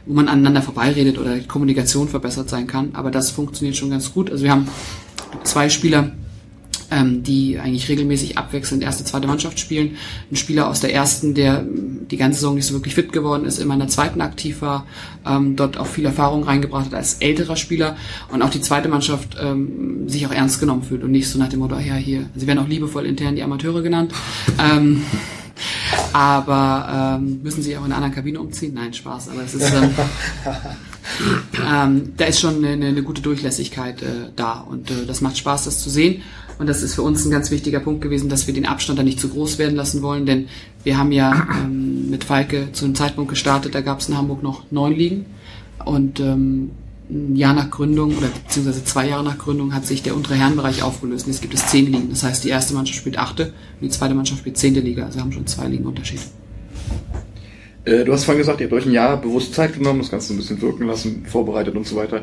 wo 0.07 0.15
man 0.15 0.29
aneinander 0.29 0.63
vorbeiredet 0.63 1.19
oder 1.19 1.37
die 1.37 1.47
Kommunikation 1.47 2.09
verbessert 2.09 2.49
sein 2.49 2.67
kann, 2.67 2.91
aber 2.95 3.11
das 3.11 3.31
funktioniert 3.31 3.77
schon 3.77 3.91
ganz 3.91 4.13
gut. 4.13 4.31
Also 4.31 4.45
wir 4.45 4.51
haben 4.51 4.69
zwei 5.45 5.69
Spieler, 5.69 6.11
ähm, 6.91 7.23
die 7.23 7.59
eigentlich 7.59 7.89
regelmäßig 7.89 8.39
abwechselnd 8.39 8.83
erste, 8.83 9.05
zweite 9.05 9.27
Mannschaft 9.27 9.59
spielen. 9.59 9.97
Ein 10.31 10.37
Spieler 10.37 10.69
aus 10.69 10.81
der 10.81 10.95
ersten, 10.95 11.35
der 11.35 11.65
die 11.65 12.17
ganze 12.17 12.41
Saison 12.41 12.55
nicht 12.55 12.67
so 12.67 12.75
wirklich 12.75 12.95
fit 12.95 13.13
geworden 13.13 13.45
ist, 13.45 13.59
immer 13.59 13.75
in 13.75 13.81
der 13.81 13.89
zweiten 13.89 14.21
aktiv 14.21 14.63
war, 14.63 14.87
ähm, 15.27 15.57
dort 15.57 15.77
auch 15.77 15.87
viel 15.87 16.05
Erfahrung 16.05 16.45
reingebracht 16.45 16.87
hat 16.87 16.95
als 16.95 17.15
älterer 17.15 17.57
Spieler 17.57 17.97
und 18.31 18.43
auch 18.43 18.51
die 18.51 18.61
zweite 18.61 18.89
Mannschaft 18.89 19.37
ähm, 19.41 20.09
sich 20.09 20.27
auch 20.27 20.33
ernst 20.33 20.61
genommen 20.61 20.83
fühlt 20.83 21.05
und 21.05 21.11
nicht 21.11 21.29
so 21.29 21.39
nach 21.39 21.49
dem 21.49 21.61
Motto, 21.61 21.79
ja, 21.79 21.95
hier, 21.95 22.29
sie 22.35 22.47
werden 22.47 22.59
auch 22.59 22.69
liebevoll 22.69 23.07
intern 23.07 23.37
die 23.37 23.43
Amateure 23.43 23.83
genannt. 23.83 24.13
Ähm, 24.59 25.03
aber 26.13 27.19
ähm, 27.21 27.41
müssen 27.43 27.63
sie 27.63 27.77
auch 27.77 27.81
in 27.81 27.87
einer 27.87 27.97
anderen 27.97 28.15
Kabine 28.15 28.41
umziehen? 28.41 28.75
Nein, 28.75 28.95
Spaß. 28.95 29.31
Aber 29.31 29.43
es 29.43 29.55
ist 29.55 29.73
ähm, 29.73 29.91
ähm, 31.67 32.13
da 32.17 32.25
ist 32.27 32.41
schon 32.41 32.65
eine, 32.65 32.87
eine 32.87 33.03
gute 33.03 33.23
Durchlässigkeit 33.23 34.03
äh, 34.03 34.31
da 34.37 34.61
und 34.61 34.91
äh, 34.91 35.07
das 35.07 35.21
macht 35.21 35.39
Spaß, 35.39 35.65
das 35.65 35.83
zu 35.83 35.91
sehen. 35.91 36.23
Und 36.59 36.67
das 36.67 36.83
ist 36.83 36.97
für 36.97 37.03
uns 37.03 37.25
ein 37.25 37.31
ganz 37.31 37.53
wichtiger 37.53 37.79
Punkt 37.79 38.01
gewesen, 38.01 38.29
dass 38.29 38.49
wir 38.49 38.55
den 38.55 38.67
Abstand 38.67 38.99
da 38.99 39.05
nicht 39.05 39.21
zu 39.21 39.29
groß 39.29 39.59
werden 39.59 39.77
lassen 39.77 40.03
wollen, 40.03 40.27
denn 40.27 40.49
wir 40.83 40.99
haben 40.99 41.13
ja 41.13 41.47
ähm, 41.63 42.11
mit 42.11 42.25
Falke 42.25 42.73
zu 42.73 42.85
einem 42.85 42.97
Zeitpunkt 42.97 43.31
gestartet, 43.31 43.75
da 43.75 43.81
gab 43.81 44.01
es 44.01 44.09
in 44.09 44.17
Hamburg 44.17 44.43
noch 44.43 44.65
neun 44.73 44.93
Ligen 44.93 45.27
und 45.85 46.19
ähm, 46.19 46.71
ein 47.11 47.37
Jahr 47.37 47.55
nach 47.55 47.71
Gründung 47.71 48.17
oder 48.17 48.29
beziehungsweise 48.29 48.85
zwei 48.85 49.09
Jahre 49.09 49.25
nach 49.25 49.39
Gründung 49.39 49.75
hat 49.75 49.87
sich 49.87 50.03
der 50.03 50.15
untere 50.15 50.35
Herrenbereich 50.35 50.83
aufgelöst. 50.83 51.27
Und 51.27 51.33
jetzt 51.33 51.41
gibt 51.41 51.55
es 51.55 51.67
zehn 51.67 51.87
Ligen. 51.87 52.11
Das 52.11 52.23
heißt, 52.23 52.45
die 52.45 52.51
erste 52.51 52.75
Mannschaft 52.75 52.99
spielt 52.99 53.19
achte 53.19 53.47
und 53.47 53.83
die 53.83 53.89
zweite 53.89 54.15
Mannschaft 54.15 54.41
spielt 54.41 54.59
zehnte 54.59 54.81
Liga. 54.81 55.07
Also 55.07 55.21
haben 55.21 55.33
schon 55.33 55.47
zwei 55.47 55.69
Ligen 55.69 55.87
Unterschied. 55.87 56.21
Äh, 57.85 58.05
du 58.05 58.13
hast 58.13 58.25
vorhin 58.25 58.41
gesagt, 58.41 58.61
ihr 58.61 58.67
habt 58.67 58.75
euch 58.75 58.87
ein 58.87 58.93
Jahr 58.93 59.21
bewusst 59.21 59.55
Zeit 59.55 59.75
genommen, 59.75 60.01
das 60.01 60.11
Ganze 60.11 60.35
ein 60.35 60.37
bisschen 60.37 60.61
wirken 60.61 60.87
lassen, 60.87 61.25
vorbereitet 61.27 61.77
und 61.77 61.87
so 61.87 61.97
weiter. 61.97 62.23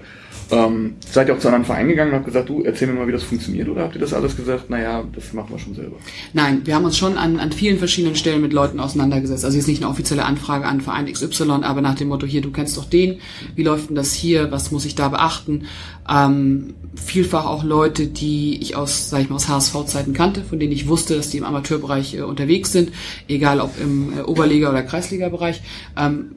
Ähm, 0.51 0.95
seid 1.09 1.27
ihr 1.27 1.35
auch 1.35 1.39
zu 1.39 1.47
anderen 1.47 1.65
Vereinen 1.65 1.89
gegangen 1.89 2.11
und 2.11 2.17
habt 2.17 2.25
gesagt, 2.25 2.49
du, 2.49 2.63
erzähl 2.63 2.87
mir 2.87 2.93
mal, 2.93 3.07
wie 3.07 3.11
das 3.11 3.23
funktioniert? 3.23 3.67
Oder 3.67 3.83
habt 3.83 3.95
ihr 3.95 4.01
das 4.01 4.13
alles 4.13 4.37
gesagt, 4.37 4.69
naja, 4.69 5.03
das 5.13 5.33
machen 5.33 5.49
wir 5.49 5.59
schon 5.59 5.73
selber? 5.73 5.97
Nein, 6.33 6.61
wir 6.65 6.75
haben 6.75 6.85
uns 6.85 6.97
schon 6.97 7.17
an, 7.17 7.39
an 7.39 7.51
vielen 7.51 7.79
verschiedenen 7.79 8.15
Stellen 8.15 8.41
mit 8.41 8.53
Leuten 8.53 8.79
auseinandergesetzt. 8.79 9.43
Also 9.43 9.57
jetzt 9.57 9.67
nicht 9.67 9.81
eine 9.81 9.91
offizielle 9.91 10.23
Anfrage 10.23 10.65
an 10.65 10.81
Verein 10.81 11.11
XY, 11.11 11.63
aber 11.63 11.81
nach 11.81 11.95
dem 11.95 12.09
Motto, 12.09 12.27
hier, 12.27 12.41
du 12.41 12.51
kennst 12.51 12.77
doch 12.77 12.85
den, 12.85 13.19
wie 13.55 13.63
läuft 13.63 13.89
denn 13.89 13.95
das 13.95 14.13
hier, 14.13 14.51
was 14.51 14.71
muss 14.71 14.85
ich 14.85 14.93
da 14.93 15.09
beachten? 15.09 15.65
Ähm, 16.07 16.75
vielfach 16.95 17.45
auch 17.45 17.63
Leute, 17.63 18.05
die 18.05 18.61
ich 18.61 18.75
aus, 18.75 19.09
sag 19.09 19.21
ich 19.21 19.29
mal, 19.29 19.37
aus 19.37 19.47
HSV-Zeiten 19.47 20.13
kannte, 20.13 20.43
von 20.43 20.59
denen 20.59 20.71
ich 20.71 20.87
wusste, 20.87 21.15
dass 21.15 21.31
die 21.31 21.39
im 21.39 21.43
Amateurbereich 21.43 22.15
äh, 22.15 22.21
unterwegs 22.21 22.71
sind, 22.71 22.91
egal 23.27 23.59
ob 23.59 23.79
im 23.81 24.13
äh, 24.17 24.21
Oberliga- 24.21 24.69
oder 24.69 24.83
Kreisliga-Bereich. 24.83 25.61
Ähm, 25.97 26.35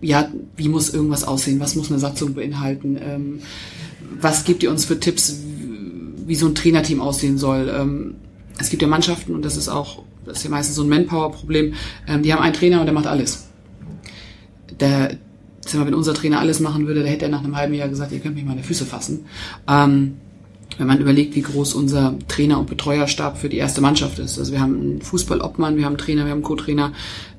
ja, 0.00 0.30
wie 0.56 0.68
muss 0.68 0.92
irgendwas 0.92 1.24
aussehen? 1.24 1.60
Was 1.60 1.74
muss 1.74 1.90
eine 1.90 1.98
Satzung 1.98 2.34
beinhalten? 2.34 2.98
Ähm, 3.00 3.40
was 4.20 4.44
gibt 4.44 4.62
ihr 4.62 4.70
uns 4.70 4.84
für 4.84 5.00
Tipps, 5.00 5.40
wie 6.26 6.34
so 6.34 6.46
ein 6.46 6.54
Trainerteam 6.54 7.00
aussehen 7.00 7.38
soll? 7.38 7.72
Ähm, 7.74 8.14
es 8.58 8.70
gibt 8.70 8.82
ja 8.82 8.88
Mannschaften, 8.88 9.34
und 9.34 9.44
das 9.44 9.56
ist 9.56 9.68
auch, 9.68 10.02
das 10.24 10.38
ist 10.38 10.44
ja 10.44 10.50
meistens 10.50 10.76
so 10.76 10.82
ein 10.82 10.88
Manpower-Problem, 10.88 11.74
ähm, 12.06 12.22
die 12.22 12.32
haben 12.32 12.42
einen 12.42 12.54
Trainer 12.54 12.80
und 12.80 12.86
der 12.86 12.94
macht 12.94 13.06
alles. 13.06 13.48
Der, 14.80 15.16
wenn 15.72 15.94
unser 15.94 16.14
Trainer 16.14 16.40
alles 16.40 16.60
machen 16.60 16.86
würde, 16.86 17.02
da 17.02 17.08
hätte 17.08 17.24
er 17.24 17.30
nach 17.30 17.42
einem 17.42 17.56
halben 17.56 17.74
Jahr 17.74 17.88
gesagt, 17.88 18.12
ihr 18.12 18.20
könnt 18.20 18.34
mich 18.34 18.44
mal 18.44 18.52
an 18.52 18.58
die 18.58 18.64
Füße 18.64 18.86
fassen. 18.86 19.26
Ähm, 19.68 20.16
wenn 20.78 20.86
man 20.86 21.00
überlegt, 21.00 21.34
wie 21.34 21.42
groß 21.42 21.74
unser 21.74 22.18
Trainer- 22.28 22.58
und 22.58 22.68
Betreuerstab 22.68 23.38
für 23.38 23.48
die 23.48 23.56
erste 23.56 23.80
Mannschaft 23.80 24.18
ist. 24.18 24.38
Also 24.38 24.52
wir 24.52 24.60
haben 24.60 24.80
einen 24.80 25.02
Fußballobmann, 25.02 25.76
wir 25.76 25.84
haben 25.84 25.92
einen 25.92 25.98
Trainer, 25.98 26.24
wir 26.24 26.30
haben 26.30 26.38
einen 26.38 26.44
Co-Trainer, 26.44 26.92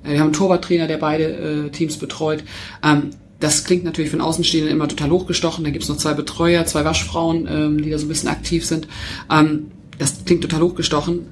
äh, 0.03 0.11
wir 0.11 0.19
haben 0.19 0.27
einen 0.27 0.33
Torwarttrainer, 0.33 0.87
der 0.87 0.97
beide 0.97 1.65
äh, 1.67 1.69
Teams 1.69 1.97
betreut. 1.97 2.43
Ähm, 2.83 3.11
das 3.39 3.63
klingt 3.63 3.83
natürlich 3.83 4.09
von 4.09 4.21
Außenstehenden 4.21 4.73
immer 4.73 4.87
total 4.87 5.11
hochgestochen. 5.11 5.63
Da 5.63 5.69
gibt's 5.69 5.89
noch 5.89 5.97
zwei 5.97 6.13
Betreuer, 6.13 6.65
zwei 6.65 6.85
Waschfrauen, 6.85 7.47
ähm, 7.49 7.81
die 7.81 7.91
da 7.91 7.97
so 7.97 8.05
ein 8.05 8.09
bisschen 8.09 8.29
aktiv 8.29 8.65
sind. 8.65 8.87
Ähm, 9.31 9.71
das 9.99 10.25
klingt 10.25 10.41
total 10.41 10.61
hochgestochen. 10.61 11.27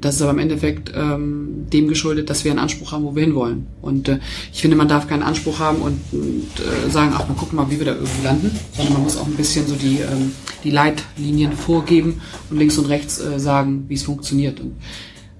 Das 0.00 0.16
ist 0.16 0.22
aber 0.22 0.30
im 0.30 0.38
Endeffekt 0.38 0.92
ähm, 0.94 1.66
dem 1.72 1.88
geschuldet, 1.88 2.30
dass 2.30 2.44
wir 2.44 2.50
einen 2.50 2.60
Anspruch 2.60 2.92
haben, 2.92 3.04
wo 3.04 3.14
wir 3.14 3.22
hinwollen. 3.22 3.66
Und 3.82 4.08
äh, 4.08 4.18
ich 4.52 4.60
finde, 4.60 4.76
man 4.76 4.88
darf 4.88 5.08
keinen 5.08 5.22
Anspruch 5.22 5.58
haben 5.58 5.78
und, 5.78 6.00
und 6.12 6.46
äh, 6.60 6.90
sagen, 6.90 7.12
ach, 7.14 7.26
mal 7.28 7.34
gucken 7.34 7.56
mal, 7.56 7.70
wie 7.70 7.78
wir 7.78 7.86
da 7.86 7.94
irgendwie 7.94 8.22
landen, 8.22 8.50
sondern 8.76 8.94
man 8.94 9.02
muss 9.02 9.16
auch 9.16 9.26
ein 9.26 9.34
bisschen 9.34 9.66
so 9.66 9.74
die, 9.74 9.98
ähm, 10.00 10.32
die 10.64 10.70
Leitlinien 10.70 11.52
vorgeben 11.52 12.20
und 12.50 12.58
links 12.58 12.78
und 12.78 12.86
rechts 12.86 13.20
äh, 13.20 13.40
sagen, 13.40 13.86
wie 13.88 13.94
es 13.94 14.02
funktioniert. 14.04 14.60
Und 14.60 14.76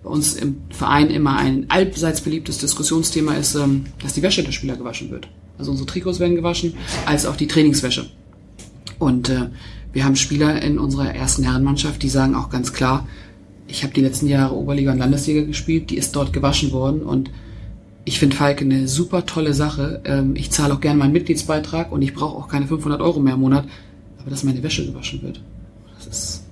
bei 0.03 0.11
uns 0.11 0.35
im 0.35 0.57
Verein 0.71 1.11
immer 1.11 1.37
ein 1.37 1.67
allseits 1.69 2.21
beliebtes 2.21 2.59
Diskussionsthema 2.59 3.35
ist, 3.35 3.55
ähm, 3.55 3.85
dass 4.03 4.15
die 4.15 4.23
Wäsche 4.23 4.43
der 4.43 4.53
Spieler 4.53 4.77
gewaschen 4.77 5.11
wird. 5.11 5.29
Also 5.59 5.71
unsere 5.71 5.87
Trikots 5.87 6.21
werden 6.21 6.37
gewaschen, 6.37 6.75
als 7.07 7.27
auch 7.27 7.37
die 7.37 7.49
Trainingswäsche. 7.49 8.09
Und 8.99 9.29
äh, 9.29 9.51
wir 9.93 10.05
haben 10.05 10.17
Spieler 10.17 10.61
in 10.63 10.79
unserer 10.79 11.15
ersten 11.15 11.45
Herrenmannschaft, 11.45 12.03
die 12.03 12.09
sagen 12.09 12.35
auch 12.35 12.51
ganz 12.51 12.73
klar, 12.73 13.07
ich 13.69 13.83
habe 13.85 13.93
die 13.93 14.01
letzten 14.01 14.27
Jahre 14.27 14.57
Oberliga 14.57 14.93
und 14.93 14.99
Landesliga 14.99 15.43
gespielt, 15.43 15.91
die 15.91 15.99
ist 15.99 16.17
dort 16.17 16.33
gewaschen 16.33 16.73
worden 16.73 17.03
und 17.03 17.31
ich 18.05 18.19
finde 18.19 18.35
Falke 18.35 18.65
eine 18.65 18.89
super 18.89 19.27
tolle 19.27 19.53
Sache. 19.53 20.01
Ähm, 20.07 20.35
ich 20.35 20.51
zahle 20.51 20.73
auch 20.73 20.81
gerne 20.81 20.99
meinen 20.99 21.13
Mitgliedsbeitrag 21.13 21.93
und 21.93 22.01
ich 22.01 22.15
brauche 22.15 22.37
auch 22.37 22.49
keine 22.49 22.67
500 22.67 23.03
Euro 23.03 23.21
mehr 23.21 23.35
im 23.35 23.41
Monat, 23.41 23.67
aber 24.19 24.31
dass 24.31 24.43
meine 24.45 24.63
Wäsche 24.63 24.87
gewaschen 24.87 25.23
wird, 25.23 25.43
das 25.99 26.07
ist, 26.07 26.43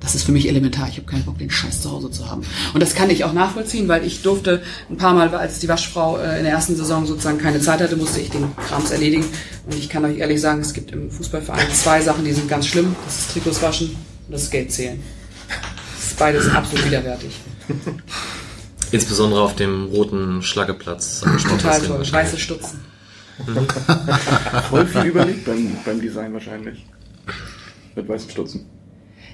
das 0.00 0.16
ist 0.16 0.24
für 0.24 0.32
mich 0.32 0.48
elementar. 0.48 0.88
Ich 0.88 0.96
habe 0.96 1.06
keinen 1.06 1.22
Bock, 1.22 1.38
den 1.38 1.50
Scheiß 1.50 1.82
zu 1.82 1.92
Hause 1.92 2.10
zu 2.10 2.28
haben. 2.28 2.42
Und 2.74 2.82
das 2.82 2.96
kann 2.96 3.10
ich 3.10 3.22
auch 3.22 3.32
nachvollziehen, 3.32 3.86
weil 3.86 4.04
ich 4.04 4.22
durfte 4.22 4.62
ein 4.90 4.96
paar 4.96 5.14
Mal, 5.14 5.32
als 5.34 5.60
die 5.60 5.68
Waschfrau 5.68 6.18
äh, 6.18 6.38
in 6.38 6.44
der 6.44 6.52
ersten 6.52 6.74
Saison 6.74 7.06
sozusagen 7.06 7.38
keine 7.38 7.60
Zeit 7.60 7.80
hatte, 7.80 7.94
musste 7.96 8.20
ich 8.20 8.30
den 8.30 8.54
Krams 8.56 8.90
erledigen. 8.90 9.24
Und 9.66 9.78
ich 9.78 9.88
kann 9.88 10.04
euch 10.04 10.18
ehrlich 10.18 10.40
sagen, 10.40 10.60
es 10.60 10.74
gibt 10.74 10.90
im 10.90 11.12
Fußballverein 11.12 11.70
zwei 11.72 12.00
Sachen, 12.00 12.24
die 12.24 12.32
sind 12.32 12.48
ganz 12.48 12.66
schlimm. 12.66 12.96
Das 13.04 13.20
ist 13.20 13.32
Trikots 13.32 13.62
waschen 13.62 13.90
und 14.26 14.32
das 14.32 14.42
ist 14.42 14.50
Geld 14.50 14.72
zählen. 14.72 15.00
Ist 16.04 16.18
beides 16.18 16.48
absolut 16.48 16.86
widerwärtig. 16.86 17.32
Insbesondere 18.92 19.40
auf 19.42 19.56
dem 19.56 19.86
roten 19.86 20.42
Schlaggeplatz. 20.42 21.22
am 21.24 21.38
Total 21.38 21.80
toll. 21.80 22.12
Weiße 22.12 22.38
Stutzen. 22.38 22.80
Voll 24.70 24.86
viel 24.86 25.04
überlegt 25.06 25.44
beim, 25.44 25.76
beim 25.84 26.00
Design 26.00 26.32
wahrscheinlich. 26.32 26.84
Mit 27.96 28.08
weißen 28.08 28.30
Stutzen. 28.30 28.66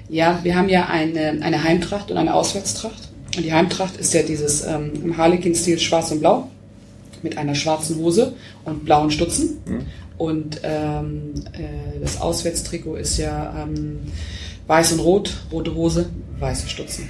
Ja, 0.09 0.39
wir 0.43 0.55
haben 0.55 0.69
ja 0.69 0.87
eine, 0.87 1.39
eine 1.41 1.63
Heimtracht 1.63 2.09
und 2.09 2.17
eine 2.17 2.33
Auswärtstracht. 2.33 3.09
Und 3.35 3.43
die 3.43 3.53
Heimtracht 3.53 3.97
ist 3.97 4.13
ja 4.13 4.23
dieses 4.23 4.65
ähm, 4.65 4.91
im 5.03 5.17
Harlequin-Stil 5.17 5.77
schwarz 5.77 6.11
und 6.11 6.21
blau 6.21 6.49
mit 7.21 7.37
einer 7.37 7.53
schwarzen 7.53 7.97
Hose 7.97 8.33
und 8.65 8.85
blauen 8.85 9.11
Stutzen. 9.11 9.57
Und 10.17 10.61
ähm, 10.63 11.33
äh, 11.53 11.99
das 11.99 12.19
Auswärtstrikot 12.19 12.95
ist 12.95 13.17
ja 13.17 13.63
ähm, 13.63 13.99
weiß 14.71 14.93
und 14.93 14.99
rot, 15.01 15.33
rote 15.51 15.75
Hose, 15.75 16.09
weiße 16.39 16.69
Stutzen. 16.69 17.09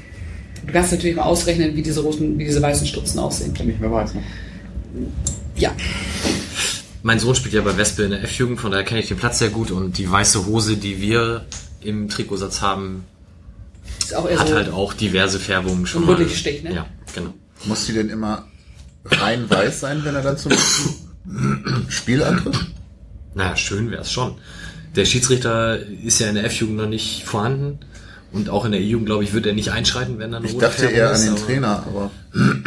Du 0.65 0.73
kannst 0.73 0.91
natürlich 0.93 1.15
mal 1.15 1.23
ausrechnen, 1.23 1.75
wie 1.75 1.83
diese 1.83 2.01
roten, 2.01 2.39
wie 2.39 2.43
diese 2.43 2.59
weißen 2.59 2.87
Stutzen 2.87 3.19
aussehen. 3.19 3.53
Wenn 3.55 3.67
nicht 3.67 3.79
mehr 3.79 3.91
weiß, 3.91 4.15
ne? 4.15 4.23
Ja, 5.55 5.71
Mein 7.03 7.19
Sohn 7.19 7.35
spielt 7.35 7.53
ja 7.53 7.61
bei 7.61 7.77
Wespe 7.77 8.01
in 8.03 8.09
der 8.11 8.23
F-Jugend, 8.23 8.59
von 8.59 8.71
daher 8.71 8.83
kenne 8.83 8.99
ich 8.99 9.09
den 9.09 9.17
Platz 9.17 9.37
sehr 9.37 9.49
gut 9.49 9.69
und 9.69 9.99
die 9.99 10.11
weiße 10.11 10.47
Hose, 10.47 10.75
die 10.75 11.01
wir 11.01 11.45
im 11.81 12.09
Trikotsatz 12.09 12.61
haben, 12.61 13.03
ist 13.99 14.15
auch 14.15 14.27
eher 14.27 14.39
hat 14.39 14.47
so. 14.47 14.55
halt 14.55 14.69
auch 14.71 14.93
diverse 14.93 15.39
Färbungen 15.39 15.85
schon 15.85 16.05
mal. 16.05 16.13
Rotlichtstich, 16.13 16.63
ne? 16.63 16.73
Ja, 16.73 16.87
genau. 17.13 17.33
Muss 17.65 17.85
die 17.85 17.93
denn 17.93 18.09
immer 18.09 18.47
rein 19.05 19.47
weiß 19.47 19.81
sein, 19.81 20.03
wenn 20.03 20.15
er 20.15 20.23
dann 20.23 20.37
zum 20.37 20.51
Spiel 21.89 22.23
antritt? 22.23 22.57
Naja, 23.35 23.55
schön 23.55 23.91
wäre 23.91 24.01
es 24.01 24.11
schon. 24.11 24.35
Der 24.95 25.05
Schiedsrichter 25.05 25.79
ist 26.03 26.19
ja 26.19 26.27
in 26.27 26.35
der 26.35 26.45
F-Jugend 26.45 26.77
noch 26.77 26.87
nicht 26.87 27.23
vorhanden 27.23 27.79
und 28.33 28.49
auch 28.49 28.65
in 28.65 28.71
der 28.73 28.81
E-Jugend, 28.81 29.05
glaube 29.07 29.23
ich, 29.23 29.33
wird 29.33 29.45
er 29.45 29.53
nicht 29.53 29.71
einschreiten, 29.71 30.19
wenn 30.19 30.31
dann 30.31 30.41
eine 30.41 30.47
Ich 30.47 30.53
rote 30.55 30.65
dachte 30.65 30.79
Färbung 30.81 30.97
eher 30.97 31.09
an 31.09 31.15
ist, 31.15 31.23
den 31.25 31.31
aber- 31.33 31.45
Trainer, 31.45 31.83
aber 31.87 32.11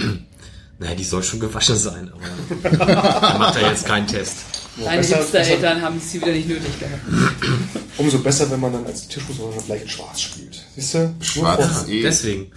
Naja, 0.81 0.97
die 0.97 1.05
soll 1.05 1.23
schon 1.23 1.39
gewaschen 1.39 1.77
sein, 1.77 2.11
aber 2.13 2.77
da 2.79 3.39
macht 3.39 3.57
er 3.57 3.71
jetzt 3.71 3.87
keinen 3.87 4.07
Test. 4.09 4.39
Deine 4.85 5.03
Hipster-Eltern 5.07 5.81
haben 5.83 5.99
es 5.99 6.11
hier 6.11 6.21
wieder 6.23 6.33
nicht 6.33 6.49
nötig 6.49 6.81
gehabt. 6.81 7.01
Umso 7.97 8.19
besser, 8.19 8.51
wenn 8.51 8.59
man 8.59 8.73
dann 8.73 8.85
als 8.85 9.07
Tischfußballer 9.07 9.63
gleich 9.67 9.83
in 9.83 9.89
Schwarz 9.89 10.21
spielt. 10.21 10.61
Siehst 10.75 10.95
du? 10.95 11.15
schwarz 11.21 11.65
ist 11.65 11.89
eh. 11.89 12.03
Deswegen. 12.03 12.51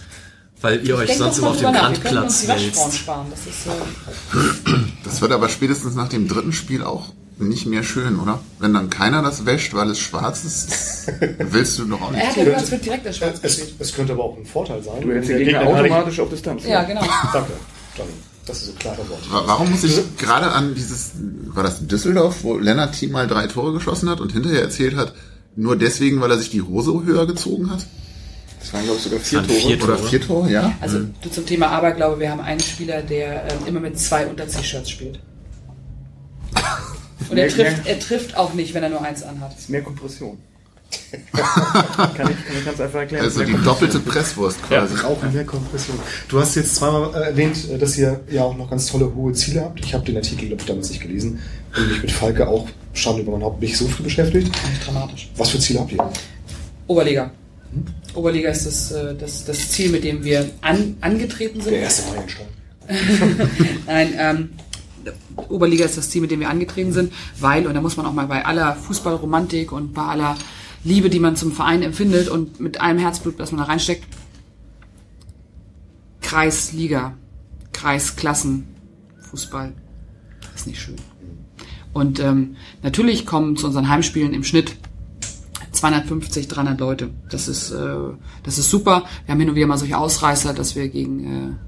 Weil 0.60 0.84
ihr 0.84 0.96
euch 0.96 1.16
sonst 1.16 1.38
immer 1.38 1.50
mal 1.50 1.52
auf 1.52 1.60
dem 1.60 1.72
nach. 1.72 1.92
Wir 1.92 1.98
können 2.00 2.18
uns 2.24 2.48
Randplatz 2.48 2.74
die 2.74 2.78
Waschfrauen 2.80 3.30
wälzt. 3.30 3.46
Das 3.46 4.72
äh, 4.74 4.78
Das 5.04 5.20
wird 5.20 5.30
aber 5.30 5.48
spätestens 5.48 5.94
nach 5.94 6.08
dem 6.08 6.26
dritten 6.26 6.52
Spiel 6.52 6.82
auch 6.82 7.12
nicht 7.38 7.66
mehr 7.66 7.82
schön, 7.82 8.18
oder? 8.18 8.40
Wenn 8.58 8.74
dann 8.74 8.90
keiner 8.90 9.22
das 9.22 9.46
wäscht, 9.46 9.72
weil 9.74 9.90
es 9.90 9.98
schwarz 9.98 10.44
ist, 10.44 11.06
willst 11.38 11.78
du 11.78 11.84
doch 11.84 12.00
auch 12.02 12.12
er 12.12 12.16
nicht. 12.26 12.36
hat 12.36 12.46
ja 12.46 12.52
es 12.54 12.70
wird 12.70 12.84
direkt 12.84 13.06
der 13.06 13.12
Schwarz 13.12 13.38
Es, 13.42 13.60
es 13.78 13.94
könnte 13.94 14.12
aber 14.14 14.24
auch 14.24 14.36
ein 14.36 14.44
Vorteil 14.46 14.82
sein. 14.82 15.00
Du 15.02 15.12
hältst 15.12 15.28
wenn 15.30 15.38
den 15.38 15.46
Gegner 15.46 15.66
automatisch 15.66 16.18
auf 16.20 16.28
Distanz. 16.30 16.64
Ja, 16.66 16.82
genau. 16.82 17.02
Danke. 17.32 17.52
Dann, 17.96 18.06
das 18.46 18.58
ist 18.62 18.66
so 18.66 18.72
klare 18.78 18.98
Worte. 19.08 19.30
Wa- 19.30 19.42
Warum 19.46 19.70
muss 19.70 19.84
ich 19.84 20.00
gerade 20.18 20.50
an 20.52 20.74
dieses, 20.74 21.12
war 21.48 21.62
das 21.62 21.86
Düsseldorf, 21.86 22.42
wo 22.42 22.56
Lennart 22.58 22.94
Team 22.94 23.12
mal 23.12 23.26
drei 23.26 23.46
Tore 23.46 23.72
geschossen 23.72 24.08
hat 24.10 24.20
und 24.20 24.32
hinterher 24.32 24.62
erzählt 24.62 24.96
hat, 24.96 25.14
nur 25.54 25.76
deswegen, 25.76 26.20
weil 26.20 26.30
er 26.30 26.38
sich 26.38 26.50
die 26.50 26.62
Hose 26.62 27.02
höher 27.04 27.26
gezogen 27.26 27.70
hat? 27.70 27.86
Das 28.60 28.72
waren, 28.72 28.82
glaube 28.84 28.98
ich, 28.98 29.04
sogar 29.04 29.18
Das 29.20 29.28
vier 29.28 29.42
Tore. 29.42 29.58
vier 29.58 29.76
Oder 29.84 29.96
Tore. 29.96 30.08
vier 30.08 30.20
Tore, 30.20 30.50
ja? 30.50 30.72
Also 30.80 31.00
du 31.22 31.30
zum 31.30 31.46
Thema 31.46 31.68
Aberglaube, 31.68 32.18
wir 32.20 32.30
haben 32.30 32.40
einen 32.40 32.60
Spieler, 32.60 33.02
der 33.02 33.44
ähm, 33.52 33.58
immer 33.66 33.80
mit 33.80 33.98
zwei 33.98 34.26
Unterziehshirts 34.26 34.90
spielt. 34.90 35.20
Und 37.30 37.36
er 37.38 37.46
Mehr- 37.46 37.54
trifft, 37.54 37.84
mehr- 37.84 37.94
er 37.94 38.00
trifft 38.00 38.36
auch 38.36 38.54
nicht, 38.54 38.74
wenn 38.74 38.82
er 38.82 38.88
nur 38.90 39.02
eins 39.02 39.22
anhat. 39.22 39.52
Das 39.52 39.60
ist 39.60 39.70
mehr 39.70 39.82
Kompression. 39.82 40.38
kann 41.32 42.30
ich, 42.30 42.64
ganz 42.64 42.80
einfach 42.80 43.00
erklären. 43.00 43.24
Also 43.24 43.40
Mehr 43.40 43.48
die 43.48 43.62
doppelte 43.64 43.98
Presswurst 44.00 44.62
quasi. 44.62 44.94
Rauchen 44.96 45.32
der 45.34 45.44
Kompression. 45.44 45.98
Du 46.28 46.40
hast 46.40 46.54
jetzt 46.56 46.76
zweimal 46.76 47.14
äh, 47.14 47.26
erwähnt, 47.28 47.68
äh, 47.70 47.76
dass 47.76 47.98
ihr 47.98 48.20
ja 48.30 48.44
auch 48.44 48.56
noch 48.56 48.70
ganz 48.70 48.86
tolle 48.86 49.14
hohe 49.14 49.32
Ziele 49.34 49.60
habt. 49.62 49.80
Ich 49.84 49.92
habe 49.92 50.04
den 50.04 50.16
Artikel, 50.16 50.46
glaube 50.48 50.62
ich, 50.62 50.66
damals 50.66 50.88
nicht 50.88 51.02
gelesen 51.02 51.40
und 51.76 51.88
mich 51.88 52.02
mit 52.02 52.10
Falke 52.10 52.48
auch 52.48 52.68
Schande 52.94 53.20
über 53.22 53.32
mein 53.32 53.42
Haupt 53.42 53.60
nicht 53.60 53.76
so 53.76 53.86
viel 53.86 54.04
beschäftigt. 54.04 54.46
Nicht 54.46 54.86
dramatisch. 54.86 55.30
Was 55.36 55.50
für 55.50 55.58
Ziele 55.58 55.80
habt 55.80 55.92
ihr? 55.92 56.10
Oberliga. 56.86 57.30
Oberliga 58.14 58.50
ist 58.50 58.66
das, 58.66 58.90
äh, 58.92 59.14
das, 59.14 59.44
das 59.44 59.70
Ziel, 59.70 59.90
mit 59.90 60.04
dem 60.04 60.24
wir 60.24 60.48
an, 60.62 60.96
angetreten 61.02 61.60
sind. 61.60 61.72
Der 61.72 61.82
erste 61.82 62.10
Meilenstein. 62.10 62.46
Nein, 63.86 64.14
ähm, 64.18 64.50
Oberliga 65.36 65.84
ist 65.84 65.96
das 65.96 66.10
Ziel, 66.10 66.22
mit 66.22 66.30
dem 66.30 66.40
wir 66.40 66.50
angetreten 66.50 66.92
sind, 66.92 67.12
weil, 67.40 67.66
und 67.66 67.74
da 67.74 67.80
muss 67.80 67.96
man 67.96 68.06
auch 68.06 68.12
mal 68.12 68.26
bei 68.26 68.44
aller 68.44 68.74
Fußballromantik 68.74 69.72
und 69.72 69.94
bei 69.94 70.02
aller 70.02 70.36
Liebe, 70.84 71.10
die 71.10 71.20
man 71.20 71.36
zum 71.36 71.52
Verein 71.52 71.82
empfindet 71.82 72.28
und 72.28 72.60
mit 72.60 72.80
allem 72.80 72.98
Herzblut, 72.98 73.38
das 73.38 73.52
man 73.52 73.60
da 73.60 73.64
reinsteckt, 73.64 74.04
Kreisliga, 76.20 77.14
Kreisklassen, 77.72 78.68
Fußball, 79.30 79.72
ist 80.54 80.66
nicht 80.66 80.80
schön. 80.80 80.96
Und 81.92 82.20
ähm, 82.20 82.56
natürlich 82.82 83.26
kommen 83.26 83.56
zu 83.56 83.66
unseren 83.66 83.88
Heimspielen 83.88 84.34
im 84.34 84.44
Schnitt 84.44 84.76
250, 85.72 86.48
300 86.48 86.80
Leute. 86.80 87.10
Das 87.30 87.48
ist, 87.48 87.70
äh, 87.70 87.96
das 88.42 88.58
ist 88.58 88.70
super. 88.70 89.04
Wir 89.24 89.32
haben 89.32 89.40
hin 89.40 89.48
und 89.48 89.56
wieder 89.56 89.66
mal 89.66 89.78
solche 89.78 89.98
Ausreißer, 89.98 90.52
dass 90.52 90.76
wir 90.76 90.88
gegen 90.88 91.24
äh, 91.24 91.67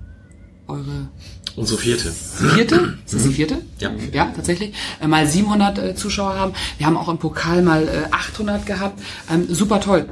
eure 0.70 1.08
Unsere 1.56 1.78
vierte. 1.78 2.10
vierte? 2.10 2.98
Ist 3.04 3.14
das 3.14 3.22
die 3.24 3.32
vierte? 3.32 3.58
Ja. 3.80 3.90
Ja, 4.12 4.32
tatsächlich. 4.34 4.72
Äh, 5.00 5.08
mal 5.08 5.26
700 5.26 5.78
äh, 5.78 5.94
Zuschauer 5.94 6.34
haben. 6.34 6.52
Wir 6.78 6.86
haben 6.86 6.96
auch 6.96 7.08
im 7.08 7.18
Pokal 7.18 7.62
mal 7.62 7.82
äh, 7.88 8.12
800 8.12 8.66
gehabt. 8.66 9.00
Ähm, 9.30 9.46
super 9.48 9.80
toll. 9.80 10.08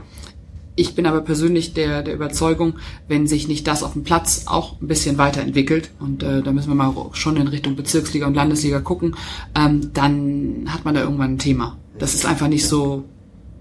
Ich 0.79 0.95
bin 0.95 1.07
aber 1.07 1.23
persönlich 1.23 1.75
der, 1.75 2.03
der 2.03 2.15
Überzeugung, 2.15 2.75
wenn 3.09 3.27
sich 3.27 3.49
nicht 3.49 3.67
das 3.67 3.83
auf 3.83 3.95
dem 3.95 4.05
Platz 4.05 4.45
auch 4.47 4.81
ein 4.81 4.87
bisschen 4.87 5.19
weiterentwickelt, 5.19 5.91
und 5.99 6.23
äh, 6.23 6.41
da 6.41 6.53
müssen 6.53 6.69
wir 6.69 6.77
mal 6.77 6.95
schon 7.15 7.37
in 7.37 7.49
Richtung 7.49 7.75
Bezirksliga 7.75 8.29
und 8.29 8.35
Landesliga 8.35 8.79
gucken, 8.79 9.17
ähm, 9.57 9.91
dann 9.93 10.67
hat 10.69 10.85
man 10.85 10.95
da 10.95 11.01
irgendwann 11.01 11.35
ein 11.35 11.39
Thema. 11.39 11.77
Das 11.99 12.15
ist 12.15 12.27
einfach 12.27 12.47
nicht 12.47 12.65
so, 12.65 13.05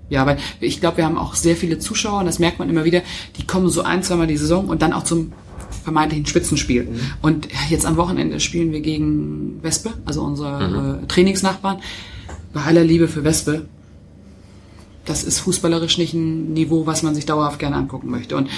ja, 0.09 0.27
weil 0.27 0.37
ich 0.59 0.79
glaube, 0.79 0.97
wir 0.97 1.05
haben 1.05 1.17
auch 1.17 1.33
sehr 1.33 1.55
viele 1.55 1.79
Zuschauer, 1.79 2.19
und 2.19 2.27
das 2.27 2.37
merkt 2.37 2.59
man 2.59 2.69
immer 2.69 2.85
wieder, 2.85 3.01
die 3.37 3.47
kommen 3.47 3.69
so 3.69 3.81
ein, 3.81 4.03
zweimal 4.03 4.27
die 4.27 4.37
Saison 4.37 4.67
und 4.67 4.83
dann 4.83 4.93
auch 4.93 5.03
zum 5.03 5.33
vermeintlichen 5.87 6.25
Spitzenspiel. 6.25 6.85
Und 7.21 7.47
jetzt 7.69 7.85
am 7.85 7.95
Wochenende 7.95 8.41
spielen 8.41 8.73
wir 8.73 8.81
gegen 8.81 9.63
Wespe, 9.63 9.93
also 10.03 10.21
unsere 10.21 10.99
äh, 11.01 11.07
Trainingsnachbarn. 11.07 11.79
Bei 12.51 12.63
aller 12.63 12.83
Liebe 12.83 13.07
für 13.07 13.23
Wespe, 13.23 13.67
das 15.05 15.23
ist 15.23 15.39
fußballerisch 15.39 15.97
nicht 15.97 16.13
ein 16.13 16.51
Niveau, 16.51 16.85
was 16.85 17.03
man 17.03 17.15
sich 17.15 17.25
dauerhaft 17.25 17.59
gerne 17.59 17.77
angucken 17.77 18.09
möchte. 18.09 18.35
Und 18.35 18.49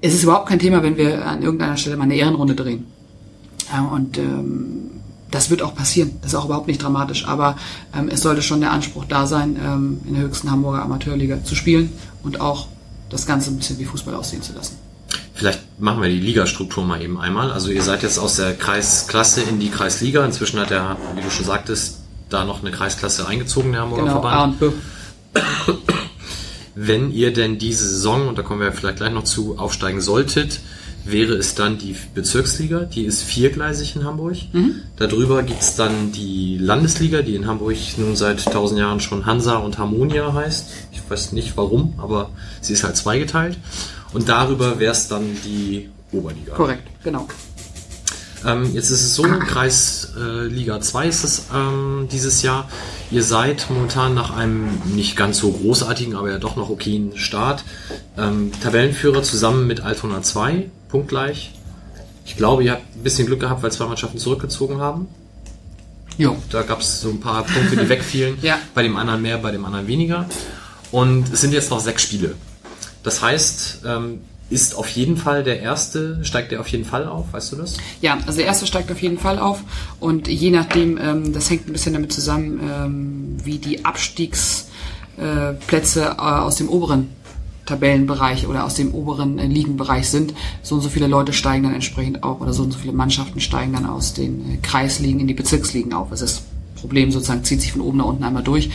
es 0.00 0.14
ist 0.14 0.22
überhaupt 0.22 0.48
kein 0.48 0.60
Thema, 0.60 0.84
wenn 0.84 0.96
wir 0.96 1.26
an 1.26 1.42
irgendeiner 1.42 1.76
Stelle 1.76 1.96
mal 1.96 2.04
eine 2.04 2.14
Ehrenrunde 2.14 2.54
drehen. 2.54 2.84
Und 3.92 4.16
ähm, 4.18 4.90
das 5.32 5.50
wird 5.50 5.62
auch 5.62 5.74
passieren. 5.74 6.12
Das 6.22 6.34
ist 6.34 6.38
auch 6.38 6.44
überhaupt 6.44 6.68
nicht 6.68 6.80
dramatisch. 6.80 7.26
Aber 7.26 7.56
ähm, 7.98 8.08
es 8.12 8.20
sollte 8.20 8.42
schon 8.42 8.60
der 8.60 8.70
Anspruch 8.70 9.06
da 9.06 9.26
sein, 9.26 9.56
ähm, 9.60 10.02
in 10.06 10.14
der 10.14 10.22
höchsten 10.22 10.52
Hamburger 10.52 10.82
Amateurliga 10.84 11.42
zu 11.42 11.56
spielen 11.56 11.90
und 12.22 12.40
auch 12.40 12.68
das 13.08 13.26
Ganze 13.26 13.50
ein 13.50 13.56
bisschen 13.56 13.80
wie 13.80 13.86
Fußball 13.86 14.14
aussehen 14.14 14.42
zu 14.42 14.52
lassen. 14.52 14.76
Vielleicht 15.40 15.80
machen 15.80 16.02
wir 16.02 16.10
die 16.10 16.20
Ligastruktur 16.20 16.84
mal 16.84 17.00
eben 17.00 17.18
einmal. 17.18 17.50
Also 17.50 17.70
ihr 17.70 17.82
seid 17.82 18.02
jetzt 18.02 18.18
aus 18.18 18.36
der 18.36 18.54
Kreisklasse 18.54 19.40
in 19.40 19.58
die 19.58 19.70
Kreisliga. 19.70 20.22
Inzwischen 20.22 20.60
hat 20.60 20.70
er, 20.70 20.98
wie 21.14 21.22
du 21.22 21.30
schon 21.30 21.46
sagtest, 21.46 22.00
da 22.28 22.44
noch 22.44 22.60
eine 22.60 22.70
Kreisklasse 22.70 23.26
eingezogen, 23.26 23.72
der 23.72 23.80
Hamburger 23.80 24.02
Genau, 24.02 24.18
A 24.18 24.20
Verband. 24.20 24.60
und 24.60 24.74
B. 25.32 25.72
Wenn 26.74 27.10
ihr 27.10 27.32
denn 27.32 27.56
diese 27.58 27.88
Saison, 27.88 28.28
und 28.28 28.36
da 28.36 28.42
kommen 28.42 28.60
wir 28.60 28.70
vielleicht 28.72 28.98
gleich 28.98 29.12
noch 29.14 29.24
zu, 29.24 29.56
aufsteigen 29.58 30.02
solltet, 30.02 30.60
wäre 31.06 31.32
es 31.32 31.54
dann 31.54 31.78
die 31.78 31.96
Bezirksliga, 32.14 32.80
die 32.80 33.04
ist 33.04 33.22
viergleisig 33.22 33.96
in 33.96 34.04
Hamburg. 34.04 34.36
Darüber 34.96 35.42
gibt's 35.42 35.74
dann 35.74 36.12
die 36.12 36.58
Landesliga, 36.58 37.22
die 37.22 37.34
in 37.34 37.46
Hamburg 37.46 37.76
nun 37.96 38.14
seit 38.14 38.44
tausend 38.44 38.78
Jahren 38.78 39.00
schon 39.00 39.24
Hansa 39.24 39.56
und 39.56 39.78
Harmonia 39.78 40.34
heißt. 40.34 40.66
Ich 40.92 41.00
weiß 41.08 41.32
nicht 41.32 41.56
warum, 41.56 41.94
aber 41.96 42.28
sie 42.60 42.74
ist 42.74 42.84
halt 42.84 42.96
zweigeteilt. 42.98 43.56
Und 44.12 44.28
darüber 44.28 44.78
wäre 44.78 44.92
es 44.92 45.08
dann 45.08 45.36
die 45.44 45.88
Oberliga. 46.12 46.54
Korrekt, 46.54 46.88
genau. 47.04 47.28
Ähm, 48.44 48.74
jetzt 48.74 48.90
ist 48.90 49.02
es 49.02 49.14
so, 49.14 49.22
Kreisliga 49.22 50.44
äh, 50.44 50.46
Liga 50.46 50.80
2 50.80 51.06
ist 51.08 51.24
es 51.24 51.46
ähm, 51.54 52.08
dieses 52.10 52.42
Jahr. 52.42 52.68
Ihr 53.10 53.22
seid 53.22 53.66
momentan 53.68 54.14
nach 54.14 54.34
einem 54.34 54.68
nicht 54.86 55.16
ganz 55.16 55.38
so 55.38 55.52
großartigen, 55.52 56.16
aber 56.16 56.30
ja 56.30 56.38
doch 56.38 56.56
noch 56.56 56.70
okayen 56.70 57.16
Start. 57.16 57.64
Ähm, 58.16 58.52
Tabellenführer 58.62 59.22
zusammen 59.22 59.66
mit 59.66 59.82
Altona 59.82 60.22
2, 60.22 60.70
punktgleich. 60.88 61.52
Ich 62.24 62.36
glaube, 62.36 62.64
ihr 62.64 62.72
habt 62.72 62.96
ein 62.96 63.02
bisschen 63.02 63.26
Glück 63.26 63.40
gehabt, 63.40 63.62
weil 63.62 63.72
zwei 63.72 63.86
Mannschaften 63.86 64.18
zurückgezogen 64.18 64.80
haben. 64.80 65.08
Jo. 66.16 66.36
Da 66.50 66.62
gab 66.62 66.80
es 66.80 67.00
so 67.00 67.10
ein 67.10 67.20
paar 67.20 67.44
Punkte, 67.44 67.76
die 67.76 67.88
wegfielen. 67.88 68.38
Ja. 68.42 68.58
Bei 68.74 68.82
dem 68.82 68.96
anderen 68.96 69.22
mehr, 69.22 69.38
bei 69.38 69.50
dem 69.50 69.64
anderen 69.64 69.86
weniger. 69.86 70.26
Und 70.92 71.32
es 71.32 71.40
sind 71.40 71.52
jetzt 71.52 71.70
noch 71.70 71.80
sechs 71.80 72.02
Spiele. 72.02 72.34
Das 73.02 73.22
heißt, 73.22 73.80
ähm, 73.86 74.20
ist 74.50 74.74
auf 74.74 74.88
jeden 74.88 75.16
Fall 75.16 75.44
der 75.44 75.60
erste, 75.60 76.22
steigt 76.24 76.52
der 76.52 76.60
auf 76.60 76.68
jeden 76.68 76.84
Fall 76.84 77.06
auf, 77.06 77.32
weißt 77.32 77.52
du 77.52 77.56
das? 77.56 77.78
Ja, 78.02 78.18
also 78.26 78.38
der 78.38 78.46
erste 78.46 78.66
steigt 78.66 78.90
auf 78.90 79.00
jeden 79.00 79.18
Fall 79.18 79.38
auf 79.38 79.62
und 80.00 80.26
je 80.28 80.50
nachdem, 80.50 80.98
ähm, 80.98 81.32
das 81.32 81.48
hängt 81.48 81.68
ein 81.68 81.72
bisschen 81.72 81.92
damit 81.92 82.12
zusammen, 82.12 82.60
ähm, 82.62 83.36
wie 83.44 83.58
die 83.58 83.84
Abstiegsplätze 83.84 86.00
äh, 86.00 86.06
äh, 86.06 86.16
aus 86.16 86.56
dem 86.56 86.68
oberen 86.68 87.10
Tabellenbereich 87.70 88.48
oder 88.48 88.64
aus 88.64 88.74
dem 88.74 88.92
oberen 88.92 89.38
äh, 89.38 89.46
Ligenbereich 89.46 90.08
sind. 90.08 90.34
So 90.62 90.74
und 90.74 90.80
so 90.80 90.88
viele 90.88 91.06
Leute 91.06 91.32
steigen 91.32 91.62
dann 91.62 91.74
entsprechend 91.74 92.24
auch 92.24 92.40
oder 92.40 92.52
so 92.52 92.64
und 92.64 92.72
so 92.72 92.78
viele 92.78 92.92
Mannschaften 92.92 93.40
steigen 93.40 93.72
dann 93.72 93.86
aus 93.86 94.14
den 94.14 94.54
äh, 94.54 94.56
Kreisligen 94.56 95.20
in 95.20 95.28
die 95.28 95.34
Bezirksligen 95.34 95.92
auf. 95.92 96.10
Also 96.10 96.24
das 96.24 96.42
Problem 96.74 97.12
sozusagen 97.12 97.44
zieht 97.44 97.60
sich 97.60 97.72
von 97.72 97.82
oben 97.82 97.98
nach 97.98 98.06
unten 98.06 98.24
einmal 98.24 98.42
durch. 98.42 98.70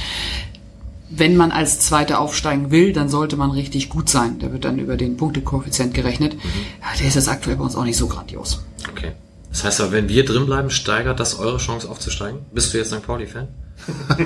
Wenn 1.09 1.37
man 1.37 1.51
als 1.51 1.79
Zweiter 1.79 2.19
aufsteigen 2.19 2.71
will, 2.71 2.91
dann 2.91 3.09
sollte 3.09 3.37
man 3.37 3.51
richtig 3.51 3.89
gut 3.89 4.09
sein. 4.09 4.39
Der 4.39 4.51
wird 4.51 4.65
dann 4.65 4.79
über 4.79 4.97
den 4.97 5.17
Punktekoeffizient 5.17 5.93
gerechnet. 5.93 6.33
Ja, 6.33 6.97
der 6.99 7.07
ist 7.07 7.15
jetzt 7.15 7.29
aktuell 7.29 7.57
bei 7.57 7.63
uns 7.63 7.75
auch 7.75 7.83
nicht 7.83 7.97
so 7.97 8.07
grandios. 8.07 8.63
Okay. 8.89 9.11
Das 9.51 9.63
heißt 9.63 9.81
aber, 9.81 9.91
wenn 9.93 10.09
wir 10.09 10.25
drin 10.25 10.45
bleiben, 10.45 10.69
steigert 10.69 11.19
das 11.19 11.39
eure 11.39 11.57
Chance 11.59 11.89
aufzusteigen? 11.89 12.39
Bist 12.51 12.73
du 12.73 12.77
jetzt 12.77 12.91
St. 12.91 13.05
Pauli-Fan? 13.05 13.47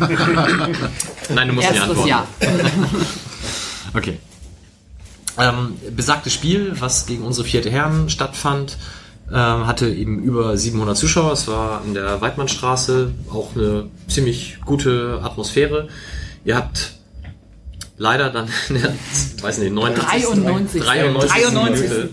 Nein, 1.34 1.48
du 1.50 1.54
musst 1.54 1.70
nicht 1.70 1.80
Erstes 1.80 1.82
antworten. 1.82 2.08
Jahr. 2.08 2.28
Okay. 3.94 4.20
Ähm, 5.40 5.78
besagtes 5.96 6.34
Spiel, 6.34 6.74
was 6.80 7.06
gegen 7.06 7.24
unsere 7.24 7.48
vierte 7.48 7.72
Herren 7.72 8.10
stattfand, 8.10 8.78
ähm, 9.32 9.68
hatte 9.68 9.90
eben 9.90 10.22
über 10.22 10.58
700 10.58 10.98
Zuschauer. 10.98 11.32
Es 11.34 11.48
war 11.48 11.82
in 11.86 11.94
der 11.94 12.22
Weidmannstraße 12.22 13.12
auch 13.32 13.56
eine 13.56 13.88
ziemlich 14.08 14.60
gute 14.66 15.22
Atmosphäre. 15.24 15.88
Ihr 16.46 16.56
habt 16.56 16.94
leider 17.98 18.30
dann, 18.30 18.48
in 18.70 18.82
der, 18.82 18.94
weiß 19.42 19.60
nicht, 19.60 19.74
89. 19.74 20.34
93. 20.34 20.82
93. 20.84 21.32
93. 21.32 21.90
Minute 21.90 22.10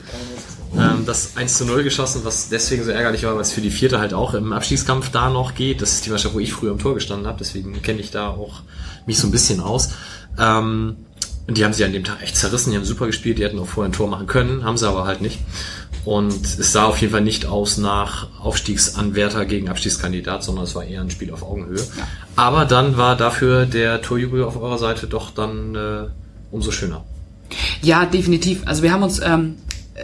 ähm, 0.76 1.04
das 1.06 1.36
1 1.36 1.58
zu 1.58 1.64
0 1.64 1.82
geschossen, 1.82 2.22
was 2.24 2.48
deswegen 2.48 2.84
so 2.84 2.90
ärgerlich 2.90 3.24
war, 3.24 3.34
weil 3.34 3.42
es 3.42 3.52
für 3.52 3.60
die 3.60 3.70
vierte 3.70 3.98
halt 3.98 4.14
auch 4.14 4.34
im 4.34 4.52
Abstiegskampf 4.52 5.10
da 5.10 5.30
noch 5.30 5.54
geht. 5.54 5.80
Das 5.80 5.92
ist 5.92 6.06
die 6.06 6.10
Mannschaft, 6.10 6.34
wo 6.34 6.40
ich 6.40 6.52
früher 6.52 6.72
im 6.72 6.78
Tor 6.78 6.94
gestanden 6.94 7.26
habe, 7.26 7.38
deswegen 7.38 7.80
kenne 7.82 8.00
ich 8.00 8.10
da 8.10 8.28
auch 8.28 8.62
mich 9.06 9.18
so 9.18 9.28
ein 9.28 9.30
bisschen 9.30 9.60
aus. 9.60 9.90
Ähm, 10.38 10.96
und 11.46 11.56
die 11.56 11.64
haben 11.64 11.72
sie 11.72 11.84
an 11.84 11.92
dem 11.92 12.02
Tag 12.02 12.22
echt 12.22 12.36
zerrissen, 12.36 12.72
die 12.72 12.76
haben 12.76 12.84
super 12.84 13.06
gespielt, 13.06 13.38
die 13.38 13.44
hätten 13.44 13.58
auch 13.58 13.68
vorher 13.68 13.88
ein 13.88 13.92
Tor 13.92 14.08
machen 14.08 14.26
können, 14.26 14.64
haben 14.64 14.76
sie 14.76 14.88
aber 14.88 15.04
halt 15.04 15.20
nicht. 15.20 15.38
Und 16.06 16.46
es 16.46 16.70
sah 16.70 16.84
auf 16.84 17.00
jeden 17.00 17.12
Fall 17.12 17.20
nicht 17.20 17.46
aus 17.46 17.78
nach 17.78 18.28
Aufstiegsanwärter 18.40 19.44
gegen 19.44 19.68
Abstiegskandidat, 19.68 20.44
sondern 20.44 20.62
es 20.62 20.74
war 20.76 20.84
eher 20.84 21.00
ein 21.00 21.10
Spiel 21.10 21.32
auf 21.32 21.42
Augenhöhe. 21.42 21.84
Aber 22.36 22.64
dann 22.64 22.96
war 22.96 23.16
dafür 23.16 23.66
der 23.66 24.00
Torjubel 24.02 24.44
auf 24.44 24.56
eurer 24.56 24.78
Seite 24.78 25.08
doch 25.08 25.32
dann 25.32 25.74
äh, 25.74 26.06
umso 26.52 26.70
schöner. 26.70 27.04
Ja, 27.82 28.06
definitiv. 28.06 28.62
Also 28.66 28.84
wir 28.84 28.92
haben 28.92 29.02
uns 29.02 29.20
ähm, 29.20 29.56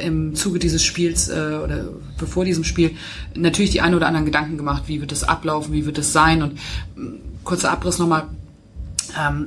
im 0.02 0.34
Zuge 0.34 0.58
dieses 0.58 0.82
Spiels 0.82 1.28
äh, 1.28 1.60
oder 1.62 1.84
bevor 2.18 2.44
diesem 2.44 2.64
Spiel 2.64 2.96
natürlich 3.36 3.70
die 3.70 3.80
ein 3.80 3.94
oder 3.94 4.08
anderen 4.08 4.26
Gedanken 4.26 4.56
gemacht, 4.56 4.84
wie 4.88 5.00
wird 5.00 5.12
das 5.12 5.22
ablaufen, 5.22 5.72
wie 5.72 5.86
wird 5.86 5.98
es 5.98 6.12
sein 6.12 6.42
und 6.42 6.58
mh, 6.96 7.12
kurzer 7.44 7.70
Abriss 7.70 8.00
nochmal. 8.00 8.24
Ähm, 9.16 9.46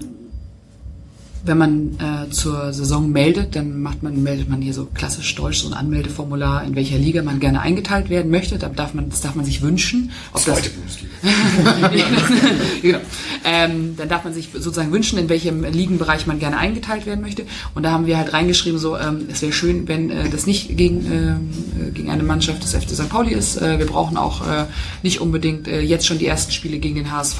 wenn 1.45 1.57
man 1.57 1.99
äh, 1.99 2.30
zur 2.31 2.73
Saison 2.73 3.11
meldet, 3.11 3.55
dann 3.55 3.81
macht 3.81 4.03
man, 4.03 4.23
meldet 4.23 4.49
man 4.49 4.61
hier 4.61 4.73
so 4.73 4.85
klassisch 4.85 5.35
deutsch 5.35 5.59
so 5.59 5.67
ein 5.67 5.73
Anmeldeformular, 5.73 6.63
in 6.63 6.76
welcher 6.76 6.97
Liga 6.97 7.22
man 7.22 7.39
gerne 7.39 7.61
eingeteilt 7.61 8.09
werden 8.09 8.31
möchte. 8.31 8.57
Da 8.57 8.69
darf 8.69 8.93
man, 8.93 9.09
das 9.09 9.22
darf 9.22 9.35
man 9.35 9.45
sich 9.45 9.61
wünschen. 9.61 10.11
Ob 10.34 10.41
Zweite 10.41 10.69
Bundesliga. 10.69 11.13
genau. 12.81 12.99
ähm, 13.43 13.95
dann 13.97 14.09
darf 14.09 14.23
man 14.23 14.34
sich 14.34 14.49
sozusagen 14.53 14.91
wünschen, 14.91 15.17
in 15.17 15.30
welchem 15.30 15.63
Ligenbereich 15.63 16.27
man 16.27 16.39
gerne 16.39 16.57
eingeteilt 16.57 17.05
werden 17.05 17.22
möchte. 17.22 17.45
Und 17.73 17.84
da 17.84 17.91
haben 17.91 18.05
wir 18.05 18.17
halt 18.17 18.34
reingeschrieben, 18.34 18.80
so 18.80 18.97
ähm, 18.97 19.27
es 19.31 19.41
wäre 19.41 19.51
schön, 19.51 19.88
wenn 19.88 20.09
äh, 20.09 20.30
das 20.30 20.45
nicht 20.45 20.76
gegen, 20.77 21.05
äh, 21.05 21.91
gegen 21.91 22.09
eine 22.09 22.23
Mannschaft 22.23 22.63
des 22.63 22.73
FC 22.73 22.91
St. 22.91 23.09
Pauli 23.09 23.34
ist. 23.34 23.61
Äh, 23.61 23.80
wir 23.80 23.85
brauchen 23.85 24.17
auch 24.17 24.41
äh, 24.47 24.65
nicht 25.03 25.22
unbedingt 25.22 25.67
äh, 25.67 25.81
jetzt 25.81 26.05
schon 26.05 26.17
die 26.17 26.27
ersten 26.27 26.51
Spiele 26.51 26.80
gegen 26.80 26.95
den 26.95 27.11
HSV 27.11 27.39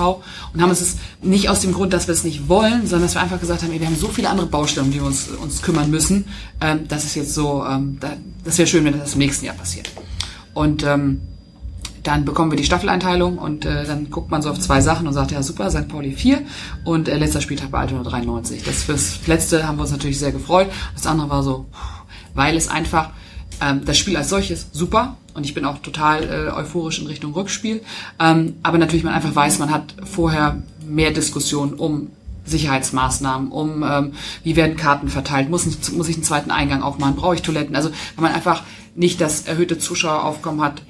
und 0.54 0.62
haben 0.62 0.72
es 0.72 0.98
nicht 1.22 1.50
aus 1.50 1.62
dem 1.62 1.74
Grund, 1.74 1.94
dass 1.94 2.08
wir 2.08 2.14
es 2.14 2.24
nicht 2.24 2.48
wollen, 2.48 2.82
sondern 2.88 3.04
dass 3.04 3.16
wir 3.16 3.22
einfach 3.22 3.40
gesagt 3.40 3.64
haben, 3.64 3.72
ey, 3.72 3.80
wir 3.80 3.88
haben 3.88 3.95
so 3.96 4.08
viele 4.08 4.30
andere 4.30 4.48
Baustellen, 4.48 4.88
um 4.88 4.92
die 4.92 5.00
wir 5.00 5.06
uns, 5.06 5.30
uns 5.30 5.62
kümmern 5.62 5.90
müssen. 5.90 6.26
Ähm, 6.62 6.88
das 6.88 7.06
ist 7.06 7.16
jetzt 7.16 7.34
so, 7.34 7.66
ähm, 7.66 7.98
da, 8.00 8.14
das 8.44 8.58
wäre 8.58 8.68
schön, 8.68 8.86
wenn 8.86 8.98
das 8.98 9.14
im 9.14 9.20
nächsten 9.20 9.46
Jahr 9.46 9.56
passiert. 9.56 9.90
Und 10.54 10.84
ähm, 10.84 11.22
dann 12.06 12.24
bekommen 12.24 12.52
wir 12.52 12.58
die 12.58 12.64
Staffeleinteilung 12.64 13.38
und 13.38 13.66
äh, 13.66 13.84
dann 13.86 14.12
guckt 14.12 14.30
man 14.30 14.42
so 14.42 14.52
auf 14.52 14.60
zwei 14.60 14.80
Sachen 14.80 15.08
und 15.08 15.14
sagt, 15.14 15.32
ja 15.32 15.42
super, 15.42 15.72
St. 15.72 15.88
Pauli 15.88 16.12
4 16.12 16.44
und 16.84 17.08
äh, 17.08 17.18
letzter 17.18 17.42
Spieltag 17.42 17.72
bei 17.72 17.80
Altona 17.80 18.04
93. 18.04 18.64
Das 18.64 18.84
fürs 18.84 19.26
letzte 19.26 19.68
haben 19.68 19.78
wir 19.78 19.82
uns 19.82 19.92
natürlich 19.92 20.20
sehr 20.20 20.32
gefreut. 20.32 20.68
Das 20.94 21.08
andere 21.08 21.30
war 21.30 21.42
so, 21.42 21.66
weil 22.36 22.56
es 22.56 22.68
einfach 22.68 23.10
ähm, 23.62 23.82
das 23.86 23.98
Spiel 23.98 24.18
als 24.18 24.30
solches 24.30 24.68
super 24.72 25.18
und 25.34 25.46
ich 25.46 25.54
bin 25.54 25.66
auch 25.66 25.80
total 25.80 26.24
äh, 26.24 26.52
euphorisch 26.52 27.00
in 27.00 27.08
Richtung 27.08 27.34
Rückspiel. 27.34 27.82
Ähm, 28.20 28.56
aber 28.62 28.78
natürlich 28.78 29.04
man 29.04 29.14
einfach 29.14 29.36
weiß, 29.36 29.58
man 29.60 29.72
hat 29.72 29.96
vorher 30.04 30.62
mehr 30.86 31.12
Diskussionen 31.12 31.74
um 31.74 32.10
Sicherheitsmaßnahmen, 32.46 33.52
um 33.52 33.84
ähm, 33.84 34.14
wie 34.44 34.56
werden 34.56 34.76
Karten 34.78 35.08
verteilt, 35.10 35.50
muss, 35.50 35.66
ich- 35.66 35.92
muss 35.94 36.08
ich 36.10 36.16
einen 36.16 36.24
zweiten 36.24 36.52
Eingang 36.52 36.82
aufmachen, 36.84 37.16
brauche 37.16 37.36
ich 37.36 37.42
Toiletten. 37.42 37.76
Also 37.76 37.90
wenn 38.16 38.24
man 38.24 38.34
einfach 38.34 38.64
nicht 38.96 39.20
das 39.22 39.42
erhöhte 39.42 39.78
Zuschaueraufkommen 39.78 40.62
hat 40.62 40.82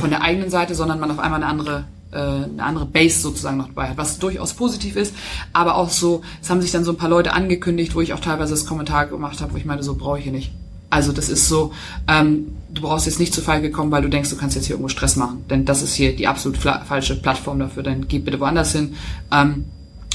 von 0.00 0.10
der 0.10 0.22
eigenen 0.22 0.50
Seite, 0.50 0.74
sondern 0.74 1.00
man 1.00 1.10
auf 1.10 1.18
einmal 1.18 1.42
eine 1.42 1.50
andere 1.50 1.84
äh, 2.12 2.16
eine 2.16 2.64
andere 2.64 2.86
Base 2.86 3.20
sozusagen 3.20 3.56
noch 3.56 3.68
dabei 3.68 3.90
hat, 3.90 3.96
was 3.96 4.18
durchaus 4.18 4.52
positiv 4.54 4.96
ist, 4.96 5.14
aber 5.52 5.76
auch 5.76 5.90
so, 5.90 6.22
es 6.42 6.50
haben 6.50 6.60
sich 6.60 6.72
dann 6.72 6.82
so 6.84 6.90
ein 6.90 6.96
paar 6.96 7.08
Leute 7.08 7.32
angekündigt, 7.34 7.94
wo 7.94 8.00
ich 8.00 8.12
auch 8.14 8.18
teilweise 8.18 8.50
das 8.52 8.66
Kommentar 8.66 9.06
gemacht 9.06 9.40
habe, 9.40 9.52
wo 9.52 9.56
ich 9.56 9.64
meine, 9.64 9.84
so 9.84 9.94
brauche 9.94 10.18
ich 10.18 10.24
hier 10.24 10.32
nicht. 10.32 10.50
Also 10.90 11.12
das 11.12 11.28
ist 11.28 11.48
so, 11.48 11.72
ähm, 12.08 12.56
du 12.74 12.82
brauchst 12.82 13.06
jetzt 13.06 13.20
nicht 13.20 13.32
zu 13.32 13.42
Feige 13.42 13.70
kommen, 13.70 13.92
weil 13.92 14.02
du 14.02 14.08
denkst, 14.08 14.28
du 14.28 14.36
kannst 14.36 14.56
jetzt 14.56 14.66
hier 14.66 14.74
irgendwo 14.74 14.88
Stress 14.88 15.14
machen, 15.14 15.44
denn 15.50 15.64
das 15.64 15.82
ist 15.82 15.94
hier 15.94 16.16
die 16.16 16.26
absolut 16.26 16.58
falsche 16.58 17.14
Plattform 17.14 17.60
dafür, 17.60 17.84
dann 17.84 18.08
geh 18.08 18.18
bitte 18.18 18.40
woanders 18.40 18.72
hin. 18.72 18.96
Ähm, 19.30 19.66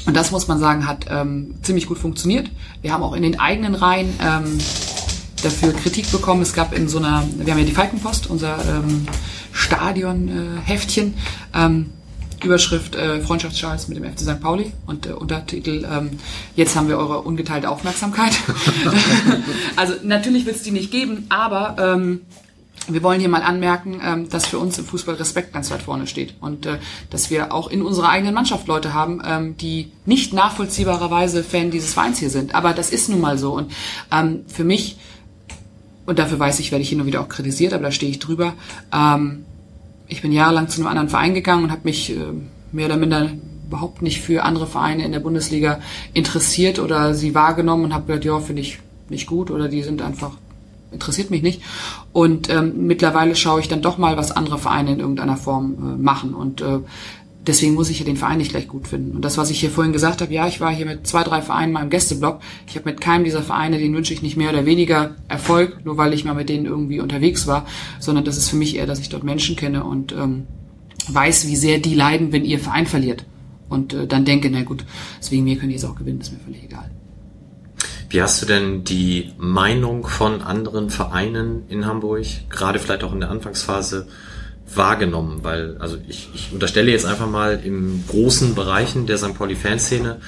und 0.06 0.16
das 0.16 0.32
muss 0.32 0.48
man 0.48 0.60
sagen, 0.60 0.88
hat 0.88 1.06
ähm, 1.10 1.56
ziemlich 1.62 1.88
gut 1.88 1.98
funktioniert. 1.98 2.50
Wir 2.82 2.94
haben 2.94 3.04
auch 3.04 3.14
in 3.14 3.24
den 3.24 3.40
eigenen 3.40 3.76
Reihen 3.76 4.14
ähm, 4.22 4.58
dafür 5.44 5.74
Kritik 5.74 6.12
bekommen. 6.12 6.42
Es 6.42 6.54
gab 6.54 6.76
in 6.78 6.88
so 6.88 6.98
einer, 6.98 7.24
wir 7.38 7.54
haben 7.54 7.60
ja 7.60 7.66
die 7.66 7.72
Falkenpost, 7.72 8.30
unser 8.30 8.58
ähm, 8.68 9.08
Stadion-Heftchen, 9.52 11.16
ähm, 11.54 11.92
Überschrift 12.44 12.96
äh, 12.96 13.22
Freundschaftsschals 13.22 13.88
mit 13.88 13.98
dem 13.98 14.04
FC 14.04 14.20
St. 14.20 14.40
Pauli 14.40 14.72
und 14.86 15.08
äh, 15.08 15.12
Untertitel 15.12 15.88
ähm, 15.90 16.12
Jetzt 16.56 16.76
haben 16.76 16.88
wir 16.88 16.98
eure 16.98 17.22
ungeteilte 17.22 17.70
Aufmerksamkeit. 17.70 18.34
also 19.76 19.94
natürlich 20.04 20.46
wird 20.46 20.58
es 20.58 20.64
die 20.64 20.72
nicht 20.72 20.92
geben, 20.92 21.26
aber 21.30 21.76
ähm, 21.80 22.22
wir 22.88 23.04
wollen 23.04 23.20
hier 23.20 23.30
mal 23.30 23.42
anmerken, 23.42 24.00
ähm, 24.04 24.30
dass 24.30 24.46
für 24.46 24.60
uns 24.60 24.78
im 24.78 24.86
Fußball 24.86 25.16
Respekt 25.16 25.54
ganz 25.54 25.72
weit 25.72 25.82
vorne 25.82 26.08
steht 26.08 26.36
und 26.40 26.66
äh, 26.66 26.78
dass 27.10 27.30
wir 27.30 27.54
auch 27.54 27.70
in 27.70 27.82
unserer 27.82 28.10
eigenen 28.10 28.34
Mannschaft 28.34 28.68
Leute 28.68 28.94
haben, 28.94 29.22
ähm, 29.26 29.58
die 29.58 29.92
nicht 30.06 30.34
nachvollziehbarerweise 30.34 31.44
Fan 31.44 31.72
dieses 31.72 31.94
Vereins 31.94 32.20
hier 32.20 32.30
sind. 32.30 32.56
Aber 32.56 32.74
das 32.74 32.92
ist 32.92 33.10
nun 33.10 33.22
mal 33.22 33.38
so. 33.38 33.54
Und 33.54 33.72
ähm, 34.12 34.42
für 34.48 34.64
mich, 34.64 34.98
und 36.06 36.20
dafür 36.20 36.40
weiß 36.40 36.60
ich, 36.60 36.72
werde 36.72 36.84
ich 36.84 36.90
hin 36.90 37.02
und 37.02 37.08
wieder 37.08 37.22
auch 37.22 37.30
kritisiert, 37.30 37.74
aber 37.74 37.84
da 37.84 37.92
stehe 37.92 38.12
ich 38.12 38.20
drüber, 38.20 38.54
ähm, 38.94 39.46
ich 40.08 40.22
bin 40.22 40.32
jahrelang 40.32 40.68
zu 40.68 40.80
einem 40.80 40.88
anderen 40.88 41.10
Verein 41.10 41.34
gegangen 41.34 41.64
und 41.64 41.72
habe 41.72 41.82
mich 41.84 42.12
äh, 42.12 42.18
mehr 42.72 42.86
oder 42.86 42.98
minder 42.98 43.32
überhaupt 43.68 44.04
nicht 44.04 44.22
für 44.22 44.44
andere 44.44 44.68
Vereine 44.68 45.04
in 45.04 45.12
der 45.12 45.20
Bundesliga 45.20 45.80
interessiert 46.14 46.78
oder 46.78 47.16
sie 47.16 47.34
wahrgenommen 47.34 47.86
und 47.86 47.94
habe 47.94 48.06
gedacht, 48.06 48.26
ja, 48.26 48.40
finde 48.40 48.62
ich 48.62 48.80
nicht 49.10 49.26
gut 49.26 49.50
oder 49.50 49.68
die 49.68 49.82
sind 49.82 50.02
einfach 50.02 50.38
interessiert 50.96 51.30
mich 51.30 51.44
nicht. 51.44 51.62
Und 52.12 52.50
ähm, 52.50 52.88
mittlerweile 52.88 53.36
schaue 53.36 53.60
ich 53.60 53.68
dann 53.68 53.82
doch 53.82 53.98
mal, 53.98 54.18
was 54.18 54.32
andere 54.32 54.58
Vereine 54.58 54.94
in 54.94 55.00
irgendeiner 55.00 55.38
Form 55.38 55.74
äh, 55.74 56.02
machen. 56.02 56.34
Und 56.34 56.62
äh, 56.62 56.80
deswegen 57.48 57.74
muss 57.74 57.90
ich 57.90 58.00
ja 58.00 58.06
den 58.06 58.18
Verein 58.18 58.38
nicht 58.38 58.52
gleich 58.52 58.68
gut 58.68 58.88
finden. 58.88 59.16
Und 59.16 59.24
das, 59.24 59.38
was 59.38 59.50
ich 59.50 59.60
hier 59.60 59.70
vorhin 59.70 59.94
gesagt 59.94 60.22
habe, 60.22 60.34
ja, 60.34 60.48
ich 60.48 60.60
war 60.62 60.74
hier 60.74 60.86
mit 60.86 61.08
zwei, 61.08 61.24
drei 61.24 61.42
Vereinen 61.42 61.72
mal 61.72 61.84
im 61.84 61.90
Gästeblock. 61.90 62.40
Ich 62.68 62.76
habe 62.76 62.90
mit 62.90 63.02
keinem 63.02 63.24
dieser 63.24 63.44
Vereine, 63.44 63.78
den 63.78 63.94
wünsche 63.94 64.14
ich 64.14 64.22
nicht 64.22 64.38
mehr 64.38 64.50
oder 64.50 64.66
weniger 64.66 65.16
Erfolg, 65.28 65.86
nur 65.86 65.98
weil 65.98 66.14
ich 66.14 66.26
mal 66.26 66.34
mit 66.34 66.50
denen 66.50 66.66
irgendwie 66.66 67.00
unterwegs 67.00 67.48
war, 67.48 67.66
sondern 68.00 68.26
das 68.26 68.38
ist 68.38 68.50
für 68.50 68.56
mich 68.56 68.76
eher, 68.76 68.88
dass 68.88 69.00
ich 69.00 69.10
dort 69.10 69.24
Menschen 69.24 69.56
kenne 69.56 69.84
und 69.84 70.12
ähm, 70.14 70.48
weiß, 71.08 71.48
wie 71.48 71.56
sehr 71.56 71.80
die 71.80 71.96
leiden, 71.96 72.32
wenn 72.32 72.46
ihr 72.46 72.60
Verein 72.60 72.88
verliert. 72.88 73.26
Und 73.70 73.94
äh, 73.94 74.08
dann 74.08 74.26
denke, 74.26 74.50
na 74.50 74.64
gut, 74.64 74.86
deswegen 75.20 75.44
mir 75.44 75.58
können 75.58 75.70
die 75.70 75.76
jetzt 75.76 75.86
auch 75.86 75.96
gewinnen, 75.96 76.22
ist 76.22 76.32
mir 76.32 76.40
völlig 76.40 76.64
egal. 76.64 76.92
Wie 78.16 78.22
hast 78.22 78.42
du 78.42 78.46
denn 78.46 78.86
die 78.86 79.34
Meinung 79.38 80.08
von 80.08 80.42
anderen 80.42 80.90
Vereinen 80.90 81.64
in 81.68 81.86
Hamburg, 81.86 82.26
gerade 82.50 82.80
vielleicht 82.80 83.04
auch 83.04 83.12
in 83.12 83.20
der 83.20 83.30
Anfangsphase, 83.30 84.08
wahrgenommen? 84.74 85.40
Weil, 85.42 85.76
also 85.80 85.98
ich, 86.08 86.30
ich 86.34 86.54
unterstelle 86.54 86.92
jetzt 86.92 87.06
einfach 87.06 87.30
mal, 87.30 87.60
im 87.62 88.06
großen 88.08 88.56
Bereichen 88.56 89.06
der 89.06 89.18
St. 89.18 89.38
Pauli-Fanszene 89.38 90.22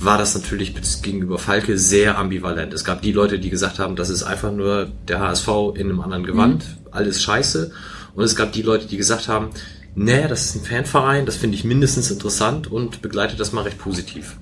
war 0.00 0.16
das 0.16 0.34
natürlich 0.34 0.72
gegenüber 1.02 1.38
Falke 1.38 1.76
sehr 1.76 2.16
ambivalent. 2.16 2.72
Es 2.72 2.86
gab 2.86 3.02
die 3.02 3.12
Leute, 3.12 3.38
die 3.38 3.50
gesagt 3.50 3.80
haben, 3.80 3.96
das 3.96 4.08
ist 4.08 4.22
einfach 4.22 4.50
nur 4.50 4.88
der 5.06 5.20
HSV 5.20 5.48
in 5.74 5.90
einem 5.90 6.00
anderen 6.00 6.24
Gewand, 6.24 6.64
alles 6.90 7.22
scheiße. 7.22 7.70
Und 8.14 8.24
es 8.24 8.34
gab 8.34 8.52
die 8.52 8.62
Leute, 8.62 8.86
die 8.86 8.96
gesagt 8.96 9.28
haben, 9.28 9.50
nee, 9.94 10.26
das 10.26 10.46
ist 10.46 10.54
ein 10.54 10.64
Fanverein, 10.64 11.26
das 11.26 11.36
finde 11.36 11.58
ich 11.58 11.64
mindestens 11.64 12.10
interessant 12.10 12.72
und 12.72 13.02
begleite 13.02 13.36
das 13.36 13.52
mal 13.52 13.64
recht 13.64 13.76
positiv. 13.76 14.38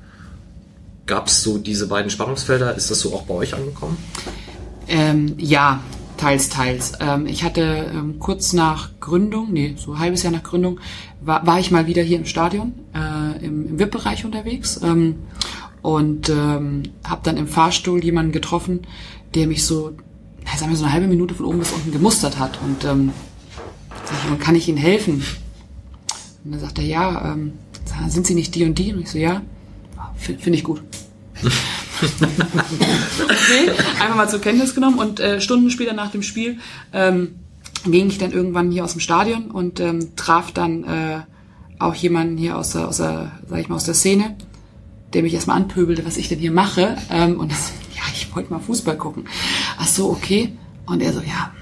Gab 1.06 1.26
es 1.26 1.42
so 1.42 1.58
diese 1.58 1.86
beiden 1.86 2.10
Spannungsfelder? 2.10 2.74
Ist 2.74 2.90
das 2.90 3.00
so 3.00 3.14
auch 3.14 3.22
bei 3.22 3.34
euch 3.34 3.54
angekommen? 3.54 3.96
Ähm, 4.88 5.34
ja, 5.38 5.80
teils, 6.16 6.48
teils. 6.48 6.92
Ähm, 7.00 7.26
ich 7.26 7.44
hatte 7.44 7.90
ähm, 7.92 8.18
kurz 8.18 8.52
nach 8.52 8.90
Gründung, 9.00 9.52
nee, 9.52 9.74
so 9.76 9.92
ein 9.92 9.98
halbes 9.98 10.22
Jahr 10.22 10.32
nach 10.32 10.42
Gründung, 10.42 10.80
war, 11.20 11.46
war 11.46 11.60
ich 11.60 11.70
mal 11.70 11.86
wieder 11.86 12.02
hier 12.02 12.18
im 12.18 12.24
Stadion, 12.24 12.72
äh, 12.94 13.44
im, 13.44 13.68
im 13.68 13.78
VIP-Bereich 13.78 14.24
unterwegs 14.24 14.80
ähm, 14.82 15.16
und 15.82 16.28
ähm, 16.30 16.84
habe 17.04 17.20
dann 17.22 17.36
im 17.36 17.48
Fahrstuhl 17.48 18.02
jemanden 18.02 18.32
getroffen, 18.32 18.86
der 19.34 19.46
mich 19.46 19.64
so, 19.64 19.92
sagen 20.56 20.70
wir 20.70 20.76
so 20.76 20.84
eine 20.84 20.92
halbe 20.92 21.06
Minute 21.08 21.34
von 21.34 21.46
oben 21.46 21.58
bis 21.58 21.72
unten 21.72 21.92
gemustert 21.92 22.38
hat 22.38 22.58
und 22.62 22.84
ähm, 22.84 23.12
sag 24.04 24.24
ich, 24.24 24.30
"Und 24.30 24.40
kann 24.40 24.54
ich 24.54 24.68
Ihnen 24.68 24.78
helfen? 24.78 25.22
Und 26.44 26.52
dann 26.52 26.60
sagt 26.60 26.78
er, 26.78 26.84
ja, 26.84 27.32
ähm, 27.32 27.54
sind 28.08 28.26
Sie 28.26 28.34
nicht 28.34 28.54
die 28.54 28.64
und 28.64 28.78
die? 28.78 28.92
Und 28.92 29.00
ich 29.00 29.10
so, 29.10 29.18
ja, 29.18 29.42
finde 30.16 30.42
find 30.42 30.56
ich 30.56 30.64
gut. 30.64 30.82
Okay, 33.24 33.70
einfach 34.00 34.16
mal 34.16 34.28
zur 34.28 34.40
Kenntnis 34.40 34.74
genommen 34.74 34.98
und 34.98 35.20
äh, 35.20 35.40
Stunden 35.40 35.70
später 35.70 35.92
nach 35.92 36.10
dem 36.10 36.22
Spiel 36.22 36.58
ähm, 36.92 37.36
ging 37.86 38.08
ich 38.08 38.18
dann 38.18 38.32
irgendwann 38.32 38.70
hier 38.70 38.84
aus 38.84 38.92
dem 38.92 39.00
Stadion 39.00 39.50
und 39.50 39.80
ähm, 39.80 40.16
traf 40.16 40.52
dann 40.52 40.84
äh, 40.84 41.20
auch 41.78 41.94
jemanden 41.94 42.36
hier 42.36 42.56
aus 42.56 42.70
der, 42.72 42.88
aus 42.88 42.98
der, 42.98 43.32
sag 43.48 43.60
ich 43.60 43.68
mal, 43.68 43.76
aus 43.76 43.84
der 43.84 43.94
Szene, 43.94 44.36
der 45.12 45.22
mich 45.22 45.34
erstmal 45.34 45.56
anpöbelte, 45.56 46.04
was 46.06 46.16
ich 46.16 46.28
denn 46.28 46.38
hier 46.38 46.52
mache. 46.52 46.96
Ähm, 47.10 47.38
und 47.38 47.52
das, 47.52 47.72
ja, 47.94 48.02
ich 48.12 48.34
wollte 48.34 48.52
mal 48.52 48.60
Fußball 48.60 48.96
gucken. 48.96 49.24
Ach 49.78 49.86
so, 49.86 50.10
okay. 50.10 50.52
Und 50.86 51.02
er 51.02 51.12
so, 51.12 51.20
ja, 51.20 51.52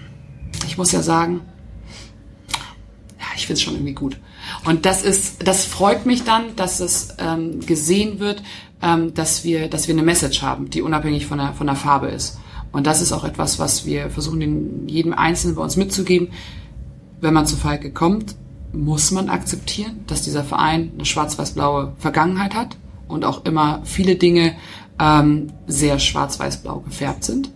ich 0.67 0.79
muss 0.79 0.93
ja 0.93 1.03
sagen, 1.03 1.41
ja, 3.19 3.27
ich 3.37 3.47
find's 3.47 3.63
schon 3.63 3.75
irgendwie 3.75 3.95
gut. 3.95 4.19
Und 4.65 4.87
das 4.87 5.03
ist, 5.03 5.47
das 5.47 5.65
freut 5.65 6.07
mich 6.07 6.25
dann, 6.25 6.57
dass 6.57 6.81
es 6.81 7.15
ähm, 7.19 7.61
gesehen 7.61 8.19
wird, 8.19 8.43
ähm, 8.83 9.15
dass 9.15 9.45
wir, 9.45 9.69
dass 9.69 9.89
wir 9.89 9.95
eine 9.95 10.03
Message 10.03 10.43
haben, 10.43 10.69
die 10.69 10.83
unabhängig 10.83 11.27
von 11.27 11.39
der, 11.39 11.53
von 11.53 11.67
der 11.67 11.77
Farbe 11.77 12.09
ist. 12.09 12.39
Und 12.73 12.87
das 12.87 13.01
ist 13.01 13.13
auch 13.13 13.25
etwas, 13.25 13.59
was 13.59 13.87
wir 13.87 14.11
versuchen, 14.11 14.41
den, 14.41 14.89
jedem 14.89 15.13
Einzelnen 15.13 15.55
bei 15.55 15.63
uns 15.63 15.77
mitzugeben. 15.77 16.29
Wenn 17.21 17.35
man 17.35 17.47
zu 17.47 17.57
Falke 17.57 17.93
kommt, 17.93 18.35
muss 18.73 19.11
man 19.11 19.29
akzeptieren, 19.29 20.05
dass 20.07 20.23
dieser 20.23 20.45
Verein 20.45 20.93
eine 20.95 21.05
schwarz-weiß-blaue 21.05 21.93
Vergangenheit 21.99 22.55
hat 22.55 22.77
und 23.07 23.25
auch 23.25 23.45
immer 23.45 23.83
viele 23.85 24.17
Dinge 24.17 24.57
ähm, 24.99 25.53
sehr 25.67 25.99
schwarz-weiß-blau 25.99 26.81
gefärbt 26.81 27.25
sind. 27.25 27.51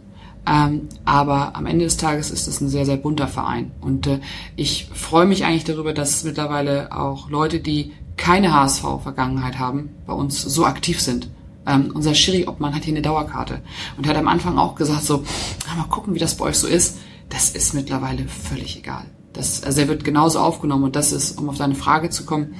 Ähm, 0.48 0.88
aber 1.04 1.56
am 1.56 1.66
Ende 1.66 1.86
des 1.86 1.96
Tages 1.96 2.30
ist 2.30 2.46
es 2.46 2.60
ein 2.60 2.68
sehr, 2.68 2.86
sehr 2.86 2.98
bunter 2.98 3.26
Verein. 3.26 3.72
Und 3.80 4.06
äh, 4.06 4.20
ich 4.54 4.88
freue 4.92 5.26
mich 5.26 5.44
eigentlich 5.44 5.64
darüber, 5.64 5.92
dass 5.92 6.22
mittlerweile 6.22 6.92
auch 6.92 7.30
Leute, 7.30 7.58
die 7.58 7.92
keine 8.16 8.52
HSV-Vergangenheit 8.54 9.58
haben, 9.58 9.90
bei 10.06 10.12
uns 10.12 10.40
so 10.42 10.64
aktiv 10.64 11.00
sind. 11.00 11.28
Ähm, 11.66 11.90
unser 11.94 12.14
Schiri 12.14 12.46
Obmann 12.46 12.74
hat 12.74 12.84
hier 12.84 12.94
eine 12.94 13.02
Dauerkarte 13.02 13.60
und 13.96 14.06
hat 14.06 14.16
am 14.16 14.28
Anfang 14.28 14.56
auch 14.58 14.74
gesagt 14.76 15.02
so, 15.04 15.24
"Ah, 15.70 15.76
mal 15.76 15.88
gucken, 15.88 16.14
wie 16.14 16.18
das 16.18 16.36
bei 16.36 16.46
euch 16.46 16.56
so 16.56 16.66
ist. 16.66 16.98
Das 17.28 17.50
ist 17.50 17.74
mittlerweile 17.74 18.26
völlig 18.28 18.78
egal. 18.78 19.04
Das, 19.32 19.62
also 19.64 19.80
er 19.80 19.88
wird 19.88 20.04
genauso 20.04 20.38
aufgenommen 20.38 20.84
und 20.84 20.96
das 20.96 21.12
ist, 21.12 21.38
um 21.38 21.48
auf 21.48 21.58
deine 21.58 21.74
Frage 21.74 22.08
zu 22.10 22.24
kommen, 22.24 22.54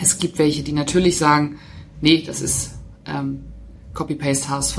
es 0.00 0.18
gibt 0.18 0.38
welche, 0.38 0.62
die 0.62 0.72
natürlich 0.72 1.18
sagen, 1.18 1.56
nee, 2.00 2.22
das 2.24 2.40
ist 2.40 2.74
ähm, 3.06 3.40
Copy-Paste 3.94 4.48
HSV. 4.48 4.78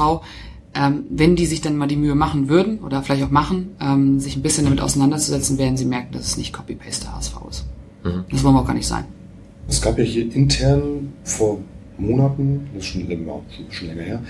Ähm, 0.73 1.03
wenn 1.09 1.35
die 1.35 1.45
sich 1.47 1.61
dann 1.61 1.75
mal 1.75 1.87
die 1.87 1.97
Mühe 1.97 2.15
machen 2.15 2.47
würden 2.47 2.79
oder 2.79 3.03
vielleicht 3.03 3.23
auch 3.23 3.31
machen, 3.31 3.71
ähm, 3.81 4.19
sich 4.19 4.35
ein 4.37 4.41
bisschen 4.41 4.63
damit 4.65 4.79
auseinanderzusetzen, 4.81 5.57
werden 5.57 5.75
sie 5.77 5.85
merken, 5.85 6.13
dass 6.13 6.27
es 6.27 6.37
nicht 6.37 6.53
Copy-Paste 6.53 7.11
HSV 7.13 7.33
ist. 7.49 7.65
Das 8.31 8.43
wollen 8.43 8.55
wir 8.55 8.61
auch 8.61 8.67
gar 8.67 8.75
nicht 8.75 8.87
sein. 8.87 9.03
Es 9.69 9.81
gab 9.81 9.97
ja 9.97 10.03
hier 10.03 10.33
intern 10.33 11.13
vor 11.23 11.59
Monaten, 11.97 12.67
das 12.73 12.83
ist 12.85 12.89
schon, 12.91 13.07
länger- 13.07 13.41
schon, 13.69 13.87
länger 13.87 14.01
her, 14.03 14.23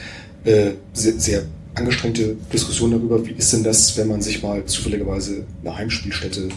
äh, 0.44 0.72
sehr, 0.94 1.14
sehr 1.20 1.44
angestrengte 1.76 2.36
Diskussion 2.52 2.92
darüber, 2.92 3.26
wie 3.26 3.32
ist 3.32 3.54
denn 3.54 3.64
das, 3.64 3.96
wenn 3.98 4.08
man 4.08 4.22
sich 4.22 4.42
mal 4.44 4.66
zufälligerweise 4.66 5.46
eine 5.64 5.76
Heimspielstätte 5.78 6.50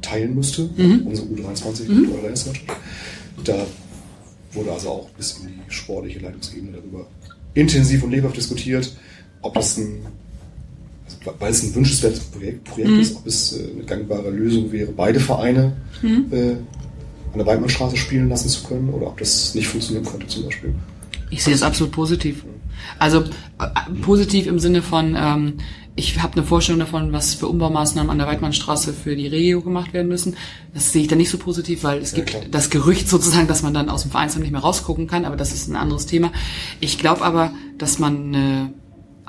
teilen 0.00 0.34
müsste, 0.34 0.70
unsere 1.06 1.26
U23 1.28 1.88
mit 1.88 2.10
eurer 2.12 2.22
Landsmannschaft. 2.24 2.66
Da 3.44 3.66
wurde 4.52 4.72
also 4.72 4.88
auch 4.88 5.10
bis 5.10 5.38
in 5.38 5.48
die 5.48 5.72
sportliche 5.74 6.20
Leitungsebene 6.20 6.72
darüber 6.78 7.06
intensiv 7.54 8.02
und 8.04 8.10
lebhaft 8.12 8.36
diskutiert, 8.36 8.96
ob 9.42 9.54
das 9.54 9.76
ein, 9.76 9.98
also 11.04 11.32
weil 11.38 11.50
es 11.50 11.62
ein 11.62 11.74
wünschenswertes 11.74 12.20
Projekt, 12.20 12.64
Projekt 12.64 12.90
ist, 13.00 13.16
ob 13.16 13.26
es 13.26 13.52
äh, 13.58 13.64
eine 13.74 13.84
gangbare 13.84 14.30
Lösung 14.30 14.70
wäre, 14.72 14.92
beide 14.92 15.20
Vereine 15.20 15.76
äh, 16.30 16.54
an 17.32 17.38
der 17.38 17.46
Weidmannstraße 17.46 17.96
spielen 17.96 18.28
lassen 18.28 18.48
zu 18.48 18.64
können 18.64 18.90
oder 18.90 19.06
ob 19.08 19.18
das 19.18 19.54
nicht 19.54 19.68
funktionieren 19.68 20.04
könnte 20.04 20.26
zum 20.26 20.44
Beispiel. 20.44 20.74
Ich 21.30 21.44
sehe 21.44 21.54
es 21.54 21.62
absolut 21.62 21.92
positiv. 21.92 22.44
Also 22.98 23.20
äh, 23.20 23.92
positiv 24.02 24.46
im 24.46 24.58
Sinne 24.58 24.82
von, 24.82 25.14
ähm, 25.16 25.54
ich 25.94 26.20
habe 26.22 26.34
eine 26.34 26.44
Vorstellung 26.44 26.80
davon, 26.80 27.12
was 27.12 27.34
für 27.34 27.46
Umbaumaßnahmen 27.46 28.10
an 28.10 28.18
der 28.18 28.26
Weidmannstraße 28.26 28.92
für 28.92 29.14
die 29.14 29.26
Regio 29.26 29.60
gemacht 29.60 29.92
werden 29.92 30.08
müssen. 30.08 30.36
Das 30.74 30.92
sehe 30.92 31.02
ich 31.02 31.08
dann 31.08 31.18
nicht 31.18 31.30
so 31.30 31.38
positiv, 31.38 31.84
weil 31.84 31.98
es 31.98 32.12
Ja, 32.12 32.16
gibt 32.16 32.30
klar. 32.30 32.42
das 32.50 32.70
Gerücht 32.70 33.08
sozusagen, 33.08 33.46
dass 33.48 33.62
man 33.62 33.74
dann 33.74 33.90
aus 33.90 34.02
dem 34.02 34.10
Vereinsheim 34.10 34.42
nicht 34.42 34.50
mehr 34.52 34.60
rausgucken 34.62 35.06
kann, 35.06 35.24
aber 35.24 35.36
das 35.36 35.52
ist 35.52 35.68
ein 35.68 35.76
anderes 35.76 36.06
Thema. 36.06 36.32
Ich 36.80 36.98
glaube 36.98 37.22
aber, 37.22 37.52
dass 37.78 37.98
man 37.98 38.34
eine 38.34 38.72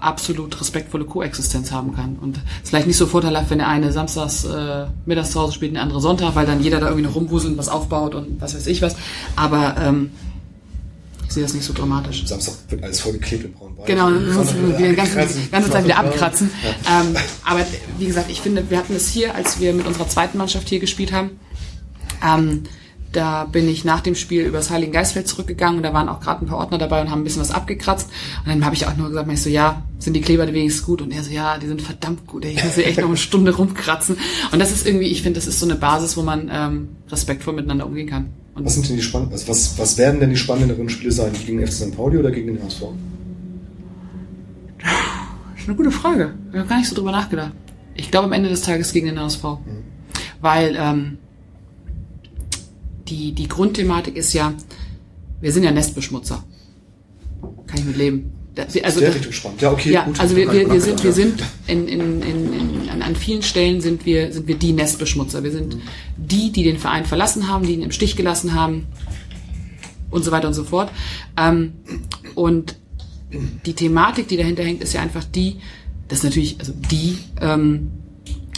absolut 0.01 0.59
respektvolle 0.59 1.05
Koexistenz 1.05 1.71
haben 1.71 1.95
kann. 1.95 2.17
Und 2.19 2.37
es 2.37 2.43
ist 2.63 2.69
vielleicht 2.69 2.87
nicht 2.87 2.97
so 2.97 3.05
vorteilhaft, 3.05 3.49
wenn 3.49 3.59
der 3.59 3.67
eine 3.67 3.91
samstags 3.91 4.43
äh, 4.45 4.85
mittags 5.05 5.31
zu 5.31 5.39
Hause 5.39 5.53
spielt, 5.53 5.71
und 5.71 5.75
der 5.75 5.83
andere 5.83 6.01
Sonntag, 6.01 6.35
weil 6.35 6.45
dann 6.45 6.61
jeder 6.61 6.79
da 6.79 6.87
irgendwie 6.87 7.05
noch 7.05 7.15
rumwuselt 7.15 7.53
und 7.53 7.57
was 7.57 7.69
aufbaut 7.69 8.15
und 8.15 8.41
was 8.41 8.55
weiß 8.55 8.67
ich 8.67 8.81
was. 8.81 8.95
Aber 9.35 9.75
ähm, 9.79 10.11
ich 11.27 11.33
sehe 11.33 11.43
das 11.43 11.53
nicht 11.53 11.63
so 11.63 11.71
dramatisch. 11.71 12.25
Samstag 12.25 12.55
wird 12.69 12.83
alles 12.83 12.99
vollgeklebt 12.99 13.45
in 13.45 13.53
Braunwald. 13.53 13.87
Genau, 13.87 14.09
dann 14.09 14.35
man 14.35 14.77
wieder 14.77 14.89
die 14.89 14.95
ganze, 14.95 15.13
abkratzen. 15.13 15.51
ganze 15.51 15.69
Zeit 15.69 15.83
wieder 15.85 15.97
abkratzen. 15.97 16.51
Ähm, 16.89 17.15
aber 17.45 17.65
wie 17.97 18.05
gesagt, 18.05 18.29
ich 18.29 18.41
finde, 18.41 18.69
wir 18.69 18.77
hatten 18.77 18.95
es 18.95 19.07
hier, 19.07 19.33
als 19.33 19.59
wir 19.59 19.73
mit 19.73 19.87
unserer 19.87 20.09
zweiten 20.09 20.37
Mannschaft 20.37 20.67
hier 20.67 20.79
gespielt 20.79 21.13
haben. 21.13 21.39
Ähm, 22.21 22.63
da 23.11 23.45
bin 23.45 23.67
ich 23.67 23.83
nach 23.83 23.99
dem 24.01 24.15
Spiel 24.15 24.45
übers 24.45 24.69
Heiligen 24.69 24.91
Geistfeld 24.91 25.27
zurückgegangen 25.27 25.77
und 25.77 25.83
da 25.83 25.93
waren 25.93 26.07
auch 26.07 26.19
gerade 26.21 26.45
ein 26.45 26.47
paar 26.47 26.59
Ordner 26.59 26.77
dabei 26.77 27.01
und 27.01 27.11
haben 27.11 27.21
ein 27.21 27.23
bisschen 27.23 27.41
was 27.41 27.51
abgekratzt. 27.51 28.09
Und 28.45 28.49
dann 28.49 28.65
habe 28.65 28.75
ich 28.75 28.87
auch 28.87 28.95
nur 28.95 29.09
gesagt, 29.09 29.29
ich 29.31 29.41
so, 29.41 29.49
ja, 29.49 29.83
sind 29.99 30.13
die 30.13 30.21
Kleber 30.21 30.47
wenigstens 30.47 30.85
gut? 30.85 31.01
Und 31.01 31.11
er 31.11 31.23
so, 31.23 31.31
ja, 31.31 31.57
die 31.57 31.67
sind 31.67 31.81
verdammt 31.81 32.25
gut. 32.25 32.45
ey, 32.45 32.53
Ich 32.53 32.63
muss 32.63 32.75
hier 32.75 32.85
echt 32.87 32.99
noch 32.99 33.07
eine 33.07 33.17
Stunde 33.17 33.55
rumkratzen. 33.55 34.17
Und 34.51 34.59
das 34.59 34.71
ist 34.71 34.87
irgendwie, 34.87 35.07
ich 35.07 35.21
finde, 35.21 35.39
das 35.39 35.47
ist 35.47 35.59
so 35.59 35.65
eine 35.65 35.75
Basis, 35.75 36.15
wo 36.15 36.21
man 36.21 36.49
ähm, 36.51 36.89
respektvoll 37.09 37.53
miteinander 37.53 37.85
umgehen 37.85 38.07
kann. 38.07 38.29
Und 38.55 38.65
Was 38.65 38.73
sind 38.73 38.87
denn 38.87 38.95
die 38.95 39.01
spannenden, 39.01 39.33
also 39.33 39.47
was, 39.47 39.77
was 39.77 39.97
werden 39.97 40.19
denn 40.19 40.29
die 40.29 40.37
spannenderen 40.37 40.89
Spiele 40.89 41.11
sein? 41.11 41.31
Gegen 41.45 41.59
den 41.59 41.67
FC 41.67 41.73
St. 41.73 41.95
Pauli 41.95 42.17
oder 42.17 42.31
gegen 42.31 42.47
den 42.53 42.63
HSV? 42.63 42.81
Das 44.77 45.61
ist 45.61 45.67
eine 45.67 45.77
gute 45.77 45.91
Frage. 45.91 46.33
Ich 46.51 46.57
habe 46.57 46.67
gar 46.67 46.77
nicht 46.77 46.89
so 46.89 46.95
drüber 46.95 47.11
nachgedacht. 47.11 47.51
Ich 47.95 48.09
glaube 48.09 48.25
am 48.25 48.33
Ende 48.33 48.49
des 48.49 48.61
Tages 48.61 48.93
gegen 48.93 49.07
den 49.07 49.19
HSV. 49.19 49.43
Weil 50.41 50.75
ähm, 50.77 51.17
die, 53.11 53.33
die 53.33 53.47
Grundthematik 53.47 54.15
ist 54.15 54.33
ja, 54.33 54.53
wir 55.41 55.51
sind 55.51 55.63
ja 55.63 55.71
Nestbeschmutzer. 55.71 56.43
Kann 57.67 57.79
ich 57.79 57.85
mit 57.85 57.97
leben. 57.97 58.31
Da- 58.55 58.63
Also, 58.83 58.99
Der 58.99 59.09
das- 59.09 59.15
Richtung 59.17 59.33
spannend. 59.33 59.61
Ja, 59.61 59.71
okay, 59.71 59.91
ja, 59.91 60.03
gut. 60.05 60.19
also 60.19 60.35
wir, 60.35 60.51
wir, 60.51 60.71
wir 60.71 60.81
sind, 60.81 61.03
wir 61.03 61.13
sind 61.13 61.41
in, 61.67 61.87
in, 61.87 62.21
in, 62.21 62.53
in, 62.53 62.89
an, 62.89 63.01
an 63.01 63.15
vielen 63.15 63.41
Stellen 63.43 63.79
sind 63.81 64.05
wir, 64.05 64.31
sind 64.33 64.47
wir 64.47 64.55
die 64.55 64.73
Nestbeschmutzer. 64.73 65.43
Wir 65.43 65.51
sind 65.51 65.77
die, 66.17 66.51
die 66.51 66.63
den 66.63 66.77
Verein 66.77 67.05
verlassen 67.05 67.47
haben, 67.47 67.65
die 67.65 67.73
ihn 67.73 67.81
im 67.81 67.91
Stich 67.91 68.15
gelassen 68.15 68.53
haben 68.53 68.87
und 70.09 70.23
so 70.25 70.31
weiter 70.31 70.47
und 70.49 70.53
so 70.53 70.63
fort. 70.65 70.91
Ähm, 71.37 71.73
und 72.35 72.75
die 73.65 73.73
Thematik, 73.73 74.27
die 74.27 74.35
dahinter 74.37 74.63
hängt, 74.63 74.81
ist 74.83 74.93
ja 74.93 75.01
einfach 75.01 75.23
die, 75.23 75.57
dass 76.09 76.23
natürlich, 76.23 76.59
also 76.59 76.73
die, 76.91 77.17
ähm, 77.39 77.91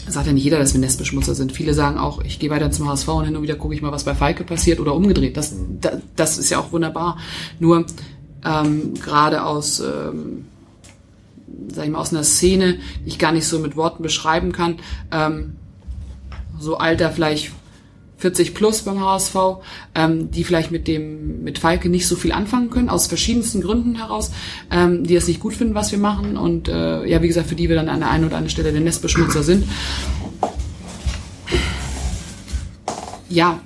sagt 0.08 0.28
ja 0.28 0.34
nicht 0.34 0.44
jeder, 0.44 0.60
dass 0.60 0.74
wir 0.74 0.82
Nestbeschmutzer 0.82 1.36
sind. 1.36 1.52
Viele 1.52 1.74
sagen 1.74 1.98
auch, 1.98 2.22
ich 2.24 2.40
gehe 2.40 2.50
weiter 2.50 2.72
zum 2.72 2.90
HSV 2.90 3.08
und 3.08 3.26
hin 3.26 3.36
und 3.36 3.44
wieder 3.44 3.56
gucke 3.56 3.74
ich 3.74 3.82
mal, 3.82 3.92
was 3.92 4.04
bei 4.04 4.16
Falke 4.16 4.44
passiert 4.44 4.80
oder 4.80 4.96
umgedreht. 4.96 5.38
Das, 5.38 5.56
da, 5.80 5.94
das 6.16 6.38
ist 6.38 6.50
ja 6.50 6.60
auch 6.60 6.72
wunderbar. 6.72 7.18
Nur 7.60 7.86
ähm, 8.46 8.94
gerade 8.96 9.46
aus, 9.46 9.80
ähm, 9.80 10.46
sag 11.72 11.86
ich 11.86 11.92
mal, 11.92 12.00
aus 12.00 12.12
einer 12.12 12.24
Szene, 12.24 12.80
die 13.06 13.10
ich 13.10 13.20
gar 13.20 13.32
nicht 13.32 13.48
so 13.48 13.60
mit 13.60 13.76
Worten 13.76 14.04
beschreiben 14.04 14.52
kann, 14.52 14.78
ähm, 15.12 15.56
so 16.60 16.78
Alter 16.78 17.12
vielleicht 17.12 17.52
40 18.24 18.54
plus 18.54 18.84
beim 18.84 19.02
HSV, 19.02 19.36
ähm, 19.96 20.32
die 20.32 20.46
vielleicht 20.46 20.72
mit 20.72 20.88
dem 20.88 21.44
mit 21.44 21.60
Falke 21.60 21.90
nicht 21.90 22.08
so 22.08 22.16
viel 22.16 22.32
anfangen 22.32 22.70
können, 22.70 22.88
aus 22.88 23.08
verschiedensten 23.08 23.60
Gründen 23.60 23.96
heraus, 23.96 24.32
ähm, 24.72 25.04
die 25.04 25.16
es 25.16 25.28
nicht 25.28 25.42
gut 25.42 25.54
finden, 25.54 25.76
was 25.76 25.92
wir 25.92 26.00
machen 26.00 26.38
und 26.38 26.70
äh, 26.70 27.06
ja, 27.06 27.22
wie 27.22 27.28
gesagt, 27.28 27.50
für 27.50 27.56
die 27.56 27.68
wir 27.68 27.76
dann 27.76 27.90
an 27.90 28.00
der 28.00 28.10
einen 28.10 28.24
oder 28.24 28.38
anderen 28.38 28.50
Stelle 28.50 28.72
der 28.72 28.80
Nestbeschmutzer 28.80 29.44
sind. 29.44 29.66
Ja, 33.28 33.60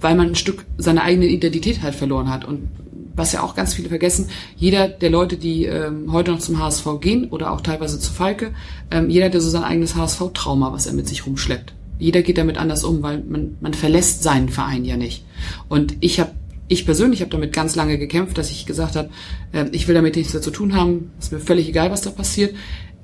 weil 0.00 0.16
man 0.16 0.30
ein 0.30 0.34
Stück 0.34 0.64
seine 0.76 1.02
eigene 1.02 1.26
Identität 1.26 1.82
halt 1.82 1.94
verloren 1.94 2.30
hat 2.30 2.44
und 2.44 2.68
was 3.14 3.30
ja 3.30 3.44
auch 3.44 3.54
ganz 3.54 3.74
viele 3.74 3.90
vergessen, 3.90 4.28
jeder 4.56 4.88
der 4.88 5.10
Leute, 5.10 5.36
die 5.36 5.66
ähm, 5.66 6.10
heute 6.10 6.32
noch 6.32 6.40
zum 6.40 6.58
HSV 6.58 6.84
gehen 7.00 7.28
oder 7.30 7.52
auch 7.52 7.60
teilweise 7.60 8.00
zu 8.00 8.12
Falke, 8.12 8.54
ähm, 8.90 9.08
jeder 9.08 9.32
ja 9.32 9.38
so 9.38 9.50
sein 9.50 9.62
eigenes 9.62 9.94
HSV-Trauma, 9.94 10.72
was 10.72 10.86
er 10.86 10.94
mit 10.94 11.06
sich 11.06 11.26
rumschleppt. 11.28 11.74
Jeder 11.98 12.22
geht 12.22 12.38
damit 12.38 12.58
anders 12.58 12.84
um, 12.84 13.02
weil 13.02 13.22
man, 13.22 13.56
man 13.60 13.74
verlässt 13.74 14.22
seinen 14.22 14.48
Verein 14.48 14.84
ja 14.84 14.96
nicht. 14.96 15.24
Und 15.68 15.96
ich 16.00 16.20
habe, 16.20 16.32
ich 16.68 16.84
persönlich 16.84 17.20
habe 17.20 17.30
damit 17.30 17.52
ganz 17.52 17.76
lange 17.76 17.98
gekämpft, 17.98 18.36
dass 18.38 18.50
ich 18.50 18.66
gesagt 18.66 18.96
habe, 18.96 19.10
äh, 19.52 19.66
ich 19.72 19.86
will 19.86 19.94
damit 19.94 20.16
nichts 20.16 20.32
mehr 20.32 20.42
zu 20.42 20.50
tun 20.50 20.74
haben, 20.74 21.12
ist 21.18 21.32
mir 21.32 21.40
völlig 21.40 21.68
egal, 21.68 21.90
was 21.90 22.02
da 22.02 22.10
passiert. 22.10 22.54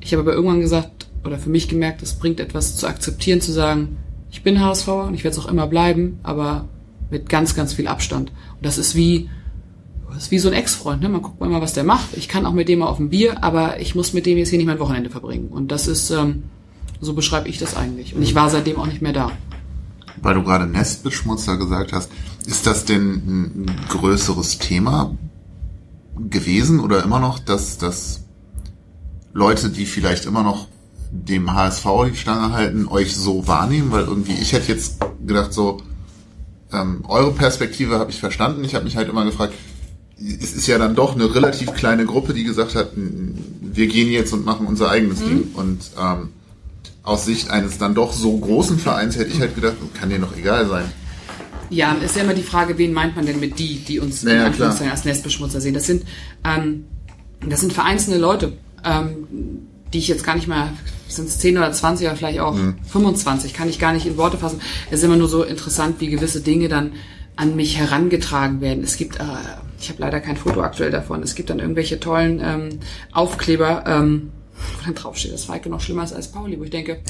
Ich 0.00 0.12
habe 0.12 0.22
aber 0.22 0.32
irgendwann 0.32 0.60
gesagt 0.60 1.06
oder 1.24 1.38
für 1.38 1.50
mich 1.50 1.68
gemerkt, 1.68 2.02
es 2.02 2.14
bringt 2.14 2.40
etwas 2.40 2.76
zu 2.76 2.86
akzeptieren, 2.86 3.40
zu 3.40 3.52
sagen, 3.52 3.98
ich 4.30 4.42
bin 4.42 4.60
HSV 4.60 4.88
und 4.88 5.14
ich 5.14 5.24
werde 5.24 5.36
es 5.36 5.44
auch 5.44 5.50
immer 5.50 5.66
bleiben, 5.66 6.18
aber 6.22 6.68
mit 7.10 7.28
ganz, 7.28 7.54
ganz 7.54 7.74
viel 7.74 7.88
Abstand. 7.88 8.30
Und 8.30 8.64
das 8.64 8.78
ist 8.78 8.94
wie, 8.94 9.28
das 10.08 10.24
ist 10.24 10.30
wie 10.30 10.38
so 10.38 10.48
ein 10.48 10.54
Ex-Freund, 10.54 11.02
ne? 11.02 11.08
Man 11.08 11.22
guckt 11.22 11.40
mal 11.40 11.46
immer, 11.46 11.60
was 11.60 11.72
der 11.72 11.84
macht. 11.84 12.16
Ich 12.16 12.28
kann 12.28 12.46
auch 12.46 12.52
mit 12.52 12.68
dem 12.68 12.80
mal 12.80 12.86
auf 12.86 12.98
ein 12.98 13.10
Bier, 13.10 13.42
aber 13.42 13.80
ich 13.80 13.94
muss 13.94 14.12
mit 14.12 14.26
dem 14.26 14.38
jetzt 14.38 14.50
hier 14.50 14.58
nicht 14.58 14.66
mein 14.66 14.78
Wochenende 14.78 15.10
verbringen. 15.10 15.48
Und 15.48 15.72
das 15.72 15.86
ist, 15.86 16.10
ähm, 16.10 16.44
so 17.00 17.14
beschreibe 17.14 17.48
ich 17.48 17.58
das 17.58 17.76
eigentlich. 17.76 18.14
Und 18.14 18.22
ich 18.22 18.34
war 18.34 18.50
seitdem 18.50 18.76
auch 18.76 18.86
nicht 18.86 19.02
mehr 19.02 19.12
da. 19.12 19.32
Weil 20.22 20.34
du 20.34 20.42
gerade 20.42 20.66
Nestbeschmutzer 20.66 21.56
gesagt 21.56 21.92
hast, 21.92 22.10
ist 22.46 22.66
das 22.66 22.84
denn 22.84 23.12
ein 23.14 23.66
größeres 23.88 24.58
Thema 24.58 25.16
gewesen 26.28 26.80
oder 26.80 27.02
immer 27.02 27.20
noch, 27.20 27.38
dass, 27.38 27.78
dass 27.78 28.24
Leute, 29.32 29.70
die 29.70 29.86
vielleicht 29.86 30.26
immer 30.26 30.42
noch 30.42 30.68
dem 31.10 31.52
HSV 31.52 31.86
die 32.10 32.16
Stange 32.16 32.52
halten, 32.52 32.86
euch 32.86 33.16
so 33.16 33.46
wahrnehmen? 33.46 33.92
Weil 33.92 34.04
irgendwie, 34.04 34.34
ich 34.34 34.52
hätte 34.52 34.72
jetzt 34.72 35.00
gedacht, 35.26 35.52
so, 35.52 35.78
ähm, 36.72 37.04
eure 37.08 37.32
Perspektive 37.32 37.98
habe 37.98 38.10
ich 38.10 38.20
verstanden. 38.20 38.64
Ich 38.64 38.74
habe 38.74 38.84
mich 38.84 38.96
halt 38.96 39.08
immer 39.08 39.24
gefragt, 39.24 39.54
es 40.18 40.52
ist 40.52 40.66
ja 40.66 40.76
dann 40.76 40.94
doch 40.94 41.14
eine 41.14 41.34
relativ 41.34 41.72
kleine 41.72 42.04
Gruppe, 42.04 42.34
die 42.34 42.44
gesagt 42.44 42.74
hat, 42.74 42.90
wir 42.94 43.86
gehen 43.86 44.10
jetzt 44.10 44.32
und 44.34 44.44
machen 44.44 44.66
unser 44.66 44.90
eigenes 44.90 45.20
Ding. 45.20 45.50
Und 45.54 45.80
ähm, 45.98 46.28
aus 47.10 47.24
Sicht 47.24 47.50
eines 47.50 47.78
dann 47.78 47.94
doch 47.94 48.12
so 48.12 48.36
großen 48.36 48.78
Vereins 48.78 49.16
hätte 49.16 49.30
ich 49.30 49.40
halt 49.40 49.54
gedacht, 49.54 49.74
kann 49.98 50.08
dir 50.10 50.18
noch 50.18 50.36
egal 50.36 50.66
sein. 50.68 50.84
Ja, 51.68 51.92
ist 51.94 52.16
ja 52.16 52.22
immer 52.22 52.34
die 52.34 52.42
Frage, 52.42 52.78
wen 52.78 52.92
meint 52.92 53.14
man 53.16 53.26
denn 53.26 53.38
mit 53.38 53.58
die, 53.58 53.78
die 53.78 54.00
uns 54.00 54.22
Naja, 54.22 54.40
in. 54.40 54.46
Anführungszeichen 54.46 54.90
als 54.90 55.04
Nestbeschmutzer 55.04 55.60
sehen. 55.60 55.74
Das 55.74 55.86
sind, 55.86 56.04
ähm, 56.44 56.84
das 57.48 57.60
sind 57.60 57.72
vereinzelte 57.72 58.18
Leute, 58.18 58.52
ähm, 58.84 59.26
die 59.92 59.98
ich 59.98 60.08
jetzt 60.08 60.24
gar 60.24 60.34
nicht 60.34 60.48
mehr, 60.48 60.72
sind 61.08 61.28
es 61.28 61.38
10 61.38 61.58
oder 61.58 61.72
20 61.72 62.06
oder 62.06 62.16
vielleicht 62.16 62.40
auch 62.40 62.56
25, 62.90 63.54
kann 63.54 63.68
ich 63.68 63.78
gar 63.78 63.92
nicht 63.92 64.06
in 64.06 64.16
Worte 64.16 64.38
fassen. 64.38 64.60
Es 64.90 65.00
ist 65.00 65.04
immer 65.04 65.16
nur 65.16 65.28
so 65.28 65.42
interessant, 65.42 65.96
wie 66.00 66.08
gewisse 66.08 66.40
Dinge 66.40 66.68
dann 66.68 66.92
an 67.36 67.56
mich 67.56 67.78
herangetragen 67.78 68.60
werden. 68.60 68.84
Es 68.84 68.96
gibt, 68.96 69.16
äh, 69.16 69.22
ich 69.80 69.88
habe 69.88 70.00
leider 70.00 70.20
kein 70.20 70.36
Foto 70.36 70.62
aktuell 70.62 70.90
davon, 70.90 71.22
es 71.22 71.34
gibt 71.34 71.50
dann 71.50 71.58
irgendwelche 71.58 71.98
tollen 71.98 72.40
ähm, 72.42 72.68
Aufkleber, 73.12 73.84
ähm, 73.86 74.30
wo 74.60 74.84
dann 74.84 74.94
draufsteht, 74.94 75.32
dass 75.32 75.44
Falke 75.44 75.68
noch 75.68 75.80
schlimmer 75.80 76.04
ist 76.04 76.12
als 76.12 76.28
Pauli, 76.28 76.58
wo 76.58 76.64
ich 76.64 76.70
denke, 76.70 77.00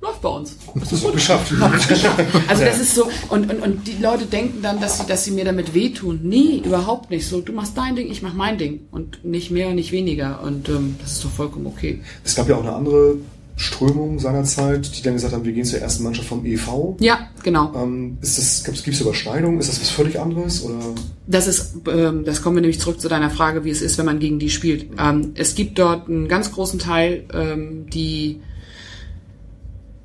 läuft 0.00 0.22
bei 0.22 0.28
uns. 0.28 0.56
Das 0.74 0.92
ist 0.92 1.02
so 1.02 1.12
geschafft. 1.12 1.52
Also 2.48 2.64
das 2.64 2.80
ist 2.80 2.94
so, 2.94 3.08
und, 3.28 3.50
und, 3.50 3.60
und 3.60 3.86
die 3.86 4.00
Leute 4.00 4.26
denken 4.26 4.62
dann, 4.62 4.80
dass 4.80 4.98
sie, 4.98 5.06
dass 5.06 5.24
sie 5.24 5.32
mir 5.32 5.44
damit 5.44 5.74
wehtun. 5.74 6.20
Nee, 6.22 6.62
überhaupt 6.64 7.10
nicht. 7.10 7.26
So, 7.26 7.40
du 7.40 7.52
machst 7.52 7.76
dein 7.76 7.96
Ding, 7.96 8.10
ich 8.10 8.22
mach 8.22 8.34
mein 8.34 8.58
Ding. 8.58 8.88
Und 8.90 9.24
nicht 9.24 9.50
mehr 9.50 9.68
und 9.68 9.74
nicht 9.74 9.92
weniger. 9.92 10.40
Und 10.42 10.68
ähm, 10.68 10.96
das 11.00 11.12
ist 11.12 11.24
doch 11.24 11.30
vollkommen 11.30 11.66
okay. 11.66 12.00
Es 12.24 12.34
gab 12.34 12.48
ja 12.48 12.56
auch 12.56 12.62
eine 12.62 12.72
andere 12.72 13.16
Strömung 13.58 14.20
seinerzeit, 14.20 14.96
die 14.96 15.02
dann 15.02 15.14
gesagt 15.14 15.34
haben, 15.34 15.44
wir 15.44 15.52
gehen 15.52 15.64
zur 15.64 15.80
ersten 15.80 16.04
Mannschaft 16.04 16.28
vom 16.28 16.46
EV. 16.46 16.96
Ja, 17.00 17.28
genau. 17.42 17.72
Ähm, 17.74 18.16
ist 18.20 18.38
das, 18.38 18.64
gibt 18.64 18.94
es 18.94 19.00
Überschneidungen? 19.00 19.58
Ist 19.58 19.68
das 19.68 19.80
was 19.80 19.90
völlig 19.90 20.20
anderes? 20.20 20.64
Oder? 20.64 20.78
Das 21.26 21.48
ist, 21.48 21.74
ähm, 21.92 22.24
das 22.24 22.40
kommen 22.40 22.56
wir 22.56 22.60
nämlich 22.60 22.80
zurück 22.80 23.00
zu 23.00 23.08
deiner 23.08 23.30
Frage, 23.30 23.64
wie 23.64 23.70
es 23.70 23.82
ist, 23.82 23.98
wenn 23.98 24.06
man 24.06 24.20
gegen 24.20 24.38
die 24.38 24.48
spielt. 24.48 24.86
Ähm, 24.96 25.32
es 25.34 25.56
gibt 25.56 25.78
dort 25.78 26.08
einen 26.08 26.28
ganz 26.28 26.52
großen 26.52 26.78
Teil, 26.78 27.24
ähm, 27.34 27.86
die 27.92 28.40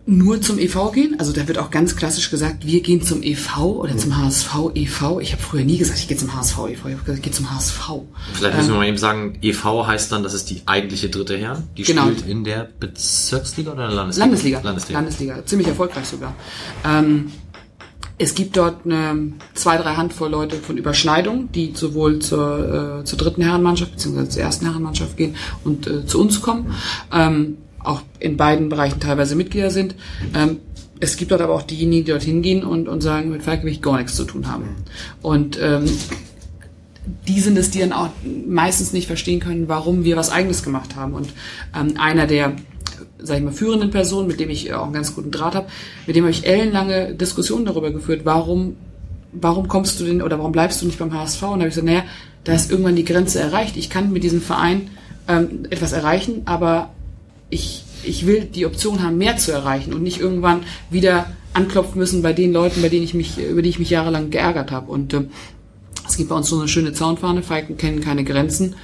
nur 0.06 0.42
zum 0.42 0.60
EV 0.60 0.92
gehen. 0.92 1.16
Also 1.20 1.32
da 1.32 1.48
wird 1.48 1.58
auch 1.58 1.72
ganz 1.72 1.96
klassisch 1.96 2.30
gesagt, 2.30 2.66
wir 2.66 2.82
gehen 2.82 3.02
zum 3.02 3.24
EV 3.24 3.58
oder 3.60 3.96
zum 3.98 4.18
HSV 4.18 4.72
EV. 4.76 5.20
Ich 5.22 5.32
habe 5.32 5.42
früher 5.42 5.64
nie 5.64 5.78
gesagt, 5.78 6.00
ich 6.00 6.08
gehe 6.08 6.18
zum 6.18 6.36
HSV 6.36 6.58
EV. 6.58 6.68
Ich 6.68 6.76
habe 6.76 6.96
gesagt, 6.96 7.18
ich 7.18 7.22
gehe 7.22 7.32
zum 7.32 7.50
HSV. 7.50 7.90
Vielleicht 8.34 8.58
müssen 8.58 8.72
wir 8.72 8.78
mal 8.78 8.88
eben 8.88 8.98
sagen, 8.98 9.38
EV 9.42 9.88
heißt 9.88 10.12
dann, 10.12 10.24
das 10.24 10.34
ist 10.34 10.50
die 10.50 10.62
eigentliche 10.66 11.10
dritte 11.10 11.38
Herren. 11.38 11.64
Die 11.78 11.84
Genau. 11.84 12.04
spielt 12.04 12.28
in 12.28 12.44
der 12.44 12.70
Bezirksliga 12.80 13.72
oder 13.72 13.84
in 13.86 13.90
der 13.90 13.96
Landesliga? 13.96 14.26
Landesliga. 14.26 14.62
Landesliga. 14.62 15.00
Landesliga. 15.00 15.46
Ziemlich 15.46 15.68
erfolgreich 15.70 16.06
sogar. 16.06 16.36
Ähm, 16.86 17.32
es 18.18 18.36
gibt 18.36 18.58
dort 18.58 18.86
eine, 18.86 19.34
zwei, 19.54 19.78
drei 19.78 19.96
Handvoll 19.96 20.30
Leute 20.30 20.58
von 20.58 20.78
Überschneidung, 20.78 21.52
die 21.52 21.72
sowohl 21.76 22.20
zur, 22.20 23.00
äh, 23.02 23.04
zur 23.06 23.18
dritten 23.18 23.42
Herrenmannschaft 23.42 23.94
bzw. 23.94 24.28
zur 24.30 24.42
ersten 24.42 24.66
Herrenmannschaft 24.66 25.18
gehen 25.18 25.36
und 25.64 25.88
äh, 25.88 26.06
zu 26.06 26.20
uns 26.22 26.42
kommen. 26.42 26.74
Ähm, 27.12 27.58
auch 27.84 28.02
in 28.20 28.38
beiden 28.38 28.70
Bereichen 28.70 29.00
teilweise 29.00 29.36
Mitglieder 29.36 29.70
sind. 29.70 29.96
Ähm, 30.34 30.58
es 31.00 31.18
gibt 31.18 31.32
dort 31.32 31.42
aber 31.42 31.54
auch 31.54 31.64
diejenigen, 31.64 32.06
die 32.06 32.12
dorthin 32.12 32.42
gehen 32.42 32.64
und, 32.64 32.88
und 32.88 33.02
sagen, 33.02 33.30
mit 33.30 33.46
ich 33.66 33.82
gar 33.82 33.98
nichts 33.98 34.16
zu 34.16 34.24
tun 34.24 34.48
haben. 34.48 34.70
Und 35.22 35.60
ähm, 35.62 35.86
die 37.28 37.40
sind 37.40 37.58
es, 37.58 37.72
die 37.72 37.80
dann 37.80 37.92
auch 37.92 38.10
meistens 38.48 38.94
nicht 38.94 39.08
verstehen 39.08 39.40
können, 39.40 39.68
warum 39.68 40.04
wir 40.04 40.16
was 40.16 40.32
Eigenes 40.32 40.64
gemacht 40.64 40.96
haben. 40.96 41.14
Und 41.14 41.30
ähm, 41.78 41.96
einer 41.98 42.28
der, 42.28 42.54
sag 43.20 43.38
ich 43.38 43.44
mal, 43.44 43.52
führenden 43.52 43.92
Personen, 43.92 44.28
mit 44.28 44.40
dem 44.40 44.50
ich 44.50 44.70
äh, 44.70 44.74
auch 44.74 44.86
einen 44.86 44.94
ganz 44.94 45.14
guten 45.14 45.32
Draht 45.32 45.56
habe, 45.56 45.68
mit 46.08 46.16
dem 46.16 46.24
habe 46.24 46.32
ich 46.32 46.48
ellenlange 46.48 47.16
Diskussionen 47.16 47.66
darüber 47.66 47.92
geführt, 47.92 48.22
warum, 48.24 48.78
warum 49.34 49.68
kommst 49.68 50.00
du 50.00 50.06
denn 50.06 50.22
oder 50.22 50.38
warum 50.38 50.52
bleibst 50.52 50.82
du 50.82 50.86
nicht 50.86 51.00
beim 51.00 51.14
HSV? 51.14 51.44
Und 51.44 51.50
da 51.50 51.54
habe 51.54 51.68
ich 51.68 51.76
gesagt, 51.76 51.88
naja, 51.88 52.04
da 52.44 52.54
ist 52.54 52.72
irgendwann 52.72 52.96
die 52.96 53.06
Grenze 53.06 53.40
erreicht. 53.40 53.78
Ich 53.78 53.90
kann 53.90 54.12
mit 54.12 54.24
diesem 54.24 54.42
Verein 54.42 54.90
ähm, 55.28 55.66
etwas 55.70 55.92
erreichen, 55.92 56.44
aber 56.46 56.92
ich, 57.54 57.84
ich 58.04 58.26
will 58.26 58.46
die 58.46 58.66
Option 58.66 59.04
haben, 59.04 59.18
mehr 59.18 59.38
zu 59.38 59.52
erreichen 59.52 59.94
und 59.94 60.04
nicht 60.04 60.20
irgendwann 60.20 60.64
wieder 60.90 61.28
anklopfen 61.54 62.00
müssen 62.00 62.22
bei 62.22 62.34
den 62.34 62.52
Leuten, 62.52 62.82
bei 62.82 62.90
denen 62.90 63.04
ich 63.04 63.14
mich, 63.14 63.38
über 63.38 63.62
die 63.62 63.70
ich 63.70 63.80
mich 63.80 63.90
jahrelang 63.90 64.32
geärgert 64.32 64.72
habe. 64.72 64.92
Und 64.92 65.14
ähm, 65.14 65.30
es 66.08 66.18
gibt 66.18 66.30
bei 66.30 66.36
uns 66.36 66.50
so 66.50 66.60
eine 66.60 66.68
schöne 66.68 66.94
Zaunfahne, 66.94 67.44
Falken 67.44 67.78
kennen 67.78 68.02
keine 68.02 68.24
Grenzen. 68.24 68.76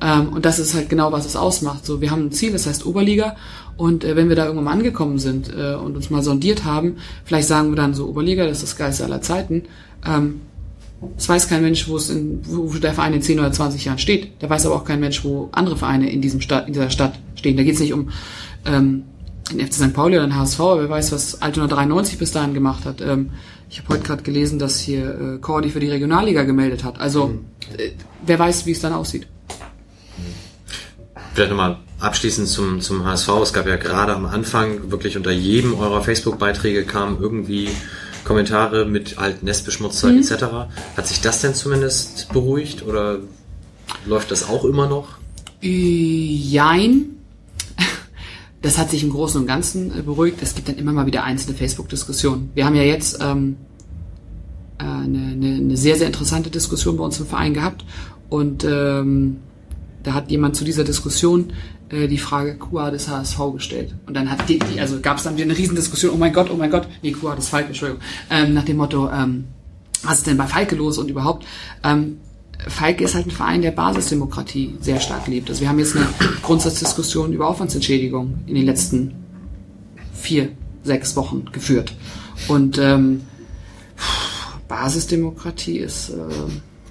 Ähm, 0.00 0.28
und 0.32 0.44
das 0.44 0.58
ist 0.58 0.74
halt 0.74 0.88
genau, 0.88 1.12
was 1.12 1.26
es 1.26 1.36
ausmacht. 1.36 1.84
So, 1.84 2.00
wir 2.00 2.10
haben 2.10 2.26
ein 2.26 2.32
Ziel, 2.32 2.52
das 2.52 2.66
heißt 2.66 2.86
Oberliga. 2.86 3.36
Und 3.76 4.04
äh, 4.04 4.14
wenn 4.16 4.28
wir 4.28 4.36
da 4.36 4.44
irgendwann 4.44 4.64
mal 4.64 4.72
angekommen 4.72 5.18
sind 5.18 5.50
äh, 5.56 5.74
und 5.74 5.96
uns 5.96 6.10
mal 6.10 6.22
sondiert 6.22 6.64
haben, 6.64 6.96
vielleicht 7.24 7.48
sagen 7.48 7.70
wir 7.70 7.76
dann 7.76 7.94
so, 7.94 8.06
Oberliga, 8.06 8.46
das 8.46 8.58
ist 8.58 8.72
das 8.72 8.76
Geilste 8.76 9.04
aller 9.04 9.22
Zeiten. 9.22 9.64
Ähm, 10.06 10.42
es 11.16 11.28
weiß 11.28 11.48
kein 11.48 11.62
Mensch, 11.62 11.88
wo 11.88 11.96
es 11.96 12.10
in, 12.10 12.40
wo 12.44 12.72
der 12.74 12.92
Verein 12.92 13.14
in 13.14 13.22
10 13.22 13.38
oder 13.38 13.52
20 13.52 13.84
Jahren 13.84 13.98
steht. 13.98 14.32
Da 14.40 14.50
weiß 14.50 14.66
aber 14.66 14.74
auch 14.74 14.84
kein 14.84 15.00
Mensch, 15.00 15.24
wo 15.24 15.48
andere 15.52 15.76
Vereine 15.76 16.10
in 16.10 16.20
diesem 16.20 16.40
Stadt, 16.40 16.66
in 16.66 16.74
dieser 16.74 16.90
Stadt 16.90 17.18
stehen. 17.36 17.56
Da 17.56 17.62
geht 17.62 17.74
es 17.74 17.80
nicht 17.80 17.94
um 17.94 18.10
ähm, 18.66 19.04
den 19.50 19.66
FC 19.66 19.74
St. 19.74 19.94
Pauli 19.94 20.16
oder 20.16 20.26
den 20.26 20.36
HSV, 20.36 20.60
aber 20.60 20.82
wer 20.82 20.90
weiß, 20.90 21.12
was 21.12 21.40
Altona 21.40 21.68
93 21.68 22.18
bis 22.18 22.32
dahin 22.32 22.54
gemacht 22.54 22.84
hat. 22.84 23.00
Ähm, 23.00 23.30
ich 23.70 23.78
habe 23.78 23.94
heute 23.94 24.02
gerade 24.02 24.22
gelesen, 24.22 24.58
dass 24.58 24.78
hier 24.78 25.36
äh, 25.36 25.38
Cordy 25.38 25.70
für 25.70 25.80
die 25.80 25.88
Regionalliga 25.88 26.42
gemeldet 26.42 26.84
hat. 26.84 27.00
Also 27.00 27.38
äh, 27.76 27.90
wer 28.26 28.38
weiß, 28.38 28.66
wie 28.66 28.72
es 28.72 28.80
dann 28.80 28.92
aussieht. 28.92 29.26
Vielleicht 31.32 31.50
nochmal 31.50 31.78
abschließend 32.00 32.48
zum, 32.48 32.80
zum 32.80 33.04
HSV. 33.04 33.28
Es 33.42 33.52
gab 33.52 33.66
ja 33.66 33.76
gerade 33.76 34.14
am 34.14 34.26
Anfang 34.26 34.90
wirklich 34.90 35.16
unter 35.16 35.30
jedem 35.30 35.74
eurer 35.74 36.02
Facebook-Beiträge 36.02 36.84
kamen 36.84 37.18
irgendwie 37.20 37.68
Kommentare 38.24 38.84
mit 38.84 39.18
halt 39.18 39.42
Nestbeschmutzer 39.42 40.10
etc. 40.10 40.44
Hat 40.96 41.06
sich 41.06 41.20
das 41.20 41.40
denn 41.40 41.54
zumindest 41.54 42.32
beruhigt 42.32 42.84
oder 42.86 43.18
läuft 44.06 44.30
das 44.30 44.48
auch 44.48 44.64
immer 44.64 44.88
noch? 44.88 45.18
Äh, 45.62 45.68
Jein. 45.68 47.16
Das 48.62 48.76
hat 48.76 48.90
sich 48.90 49.02
im 49.02 49.08
Großen 49.08 49.40
und 49.40 49.46
Ganzen 49.46 49.98
äh, 49.98 50.02
beruhigt. 50.02 50.42
Es 50.42 50.54
gibt 50.54 50.68
dann 50.68 50.76
immer 50.76 50.92
mal 50.92 51.06
wieder 51.06 51.24
einzelne 51.24 51.56
Facebook-Diskussionen. 51.56 52.50
Wir 52.54 52.66
haben 52.66 52.74
ja 52.74 52.82
jetzt 52.82 53.18
ähm, 53.22 53.56
äh, 54.78 54.82
eine, 54.82 55.28
eine, 55.32 55.54
eine 55.56 55.76
sehr, 55.78 55.96
sehr 55.96 56.06
interessante 56.06 56.50
Diskussion 56.50 56.98
bei 56.98 57.04
uns 57.04 57.18
im 57.18 57.26
Verein 57.26 57.54
gehabt. 57.54 57.86
Und 58.28 58.62
ähm, 58.64 59.38
da 60.02 60.12
hat 60.12 60.30
jemand 60.30 60.56
zu 60.56 60.64
dieser 60.64 60.84
Diskussion 60.84 61.54
äh, 61.90 62.08
die 62.08 62.18
Frage 62.18 62.56
QA 62.56 62.90
des 62.90 63.08
HSV 63.08 63.38
gestellt. 63.54 63.94
Und 64.06 64.14
dann 64.14 64.30
hat 64.30 64.48
die, 64.48 64.58
die 64.58 64.80
also 64.80 65.00
gab 65.00 65.18
es 65.18 65.24
dann 65.24 65.36
wieder 65.36 65.44
eine 65.44 65.56
Riesendiskussion, 65.56 66.12
oh 66.14 66.18
mein 66.18 66.32
Gott, 66.32 66.50
oh 66.50 66.56
mein 66.56 66.70
Gott, 66.70 66.88
nee, 67.02 67.12
QA 67.12 67.34
des 67.34 67.48
Falke, 67.48 67.68
Entschuldigung, 67.68 68.02
ähm, 68.30 68.54
nach 68.54 68.64
dem 68.64 68.76
Motto, 68.76 69.10
ähm, 69.10 69.44
was 70.02 70.18
ist 70.18 70.26
denn 70.26 70.36
bei 70.36 70.46
Falke 70.46 70.76
los 70.76 70.98
und 70.98 71.10
überhaupt. 71.10 71.46
Ähm, 71.84 72.18
Falke 72.68 73.04
ist 73.04 73.14
halt 73.14 73.26
ein 73.26 73.30
Verein, 73.30 73.62
der 73.62 73.70
Basisdemokratie 73.70 74.76
sehr 74.80 75.00
stark 75.00 75.26
lebt. 75.26 75.48
Also 75.48 75.62
wir 75.62 75.68
haben 75.68 75.78
jetzt 75.78 75.96
eine 75.96 76.06
Grundsatzdiskussion 76.42 77.32
über 77.32 77.48
Aufwandsentschädigung 77.48 78.40
in 78.46 78.54
den 78.54 78.66
letzten 78.66 79.14
vier, 80.12 80.50
sechs 80.82 81.16
Wochen 81.16 81.46
geführt. 81.52 81.94
Und 82.48 82.78
ähm, 82.78 83.22
Basisdemokratie 84.68 85.78
ist, 85.78 86.10
äh, 86.10 86.14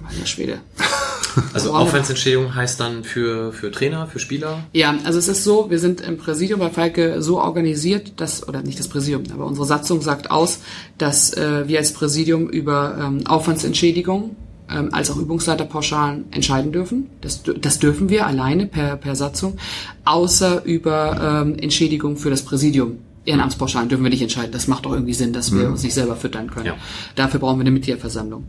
meine 0.02 0.26
Schwede. 0.26 0.60
Also. 1.52 1.72
Aufwandsentschädigung 1.72 2.54
heißt 2.54 2.80
dann 2.80 3.04
für, 3.04 3.52
für 3.52 3.70
Trainer, 3.70 4.06
für 4.06 4.18
Spieler? 4.18 4.64
Ja, 4.72 4.94
also 5.04 5.18
es 5.18 5.28
ist 5.28 5.44
so, 5.44 5.70
wir 5.70 5.78
sind 5.78 6.00
im 6.00 6.16
Präsidium 6.18 6.60
bei 6.60 6.70
Falke 6.70 7.22
so 7.22 7.40
organisiert, 7.40 8.20
dass, 8.20 8.46
oder 8.46 8.62
nicht 8.62 8.78
das 8.78 8.88
Präsidium, 8.88 9.24
aber 9.32 9.46
unsere 9.46 9.66
Satzung 9.66 10.00
sagt 10.00 10.30
aus, 10.30 10.60
dass 10.98 11.32
äh, 11.34 11.66
wir 11.68 11.78
als 11.78 11.92
Präsidium 11.92 12.48
über 12.48 12.96
ähm, 13.00 13.26
Aufwandsentschädigung 13.26 14.36
ähm, 14.70 14.90
als 14.92 15.10
auch 15.10 15.16
Übungsleiterpauschalen 15.16 16.32
entscheiden 16.32 16.72
dürfen. 16.72 17.10
Das, 17.20 17.42
das 17.42 17.78
dürfen 17.78 18.08
wir 18.08 18.26
alleine 18.26 18.66
per, 18.66 18.96
per 18.96 19.16
Satzung, 19.16 19.56
außer 20.04 20.64
über 20.64 21.42
ähm, 21.44 21.58
Entschädigung 21.58 22.16
für 22.16 22.30
das 22.30 22.42
Präsidium. 22.42 22.98
Ehrenamtspauschalen 23.24 23.88
dürfen 23.88 24.02
wir 24.02 24.10
nicht 24.10 24.22
entscheiden. 24.22 24.50
Das 24.52 24.66
macht 24.66 24.86
doch 24.86 24.92
irgendwie 24.92 25.12
Sinn, 25.12 25.32
dass 25.32 25.52
wir 25.52 25.68
uns 25.68 25.82
nicht 25.82 25.92
selber 25.92 26.16
füttern 26.16 26.50
können. 26.50 26.66
Ja. 26.66 26.74
Dafür 27.16 27.40
brauchen 27.40 27.58
wir 27.58 27.62
eine 27.62 27.70
Mitgliederversammlung. 27.70 28.44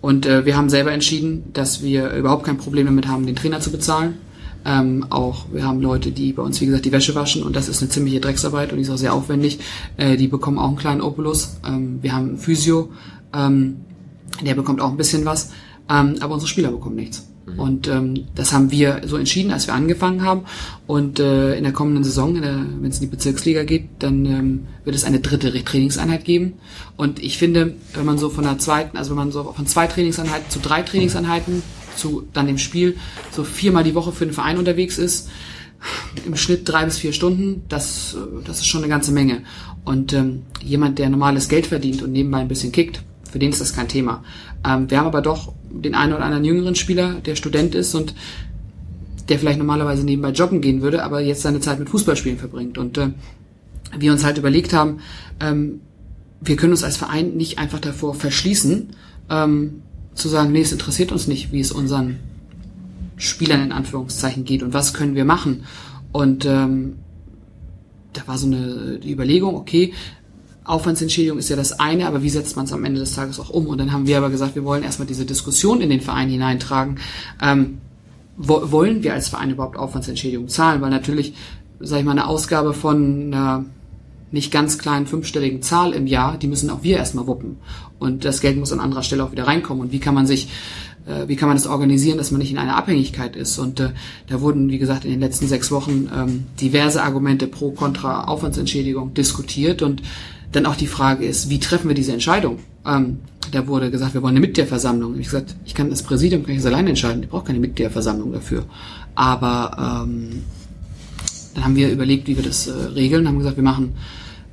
Und 0.00 0.26
äh, 0.26 0.44
wir 0.44 0.56
haben 0.56 0.68
selber 0.68 0.92
entschieden, 0.92 1.44
dass 1.52 1.82
wir 1.82 2.10
überhaupt 2.12 2.44
kein 2.44 2.58
Problem 2.58 2.86
damit 2.86 3.08
haben, 3.08 3.26
den 3.26 3.36
Trainer 3.36 3.60
zu 3.60 3.70
bezahlen. 3.70 4.18
Ähm, 4.64 5.06
auch 5.08 5.46
wir 5.52 5.64
haben 5.64 5.80
Leute, 5.80 6.12
die 6.12 6.32
bei 6.34 6.42
uns, 6.42 6.60
wie 6.60 6.66
gesagt, 6.66 6.84
die 6.84 6.92
Wäsche 6.92 7.14
waschen 7.14 7.42
und 7.42 7.56
das 7.56 7.68
ist 7.68 7.80
eine 7.80 7.88
ziemliche 7.88 8.20
Drecksarbeit 8.20 8.72
und 8.72 8.76
die 8.76 8.82
ist 8.82 8.90
auch 8.90 8.98
sehr 8.98 9.14
aufwendig. 9.14 9.58
Äh, 9.96 10.18
die 10.18 10.28
bekommen 10.28 10.58
auch 10.58 10.68
einen 10.68 10.76
kleinen 10.76 11.00
Opulus. 11.00 11.56
Ähm, 11.66 11.98
wir 12.02 12.12
haben 12.12 12.28
einen 12.28 12.38
Physio, 12.38 12.90
ähm, 13.32 13.76
der 14.44 14.54
bekommt 14.54 14.82
auch 14.82 14.90
ein 14.90 14.98
bisschen 14.98 15.24
was, 15.24 15.50
ähm, 15.88 16.16
aber 16.20 16.34
unsere 16.34 16.48
Spieler 16.48 16.70
bekommen 16.70 16.96
nichts. 16.96 17.29
Und 17.56 17.88
ähm, 17.88 18.26
das 18.34 18.52
haben 18.52 18.70
wir 18.70 19.02
so 19.06 19.16
entschieden, 19.16 19.52
als 19.52 19.66
wir 19.66 19.74
angefangen 19.74 20.22
haben. 20.22 20.42
Und 20.86 21.20
äh, 21.20 21.56
in 21.56 21.64
der 21.64 21.72
kommenden 21.72 22.04
Saison, 22.04 22.40
wenn 22.40 22.90
es 22.90 22.96
in 22.96 23.02
die 23.02 23.16
Bezirksliga 23.16 23.64
geht, 23.64 23.88
dann 23.98 24.26
ähm, 24.26 24.66
wird 24.84 24.96
es 24.96 25.04
eine 25.04 25.20
dritte 25.20 25.52
Trainingseinheit 25.64 26.24
geben. 26.24 26.54
Und 26.96 27.22
ich 27.22 27.38
finde, 27.38 27.74
wenn 27.94 28.04
man 28.04 28.18
so 28.18 28.30
von 28.30 28.44
der 28.44 28.58
zweiten, 28.58 28.96
also 28.96 29.10
wenn 29.10 29.18
man 29.18 29.32
so 29.32 29.52
von 29.52 29.66
zwei 29.66 29.86
Trainingseinheiten 29.86 30.50
zu 30.50 30.58
drei 30.58 30.82
Trainingseinheiten 30.82 31.62
zu 31.96 32.24
dann 32.32 32.46
dem 32.46 32.58
Spiel 32.58 32.96
so 33.30 33.44
viermal 33.44 33.84
die 33.84 33.94
Woche 33.94 34.12
für 34.12 34.24
den 34.24 34.34
Verein 34.34 34.58
unterwegs 34.58 34.98
ist, 34.98 35.28
im 36.26 36.36
Schnitt 36.36 36.68
drei 36.68 36.84
bis 36.84 36.98
vier 36.98 37.12
Stunden, 37.12 37.62
das, 37.68 38.14
äh, 38.14 38.44
das 38.44 38.58
ist 38.58 38.66
schon 38.66 38.82
eine 38.82 38.90
ganze 38.90 39.12
Menge. 39.12 39.42
Und 39.84 40.12
ähm, 40.12 40.42
jemand, 40.62 40.98
der 40.98 41.08
normales 41.08 41.48
Geld 41.48 41.66
verdient 41.66 42.02
und 42.02 42.12
nebenbei 42.12 42.38
ein 42.38 42.48
bisschen 42.48 42.72
kickt, 42.72 43.02
für 43.30 43.38
den 43.38 43.50
ist 43.50 43.60
das 43.60 43.72
kein 43.72 43.88
Thema. 43.88 44.24
Ähm, 44.66 44.90
wir 44.90 44.98
haben 44.98 45.06
aber 45.06 45.22
doch 45.22 45.52
den 45.70 45.94
einen 45.94 46.12
oder 46.12 46.24
anderen 46.24 46.44
jüngeren 46.44 46.74
Spieler, 46.74 47.14
der 47.24 47.36
Student 47.36 47.74
ist 47.74 47.94
und 47.94 48.14
der 49.28 49.38
vielleicht 49.38 49.58
normalerweise 49.58 50.04
nebenbei 50.04 50.30
joggen 50.30 50.60
gehen 50.60 50.82
würde, 50.82 51.04
aber 51.04 51.20
jetzt 51.20 51.42
seine 51.42 51.60
Zeit 51.60 51.78
mit 51.78 51.88
Fußballspielen 51.88 52.38
verbringt. 52.38 52.78
Und 52.78 52.98
äh, 52.98 53.10
wir 53.96 54.12
uns 54.12 54.24
halt 54.24 54.38
überlegt 54.38 54.72
haben, 54.72 55.00
ähm, 55.40 55.80
wir 56.40 56.56
können 56.56 56.72
uns 56.72 56.84
als 56.84 56.96
Verein 56.96 57.36
nicht 57.36 57.58
einfach 57.58 57.78
davor 57.78 58.14
verschließen, 58.14 58.88
ähm, 59.28 59.82
zu 60.14 60.28
sagen, 60.28 60.52
nee, 60.52 60.62
es 60.62 60.72
interessiert 60.72 61.12
uns 61.12 61.26
nicht, 61.28 61.52
wie 61.52 61.60
es 61.60 61.70
unseren 61.70 62.16
Spielern 63.16 63.62
in 63.62 63.72
Anführungszeichen 63.72 64.44
geht 64.44 64.62
und 64.62 64.74
was 64.74 64.94
können 64.94 65.14
wir 65.14 65.24
machen. 65.24 65.64
Und 66.12 66.44
ähm, 66.46 66.96
da 68.12 68.26
war 68.26 68.38
so 68.38 68.46
eine 68.46 68.98
die 68.98 69.12
Überlegung, 69.12 69.54
okay, 69.54 69.92
Aufwandsentschädigung 70.70 71.38
ist 71.38 71.48
ja 71.48 71.56
das 71.56 71.78
eine, 71.78 72.06
aber 72.06 72.22
wie 72.22 72.30
setzt 72.30 72.56
man 72.56 72.64
es 72.64 72.72
am 72.72 72.84
Ende 72.84 73.00
des 73.00 73.14
Tages 73.14 73.38
auch 73.40 73.50
um? 73.50 73.66
Und 73.66 73.78
dann 73.78 73.92
haben 73.92 74.06
wir 74.06 74.16
aber 74.16 74.30
gesagt, 74.30 74.54
wir 74.54 74.64
wollen 74.64 74.82
erstmal 74.82 75.06
diese 75.06 75.24
Diskussion 75.24 75.80
in 75.80 75.90
den 75.90 76.00
Verein 76.00 76.28
hineintragen. 76.28 76.98
Ähm, 77.42 77.78
wo, 78.36 78.70
wollen 78.70 79.02
wir 79.02 79.12
als 79.12 79.28
Verein 79.28 79.50
überhaupt 79.50 79.76
Aufwandsentschädigung 79.76 80.48
zahlen? 80.48 80.80
Weil 80.80 80.90
natürlich, 80.90 81.34
sage 81.80 82.00
ich 82.00 82.06
mal, 82.06 82.12
eine 82.12 82.26
Ausgabe 82.26 82.72
von 82.72 83.32
einer 83.32 83.64
nicht 84.32 84.52
ganz 84.52 84.78
kleinen 84.78 85.06
fünfstelligen 85.06 85.62
Zahl 85.62 85.92
im 85.92 86.06
Jahr, 86.06 86.38
die 86.38 86.46
müssen 86.46 86.70
auch 86.70 86.82
wir 86.82 86.96
erstmal 86.96 87.26
wuppen. 87.26 87.56
Und 87.98 88.24
das 88.24 88.40
Geld 88.40 88.56
muss 88.56 88.72
an 88.72 88.80
anderer 88.80 89.02
Stelle 89.02 89.24
auch 89.24 89.32
wieder 89.32 89.46
reinkommen. 89.46 89.82
Und 89.82 89.92
wie 89.92 89.98
kann 89.98 90.14
man 90.14 90.26
sich, 90.26 90.48
äh, 91.06 91.26
wie 91.26 91.36
kann 91.36 91.48
man 91.48 91.56
das 91.56 91.66
organisieren, 91.66 92.18
dass 92.18 92.30
man 92.30 92.38
nicht 92.38 92.52
in 92.52 92.58
einer 92.58 92.76
Abhängigkeit 92.76 93.34
ist? 93.34 93.58
Und 93.58 93.80
äh, 93.80 93.90
da 94.28 94.40
wurden, 94.40 94.70
wie 94.70 94.78
gesagt, 94.78 95.04
in 95.04 95.10
den 95.10 95.20
letzten 95.20 95.48
sechs 95.48 95.70
Wochen 95.70 96.08
ähm, 96.14 96.44
diverse 96.60 97.02
Argumente 97.02 97.46
pro, 97.46 97.72
contra 97.72 98.24
Aufwandsentschädigung 98.24 99.14
diskutiert. 99.14 99.82
Und 99.82 100.02
dann 100.52 100.66
auch 100.66 100.76
die 100.76 100.86
Frage 100.86 101.24
ist, 101.24 101.50
wie 101.50 101.60
treffen 101.60 101.88
wir 101.88 101.94
diese 101.94 102.12
Entscheidung? 102.12 102.58
Ähm, 102.86 103.18
da 103.52 103.66
wurde 103.66 103.90
gesagt, 103.90 104.14
wir 104.14 104.22
wollen 104.22 104.36
eine 104.36 104.40
Mitgliederversammlung. 104.40 105.18
Ich 105.18 105.26
gesagt, 105.26 105.56
ich 105.64 105.74
kann 105.74 105.90
das 105.90 106.02
Präsidium 106.02 106.42
kann 106.42 106.52
ich 106.52 106.58
das 106.58 106.66
alleine 106.66 106.90
entscheiden. 106.90 107.22
Ich 107.22 107.28
brauche 107.28 107.46
keine 107.46 107.58
Mitgliederversammlung 107.58 108.32
dafür. 108.32 108.64
Aber 109.14 110.04
ähm, 110.06 110.42
dann 111.54 111.64
haben 111.64 111.76
wir 111.76 111.90
überlegt, 111.90 112.28
wie 112.28 112.36
wir 112.36 112.44
das 112.44 112.66
äh, 112.68 112.72
regeln, 112.72 113.26
haben 113.26 113.38
gesagt, 113.38 113.56
wir 113.56 113.64
machen 113.64 113.94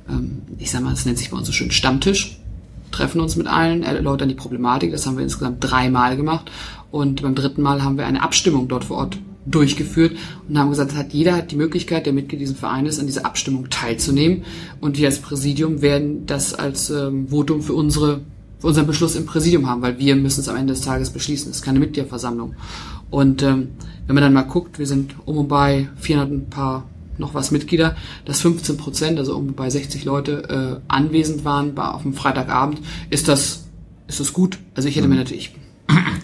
ähm, 0.08 0.42
ich 0.58 0.70
sag 0.70 0.82
mal, 0.82 0.90
das 0.90 1.04
nennt 1.04 1.18
sich 1.18 1.30
bei 1.30 1.36
uns 1.36 1.46
so 1.46 1.52
schön 1.52 1.70
Stammtisch, 1.70 2.38
treffen 2.90 3.20
uns 3.20 3.36
mit 3.36 3.46
allen, 3.46 3.82
erläutern 3.82 4.28
die 4.28 4.34
Problematik. 4.34 4.92
Das 4.92 5.06
haben 5.06 5.16
wir 5.16 5.24
insgesamt 5.24 5.58
dreimal 5.60 6.16
gemacht. 6.16 6.50
Und 6.90 7.22
beim 7.22 7.34
dritten 7.34 7.62
Mal 7.62 7.82
haben 7.82 7.98
wir 7.98 8.06
eine 8.06 8.22
Abstimmung 8.22 8.68
dort 8.68 8.84
vor 8.84 8.98
Ort 8.98 9.18
durchgeführt 9.50 10.16
und 10.48 10.58
haben 10.58 10.70
gesagt, 10.70 10.94
hat 10.94 11.12
jeder 11.12 11.36
hat 11.36 11.50
die 11.50 11.56
Möglichkeit, 11.56 12.06
der 12.06 12.12
Mitglied 12.12 12.40
dieses 12.40 12.58
Vereines, 12.58 12.98
an 12.98 13.06
dieser 13.06 13.26
Abstimmung 13.26 13.70
teilzunehmen. 13.70 14.44
Und 14.80 14.98
wir 14.98 15.06
als 15.06 15.20
Präsidium 15.20 15.82
werden 15.82 16.26
das 16.26 16.54
als 16.54 16.90
ähm, 16.90 17.28
Votum 17.28 17.62
für 17.62 17.74
unsere 17.74 18.20
für 18.58 18.66
unseren 18.66 18.88
Beschluss 18.88 19.14
im 19.14 19.24
Präsidium 19.24 19.68
haben, 19.68 19.82
weil 19.82 20.00
wir 20.00 20.16
müssen 20.16 20.40
es 20.40 20.48
am 20.48 20.56
Ende 20.56 20.72
des 20.72 20.82
Tages 20.82 21.10
beschließen. 21.10 21.48
Es 21.48 21.58
ist 21.58 21.62
keine 21.62 21.78
Mitgliederversammlung. 21.78 22.56
Und 23.08 23.40
ähm, 23.44 23.68
wenn 24.06 24.14
man 24.14 24.22
dann 24.22 24.32
mal 24.32 24.42
guckt, 24.42 24.80
wir 24.80 24.86
sind 24.86 25.14
um 25.26 25.38
und 25.38 25.48
bei 25.48 25.88
400 25.96 26.32
ein 26.32 26.50
paar 26.50 26.88
noch 27.18 27.34
was 27.34 27.50
Mitglieder, 27.50 27.96
dass 28.24 28.40
15 28.40 28.76
Prozent, 28.76 29.18
also 29.18 29.36
um 29.36 29.54
bei 29.54 29.70
60 29.70 30.04
Leute 30.04 30.80
äh, 30.88 30.92
anwesend 30.92 31.44
waren 31.44 31.74
bei, 31.74 31.84
auf 31.84 32.02
dem 32.02 32.14
Freitagabend, 32.14 32.80
ist 33.10 33.28
das 33.28 33.64
ist 34.08 34.20
das 34.20 34.32
gut. 34.32 34.58
Also 34.74 34.88
ich 34.88 34.96
hätte 34.96 35.06
mir 35.06 35.16
natürlich 35.16 35.54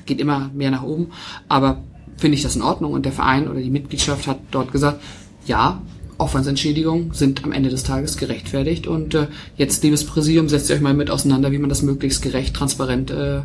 geht 0.07 0.21
immer 0.21 0.51
mehr 0.55 0.71
nach 0.71 0.83
oben, 0.83 1.09
aber 1.49 1.83
finde 2.17 2.37
ich 2.37 2.43
das 2.43 2.57
in 2.57 2.63
Ordnung 2.63 2.93
und 2.93 3.05
der 3.05 3.13
Verein 3.13 3.49
oder 3.49 3.61
die 3.61 3.71
Mitgliedschaft 3.71 4.27
hat 4.27 4.39
dort 4.51 4.73
gesagt, 4.73 5.03
ja, 5.47 5.83
Aufwandsentschädigungen 6.17 7.13
sind 7.13 7.45
am 7.45 7.53
Ende 7.53 7.71
des 7.71 7.83
Tages 7.83 8.17
gerechtfertigt 8.17 8.87
und 8.87 9.15
äh, 9.15 9.27
jetzt, 9.57 9.83
liebes 9.83 10.07
Präsidium, 10.07 10.49
setzt 10.49 10.71
ihr 10.71 10.77
euch 10.77 10.83
mal 10.83 10.95
mit 10.95 11.11
auseinander, 11.11 11.51
wie 11.51 11.59
man 11.59 11.69
das 11.69 11.83
möglichst 11.83 12.23
gerecht, 12.23 12.55
transparent 12.55 13.11
äh, 13.11 13.43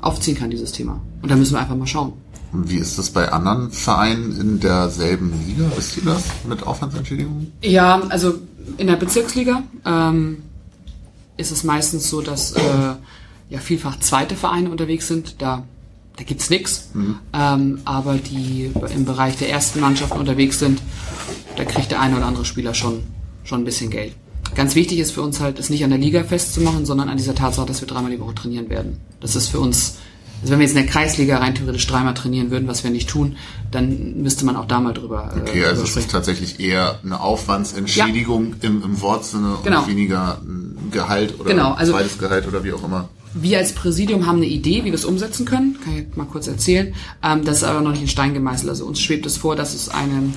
aufziehen 0.00 0.36
kann, 0.36 0.50
dieses 0.50 0.72
Thema. 0.72 1.00
Und 1.20 1.30
da 1.30 1.36
müssen 1.36 1.54
wir 1.54 1.60
einfach 1.60 1.76
mal 1.76 1.86
schauen. 1.86 2.12
Und 2.52 2.70
wie 2.70 2.76
ist 2.76 2.98
das 2.98 3.10
bei 3.10 3.32
anderen 3.32 3.70
Vereinen 3.70 4.38
in 4.38 4.60
derselben 4.60 5.32
Liga? 5.46 5.64
Wisst 5.74 5.96
ihr 5.96 6.04
das 6.04 6.22
mit 6.46 6.62
Aufwandsentschädigungen? 6.62 7.52
Ja, 7.62 8.00
also 8.08 8.34
in 8.76 8.86
der 8.86 8.96
Bezirksliga 8.96 9.62
ähm, 9.86 10.38
ist 11.38 11.50
es 11.50 11.64
meistens 11.64 12.10
so, 12.10 12.20
dass 12.20 12.52
äh, 12.52 12.60
ja 13.48 13.58
vielfach 13.58 13.98
zweite 14.00 14.36
Vereine 14.36 14.70
unterwegs 14.70 15.08
sind. 15.08 15.40
Da 15.40 15.64
da 16.16 16.24
gibt's 16.24 16.50
nix. 16.50 16.90
Ähm, 17.32 17.80
aber 17.84 18.14
die 18.16 18.70
im 18.94 19.04
Bereich 19.04 19.36
der 19.36 19.50
ersten 19.50 19.80
Mannschaften 19.80 20.18
unterwegs 20.18 20.58
sind, 20.58 20.80
da 21.56 21.64
kriegt 21.64 21.90
der 21.90 22.00
eine 22.00 22.16
oder 22.16 22.26
andere 22.26 22.44
Spieler 22.44 22.74
schon, 22.74 23.02
schon 23.44 23.62
ein 23.62 23.64
bisschen 23.64 23.90
Geld. 23.90 24.14
Ganz 24.54 24.74
wichtig 24.74 24.98
ist 24.98 25.12
für 25.12 25.22
uns 25.22 25.40
halt, 25.40 25.58
es 25.58 25.70
nicht 25.70 25.82
an 25.84 25.90
der 25.90 25.98
Liga 25.98 26.24
festzumachen, 26.24 26.84
sondern 26.84 27.08
an 27.08 27.16
dieser 27.16 27.34
Tatsache, 27.34 27.66
dass 27.66 27.80
wir 27.80 27.88
dreimal 27.88 28.10
die 28.10 28.20
Woche 28.20 28.34
trainieren 28.34 28.68
werden. 28.68 28.98
Das 29.20 29.34
ist 29.34 29.48
für 29.48 29.60
uns, 29.60 29.96
also 30.42 30.52
wenn 30.52 30.58
wir 30.58 30.66
jetzt 30.66 30.76
in 30.76 30.82
der 30.82 30.92
Kreisliga 30.92 31.38
rein 31.38 31.54
theoretisch 31.54 31.86
dreimal 31.86 32.12
trainieren 32.12 32.50
würden, 32.50 32.68
was 32.68 32.84
wir 32.84 32.90
nicht 32.90 33.08
tun, 33.08 33.36
dann 33.70 34.20
müsste 34.20 34.44
man 34.44 34.56
auch 34.56 34.66
da 34.66 34.80
mal 34.80 34.92
drüber, 34.92 35.32
äh, 35.34 35.40
Okay, 35.40 35.64
also 35.64 35.82
es 35.84 35.96
ist 35.96 36.10
tatsächlich 36.10 36.60
eher 36.60 36.98
eine 37.02 37.20
Aufwandsentschädigung 37.20 38.56
im, 38.60 38.82
im 38.82 39.00
Wortsinne 39.00 39.56
Genau. 39.64 39.80
und 39.82 39.88
weniger 39.88 40.38
ein 40.42 40.90
Gehalt 40.90 41.40
oder 41.40 41.48
Genau, 41.50 41.72
also- 41.72 41.92
zweites 41.92 42.18
Gehalt 42.18 42.46
oder 42.46 42.62
wie 42.64 42.72
auch 42.74 42.84
immer. 42.84 43.08
Wir 43.34 43.58
als 43.58 43.72
Präsidium 43.72 44.26
haben 44.26 44.36
eine 44.36 44.46
Idee, 44.46 44.80
wie 44.80 44.86
wir 44.86 44.94
es 44.94 45.04
umsetzen 45.04 45.46
können. 45.46 45.78
Kann 45.82 45.96
ich 45.96 46.16
mal 46.16 46.26
kurz 46.26 46.48
erzählen. 46.48 46.94
Ähm, 47.22 47.44
das 47.44 47.58
ist 47.58 47.64
aber 47.64 47.80
noch 47.80 47.92
nicht 47.92 48.02
in 48.02 48.08
Stein 48.08 48.34
gemeißelt. 48.34 48.68
Also 48.68 48.86
uns 48.86 49.00
schwebt 49.00 49.26
es 49.26 49.36
vor, 49.36 49.56
dass 49.56 49.74
es 49.74 49.88
eine, 49.88 50.32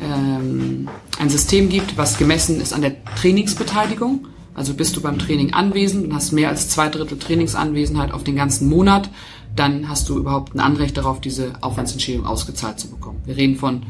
ähm, 0.00 0.88
ein 1.18 1.30
System 1.30 1.68
gibt, 1.68 1.96
was 1.96 2.18
gemessen 2.18 2.60
ist 2.60 2.72
an 2.72 2.82
der 2.82 3.04
Trainingsbeteiligung. 3.16 4.26
Also 4.54 4.72
bist 4.72 4.96
du 4.96 5.02
beim 5.02 5.18
Training 5.18 5.52
anwesend 5.52 6.06
und 6.06 6.14
hast 6.14 6.32
mehr 6.32 6.48
als 6.48 6.70
zwei 6.70 6.88
Drittel 6.88 7.18
Trainingsanwesenheit 7.18 8.10
auf 8.12 8.24
den 8.24 8.36
ganzen 8.36 8.70
Monat, 8.70 9.10
dann 9.54 9.88
hast 9.88 10.08
du 10.08 10.18
überhaupt 10.18 10.54
ein 10.54 10.60
Anrecht 10.60 10.96
darauf, 10.96 11.20
diese 11.20 11.52
Aufwandsentschädigung 11.62 12.26
ausgezahlt 12.26 12.78
zu 12.78 12.88
bekommen. 12.88 13.20
Wir 13.24 13.36
reden 13.36 13.56
von 13.56 13.82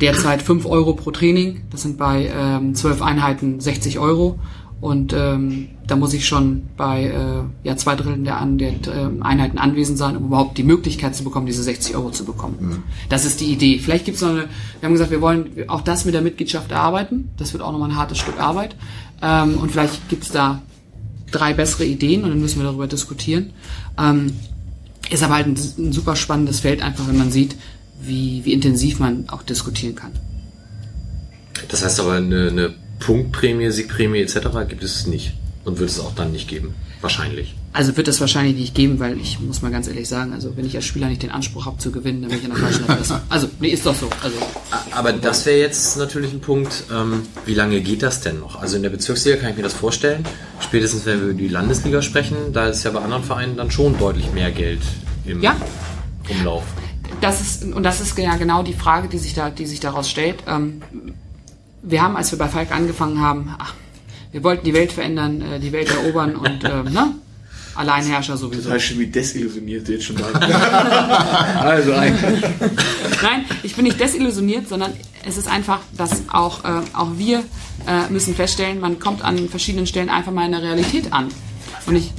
derzeit 0.00 0.42
5 0.42 0.66
Euro 0.66 0.94
pro 0.94 1.10
Training. 1.10 1.62
Das 1.70 1.82
sind 1.82 1.96
bei 1.96 2.30
ähm, 2.34 2.74
12 2.74 3.02
Einheiten 3.02 3.60
60 3.60 3.98
Euro. 3.98 4.38
Und 4.80 5.14
ähm, 5.14 5.68
da 5.86 5.96
muss 5.96 6.12
ich 6.12 6.26
schon 6.26 6.62
bei 6.76 7.04
äh, 7.04 7.66
ja, 7.66 7.76
zwei 7.76 7.96
Dritteln 7.96 8.24
der, 8.24 8.38
an, 8.38 8.58
der 8.58 8.74
ähm, 8.92 9.22
Einheiten 9.22 9.56
anwesend 9.56 9.96
sein, 9.96 10.16
um 10.16 10.26
überhaupt 10.26 10.58
die 10.58 10.64
Möglichkeit 10.64 11.16
zu 11.16 11.24
bekommen, 11.24 11.46
diese 11.46 11.62
60 11.62 11.96
Euro 11.96 12.10
zu 12.10 12.24
bekommen. 12.24 12.84
Das 13.08 13.24
ist 13.24 13.40
die 13.40 13.46
Idee. 13.46 13.78
Vielleicht 13.78 14.04
gibt 14.04 14.16
es 14.16 14.22
noch 14.22 14.30
eine, 14.30 14.48
wir 14.80 14.86
haben 14.86 14.92
gesagt, 14.92 15.10
wir 15.10 15.22
wollen 15.22 15.50
auch 15.68 15.80
das 15.80 16.04
mit 16.04 16.14
der 16.14 16.20
Mitgliedschaft 16.20 16.70
erarbeiten. 16.70 17.30
Das 17.38 17.54
wird 17.54 17.62
auch 17.62 17.72
nochmal 17.72 17.90
ein 17.90 17.96
hartes 17.96 18.18
Stück 18.18 18.38
Arbeit. 18.38 18.76
Ähm, 19.22 19.56
und 19.58 19.70
vielleicht 19.70 20.08
gibt 20.10 20.24
es 20.24 20.30
da 20.30 20.60
drei 21.30 21.54
bessere 21.54 21.84
Ideen 21.84 22.24
und 22.24 22.30
dann 22.30 22.40
müssen 22.40 22.60
wir 22.60 22.64
darüber 22.64 22.86
diskutieren. 22.86 23.52
Ähm, 23.98 24.34
ist 25.08 25.22
aber 25.22 25.36
halt 25.36 25.46
ein, 25.46 25.58
ein 25.78 25.92
super 25.92 26.16
spannendes 26.16 26.60
Feld, 26.60 26.82
einfach 26.82 27.08
wenn 27.08 27.16
man 27.16 27.30
sieht, 27.30 27.56
wie, 28.00 28.44
wie 28.44 28.52
intensiv 28.52 28.98
man 28.98 29.28
auch 29.30 29.42
diskutieren 29.42 29.94
kann. 29.94 30.12
Das 31.68 31.82
heißt 31.82 32.00
aber, 32.00 32.14
eine, 32.14 32.48
eine 32.48 32.74
Punktprämie, 33.00 33.70
Siegprämie 33.70 34.20
etc. 34.20 34.38
gibt 34.68 34.82
es 34.84 35.06
nicht. 35.06 35.34
Und 35.64 35.80
wird 35.80 35.90
es 35.90 35.98
auch 35.98 36.14
dann 36.14 36.30
nicht 36.30 36.46
geben. 36.48 36.74
Wahrscheinlich. 37.00 37.56
Also 37.72 37.96
wird 37.96 38.06
das 38.08 38.20
wahrscheinlich 38.20 38.54
nicht 38.54 38.74
geben, 38.74 39.00
weil 39.00 39.18
ich 39.20 39.40
muss 39.40 39.62
mal 39.62 39.70
ganz 39.72 39.88
ehrlich 39.88 40.08
sagen, 40.08 40.32
also 40.32 40.56
wenn 40.56 40.64
ich 40.64 40.76
als 40.76 40.84
Spieler 40.84 41.08
nicht 41.08 41.22
den 41.24 41.30
Anspruch 41.32 41.66
habe 41.66 41.76
zu 41.78 41.90
gewinnen, 41.90 42.22
dann 42.22 42.30
bin 42.30 42.38
ich 42.38 42.44
an 42.44 42.52
der 42.52 42.60
falschen 42.60 42.88
Adresse. 42.88 43.20
Also, 43.28 43.48
nee, 43.60 43.68
ist 43.70 43.84
doch 43.84 43.94
so. 43.94 44.08
Also, 44.22 44.36
Aber 44.92 45.12
das 45.12 45.44
wäre 45.44 45.58
jetzt 45.58 45.96
natürlich 45.98 46.32
ein 46.32 46.40
Punkt, 46.40 46.84
ähm, 46.92 47.22
wie 47.44 47.54
lange 47.54 47.80
geht 47.80 48.02
das 48.02 48.20
denn 48.20 48.38
noch? 48.38 48.60
Also 48.60 48.76
in 48.76 48.82
der 48.82 48.90
Bezirksliga 48.90 49.36
kann 49.38 49.50
ich 49.50 49.56
mir 49.56 49.64
das 49.64 49.74
vorstellen. 49.74 50.24
Spätestens 50.60 51.04
wenn 51.04 51.20
wir 51.20 51.28
über 51.30 51.34
die 51.38 51.48
Landesliga 51.48 52.00
sprechen, 52.00 52.36
da 52.52 52.68
ist 52.68 52.84
ja 52.84 52.92
bei 52.92 53.00
anderen 53.00 53.24
Vereinen 53.24 53.56
dann 53.56 53.70
schon 53.72 53.98
deutlich 53.98 54.32
mehr 54.32 54.52
Geld 54.52 54.80
im 55.26 55.42
Ja. 55.42 55.56
Umlauf. 56.30 56.62
das 57.20 57.40
ist, 57.40 57.64
und 57.64 57.82
das 57.82 58.00
ist 58.00 58.16
ja 58.16 58.36
genau 58.36 58.62
die 58.62 58.72
Frage, 58.72 59.08
die 59.08 59.18
sich 59.18 59.34
da, 59.34 59.50
die 59.50 59.66
sich 59.66 59.80
daraus 59.80 60.08
stellt. 60.08 60.36
Ähm, 60.46 60.80
wir 61.86 62.02
haben, 62.02 62.16
als 62.16 62.32
wir 62.32 62.38
bei 62.38 62.48
Falk 62.48 62.72
angefangen 62.72 63.20
haben, 63.20 63.54
ach, 63.58 63.74
wir 64.32 64.42
wollten 64.42 64.64
die 64.64 64.74
Welt 64.74 64.92
verändern, 64.92 65.40
äh, 65.40 65.60
die 65.60 65.72
Welt 65.72 65.88
erobern 65.90 66.36
und, 66.36 66.64
ähm, 66.64 66.92
ne? 66.92 67.14
Alleinherrscher 67.76 68.38
sowieso. 68.38 68.62
Total 68.62 68.80
schön, 68.80 68.98
wie 69.00 69.06
desillusioniert 69.06 69.86
du 69.86 69.92
jetzt 69.92 70.06
schon 70.06 70.16
da 70.16 70.24
Also 71.60 71.92
eigentlich. 71.92 72.42
Nein, 73.22 73.44
ich 73.62 73.76
bin 73.76 73.84
nicht 73.84 74.00
desillusioniert, 74.00 74.66
sondern 74.66 74.94
es 75.26 75.36
ist 75.36 75.46
einfach, 75.46 75.80
dass 75.94 76.22
auch, 76.32 76.64
äh, 76.64 76.80
auch 76.94 77.18
wir 77.18 77.40
äh, 77.86 78.10
müssen 78.10 78.34
feststellen, 78.34 78.80
man 78.80 78.98
kommt 78.98 79.22
an 79.22 79.50
verschiedenen 79.50 79.86
Stellen 79.86 80.08
einfach 80.08 80.32
mal 80.32 80.46
in 80.46 80.52
der 80.52 80.62
Realität 80.62 81.12
an. 81.12 81.28
Und 81.84 81.96
ich, 81.96 82.14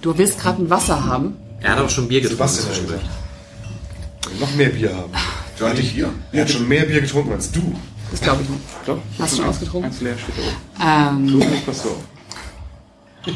du 0.00 0.16
willst 0.16 0.40
gerade 0.40 0.62
ein 0.62 0.70
Wasser 0.70 1.04
haben. 1.04 1.36
Er 1.60 1.72
hat 1.72 1.80
auch 1.80 1.90
schon 1.90 2.08
Bier 2.08 2.22
getrunken. 2.22 2.48
Sebastian 2.48 2.66
hat 2.66 2.74
zwischendurch. 2.74 3.02
gesagt. 3.02 4.40
Noch 4.40 4.54
mehr 4.54 4.70
Bier 4.70 4.96
haben. 4.96 5.12
Johnny 5.60 5.82
Bier. 5.82 6.10
Er 6.32 6.40
hat 6.42 6.50
schon 6.50 6.66
mehr 6.66 6.86
Bier 6.86 7.02
getrunken 7.02 7.32
als 7.32 7.52
du. 7.52 7.74
Das 8.10 8.20
glaube 8.20 8.42
ich 8.42 8.48
nicht. 8.48 8.62
Doch, 8.86 8.98
Hast 9.18 9.32
du 9.32 9.36
schon 9.38 9.46
ausgetrunken? 9.46 9.90
Eins 9.90 10.00
leer 10.00 10.16
steht 10.16 10.34
da 10.38 11.12
oben. 11.12 11.26
Ähm, 11.26 11.28
So 11.28 11.36
nicht 11.48 11.66
was 11.68 11.82
so. 11.82 11.96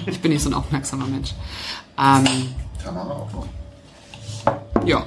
ich 0.06 0.20
bin 0.20 0.32
nicht 0.32 0.42
so 0.42 0.50
ein 0.50 0.54
aufmerksamer 0.54 1.06
Mensch. 1.06 1.34
Ähm, 1.98 2.24
Tamara 2.82 3.10
auch 3.12 3.28
noch. 3.32 3.46
ja, 4.86 5.04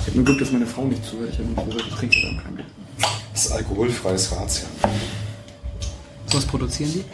Ich 0.00 0.06
habe 0.08 0.16
nur 0.16 0.24
Glück, 0.24 0.38
dass 0.38 0.52
meine 0.52 0.66
Frau 0.66 0.84
nicht 0.84 1.04
zuhört. 1.04 1.30
Ich 1.32 1.38
habe 1.38 1.48
nicht 1.48 1.64
gesagt, 1.64 1.84
ich 1.88 1.94
trinke 1.94 2.22
dann 2.22 2.42
kein 2.42 2.56
Bier. 2.56 2.64
Das 3.32 3.46
ist 3.46 3.52
alkoholfreies 3.52 4.32
Ratsja. 4.32 4.66
sowas 6.26 6.44
produzieren 6.46 6.92
die. 6.92 7.04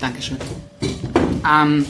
Dankeschön. 0.00 0.36
Ähm, 1.50 1.86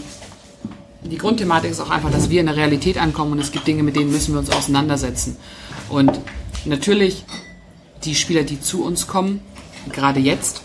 die 1.03 1.19
Grundthematik 1.19 1.71
ist 1.71 1.81
auch 1.81 1.91
einfach, 1.91 2.11
dass 2.11 2.31
wir 2.31 2.41
in 2.41 2.47
der 2.47 2.57
Realität 2.57 2.99
ankommen 2.99 3.33
und 3.33 3.39
es 3.41 3.51
gibt 3.53 3.66
Dinge, 3.66 3.83
mit 3.83 3.97
denen 3.97 4.11
müssen 4.11 4.33
wir 4.35 4.39
uns 4.39 4.51
auseinandersetzen. 4.51 5.37
Und 5.89 6.21
natürlich, 6.66 7.24
die 8.05 8.15
Spieler, 8.15 8.43
die 8.43 8.61
zu 8.61 8.85
uns 8.85 9.07
kommen, 9.07 9.41
gerade 9.93 10.20
jetzt, 10.20 10.62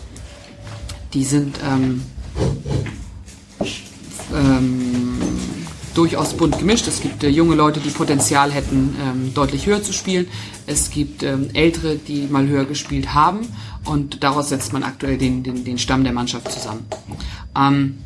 die 1.14 1.24
sind 1.24 1.58
ähm, 1.64 2.02
ähm, 4.34 5.18
durchaus 5.94 6.34
bunt 6.34 6.58
gemischt. 6.58 6.86
Es 6.86 7.00
gibt 7.00 7.24
äh, 7.24 7.28
junge 7.28 7.54
Leute, 7.54 7.80
die 7.80 7.90
Potenzial 7.90 8.52
hätten, 8.52 8.96
ähm, 9.02 9.34
deutlich 9.34 9.66
höher 9.66 9.82
zu 9.82 9.92
spielen. 9.92 10.26
Es 10.66 10.90
gibt 10.90 11.22
ähm, 11.22 11.48
ältere, 11.52 11.96
die 11.96 12.26
mal 12.28 12.46
höher 12.46 12.64
gespielt 12.64 13.14
haben. 13.14 13.40
Und 13.84 14.22
daraus 14.22 14.50
setzt 14.50 14.72
man 14.72 14.82
aktuell 14.82 15.18
den, 15.18 15.42
den, 15.42 15.64
den 15.64 15.78
Stamm 15.78 16.04
der 16.04 16.12
Mannschaft 16.12 16.52
zusammen. 16.52 16.86
Ähm, 17.56 17.98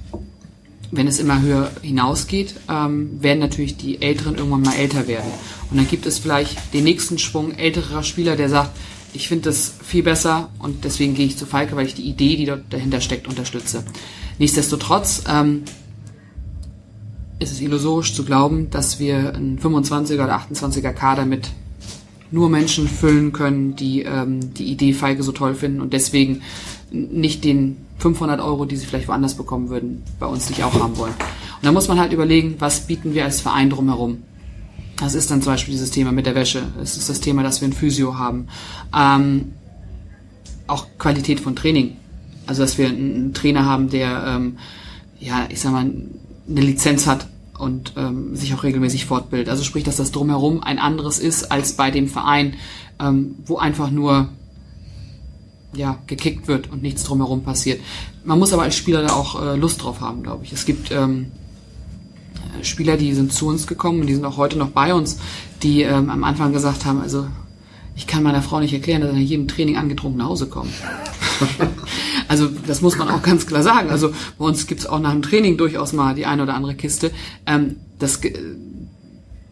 wenn 0.90 1.08
es 1.08 1.18
immer 1.18 1.42
höher 1.42 1.70
hinausgeht, 1.82 2.54
ähm, 2.68 3.22
werden 3.22 3.40
natürlich 3.40 3.76
die 3.76 4.00
Älteren 4.00 4.36
irgendwann 4.36 4.62
mal 4.62 4.76
älter 4.76 5.08
werden. 5.08 5.30
Und 5.70 5.76
dann 5.76 5.88
gibt 5.88 6.06
es 6.06 6.18
vielleicht 6.18 6.74
den 6.74 6.84
nächsten 6.84 7.18
Schwung 7.18 7.52
älterer 7.52 8.02
Spieler, 8.02 8.36
der 8.36 8.48
sagt, 8.48 8.70
ich 9.12 9.28
finde 9.28 9.44
das 9.44 9.74
viel 9.82 10.02
besser 10.02 10.50
und 10.58 10.84
deswegen 10.84 11.14
gehe 11.14 11.26
ich 11.26 11.38
zu 11.38 11.46
Falke, 11.46 11.76
weil 11.76 11.86
ich 11.86 11.94
die 11.94 12.08
Idee, 12.08 12.36
die 12.36 12.46
dort 12.46 12.64
dahinter 12.70 13.00
steckt, 13.00 13.28
unterstütze. 13.28 13.84
Nichtsdestotrotz 14.38 15.22
ähm, 15.28 15.62
ist 17.38 17.52
es 17.52 17.60
illusorisch 17.60 18.14
zu 18.14 18.24
glauben, 18.24 18.70
dass 18.70 18.98
wir 18.98 19.34
einen 19.34 19.58
25er 19.58 20.24
oder 20.24 20.36
28er 20.38 20.92
Kader 20.92 21.26
mit 21.26 21.50
nur 22.30 22.48
Menschen 22.50 22.88
füllen 22.88 23.32
können, 23.32 23.76
die 23.76 24.02
ähm, 24.02 24.52
die 24.54 24.64
Idee 24.64 24.92
Feige 24.92 25.22
so 25.22 25.30
toll 25.30 25.54
finden 25.54 25.80
und 25.80 25.92
deswegen 25.92 26.42
nicht 26.90 27.44
den 27.44 27.76
500 27.98 28.40
Euro, 28.40 28.64
die 28.64 28.76
sie 28.76 28.86
vielleicht 28.86 29.08
woanders 29.08 29.34
bekommen 29.34 29.68
würden, 29.68 30.02
bei 30.18 30.26
uns 30.26 30.48
nicht 30.48 30.64
auch 30.64 30.74
haben 30.74 30.96
wollen. 30.96 31.14
Und 31.14 31.64
da 31.64 31.72
muss 31.72 31.86
man 31.86 32.00
halt 32.00 32.12
überlegen, 32.12 32.56
was 32.58 32.86
bieten 32.86 33.14
wir 33.14 33.24
als 33.24 33.40
Verein 33.40 33.70
drumherum. 33.70 34.22
Das 34.96 35.14
ist 35.14 35.30
dann 35.30 35.42
zum 35.42 35.52
Beispiel 35.52 35.72
dieses 35.72 35.90
Thema 35.90 36.12
mit 36.12 36.26
der 36.26 36.34
Wäsche. 36.34 36.62
Es 36.82 36.96
ist 36.96 37.08
das 37.08 37.20
Thema, 37.20 37.42
dass 37.42 37.60
wir 37.60 37.68
ein 37.68 37.72
Physio 37.72 38.18
haben. 38.18 38.48
Ähm, 38.96 39.52
auch 40.66 40.86
Qualität 40.98 41.40
von 41.40 41.56
Training. 41.56 41.96
Also 42.46 42.62
dass 42.62 42.78
wir 42.78 42.88
einen, 42.88 43.34
Trainer 43.34 43.64
haben, 43.64 43.90
der, 43.90 44.24
ähm, 44.26 44.58
ja, 45.18 45.46
ich 45.48 45.60
sag 45.60 45.72
mal, 45.72 45.90
eine 46.48 46.60
Lizenz 46.60 47.06
hat 47.06 47.26
und 47.58 47.94
ähm, 47.96 48.36
sich 48.36 48.54
auch 48.54 48.62
regelmäßig 48.62 49.06
fortbildet. 49.06 49.48
Also 49.48 49.64
sprich, 49.64 49.84
dass 49.84 49.96
das 49.96 50.12
drumherum 50.12 50.62
ein 50.62 50.78
anderes 50.78 51.18
ist 51.18 51.50
als 51.50 51.74
bei 51.74 51.90
dem 51.90 52.08
Verein, 52.08 52.54
ähm, 53.00 53.36
wo 53.46 53.56
einfach 53.56 53.90
nur 53.90 54.28
ja, 55.74 55.98
gekickt 56.06 56.46
wird 56.46 56.70
und 56.70 56.82
nichts 56.82 57.04
drumherum 57.04 57.42
passiert. 57.42 57.80
Man 58.24 58.38
muss 58.38 58.52
aber 58.52 58.62
als 58.62 58.76
Spieler 58.76 59.02
da 59.02 59.14
auch 59.14 59.40
äh, 59.42 59.56
Lust 59.56 59.82
drauf 59.82 60.00
haben, 60.00 60.22
glaube 60.22 60.44
ich. 60.44 60.52
Es 60.52 60.66
gibt 60.66 60.92
ähm, 60.92 61.26
äh, 61.26 61.43
Spieler, 62.62 62.96
die 62.96 63.14
sind 63.14 63.32
zu 63.32 63.46
uns 63.46 63.66
gekommen 63.66 64.00
und 64.00 64.06
die 64.06 64.14
sind 64.14 64.24
auch 64.24 64.36
heute 64.36 64.58
noch 64.58 64.70
bei 64.70 64.94
uns, 64.94 65.18
die 65.62 65.82
ähm, 65.82 66.10
am 66.10 66.24
Anfang 66.24 66.52
gesagt 66.52 66.84
haben, 66.84 67.00
also 67.00 67.26
ich 67.96 68.06
kann 68.06 68.22
meiner 68.22 68.42
Frau 68.42 68.58
nicht 68.60 68.72
erklären, 68.72 69.02
dass 69.02 69.10
er 69.10 69.14
nach 69.14 69.20
jedem 69.20 69.46
Training 69.46 69.76
angetrunken 69.76 70.18
nach 70.18 70.26
Hause 70.26 70.48
kommt. 70.48 70.72
also 72.28 72.48
das 72.66 72.80
muss 72.80 72.98
man 72.98 73.08
auch 73.08 73.22
ganz 73.22 73.46
klar 73.46 73.62
sagen. 73.62 73.90
Also 73.90 74.10
bei 74.38 74.44
uns 74.44 74.66
gibt's 74.66 74.86
auch 74.86 74.98
nach 74.98 75.12
dem 75.12 75.22
Training 75.22 75.56
durchaus 75.56 75.92
mal 75.92 76.14
die 76.14 76.26
eine 76.26 76.42
oder 76.42 76.54
andere 76.54 76.74
Kiste. 76.74 77.12
Ähm, 77.46 77.76
das, 77.98 78.20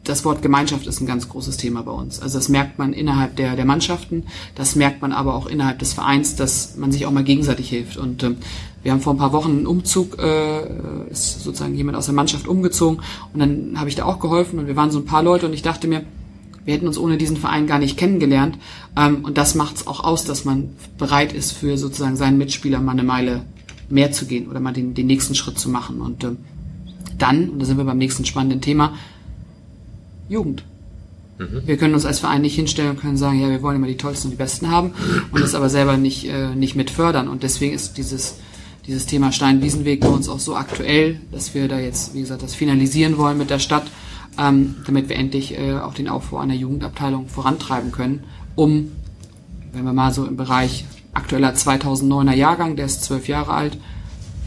das 0.05 0.25
Wort 0.25 0.43
Gemeinschaft 0.43 0.87
ist 0.89 1.01
ein 1.01 1.07
ganz 1.07 1.29
großes 1.29 1.57
Thema 1.57 1.83
bei 1.83 1.93
uns. 1.93 2.21
Also 2.21 2.39
das 2.39 2.49
merkt 2.49 2.79
man 2.79 2.93
innerhalb 2.93 3.37
der, 3.37 3.55
der 3.55 3.65
Mannschaften, 3.65 4.25
das 4.57 4.75
merkt 4.75 5.01
man 5.03 5.13
aber 5.13 5.35
auch 5.35 5.47
innerhalb 5.47 5.79
des 5.79 5.93
Vereins, 5.93 6.35
dass 6.35 6.77
man 6.77 6.91
sich 6.91 7.07
auch 7.07 7.13
mal 7.13 7.25
gegenseitig 7.25 7.69
hilft. 7.69 7.97
Und 7.97 8.25
ähm, 8.25 8.39
wir 8.83 8.93
haben 8.93 9.01
vor 9.01 9.15
ein 9.15 9.19
paar 9.19 9.33
Wochen 9.33 9.51
einen 9.51 9.67
Umzug, 9.67 10.19
äh, 10.19 11.11
ist 11.11 11.43
sozusagen 11.43 11.75
jemand 11.75 11.97
aus 11.97 12.07
der 12.07 12.15
Mannschaft 12.15 12.49
umgezogen 12.49 13.01
und 13.33 13.41
dann 13.41 13.75
habe 13.79 13.89
ich 13.89 13.95
da 13.95 14.05
auch 14.05 14.19
geholfen 14.19 14.59
und 14.59 14.67
wir 14.67 14.77
waren 14.77 14.91
so 14.91 14.99
ein 14.99 15.05
paar 15.05 15.23
Leute 15.23 15.47
und 15.47 15.53
ich 15.53 15.63
dachte 15.63 15.89
mir, 15.89 16.05
wir 16.65 16.75
hätten 16.75 16.87
uns 16.87 16.99
ohne 16.99 17.19
diesen 17.19 17.37
Verein 17.37 17.67
gar 17.67 17.79
nicht 17.79 17.97
kennengelernt. 17.97 18.57
Ähm, 18.97 19.25
und 19.25 19.37
das 19.37 19.55
macht 19.55 19.77
es 19.77 19.87
auch 19.87 20.05
aus, 20.05 20.25
dass 20.25 20.45
man 20.45 20.71
bereit 20.99 21.33
ist, 21.33 21.53
für 21.53 21.77
sozusagen 21.77 22.17
seinen 22.17 22.39
Mitspieler 22.39 22.81
mal 22.81 22.93
eine 22.93 23.03
Meile 23.03 23.45
mehr 23.89 24.13
zu 24.13 24.27
gehen 24.27 24.49
oder 24.49 24.61
mal 24.61 24.73
den, 24.73 24.95
den 24.95 25.07
nächsten 25.07 25.35
Schritt 25.35 25.59
zu 25.59 25.69
machen. 25.69 26.01
Und 26.01 26.23
ähm, 26.25 26.39
dann, 27.19 27.51
und 27.51 27.59
da 27.59 27.67
sind 27.67 27.79
wir 27.79 27.85
beim 27.85 27.99
nächsten 27.99 28.25
spannenden 28.25 28.61
Thema, 28.61 28.95
Jugend. 30.29 30.65
Wir 31.65 31.77
können 31.77 31.95
uns 31.95 32.07
als 32.07 32.21
Verein 32.21 32.43
nicht 32.43 32.55
hinstellen 32.55 32.91
und 32.91 33.01
können 33.01 33.17
sagen, 33.17 33.41
ja, 33.41 33.49
wir 33.49 33.63
wollen 33.63 33.77
immer 33.77 33.89
die 33.89 33.97
Tollsten 33.97 34.29
und 34.29 34.33
die 34.33 34.37
Besten 34.37 34.71
haben 34.71 34.93
und 35.33 35.41
das 35.41 35.55
aber 35.55 35.69
selber 35.69 35.97
nicht, 35.97 36.29
äh, 36.29 36.55
nicht 36.55 36.77
mit 36.77 36.91
fördern. 36.91 37.27
Und 37.27 37.43
deswegen 37.43 37.75
ist 37.75 37.99
dieses, 37.99 38.37
dieses 38.87 39.07
Thema 39.07 39.31
Stein-Wiesenweg 39.31 40.01
bei 40.01 40.09
uns 40.09 40.29
auch 40.29 40.41
so 40.41 40.57
aktuell, 40.57 41.21
dass 41.31 41.55
wir 41.55 41.69
da 41.69 41.79
jetzt, 41.79 42.15
wie 42.15 42.21
gesagt, 42.21 42.43
das 42.43 42.55
finalisieren 42.55 43.17
wollen 43.17 43.39
mit 43.39 43.51
der 43.51 43.59
Stadt, 43.59 43.85
ähm, 44.39 44.77
damit 44.87 45.09
wir 45.09 45.17
endlich 45.17 45.59
äh, 45.59 45.75
auch 45.75 45.95
den 45.95 46.09
Aufbau 46.09 46.39
einer 46.39 46.55
Jugendabteilung 46.55 47.29
vorantreiben 47.29 47.93
können, 47.93 48.25
um, 48.57 48.93
wenn 49.73 49.85
wir 49.85 49.93
mal 49.93 50.13
so 50.13 50.27
im 50.27 50.37
Bereich 50.37 50.85
aktueller 51.13 51.53
2009er 51.55 52.35
Jahrgang, 52.35 52.77
der 52.77 52.87
ist 52.87 53.05
zwölf 53.05 53.29
Jahre 53.29 53.53
alt, 53.53 53.79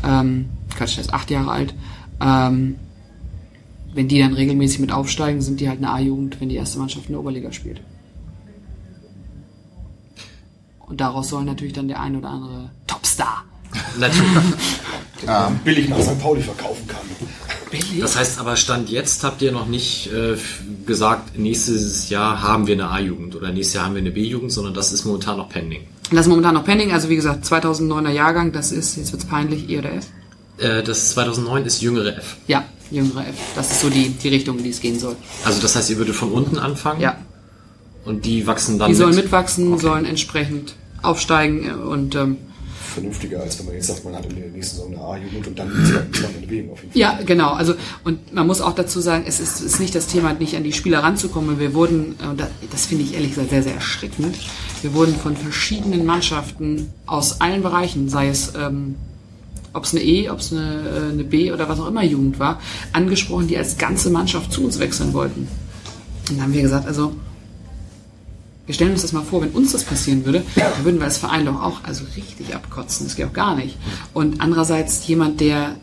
ähm, 0.04 0.50
Quatsch, 0.76 0.98
der 0.98 1.06
ist 1.06 1.14
acht 1.14 1.32
Jahre 1.32 1.52
alt, 1.52 1.74
ähm, 2.20 2.76
wenn 3.94 4.08
die 4.10 4.20
dann 4.20 4.34
regelmäßig 4.34 4.80
mit 4.80 4.92
aufsteigen, 4.92 5.42
sind 5.42 5.62
die 5.62 5.70
halt 5.70 5.78
eine 5.78 5.92
A-Jugend, 5.92 6.42
wenn 6.42 6.50
die 6.50 6.56
erste 6.56 6.80
Mannschaft 6.80 7.06
in 7.06 7.14
der 7.14 7.22
Oberliga 7.22 7.52
spielt. 7.54 7.82
Und 10.80 11.00
daraus 11.00 11.30
soll 11.30 11.46
natürlich 11.46 11.74
dann 11.74 11.88
der 11.88 12.02
ein 12.02 12.16
oder 12.16 12.30
andere 12.30 12.70
Topstar. 12.86 13.46
Natürlich. 13.98 14.30
billig 15.64 15.90
nach 15.90 16.00
St. 16.02 16.20
Pauli 16.20 16.42
verkaufen 16.42 16.88
kann. 16.88 17.00
Billig. 17.72 18.00
Das 18.00 18.16
heißt 18.16 18.40
aber, 18.40 18.56
Stand 18.56 18.90
jetzt 18.90 19.24
habt 19.24 19.42
ihr 19.42 19.52
noch 19.52 19.66
nicht 19.68 20.08
äh, 20.14 20.36
gesagt, 20.86 21.38
nächstes 21.38 22.10
Jahr 22.10 22.42
haben 22.44 22.68
wir 22.68 22.74
eine 22.76 22.90
A-Jugend 22.90 23.36
oder 23.36 23.52
nächstes 23.52 23.74
Jahr 23.76 23.86
haben 23.86 23.96
wir 23.96 24.02
eine 24.02 24.12
B-Jugend, 24.12 24.52
sondern 24.52 24.74
das 24.74 24.92
ist 24.92 25.04
momentan 25.06 25.38
noch 25.38 25.50
pending. 25.50 25.82
das 26.12 26.22
ist 26.22 26.28
momentan 26.28 26.54
noch 26.54 26.64
pending, 26.64 26.92
also 26.92 27.10
wie 27.10 27.16
gesagt, 27.16 27.44
2009er 27.46 28.12
Jahrgang, 28.12 28.52
das 28.52 28.72
ist, 28.72 28.98
jetzt 28.98 29.12
wird's 29.12 29.26
peinlich, 29.26 29.68
E 29.70 29.80
oder 29.80 29.94
F? 29.94 30.06
Äh, 30.60 30.84
das 30.84 31.10
2009 31.12 31.66
ist 31.66 31.82
jüngere 31.82 32.16
F. 32.18 32.38
Ja, 32.48 32.64
jüngere 32.92 33.22
F. 33.28 33.36
Das 33.56 33.72
ist 33.72 33.82
so 33.82 33.90
die, 33.90 34.10
die 34.10 34.30
Richtung, 34.30 34.58
in 34.60 34.64
die 34.64 34.70
es 34.70 34.80
gehen 34.80 35.00
soll. 35.00 35.16
Also 35.44 35.60
das 35.60 35.76
heißt, 35.76 35.90
ihr 35.90 35.98
würdet 35.98 36.16
von 36.16 36.32
unten 36.32 36.60
anfangen 36.60 37.02
Ja. 37.02 37.18
und 38.06 38.26
die 38.26 38.46
wachsen 38.46 38.78
dann 38.78 38.90
Die 38.90 38.96
sollen 38.96 39.16
mit. 39.16 39.26
mitwachsen, 39.26 39.78
sollen 39.80 40.06
entsprechend 40.06 40.76
aufsteigen 41.02 41.68
äh, 41.68 41.72
und 41.74 42.14
ähm, 42.16 42.38
Vernünftiger, 42.96 43.42
als 43.42 43.60
wenn 43.60 43.68
man 43.68 43.76
jetzt 43.76 43.88
sagt, 43.88 44.04
man 44.04 44.16
hat 44.16 44.26
in 44.26 44.36
der 44.36 44.50
nächsten 44.50 44.78
Saison 44.78 44.94
eine 44.94 45.02
A-Jugend 45.04 45.48
und 45.48 45.60
dann 45.60 45.70
zweiten 45.86 46.14
zwei 46.14 46.28
in 46.28 46.72
auf 46.72 46.82
jeden 46.82 46.92
Fall. 46.92 47.02
Ja, 47.02 47.20
genau. 47.26 47.52
Also 47.52 47.76
und 48.04 48.34
man 48.34 48.48
muss 48.48 48.62
auch 48.62 48.74
dazu 48.74 49.00
sagen, 49.00 49.26
es 49.28 49.40
ist, 49.40 49.62
ist 49.62 49.80
nicht 49.80 49.94
das 49.94 50.08
Thema, 50.08 50.34
nicht 50.34 50.56
an 50.56 50.64
die 50.64 50.74
Spieler 50.74 51.00
ranzukommen. 51.00 51.60
Wir 51.60 51.74
wurden, 51.74 52.14
äh, 52.14 52.44
das 52.72 52.86
finde 52.86 53.04
ich 53.04 53.14
ehrlich 53.14 53.30
gesagt 53.30 53.50
sehr, 53.50 53.64
sehr 53.64 53.76
erschreckend. 53.76 54.36
Wir 54.82 54.94
wurden 54.94 55.16
von 55.16 55.36
verschiedenen 55.36 56.06
Mannschaften 56.06 56.92
aus 57.06 57.42
allen 57.42 57.62
Bereichen, 57.62 58.10
sei 58.10 58.30
es 58.30 58.54
ähm, 58.56 58.96
ob 59.74 59.84
es 59.84 59.94
eine 59.94 60.04
E, 60.04 60.30
ob 60.30 60.40
es 60.40 60.54
eine, 60.54 60.62
äh, 60.64 61.12
eine 61.12 61.24
B 61.26 61.52
oder 61.52 61.68
was 61.68 61.80
auch 61.80 61.88
immer 61.88 62.04
Jugend 62.04 62.40
war, 62.40 62.62
angesprochen, 62.94 63.48
die 63.48 63.58
als 63.58 63.78
ganze 63.78 64.10
Mannschaft 64.10 64.52
zu 64.54 64.64
uns 64.64 64.80
wechseln 64.80 65.14
wollten. 65.14 65.50
Und 66.30 66.38
dann 66.38 66.44
haben 66.44 66.54
wir 66.54 66.62
gesagt, 66.62 66.88
also 66.88 67.14
wir 68.66 68.74
stellen 68.74 68.92
uns 68.92 69.02
das 69.04 69.14
mal 69.14 69.24
vor, 69.24 69.42
wenn 69.42 69.50
uns 69.52 69.72
das 69.74 69.84
passieren 69.84 70.26
würde, 70.26 70.44
dann 70.56 70.84
würden 70.86 70.98
wir 71.00 71.06
als 71.06 71.18
Verein 71.18 71.46
doch 71.46 71.62
auch 71.62 71.84
also 71.84 72.04
richtig 72.16 72.56
abkotzen. 72.56 73.06
Das 73.06 73.16
geht 73.16 73.26
auch 73.28 73.34
gar 73.34 73.56
nicht. 73.56 73.78
Und 74.14 74.42
andererseits 74.42 75.06
jemand, 75.08 75.40
der 75.40 75.76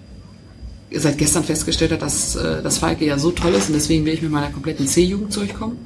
seit 0.94 1.16
gestern 1.18 1.44
festgestellt 1.44 1.92
hat, 1.92 2.02
dass 2.02 2.36
äh, 2.36 2.62
das 2.62 2.78
Falke 2.78 3.04
ja 3.06 3.18
so 3.18 3.30
toll 3.30 3.52
ist 3.54 3.68
und 3.68 3.74
deswegen 3.74 4.04
will 4.04 4.12
ich 4.14 4.22
mit 4.22 4.30
meiner 4.30 4.50
kompletten 4.50 4.86
C-Jugend 4.86 5.32
zurückkommen. 5.32 5.78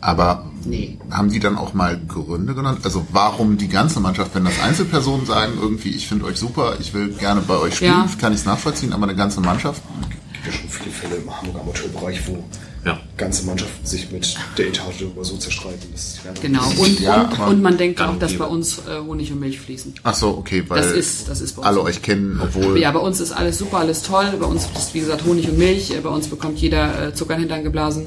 Aber 0.00 0.50
Nee. 0.66 0.98
haben 1.10 1.30
die 1.30 1.40
dann 1.40 1.56
auch 1.56 1.72
mal 1.72 1.98
Gründe 2.08 2.54
genannt? 2.54 2.80
Also 2.84 3.06
warum 3.10 3.56
die 3.56 3.68
ganze 3.68 4.00
Mannschaft, 4.00 4.34
wenn 4.34 4.44
das 4.44 4.60
Einzelpersonen 4.60 5.24
sagen, 5.24 5.52
irgendwie, 5.58 5.90
ich 5.90 6.06
finde 6.08 6.26
euch 6.26 6.36
super, 6.36 6.76
ich 6.78 6.92
will 6.92 7.08
gerne 7.14 7.40
bei 7.40 7.56
euch 7.56 7.76
spielen, 7.76 7.92
Ja. 7.92 8.08
kann 8.20 8.34
ich 8.34 8.40
es 8.40 8.44
nachvollziehen, 8.44 8.92
aber 8.92 9.04
eine 9.04 9.14
ganze 9.16 9.40
Mannschaft? 9.40 9.80
Es 10.02 10.32
gibt 10.34 10.46
ja 10.46 10.52
schon 10.52 10.68
viele 10.68 10.90
Fälle 10.90 11.14
im 11.16 11.34
Hamburger 11.34 11.60
Amateurbereich, 11.62 12.20
wo 12.28 12.44
Ja. 12.84 13.00
ganze 13.16 13.46
Mannschaften 13.46 13.86
sich 13.86 14.10
mit 14.10 14.36
der 14.58 14.68
Etage 14.68 14.98
darüber 15.00 15.24
so 15.24 15.36
zerstreiten. 15.36 15.88
Das 15.92 16.18
Genau. 16.42 16.62
Und, 16.78 17.00
Ja, 17.00 17.22
und, 17.22 17.40
und 17.40 17.62
man 17.62 17.78
denkt 17.78 18.00
auch, 18.02 18.18
dass 18.18 18.36
bei 18.36 18.44
uns 18.44 18.78
äh, 18.78 19.00
Honig 19.00 19.32
und 19.32 19.40
Milch 19.40 19.58
fließen. 19.58 19.94
Ach 20.02 20.14
so, 20.14 20.36
okay, 20.36 20.64
weil 20.68 20.82
Das 20.82 20.92
ist, 20.92 21.28
das 21.28 21.40
ist 21.40 21.52
bei 21.54 21.60
uns. 21.60 21.66
alle 21.66 21.76
so. 21.76 21.84
euch 21.84 22.02
kennen, 22.02 22.38
obwohl 22.42 22.78
Ja, 22.78 22.90
bei 22.90 22.98
uns 22.98 23.20
ist 23.20 23.32
alles 23.32 23.58
super, 23.58 23.78
alles 23.78 24.02
toll. 24.02 24.26
Bei 24.38 24.46
uns 24.46 24.68
ist, 24.76 24.92
wie 24.94 25.00
gesagt, 25.00 25.24
Honig 25.24 25.48
und 25.48 25.58
Milch. 25.58 25.90
Äh, 25.92 26.00
Bei 26.00 26.10
uns 26.10 26.28
bekommt 26.28 26.58
jeder 26.58 27.08
äh, 27.08 27.14
Zucker 27.14 27.34
in 27.34 27.40
den 27.40 27.48
Hintern 27.48 27.64
geblasen. 27.64 28.04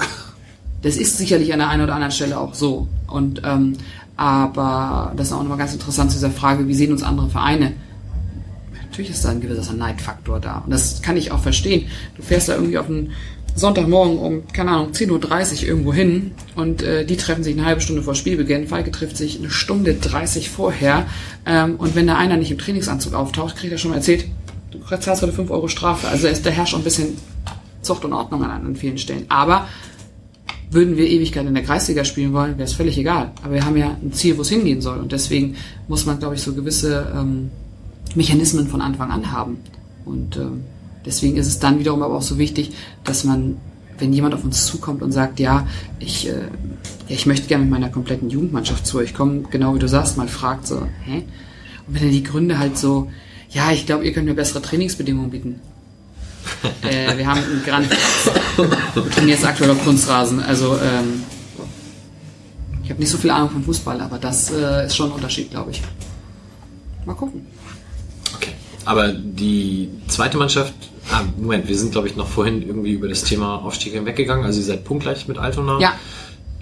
Das 0.83 0.95
ist 0.95 1.17
sicherlich 1.17 1.51
an 1.53 1.59
der 1.59 1.69
einen 1.69 1.81
oder 1.83 1.95
anderen 1.95 2.11
Stelle 2.11 2.39
auch 2.39 2.53
so. 2.53 2.87
Und, 3.07 3.41
ähm, 3.43 3.73
aber 4.15 5.11
das 5.17 5.27
ist 5.27 5.33
auch 5.33 5.41
nochmal 5.41 5.57
ganz 5.57 5.73
interessant 5.73 6.11
zu 6.11 6.17
dieser 6.17 6.31
Frage, 6.31 6.67
wie 6.67 6.73
sehen 6.75 6.91
uns 6.91 7.01
andere 7.03 7.29
Vereine? 7.29 7.73
Natürlich 8.83 9.11
ist 9.11 9.25
da 9.25 9.29
ein 9.29 9.41
gewisser 9.41 9.73
Neidfaktor 9.73 10.39
da. 10.39 10.59
Und 10.59 10.71
das 10.71 11.01
kann 11.01 11.17
ich 11.17 11.31
auch 11.31 11.39
verstehen. 11.39 11.87
Du 12.15 12.21
fährst 12.23 12.49
da 12.49 12.53
irgendwie 12.55 12.77
auf 12.77 12.87
einen 12.87 13.11
Sonntagmorgen 13.57 14.19
um, 14.19 14.47
keine 14.53 14.71
Ahnung, 14.71 14.91
10.30 14.91 15.63
Uhr 15.63 15.67
irgendwo 15.67 15.93
hin 15.93 16.31
und 16.55 16.83
äh, 16.83 17.05
die 17.05 17.17
treffen 17.17 17.43
sich 17.43 17.55
eine 17.55 17.65
halbe 17.65 17.81
Stunde 17.81 18.03
vor 18.03 18.13
Spielbeginn. 18.13 18.67
Falke 18.67 18.91
trifft 18.91 19.17
sich 19.17 19.39
eine 19.39 19.49
Stunde 19.49 19.95
30 19.95 20.49
vorher. 20.49 21.07
Ähm, 21.45 21.75
und 21.77 21.95
wenn 21.95 22.05
da 22.05 22.17
einer 22.17 22.37
nicht 22.37 22.51
im 22.51 22.59
Trainingsanzug 22.59 23.15
auftaucht, 23.15 23.55
kriegt 23.55 23.71
er 23.71 23.79
schon 23.79 23.91
mal 23.91 23.97
erzählt, 23.97 24.25
du 24.71 24.79
zahlst 24.79 25.23
heute 25.23 25.33
5 25.33 25.49
Euro 25.49 25.67
Strafe. 25.67 26.07
Also 26.07 26.27
da 26.27 26.49
herrscht 26.51 26.75
auch 26.75 26.79
ein 26.79 26.83
bisschen 26.83 27.17
Zucht 27.81 28.05
und 28.05 28.13
Ordnung 28.13 28.43
an, 28.43 28.65
an 28.65 28.75
vielen 28.75 28.99
Stellen. 28.99 29.25
Aber 29.29 29.67
würden 30.69 30.95
wir 30.95 31.07
Ewigkeit 31.07 31.45
in 31.47 31.53
der 31.55 31.63
Kreisliga 31.63 32.03
spielen 32.03 32.33
wollen, 32.33 32.57
wäre 32.57 32.67
es 32.67 32.73
völlig 32.73 32.97
egal. 32.97 33.31
Aber 33.43 33.55
wir 33.55 33.65
haben 33.65 33.77
ja 33.77 33.97
ein 34.01 34.13
Ziel, 34.13 34.37
wo 34.37 34.41
es 34.41 34.49
hingehen 34.49 34.81
soll. 34.81 34.99
Und 34.99 35.11
deswegen 35.11 35.55
muss 35.87 36.05
man, 36.05 36.19
glaube 36.19 36.35
ich, 36.35 36.41
so 36.41 36.53
gewisse 36.53 37.11
ähm, 37.15 37.49
Mechanismen 38.13 38.67
von 38.67 38.81
Anfang 38.81 39.09
an 39.09 39.31
haben. 39.31 39.57
Und 40.05 40.37
ähm, 40.37 40.63
deswegen 41.07 41.37
ist 41.37 41.47
es 41.47 41.59
dann 41.59 41.79
wiederum 41.79 42.03
aber 42.03 42.15
auch 42.15 42.21
so 42.21 42.37
wichtig, 42.37 42.73
dass 43.03 43.23
man, 43.23 43.57
wenn 43.97 44.13
jemand 44.13 44.35
auf 44.35 44.43
uns 44.43 44.65
zukommt 44.65 45.01
und 45.01 45.11
sagt, 45.11 45.39
ja, 45.39 45.65
ich, 45.99 46.27
äh, 46.27 46.33
ja, 47.07 47.15
ich 47.15 47.25
möchte 47.25 47.47
gerne 47.47 47.63
mit 47.63 47.71
meiner 47.71 47.89
kompletten 47.89 48.29
Jugendmannschaft 48.29 48.85
zu 48.85 48.97
euch 48.97 49.13
kommen, 49.13 49.47
genau 49.49 49.73
wie 49.73 49.79
du 49.79 49.87
sagst, 49.87 50.17
mal 50.17 50.27
fragt 50.27 50.67
so, 50.67 50.87
hä? 51.05 51.23
Und 51.87 51.95
wenn 51.95 52.03
er 52.03 52.11
die 52.11 52.23
Gründe 52.23 52.59
halt 52.59 52.77
so, 52.77 53.09
ja, 53.49 53.71
ich 53.71 53.85
glaube, 53.85 54.05
ihr 54.05 54.13
könnt 54.13 54.27
mir 54.27 54.35
bessere 54.35 54.61
Trainingsbedingungen 54.61 55.31
bieten. 55.31 55.61
äh, 56.83 57.17
wir 57.17 57.27
haben 57.27 57.41
einen 57.43 57.63
Grandplatz. 57.63 58.29
Du 58.93 59.01
trainierst 59.01 59.45
aktuell 59.45 59.71
auf 59.71 59.83
Kunstrasen. 59.83 60.41
Also 60.41 60.77
ähm, 60.77 61.23
ich 62.83 62.89
habe 62.89 62.99
nicht 62.99 63.09
so 63.09 63.17
viel 63.17 63.31
Ahnung 63.31 63.49
vom 63.49 63.63
Fußball, 63.63 63.99
aber 64.01 64.17
das 64.17 64.51
äh, 64.51 64.85
ist 64.85 64.95
schon 64.95 65.09
ein 65.09 65.15
Unterschied, 65.15 65.51
glaube 65.51 65.71
ich. 65.71 65.81
Mal 67.05 67.15
gucken. 67.15 67.45
Okay. 68.35 68.51
Aber 68.85 69.11
die 69.11 69.89
zweite 70.07 70.37
Mannschaft, 70.37 70.73
ah, 71.11 71.23
Moment, 71.37 71.67
wir 71.67 71.77
sind 71.77 71.91
glaube 71.91 72.07
ich 72.07 72.15
noch 72.15 72.27
vorhin 72.27 72.61
irgendwie 72.61 72.91
über 72.91 73.07
das 73.07 73.23
Thema 73.23 73.63
Aufstieg 73.63 73.93
hinweggegangen. 73.93 74.45
Also 74.45 74.59
ihr 74.59 74.65
seid 74.65 74.83
punktgleich 74.83 75.27
mit 75.27 75.37
Altona. 75.37 75.79
Ja, 75.79 75.93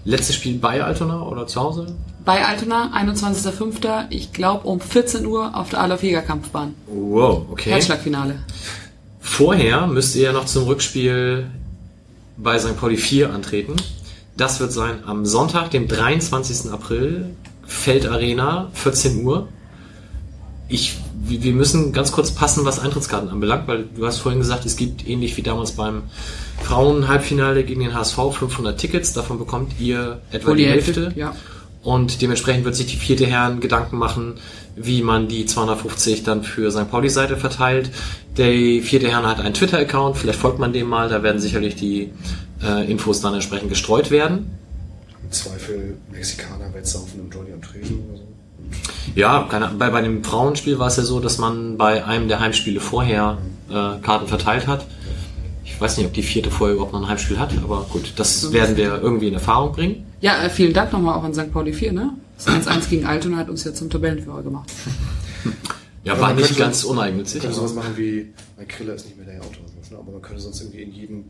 Letztes 0.08 0.36
Spiel 0.36 0.60
bei 0.60 0.84
Altona 0.84 1.24
oder 1.24 1.48
zu 1.48 1.60
Hause? 1.60 1.88
bei 2.26 2.44
Altona, 2.44 2.92
21.05., 2.96 4.08
ich 4.10 4.34
glaube 4.34 4.68
um 4.68 4.80
14 4.82 5.26
Uhr 5.26 5.56
auf 5.56 5.70
der 5.70 5.82
Adolf 5.82 6.04
Jäger 6.04 6.24
Kampfbahn. 6.24 6.74
Wow, 6.88 7.46
okay. 7.52 7.70
Herzschlagfinale. 7.70 8.40
Vorher 9.20 9.88
müsst 9.88 10.16
ihr 10.16 10.24
ja 10.24 10.32
noch 10.34 10.46
zum 10.46 10.64
Rückspiel 10.64 11.48
bei 12.38 12.60
St. 12.60 12.78
Pauli 12.78 12.98
4 12.98 13.32
antreten. 13.32 13.76
Das 14.36 14.60
wird 14.60 14.72
sein 14.72 15.04
am 15.06 15.26
Sonntag, 15.26 15.72
dem 15.72 15.88
23. 15.88 16.72
April, 16.72 17.36
Feldarena, 17.66 18.70
14 18.74 19.24
Uhr. 19.24 19.48
Ich, 20.68 20.98
wir 21.28 21.44
wir 21.44 21.54
müssen 21.54 21.92
ganz 21.94 22.12
kurz 22.12 22.32
passen, 22.32 22.66
was 22.66 22.80
Eintrittskarten 22.80 23.30
anbelangt, 23.30 23.68
weil 23.68 23.86
du 23.96 24.06
hast 24.06 24.20
vorhin 24.20 24.40
gesagt, 24.40 24.66
es 24.66 24.76
gibt 24.76 25.08
ähnlich 25.08 25.36
wie 25.38 25.42
damals 25.42 25.74
beim 25.74 26.04
Frauen-Halbfinale 26.62 27.64
gegen 27.64 27.82
den 27.82 27.94
HSV 27.94 28.16
500 28.32 28.80
Tickets. 28.80 29.14
Davon 29.14 29.38
bekommt 29.38 29.80
ihr 29.80 30.22
etwa 30.32 30.50
Wohl 30.50 30.58
die 30.58 30.68
Hälfte. 30.68 31.14
Ja. 31.16 31.36
Und 31.84 32.22
dementsprechend 32.22 32.66
wird 32.66 32.76
sich 32.76 32.88
die 32.88 32.98
vierte 32.98 33.28
Herren 33.28 33.60
Gedanken 33.60 33.98
machen, 33.98 34.36
wie 34.76 35.04
man 35.04 35.28
die 35.28 35.46
250 35.46 36.24
dann 36.24 36.44
für 36.44 36.72
St. 36.72 36.90
Pauli-Seite 36.90 37.38
verteilt. 37.38 37.92
Der 38.38 38.52
vierte 38.82 39.08
Herren 39.08 39.28
hat 39.28 39.40
einen 39.40 39.54
Twitter-Account, 39.54 40.18
vielleicht 40.18 40.40
folgt 40.40 40.60
man 40.60 40.74
dem 40.74 40.88
mal, 40.88 41.10
da 41.10 41.22
werden 41.22 41.40
sicherlich 41.40 41.76
die 41.76 42.12
äh, 42.64 42.90
Infos 42.90 43.22
dann 43.22 43.36
entsprechend 43.36 43.70
gestreut 43.70 44.10
werden. 44.10 44.50
Im 45.24 45.32
Zweifel 45.32 45.98
Mexikaner 46.12 46.74
wettsaufen 46.74 47.20
im 47.20 47.30
Jolly 47.30 47.54
am 47.54 47.62
Tresen 47.62 48.00
oder 48.10 48.18
so. 48.18 48.35
Ja, 49.16 49.48
keine, 49.50 49.68
bei, 49.70 49.90
bei 49.90 50.02
dem 50.02 50.24
Frauenspiel 50.24 50.78
war 50.80 50.88
es 50.88 50.98
ja 50.98 51.04
so, 51.04 51.20
dass 51.20 51.38
man 51.38 51.78
bei 51.78 52.04
einem 52.06 52.28
der 52.28 52.40
Heimspiele 52.40 52.80
vorher 52.80 53.38
äh, 53.70 53.74
Karten 54.02 54.28
verteilt 54.28 54.68
hat. 54.68 54.86
Ich 55.64 55.80
weiß 55.80 55.98
nicht, 55.98 56.06
ob 56.06 56.14
die 56.14 56.24
vierte 56.24 56.52
vorher 56.52 56.76
überhaupt 56.76 56.94
noch 56.94 57.02
ein 57.02 57.08
Heimspiel 57.08 57.40
hat, 57.40 57.52
aber 57.64 57.86
gut, 57.90 58.14
das 58.18 58.52
werden 58.54 58.78
wir 58.78 59.02
irgendwie 59.02 59.28
in 59.28 59.34
Erfahrung 59.34 59.72
bringen. 59.74 60.06
Ja, 60.22 60.44
äh, 60.44 60.50
vielen 60.50 60.74
Dank 60.74 60.92
nochmal 60.94 61.16
auch 61.16 61.24
an 61.24 61.34
St. 61.34 61.52
Pauli 61.52 61.74
4, 61.74 61.92
ne? 61.94 62.12
Das 62.38 62.48
1-1 62.48 62.90
gegen 62.90 63.06
Altona 63.06 63.38
hat 63.38 63.50
uns 63.50 63.64
ja 63.64 63.74
zum 63.74 63.90
Tabellenführer 63.90 64.44
gemacht. 64.44 64.70
Ja, 66.04 66.14
Aber 66.14 66.22
war 66.22 66.28
man 66.30 66.38
nicht 66.38 66.48
könnte- 66.48 66.62
ganz 66.64 66.84
Man 66.84 66.98
uneigennützig. 66.98 67.42
könnte 67.42 67.56
sowas 67.56 67.74
machen 67.74 67.94
wie, 67.96 68.34
mein 68.58 68.68
Kriller 68.68 68.94
ist 68.96 69.06
nicht 69.06 69.18
mehr 69.18 69.26
der 69.26 69.40
Autor, 69.42 69.64
ne? 69.64 69.98
aber 69.98 70.12
man 70.12 70.22
könnte 70.22 70.42
sonst 70.42 70.62
irgendwie 70.62 70.82
in 70.84 70.92
jedem 70.94 71.24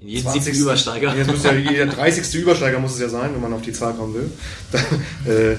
In 0.00 0.08
jedem 0.08 0.30
siebten 0.32 0.54
Übersteiger. 0.58 1.12
Nee, 1.12 1.18
Jetzt 1.20 1.30
muss 1.32 1.42
ja 1.44 1.52
jeder 1.54 1.86
30. 1.86 2.34
Übersteiger 2.40 2.78
muss 2.78 2.92
es 2.94 3.00
ja 3.00 3.08
sein, 3.08 3.30
wenn 3.32 3.40
man 3.40 3.52
auf 3.52 3.62
die 3.62 3.72
Zahl 3.72 3.94
kommen 3.94 4.14
will. 4.14 4.30
Da, 4.70 4.78
äh, 5.30 5.56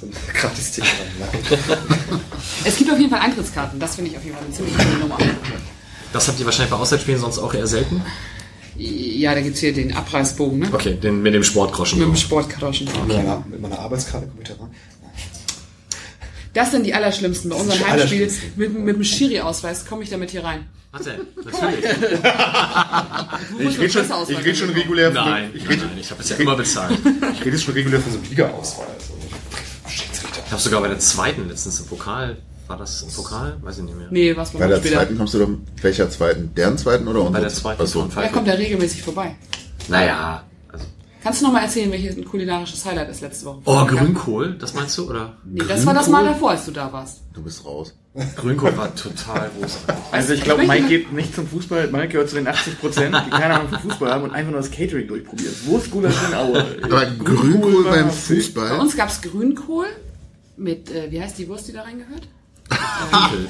so 0.00 0.06
ein 0.06 0.12
Gratis-Ticket. 0.34 0.90
rein. 1.20 2.20
Es 2.64 2.76
gibt 2.76 2.90
auf 2.90 2.98
jeden 2.98 3.10
Fall 3.10 3.20
Eintrittskarten, 3.20 3.78
das 3.78 3.96
finde 3.96 4.10
ich 4.10 4.16
auf 4.16 4.24
jeden 4.24 4.36
Fall 4.36 4.44
eine 4.44 4.54
ziemlich 4.54 4.76
coole 4.76 4.98
Nummer. 4.98 5.18
Das 6.12 6.28
habt 6.28 6.40
ihr 6.40 6.46
wahrscheinlich 6.46 6.70
bei 6.70 6.76
Auswärtsspielen 6.76 7.20
sonst 7.20 7.38
auch 7.38 7.54
eher 7.54 7.66
selten. 7.66 8.02
Ja, 8.76 9.34
da 9.34 9.40
gibt's 9.42 9.60
hier 9.60 9.74
den 9.74 9.94
Abreißbogen, 9.94 10.58
ne? 10.60 10.68
Okay, 10.72 10.94
den, 10.94 11.22
mit 11.22 11.34
dem 11.34 11.44
Sportgroschen. 11.44 11.98
Mit 11.98 12.08
dem 12.08 12.16
Sportkaroschen. 12.16 12.86
Mit 12.86 13.08
meiner, 13.08 13.44
mit 13.48 13.60
meiner 13.60 13.78
Arbeitskarte 13.78 14.26
komme 14.26 14.42
ich 14.42 14.48
da 14.48 14.54
rein. 14.54 14.70
Das 16.54 16.70
sind 16.72 16.84
die 16.84 16.94
allerschlimmsten. 16.94 17.50
Bei 17.50 17.56
Heimspielen 17.56 17.90
allerschlimmsten. 17.90 18.52
mit, 18.56 18.78
mit 18.78 18.96
dem 18.96 19.04
Schiri-Ausweis 19.04 19.86
komme 19.86 20.02
ich 20.02 20.10
damit 20.10 20.30
hier 20.30 20.44
rein. 20.44 20.66
Er, 20.92 20.98
natürlich. 21.44 21.84
Musst 23.60 23.78
rede 23.78 23.90
schon, 23.92 24.04
ich 24.28 24.38
rede 24.38 24.54
schon 24.56 24.70
regulär 24.70 25.12
von, 25.12 25.24
Nein, 25.24 25.50
ich 25.54 25.62
nein, 25.62 25.72
rede, 25.72 25.86
nein, 25.86 25.98
ich 26.00 26.10
habe 26.10 26.22
es 26.22 26.28
ja 26.30 26.36
immer 26.36 26.56
bezahlt. 26.56 26.98
ich 27.34 27.44
rede 27.44 27.58
schon 27.58 27.74
regulär 27.74 28.00
von 28.00 28.12
so 28.12 28.18
einem 28.18 28.28
Liga-Ausweis. 28.28 29.10
Schiedsrichter. 29.10 29.19
Ich 30.50 30.52
habe 30.52 30.62
sogar 30.64 30.80
bei 30.80 30.88
der 30.88 30.98
zweiten 30.98 31.48
letztens 31.48 31.78
im 31.78 31.86
Pokal. 31.86 32.36
War 32.66 32.76
das 32.76 33.02
im 33.02 33.08
Pokal? 33.12 33.56
Weiß 33.62 33.78
ich 33.78 33.84
nicht 33.84 33.96
mehr. 33.96 34.08
Nee, 34.10 34.36
was 34.36 34.50
Bei 34.50 34.66
der 34.66 34.78
später. 34.78 34.96
zweiten 34.96 35.16
kommst 35.16 35.34
du 35.34 35.38
doch, 35.38 35.48
welcher 35.80 36.10
zweiten? 36.10 36.52
Deren 36.56 36.76
zweiten 36.76 37.06
oder 37.06 37.20
unserer? 37.20 37.34
Bei 37.34 37.40
der 37.40 37.50
zweiten 37.50 37.80
Achso. 37.82 38.08
Da 38.12 38.26
kommt 38.26 38.48
er 38.48 38.58
regelmäßig 38.58 39.00
vorbei. 39.00 39.36
Naja. 39.86 40.42
Also. 40.72 40.86
Kannst 41.22 41.40
du 41.40 41.44
noch 41.46 41.52
mal 41.52 41.60
erzählen, 41.62 41.92
welches 41.92 42.16
ein 42.16 42.24
kulinarisches 42.24 42.84
Highlight 42.84 43.10
ist 43.10 43.20
letzte 43.20 43.46
Woche? 43.46 43.58
Oh, 43.64 43.84
Grünkohl, 43.86 44.56
das 44.58 44.74
meinst 44.74 44.98
du? 44.98 45.08
Oder? 45.08 45.34
Nee, 45.44 45.62
das 45.68 45.86
war 45.86 45.94
das 45.94 46.08
Mal 46.08 46.24
davor, 46.24 46.50
als 46.50 46.64
du 46.64 46.72
da 46.72 46.92
warst. 46.92 47.18
Du 47.32 47.42
bist 47.44 47.64
raus. 47.64 47.94
Grünkohl 48.34 48.76
war 48.76 48.92
total 48.96 49.52
großartig. 49.56 50.04
Also 50.10 50.32
ich 50.32 50.42
glaube, 50.42 50.66
Mike 50.66 50.88
geht 50.88 51.12
nicht 51.12 51.32
zum 51.32 51.46
Fußball, 51.46 51.86
Mike 51.92 52.08
gehört 52.08 52.28
zu 52.28 52.34
den 52.34 52.48
80 52.48 52.80
Prozent, 52.80 53.16
die 53.24 53.30
keine 53.30 53.54
Ahnung 53.54 53.68
vom 53.68 53.78
Fußball 53.88 54.10
haben 54.10 54.24
und 54.24 54.32
einfach 54.32 54.50
nur 54.50 54.60
das 54.60 54.72
Catering 54.72 55.06
durchprobiert. 55.06 55.64
Wurstgulasch 55.66 56.16
in 56.28 56.34
Aue. 56.34 56.66
Aber 56.82 57.06
Grünkohl 57.06 57.84
war- 57.84 57.92
beim 57.92 58.06
Bei 58.06 58.10
Fußball? 58.12 58.80
uns 58.80 58.96
gab's 58.96 59.22
Grünkohl 59.22 59.86
mit, 60.60 60.90
äh, 60.90 61.10
wie 61.10 61.20
heißt 61.20 61.38
die 61.38 61.48
Wurst, 61.48 61.68
die 61.68 61.72
da 61.72 61.82
reingehört? 61.82 62.28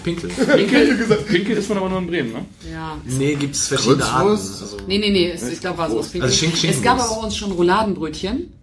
Pinkel, 0.02 0.30
Pinkel. 0.30 0.30
Pinkel, 0.56 1.16
Pinkel 1.28 1.56
ist 1.58 1.68
man 1.68 1.78
aber 1.78 1.90
nur 1.90 1.98
in 1.98 2.06
Bremen, 2.06 2.32
ne? 2.32 2.46
Ja. 2.72 2.96
Nee, 3.04 3.34
gibt's 3.34 3.68
verschiedene 3.68 4.04
Arten. 4.04 4.28
Grützwurst? 4.30 4.62
Also, 4.62 4.76
Nee, 4.86 4.98
nee, 4.98 5.10
nee, 5.10 5.30
es, 5.30 5.46
ich 5.46 5.60
glaube, 5.60 5.76
war 5.78 5.90
so 5.90 5.98
aus 5.98 6.08
Pinkel. 6.08 6.30
Also 6.30 6.36
Schinken- 6.46 6.70
es 6.70 6.80
gab 6.82 6.98
aber 6.98 7.16
bei 7.16 7.22
uns 7.26 7.36
schon 7.36 7.52
Rouladenbrötchen. 7.52 8.54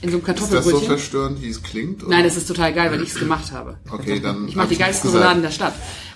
In 0.00 0.10
so 0.10 0.16
einem 0.16 0.26
Ist 0.26 0.28
das 0.28 0.38
so 0.40 0.46
Kartoffelbrötchen. 0.48 0.88
verstörend, 0.88 1.42
wie 1.42 1.48
es 1.50 1.62
klingt? 1.62 2.02
oder? 2.02 2.10
Nein, 2.16 2.24
das 2.24 2.36
ist 2.36 2.48
total 2.48 2.72
geil, 2.72 2.90
weil 2.90 3.02
ich 3.02 3.10
es 3.10 3.14
gemacht 3.20 3.52
habe. 3.52 3.76
Okay, 3.92 4.18
dann. 4.18 4.48
Ich 4.48 4.56
mache 4.56 4.68
die 4.68 4.76
geilsten. 4.76 5.10
Rouladen 5.10 5.42
der 5.42 5.52
Stadt. 5.52 5.74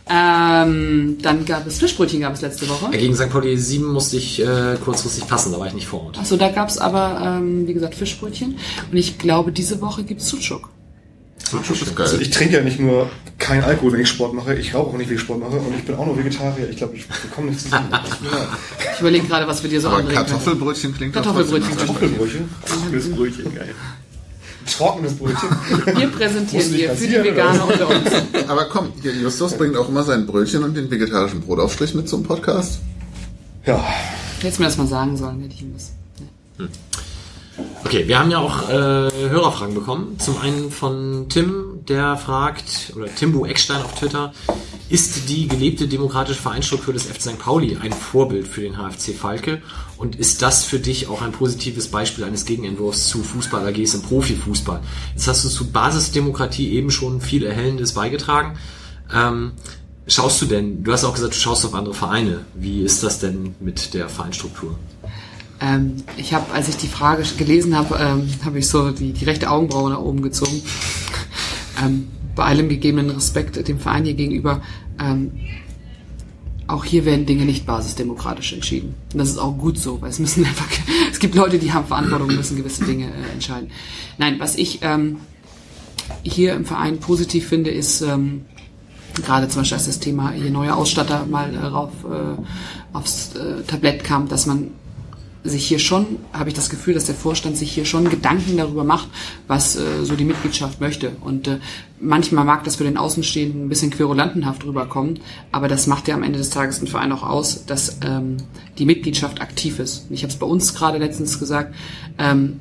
Ähm, 0.08 1.18
dann 1.22 1.44
gab 1.44 1.64
es 1.66 1.78
Fischbrötchen, 1.78 2.20
gab 2.20 2.34
es 2.34 2.40
letzte 2.40 2.68
Woche. 2.68 2.90
gegen 2.90 3.14
St. 3.14 3.28
Pauli 3.30 3.56
7 3.56 3.84
musste 3.92 4.16
ich 4.16 4.40
äh, 4.40 4.76
kurzfristig 4.84 5.26
passen, 5.28 5.50
da 5.52 5.58
war 5.60 5.66
ich 5.68 5.74
nicht 5.74 5.86
vor 5.88 6.04
Ort. 6.06 6.18
Achso, 6.18 6.36
da 6.36 6.48
gab's 6.48 6.78
aber, 6.78 7.20
ähm, 7.40 7.66
wie 7.68 7.74
gesagt, 7.74 7.94
Fischbrötchen. 7.96 8.56
Und 8.90 8.96
ich 8.96 9.18
glaube, 9.18 9.50
diese 9.52 9.80
Woche 9.80 10.02
gibt's 10.04 10.28
Sucuk. 10.28 10.68
Sucuk 11.44 11.70
ist 11.70 11.82
Also 12.00 12.16
geil. 12.16 12.22
ich 12.22 12.30
trinke 12.30 12.56
ja 12.56 12.62
nicht 12.62 12.80
nur 12.80 13.08
keinen 13.38 13.62
Alkohol, 13.64 13.92
wenn 13.92 14.00
ich 14.00 14.08
Sport 14.08 14.34
mache, 14.34 14.54
ich 14.54 14.74
rauche 14.74 14.94
auch 14.94 14.98
nicht, 14.98 15.08
wenn 15.08 15.16
ich 15.16 15.22
Sport 15.22 15.40
mache 15.40 15.56
und 15.56 15.74
ich 15.76 15.84
bin 15.84 15.94
auch 15.94 16.06
noch 16.06 16.16
Vegetarier. 16.16 16.68
Ich 16.70 16.76
glaube, 16.78 16.96
ich, 16.96 17.06
wir 17.08 17.30
kommen 17.34 17.48
nicht 17.50 17.60
zusammen. 17.60 17.88
Ich 18.94 19.00
überlege 19.00 19.26
gerade, 19.26 19.46
was 19.46 19.62
wir 19.62 19.70
dir 19.70 19.80
so 19.80 19.88
Aber 19.88 19.98
können. 19.98 20.12
Kartoffelbrötchen 20.14 20.94
klingt 20.94 21.14
doch 21.14 21.22
Kartoffelbrötchen. 21.22 21.76
Kartoffelbrötchen, 21.76 22.48
Das 22.92 23.08
Brötchen, 23.10 23.54
geil. 23.54 23.74
trockenes 24.76 25.14
Brötchen. 25.14 25.48
Wir 25.96 26.08
präsentieren 26.08 26.70
du 26.72 26.76
dir 26.76 26.94
für 26.96 27.06
die 27.06 27.22
Veganer 27.22 27.66
unter 27.68 27.88
uns. 27.88 28.10
Aber 28.48 28.64
komm, 28.64 28.92
Justus 29.02 29.56
bringt 29.56 29.76
auch 29.76 29.88
immer 29.88 30.02
sein 30.02 30.26
Brötchen 30.26 30.64
und 30.64 30.76
den 30.76 30.90
vegetarischen 30.90 31.42
Brotaufstrich 31.42 31.94
mit 31.94 32.08
zum 32.08 32.24
Podcast. 32.24 32.80
Ja, 33.64 33.84
Hättest 34.40 34.58
mir 34.58 34.66
das 34.66 34.76
mal 34.76 34.86
sagen 34.86 35.16
sollen, 35.16 35.40
hätte 35.42 35.54
ich 35.54 35.62
ihm 35.62 35.72
das. 35.74 35.92
Okay, 37.84 38.08
wir 38.08 38.18
haben 38.18 38.30
ja 38.30 38.38
auch 38.38 38.68
äh, 38.68 38.72
Hörerfragen 38.72 39.74
bekommen. 39.74 40.18
Zum 40.18 40.38
einen 40.38 40.70
von 40.70 41.26
Tim, 41.28 41.84
der 41.88 42.16
fragt, 42.16 42.92
oder 42.96 43.06
Timbu 43.14 43.46
Eckstein 43.46 43.82
auf 43.82 43.94
Twitter, 43.94 44.32
ist 44.88 45.28
die 45.28 45.48
gelebte 45.48 45.88
demokratische 45.88 46.40
Vereinsstruktur 46.40 46.92
des 46.92 47.04
FC 47.04 47.22
St. 47.22 47.38
Pauli 47.38 47.78
ein 47.80 47.92
Vorbild 47.92 48.46
für 48.46 48.60
den 48.60 48.76
HFC 48.76 49.14
Falke? 49.14 49.62
Und 49.96 50.16
ist 50.16 50.42
das 50.42 50.64
für 50.64 50.78
dich 50.78 51.08
auch 51.08 51.22
ein 51.22 51.32
positives 51.32 51.88
Beispiel 51.88 52.24
eines 52.24 52.44
Gegenentwurfs 52.44 53.08
zu 53.08 53.22
Fußball-AGs 53.22 53.94
im 53.94 54.02
Profifußball? 54.02 54.80
Jetzt 55.14 55.26
hast 55.26 55.44
du 55.44 55.48
zu 55.48 55.70
Basisdemokratie 55.70 56.72
eben 56.72 56.90
schon 56.90 57.20
viel 57.20 57.44
Erhellendes 57.44 57.94
beigetragen. 57.94 58.58
Ähm, 59.14 59.52
schaust 60.06 60.42
du 60.42 60.46
denn, 60.46 60.84
du 60.84 60.92
hast 60.92 61.04
auch 61.04 61.14
gesagt, 61.14 61.34
du 61.34 61.38
schaust 61.38 61.64
auf 61.64 61.74
andere 61.74 61.94
Vereine. 61.94 62.44
Wie 62.54 62.82
ist 62.82 63.02
das 63.02 63.18
denn 63.18 63.54
mit 63.60 63.94
der 63.94 64.08
Vereinsstruktur? 64.08 64.76
Ähm, 65.60 65.96
ich 66.16 66.34
habe, 66.34 66.52
als 66.52 66.68
ich 66.68 66.76
die 66.76 66.88
Frage 66.88 67.24
gelesen 67.36 67.76
habe, 67.76 67.96
ähm, 67.98 68.28
habe 68.44 68.58
ich 68.58 68.68
so 68.68 68.90
die, 68.90 69.12
die 69.12 69.24
rechte 69.24 69.50
Augenbraue 69.50 69.90
nach 69.90 70.00
oben 70.00 70.22
gezogen. 70.22 70.62
ähm, 71.84 72.08
bei 72.34 72.44
allem 72.44 72.68
gegebenen 72.68 73.10
Respekt 73.10 73.66
dem 73.66 73.78
Verein 73.80 74.04
hier 74.04 74.14
gegenüber. 74.14 74.60
Ähm, 75.00 75.32
auch 76.68 76.84
hier 76.84 77.04
werden 77.04 77.26
Dinge 77.26 77.44
nicht 77.44 77.64
basisdemokratisch 77.64 78.52
entschieden. 78.52 78.94
Und 79.12 79.18
das 79.18 79.28
ist 79.28 79.38
auch 79.38 79.56
gut 79.56 79.78
so, 79.78 80.00
weil 80.02 80.10
es 80.10 80.18
müssen 80.18 80.44
einfach, 80.46 80.68
es 81.10 81.18
gibt 81.18 81.34
Leute, 81.34 81.58
die 81.58 81.72
haben 81.72 81.86
Verantwortung, 81.86 82.28
müssen 82.28 82.56
gewisse 82.56 82.84
Dinge 82.84 83.06
äh, 83.06 83.32
entscheiden. 83.32 83.70
Nein, 84.18 84.38
was 84.38 84.56
ich 84.56 84.80
ähm, 84.82 85.18
hier 86.22 86.54
im 86.54 86.64
Verein 86.64 86.98
positiv 86.98 87.48
finde, 87.48 87.70
ist 87.70 88.00
ähm, 88.02 88.44
gerade 89.14 89.48
zum 89.48 89.62
Beispiel 89.62 89.78
als 89.78 89.86
das 89.86 90.00
Thema 90.00 90.32
hier 90.32 90.50
neue 90.50 90.74
Ausstatter 90.74 91.24
mal 91.26 91.54
äh, 91.54 91.58
rauf, 91.58 91.92
äh, 92.04 92.96
aufs 92.96 93.34
äh, 93.34 93.62
Tablett 93.62 94.04
kam, 94.04 94.28
dass 94.28 94.46
man 94.46 94.72
sich 95.48 95.66
hier 95.66 95.78
schon, 95.78 96.18
habe 96.32 96.48
ich 96.48 96.54
das 96.54 96.70
Gefühl, 96.70 96.94
dass 96.94 97.04
der 97.04 97.14
Vorstand 97.14 97.56
sich 97.56 97.72
hier 97.72 97.84
schon 97.84 98.08
Gedanken 98.08 98.56
darüber 98.56 98.84
macht, 98.84 99.08
was 99.46 99.76
äh, 99.76 100.04
so 100.04 100.16
die 100.16 100.24
Mitgliedschaft 100.24 100.80
möchte. 100.80 101.12
Und 101.20 101.48
äh, 101.48 101.58
manchmal 102.00 102.44
mag 102.44 102.64
das 102.64 102.76
für 102.76 102.84
den 102.84 102.96
Außenstehenden 102.96 103.66
ein 103.66 103.68
bisschen 103.68 103.90
querulantenhaft 103.90 104.64
rüberkommen, 104.64 105.20
aber 105.52 105.68
das 105.68 105.86
macht 105.86 106.08
ja 106.08 106.14
am 106.14 106.22
Ende 106.22 106.38
des 106.38 106.50
Tages 106.50 106.78
den 106.78 106.88
Verein 106.88 107.12
auch 107.12 107.22
aus, 107.22 107.66
dass 107.66 107.98
ähm, 108.04 108.36
die 108.78 108.86
Mitgliedschaft 108.86 109.40
aktiv 109.40 109.78
ist. 109.78 110.06
Ich 110.10 110.22
habe 110.22 110.32
es 110.32 110.38
bei 110.38 110.46
uns 110.46 110.74
gerade 110.74 110.98
letztens 110.98 111.38
gesagt, 111.38 111.74
ähm, 112.18 112.60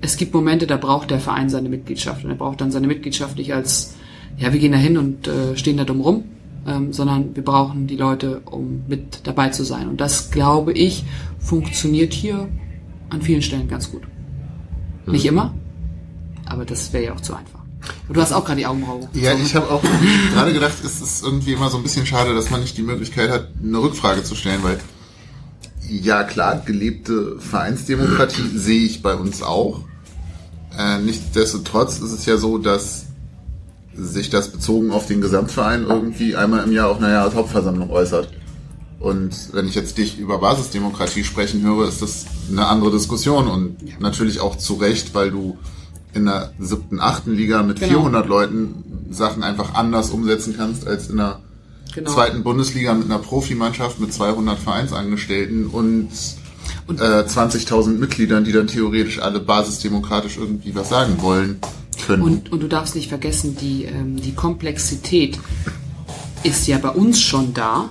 es 0.00 0.16
gibt 0.16 0.34
Momente, 0.34 0.66
da 0.66 0.76
braucht 0.76 1.10
der 1.10 1.20
Verein 1.20 1.48
seine 1.48 1.70
Mitgliedschaft 1.70 2.24
und 2.24 2.30
er 2.30 2.36
braucht 2.36 2.60
dann 2.60 2.70
seine 2.70 2.86
Mitgliedschaft 2.86 3.38
nicht 3.38 3.54
als, 3.54 3.94
ja, 4.36 4.52
wir 4.52 4.60
gehen 4.60 4.72
da 4.72 4.78
hin 4.78 4.98
und 4.98 5.26
äh, 5.26 5.56
stehen 5.56 5.78
da 5.78 5.84
dumm 5.84 6.02
rum, 6.02 6.24
ähm, 6.66 6.92
sondern 6.92 7.34
wir 7.36 7.44
brauchen 7.44 7.86
die 7.86 7.96
Leute, 7.96 8.40
um 8.46 8.84
mit 8.88 9.26
dabei 9.26 9.50
zu 9.50 9.64
sein. 9.64 9.88
Und 9.88 10.00
das, 10.00 10.30
glaube 10.30 10.72
ich, 10.72 11.04
funktioniert 11.38 12.12
hier 12.12 12.48
an 13.10 13.22
vielen 13.22 13.42
Stellen 13.42 13.68
ganz 13.68 13.90
gut. 13.90 14.02
Nicht 15.06 15.26
immer, 15.26 15.52
aber 16.46 16.64
das 16.64 16.92
wäre 16.92 17.04
ja 17.04 17.14
auch 17.14 17.20
zu 17.20 17.34
einfach. 17.34 17.60
Und 18.08 18.16
du 18.16 18.20
hast 18.20 18.32
auch 18.32 18.44
gerade 18.44 18.58
die 18.58 18.66
Augenbraue. 18.66 19.08
Ja, 19.12 19.34
ich 19.34 19.54
habe 19.54 19.70
auch 19.70 19.82
gerade 20.32 20.52
gedacht, 20.52 20.72
es 20.84 21.02
ist 21.02 21.22
irgendwie 21.22 21.52
immer 21.52 21.68
so 21.68 21.76
ein 21.76 21.82
bisschen 21.82 22.06
schade, 22.06 22.34
dass 22.34 22.50
man 22.50 22.60
nicht 22.60 22.76
die 22.76 22.82
Möglichkeit 22.82 23.30
hat, 23.30 23.48
eine 23.62 23.78
Rückfrage 23.78 24.22
zu 24.24 24.34
stellen, 24.34 24.62
weil 24.62 24.78
ja 25.88 26.24
klar, 26.24 26.62
gelebte 26.64 27.38
Vereinsdemokratie 27.38 28.56
sehe 28.56 28.86
ich 28.86 29.02
bei 29.02 29.14
uns 29.14 29.42
auch. 29.42 29.82
Äh, 30.78 30.98
nichtsdestotrotz 30.98 31.98
ist 31.98 32.12
es 32.12 32.26
ja 32.26 32.36
so, 32.36 32.58
dass 32.58 33.03
sich 33.96 34.30
das 34.30 34.48
bezogen 34.48 34.90
auf 34.90 35.06
den 35.06 35.20
Gesamtverein 35.20 35.84
irgendwie 35.88 36.36
einmal 36.36 36.64
im 36.64 36.72
Jahr 36.72 36.88
auf 36.90 36.98
einer 36.98 37.10
Jahreshauptversammlung 37.10 37.90
äußert. 37.90 38.28
Und 39.00 39.34
wenn 39.52 39.68
ich 39.68 39.74
jetzt 39.74 39.98
dich 39.98 40.18
über 40.18 40.38
Basisdemokratie 40.38 41.24
sprechen 41.24 41.62
höre, 41.62 41.86
ist 41.88 42.00
das 42.02 42.24
eine 42.50 42.66
andere 42.66 42.90
Diskussion 42.90 43.48
und 43.48 43.76
Ja. 43.82 43.94
natürlich 44.00 44.40
auch 44.40 44.56
zu 44.56 44.74
Recht, 44.74 45.14
weil 45.14 45.30
du 45.30 45.58
in 46.14 46.26
der 46.26 46.52
siebten, 46.58 47.00
achten 47.00 47.32
Liga 47.34 47.62
mit 47.62 47.80
Genau. 47.80 47.90
400 47.92 48.26
Leuten 48.28 48.84
Sachen 49.10 49.42
einfach 49.42 49.74
anders 49.74 50.10
umsetzen 50.10 50.54
kannst 50.56 50.86
als 50.86 51.10
in 51.10 51.16
der 51.18 51.40
Genau. 51.94 52.12
zweiten 52.12 52.42
Bundesliga 52.42 52.94
mit 52.94 53.04
einer 53.06 53.18
Profimannschaft 53.18 54.00
mit 54.00 54.12
200 54.12 54.58
Vereinsangestellten 54.58 55.66
und, 55.66 56.08
Und- 56.86 57.00
äh, 57.00 57.24
20.000 57.26 57.98
Mitgliedern, 58.00 58.44
die 58.44 58.52
dann 58.52 58.66
theoretisch 58.66 59.18
alle 59.20 59.40
basisdemokratisch 59.40 60.36
irgendwie 60.38 60.74
was 60.74 60.88
sagen 60.88 61.16
wollen 61.20 61.58
können. 62.06 62.22
Und, 62.22 62.52
und 62.52 62.62
du 62.62 62.68
darfst 62.68 62.94
nicht 62.94 63.08
vergessen, 63.08 63.56
die, 63.60 63.84
ähm, 63.84 64.20
die 64.20 64.34
Komplexität 64.34 65.38
ist 66.42 66.66
ja 66.66 66.78
bei 66.78 66.90
uns 66.90 67.20
schon 67.20 67.54
da. 67.54 67.90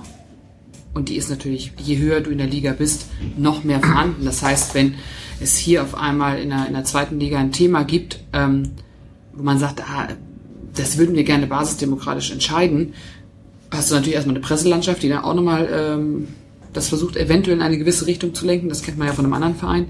Und 0.94 1.08
die 1.08 1.16
ist 1.16 1.28
natürlich, 1.28 1.72
je 1.82 1.98
höher 1.98 2.20
du 2.20 2.30
in 2.30 2.38
der 2.38 2.46
Liga 2.46 2.72
bist, 2.72 3.06
noch 3.36 3.64
mehr 3.64 3.80
vorhanden. 3.80 4.24
Das 4.24 4.42
heißt, 4.42 4.74
wenn 4.74 4.94
es 5.40 5.56
hier 5.56 5.82
auf 5.82 5.96
einmal 5.96 6.38
in 6.38 6.50
der, 6.50 6.66
in 6.68 6.72
der 6.72 6.84
zweiten 6.84 7.18
Liga 7.18 7.38
ein 7.38 7.50
Thema 7.50 7.82
gibt, 7.82 8.20
ähm, 8.32 8.70
wo 9.32 9.42
man 9.42 9.58
sagt, 9.58 9.82
ah, 9.82 10.08
das 10.76 10.96
würden 10.96 11.16
wir 11.16 11.24
gerne 11.24 11.46
basisdemokratisch 11.48 12.30
entscheiden, 12.30 12.94
hast 13.70 13.90
du 13.90 13.96
natürlich 13.96 14.14
erstmal 14.14 14.36
eine 14.36 14.44
Presselandschaft, 14.44 15.02
die 15.02 15.08
dann 15.08 15.24
auch 15.24 15.34
nochmal 15.34 15.68
ähm, 15.72 16.28
das 16.74 16.88
versucht, 16.88 17.16
eventuell 17.16 17.56
in 17.56 17.62
eine 17.62 17.78
gewisse 17.78 18.06
Richtung 18.06 18.34
zu 18.34 18.44
lenken. 18.44 18.68
Das 18.68 18.82
kennt 18.82 18.98
man 18.98 19.06
ja 19.06 19.14
von 19.14 19.24
einem 19.24 19.34
anderen 19.34 19.54
Verein. 19.54 19.86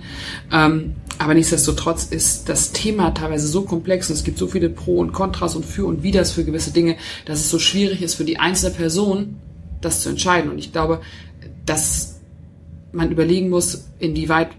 Ähm, 0.53 0.95
aber 1.19 1.35
nichtsdestotrotz 1.35 2.05
ist 2.05 2.49
das 2.49 2.73
Thema 2.73 3.11
teilweise 3.13 3.47
so 3.49 3.63
komplex 3.63 4.11
und 4.11 4.17
es 4.17 4.25
gibt 4.25 4.39
so 4.39 4.47
viele 4.47 4.69
Pro 4.69 4.99
und 4.99 5.13
Kontras 5.13 5.57
und 5.57 5.65
Für 5.65 5.87
und 5.87 6.03
Widers 6.03 6.33
für 6.33 6.45
gewisse 6.45 6.73
Dinge, 6.73 6.97
dass 7.25 7.41
es 7.41 7.51
so 7.51 7.59
schwierig 7.59 8.03
ist 8.03 8.15
für 8.15 8.25
die 8.25 8.39
einzelne 8.39 8.75
Person, 8.75 9.37
das 9.81 10.03
zu 10.03 10.11
entscheiden. 10.11 10.51
Und 10.51 10.59
ich 10.59 10.73
glaube, 10.73 11.01
dass 11.67 12.21
man 12.93 13.11
überlegen 13.11 13.49
muss, 13.49 13.87
inwieweit 13.99 14.51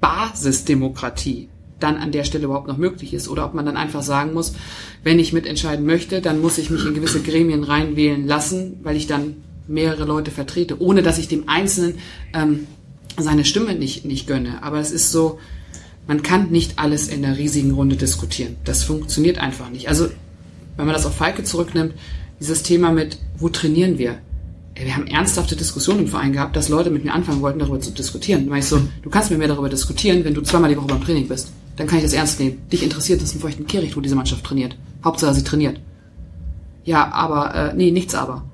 Basisdemokratie 0.00 1.48
dann 1.78 1.96
an 1.96 2.12
der 2.12 2.24
Stelle 2.24 2.44
überhaupt 2.44 2.68
noch 2.68 2.78
möglich 2.78 3.12
ist 3.12 3.28
oder 3.28 3.44
ob 3.44 3.54
man 3.54 3.66
dann 3.66 3.76
einfach 3.76 4.02
sagen 4.02 4.32
muss, 4.32 4.54
wenn 5.02 5.18
ich 5.18 5.32
mitentscheiden 5.32 5.84
möchte, 5.84 6.20
dann 6.22 6.40
muss 6.40 6.58
ich 6.58 6.70
mich 6.70 6.86
in 6.86 6.94
gewisse 6.94 7.20
Gremien 7.20 7.64
reinwählen 7.64 8.26
lassen, 8.26 8.80
weil 8.82 8.96
ich 8.96 9.06
dann 9.06 9.36
mehrere 9.68 10.04
Leute 10.04 10.30
vertrete, 10.30 10.80
ohne 10.80 11.02
dass 11.02 11.18
ich 11.18 11.28
dem 11.28 11.48
Einzelnen 11.48 11.98
ähm, 12.32 12.66
seine 13.18 13.44
Stimme 13.44 13.74
nicht, 13.74 14.04
nicht 14.04 14.26
gönne. 14.26 14.62
Aber 14.62 14.78
es 14.78 14.90
ist 14.90 15.12
so, 15.12 15.38
man 16.06 16.22
kann 16.22 16.50
nicht 16.50 16.78
alles 16.78 17.08
in 17.08 17.22
der 17.22 17.36
riesigen 17.36 17.72
Runde 17.72 17.96
diskutieren. 17.96 18.56
Das 18.64 18.84
funktioniert 18.84 19.38
einfach 19.38 19.70
nicht. 19.70 19.88
Also, 19.88 20.08
wenn 20.76 20.86
man 20.86 20.94
das 20.94 21.06
auf 21.06 21.16
Falke 21.16 21.42
zurücknimmt, 21.42 21.94
dieses 22.38 22.62
Thema 22.62 22.92
mit, 22.92 23.18
wo 23.38 23.48
trainieren 23.48 23.98
wir? 23.98 24.18
Wir 24.74 24.94
haben 24.94 25.06
ernsthafte 25.06 25.56
Diskussionen 25.56 26.00
im 26.00 26.08
Verein 26.08 26.34
gehabt, 26.34 26.54
dass 26.54 26.68
Leute 26.68 26.90
mit 26.90 27.02
mir 27.02 27.14
anfangen 27.14 27.40
wollten, 27.40 27.58
darüber 27.58 27.80
zu 27.80 27.92
diskutieren. 27.92 28.44
Da 28.44 28.50
war 28.50 28.58
ich 28.58 28.66
so, 28.66 28.78
du 29.02 29.08
kannst 29.08 29.30
mit 29.30 29.38
mir 29.38 29.48
darüber 29.48 29.70
diskutieren, 29.70 30.22
wenn 30.24 30.34
du 30.34 30.42
zweimal 30.42 30.68
die 30.68 30.76
Woche 30.76 30.88
beim 30.88 31.02
Training 31.02 31.28
bist. 31.28 31.50
Dann 31.76 31.86
kann 31.86 31.98
ich 31.98 32.04
das 32.04 32.12
ernst 32.12 32.40
nehmen. 32.40 32.58
Dich 32.70 32.82
interessiert 32.82 33.22
es 33.22 33.32
im 33.32 33.40
feuchten 33.40 33.66
Kehricht, 33.66 33.96
wo 33.96 34.00
diese 34.00 34.14
Mannschaft 34.14 34.44
trainiert. 34.44 34.76
Hauptsache, 35.02 35.34
sie 35.34 35.44
trainiert. 35.44 35.80
Ja, 36.84 37.10
aber, 37.10 37.54
äh, 37.54 37.74
nee, 37.74 37.90
nichts 37.90 38.14
aber. 38.14 38.44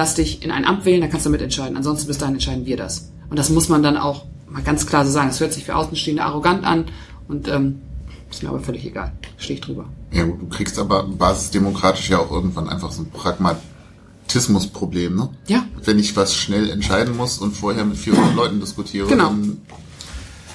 Lass 0.00 0.14
dich 0.14 0.42
in 0.42 0.50
ein 0.50 0.64
Amt 0.64 0.86
wählen, 0.86 1.02
dann 1.02 1.10
kannst 1.10 1.26
du 1.26 1.30
mitentscheiden. 1.30 1.76
Ansonsten 1.76 2.06
bis 2.06 2.16
dahin 2.16 2.36
entscheiden 2.36 2.64
wir 2.64 2.78
das. 2.78 3.10
Und 3.28 3.38
das 3.38 3.50
muss 3.50 3.68
man 3.68 3.82
dann 3.82 3.98
auch 3.98 4.24
mal 4.48 4.62
ganz 4.62 4.86
klar 4.86 5.04
so 5.04 5.12
sagen. 5.12 5.28
Es 5.28 5.40
hört 5.40 5.52
sich 5.52 5.64
für 5.66 5.76
Außenstehende 5.76 6.24
arrogant 6.24 6.64
an 6.64 6.86
und 7.28 7.48
ähm, 7.48 7.82
ist 8.30 8.42
mir 8.42 8.48
aber 8.48 8.60
völlig 8.60 8.86
egal. 8.86 9.12
Stehe 9.36 9.58
ich 9.58 9.60
drüber. 9.60 9.84
Ja, 10.10 10.24
gut, 10.24 10.40
du 10.40 10.48
kriegst 10.48 10.78
aber 10.78 11.02
basisdemokratisch 11.02 12.08
ja 12.08 12.18
auch 12.18 12.30
irgendwann 12.30 12.70
einfach 12.70 12.92
so 12.92 13.02
ein 13.02 13.10
Pragmatismusproblem, 13.10 15.16
ne? 15.16 15.28
Ja. 15.48 15.64
Wenn 15.84 15.98
ich 15.98 16.16
was 16.16 16.34
schnell 16.34 16.70
entscheiden 16.70 17.14
muss 17.18 17.36
und 17.36 17.54
vorher 17.54 17.84
mit 17.84 17.98
400 17.98 18.34
Leuten 18.34 18.58
diskutiere, 18.58 19.06
Genau. 19.06 19.26
dann 19.26 19.58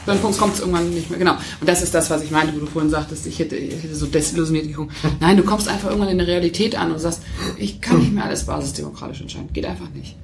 Dann 0.05 0.21
kommt 0.21 0.35
es 0.53 0.59
irgendwann 0.59 0.89
nicht 0.89 1.09
mehr. 1.09 1.19
Genau. 1.19 1.33
Und 1.33 1.67
das 1.67 1.81
ist 1.81 1.93
das, 1.93 2.09
was 2.09 2.21
ich 2.21 2.31
meinte, 2.31 2.55
wo 2.55 2.59
du 2.59 2.65
vorhin 2.65 2.91
sagtest, 2.91 3.25
ich 3.25 3.39
hätte, 3.39 3.55
ich 3.55 3.83
hätte 3.83 3.95
so 3.95 4.05
desillusioniert 4.05 4.67
geguckt. 4.67 4.93
Nein, 5.19 5.37
du 5.37 5.43
kommst 5.43 5.67
einfach 5.67 5.89
irgendwann 5.89 6.09
in 6.09 6.17
der 6.17 6.27
Realität 6.27 6.75
an 6.75 6.91
und 6.91 6.99
sagst, 6.99 7.21
ich 7.57 7.81
kann 7.81 7.99
nicht 7.99 8.13
mehr 8.13 8.25
alles 8.25 8.45
basisdemokratisch 8.45 9.21
entscheiden. 9.21 9.49
Geht 9.53 9.65
einfach 9.65 9.89
nicht. 9.89 10.15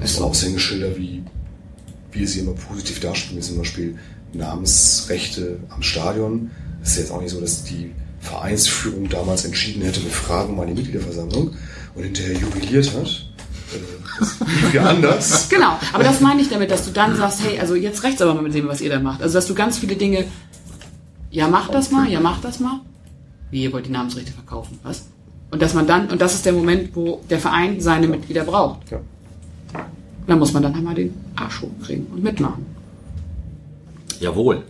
Das 0.00 0.14
sind 0.14 0.22
Aushängeschilder, 0.22 0.96
wie 0.96 1.22
wir 2.12 2.26
sie 2.26 2.40
immer 2.40 2.52
positiv 2.52 3.00
darstellen, 3.00 3.38
wie 3.38 3.44
zum 3.44 3.58
Beispiel 3.58 3.98
Namensrechte 4.32 5.60
am 5.70 5.82
Stadion. 5.82 6.50
Es 6.82 6.92
ist 6.92 6.98
jetzt 6.98 7.10
auch 7.10 7.20
nicht 7.20 7.30
so, 7.30 7.40
dass 7.40 7.64
die 7.64 7.92
Vereinsführung 8.20 9.08
damals 9.08 9.44
entschieden 9.44 9.82
hätte, 9.82 10.02
wir 10.02 10.10
fragen 10.10 10.56
mal 10.56 10.66
die 10.66 10.74
Mitgliederversammlung 10.74 11.54
und 11.94 12.02
hinterher 12.02 12.36
jubiliert 12.36 12.92
hat. 12.94 13.27
Äh, 13.74 13.78
Das 14.18 14.40
lief 14.40 14.74
ja 14.74 14.82
anders. 14.84 15.48
Genau, 15.48 15.78
aber 15.92 16.04
das 16.04 16.20
meine 16.20 16.40
ich 16.40 16.48
damit, 16.48 16.70
dass 16.70 16.84
du 16.84 16.90
dann 16.90 17.16
sagst, 17.16 17.42
hey, 17.44 17.58
also 17.60 17.74
jetzt 17.74 18.02
rechts 18.02 18.20
aber 18.22 18.34
mal 18.34 18.42
mit 18.42 18.54
dem, 18.54 18.66
was 18.68 18.80
ihr 18.80 18.90
da 18.90 18.98
macht. 19.00 19.22
Also 19.22 19.34
dass 19.34 19.46
du 19.46 19.54
ganz 19.54 19.78
viele 19.78 19.96
Dinge, 19.96 20.24
ja 21.30 21.48
mach 21.48 21.68
das 21.68 21.90
mal, 21.90 22.08
ja 22.08 22.20
mach 22.20 22.40
das 22.40 22.60
mal. 22.60 22.80
Wie 23.50 23.62
ihr 23.62 23.72
wollt 23.72 23.86
die 23.86 23.90
Namensrechte 23.90 24.32
verkaufen, 24.32 24.78
was? 24.82 25.06
Und 25.50 25.62
dass 25.62 25.72
man 25.74 25.86
dann, 25.86 26.08
und 26.10 26.20
das 26.20 26.34
ist 26.34 26.44
der 26.44 26.52
Moment, 26.52 26.94
wo 26.94 27.22
der 27.30 27.38
Verein 27.38 27.80
seine 27.80 28.06
Mitglieder 28.08 28.44
braucht. 28.44 28.90
Ja. 28.90 29.00
Dann 30.26 30.38
muss 30.38 30.52
man 30.52 30.62
dann 30.62 30.74
einmal 30.74 30.94
den 30.94 31.14
Arsch 31.36 31.62
hochkriegen 31.62 32.06
und 32.08 32.22
mitmachen. 32.22 32.66
Jawohl. 34.20 34.64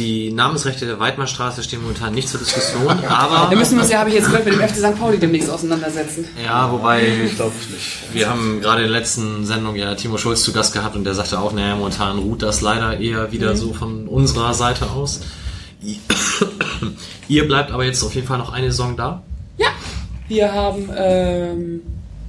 Die 0.00 0.32
Namensrechte 0.32 0.86
der 0.86 0.98
Weidmarstraße 0.98 1.62
stehen 1.62 1.82
momentan 1.82 2.14
nicht 2.14 2.26
zur 2.26 2.40
Diskussion, 2.40 2.88
aber 3.06 3.50
Da 3.50 3.54
müssen 3.54 3.76
wir 3.76 3.82
uns 3.82 3.90
ja, 3.92 3.98
habe 3.98 4.08
ich 4.08 4.14
jetzt 4.14 4.28
gehört, 4.30 4.46
mit 4.46 4.54
dem 4.54 4.60
FC 4.66 4.76
St. 4.76 4.98
Pauli 4.98 5.18
demnächst 5.18 5.50
auseinandersetzen. 5.50 6.24
ja, 6.42 6.72
wobei 6.72 7.02
Glaube 7.36 7.52
ich 7.60 7.68
nicht. 7.68 8.14
wir 8.14 8.30
haben 8.30 8.62
gerade 8.62 8.80
in 8.82 8.90
der 8.90 8.98
letzten 8.98 9.44
Sendung 9.44 9.76
ja 9.76 9.94
Timo 9.96 10.16
Schulz 10.16 10.42
zu 10.42 10.54
Gast 10.54 10.72
gehabt 10.72 10.96
und 10.96 11.04
der 11.04 11.12
sagte 11.14 11.38
auch, 11.38 11.52
naja, 11.52 11.76
momentan 11.76 12.18
ruht 12.18 12.40
das 12.40 12.62
leider 12.62 12.98
eher 12.98 13.30
wieder 13.30 13.54
so 13.56 13.74
von 13.74 14.08
unserer 14.08 14.54
Seite 14.54 14.88
aus. 14.88 15.20
Ihr 17.28 17.46
bleibt 17.46 17.70
aber 17.70 17.84
jetzt 17.84 18.02
auf 18.02 18.14
jeden 18.14 18.26
Fall 18.26 18.38
noch 18.38 18.54
eine 18.54 18.70
Saison 18.70 18.96
da. 18.96 19.22
Ja, 19.58 19.68
wir 20.28 20.50
haben 20.50 20.88
ähm, 20.96 21.82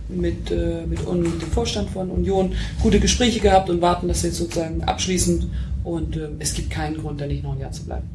mit, 0.10 0.52
äh, 0.52 0.86
mit 0.86 1.00
dem 1.00 1.52
Vorstand 1.54 1.90
von 1.90 2.10
Union 2.10 2.54
gute 2.82 3.00
Gespräche 3.00 3.40
gehabt 3.40 3.70
und 3.70 3.82
warten 3.82 4.10
das 4.10 4.24
jetzt 4.24 4.40
sozusagen 4.40 4.84
abschließend. 4.84 5.48
Und 5.84 6.16
ähm, 6.18 6.36
es 6.40 6.54
gibt 6.54 6.70
keinen 6.70 6.98
Grund, 6.98 7.20
da 7.20 7.26
nicht 7.26 7.44
noch 7.44 7.54
ein 7.54 7.60
Jahr 7.60 7.72
zu 7.72 7.86
bleiben. 7.86 8.10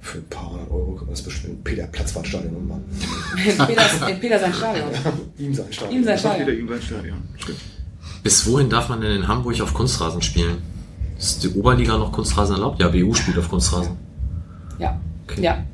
Für 0.00 0.18
ein 0.18 0.28
paar 0.28 0.50
hundert 0.50 0.70
Euro 0.70 0.92
kann 0.92 1.06
man 1.06 1.14
das 1.14 1.22
bestimmt. 1.22 1.64
Peter 1.64 1.86
Platzwartstadion 1.86 2.54
umbauen. 2.54 2.84
Peter, 3.66 4.08
in 4.08 4.20
Peter 4.20 4.38
sein 4.38 4.52
Stadion. 4.52 4.88
Ihm 5.38 5.54
sein 5.54 5.72
Stadion. 5.72 5.98
Ihm 5.98 6.04
sein 6.04 6.18
Stadion. 6.18 6.58
ihm 6.58 6.68
sein 6.68 6.82
Stadion. 6.82 7.16
Stimmt. 7.38 7.58
Bis 8.22 8.46
wohin 8.46 8.68
darf 8.68 8.88
man 8.88 9.00
denn 9.00 9.12
in 9.12 9.28
Hamburg 9.28 9.60
auf 9.60 9.72
Kunstrasen 9.74 10.22
spielen? 10.22 10.58
Ist 11.18 11.42
die 11.42 11.48
Oberliga 11.50 11.96
noch 11.96 12.12
Kunstrasen 12.12 12.56
erlaubt? 12.56 12.80
Ja, 12.80 12.88
BU 12.88 13.14
spielt 13.14 13.38
auf 13.38 13.48
Kunstrasen. 13.48 13.96
Ja. 14.78 15.00
Okay. 15.26 15.42
Ja. 15.42 15.64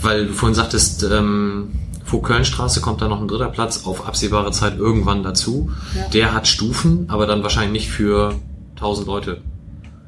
Weil 0.00 0.26
du 0.26 0.32
vorhin 0.32 0.54
sagtest, 0.54 1.04
ähm, 1.04 1.72
vor 2.04 2.22
Kölnstraße 2.22 2.80
kommt 2.80 3.02
da 3.02 3.08
noch 3.08 3.20
ein 3.20 3.28
dritter 3.28 3.50
Platz 3.50 3.86
auf 3.86 4.06
absehbare 4.06 4.50
Zeit 4.50 4.78
irgendwann 4.78 5.22
dazu. 5.22 5.70
Ja. 5.94 6.08
Der 6.08 6.34
hat 6.34 6.48
Stufen, 6.48 7.04
aber 7.08 7.26
dann 7.26 7.42
wahrscheinlich 7.44 7.84
nicht 7.84 7.90
für 7.90 8.34
1000 8.76 9.06
Leute. 9.06 9.42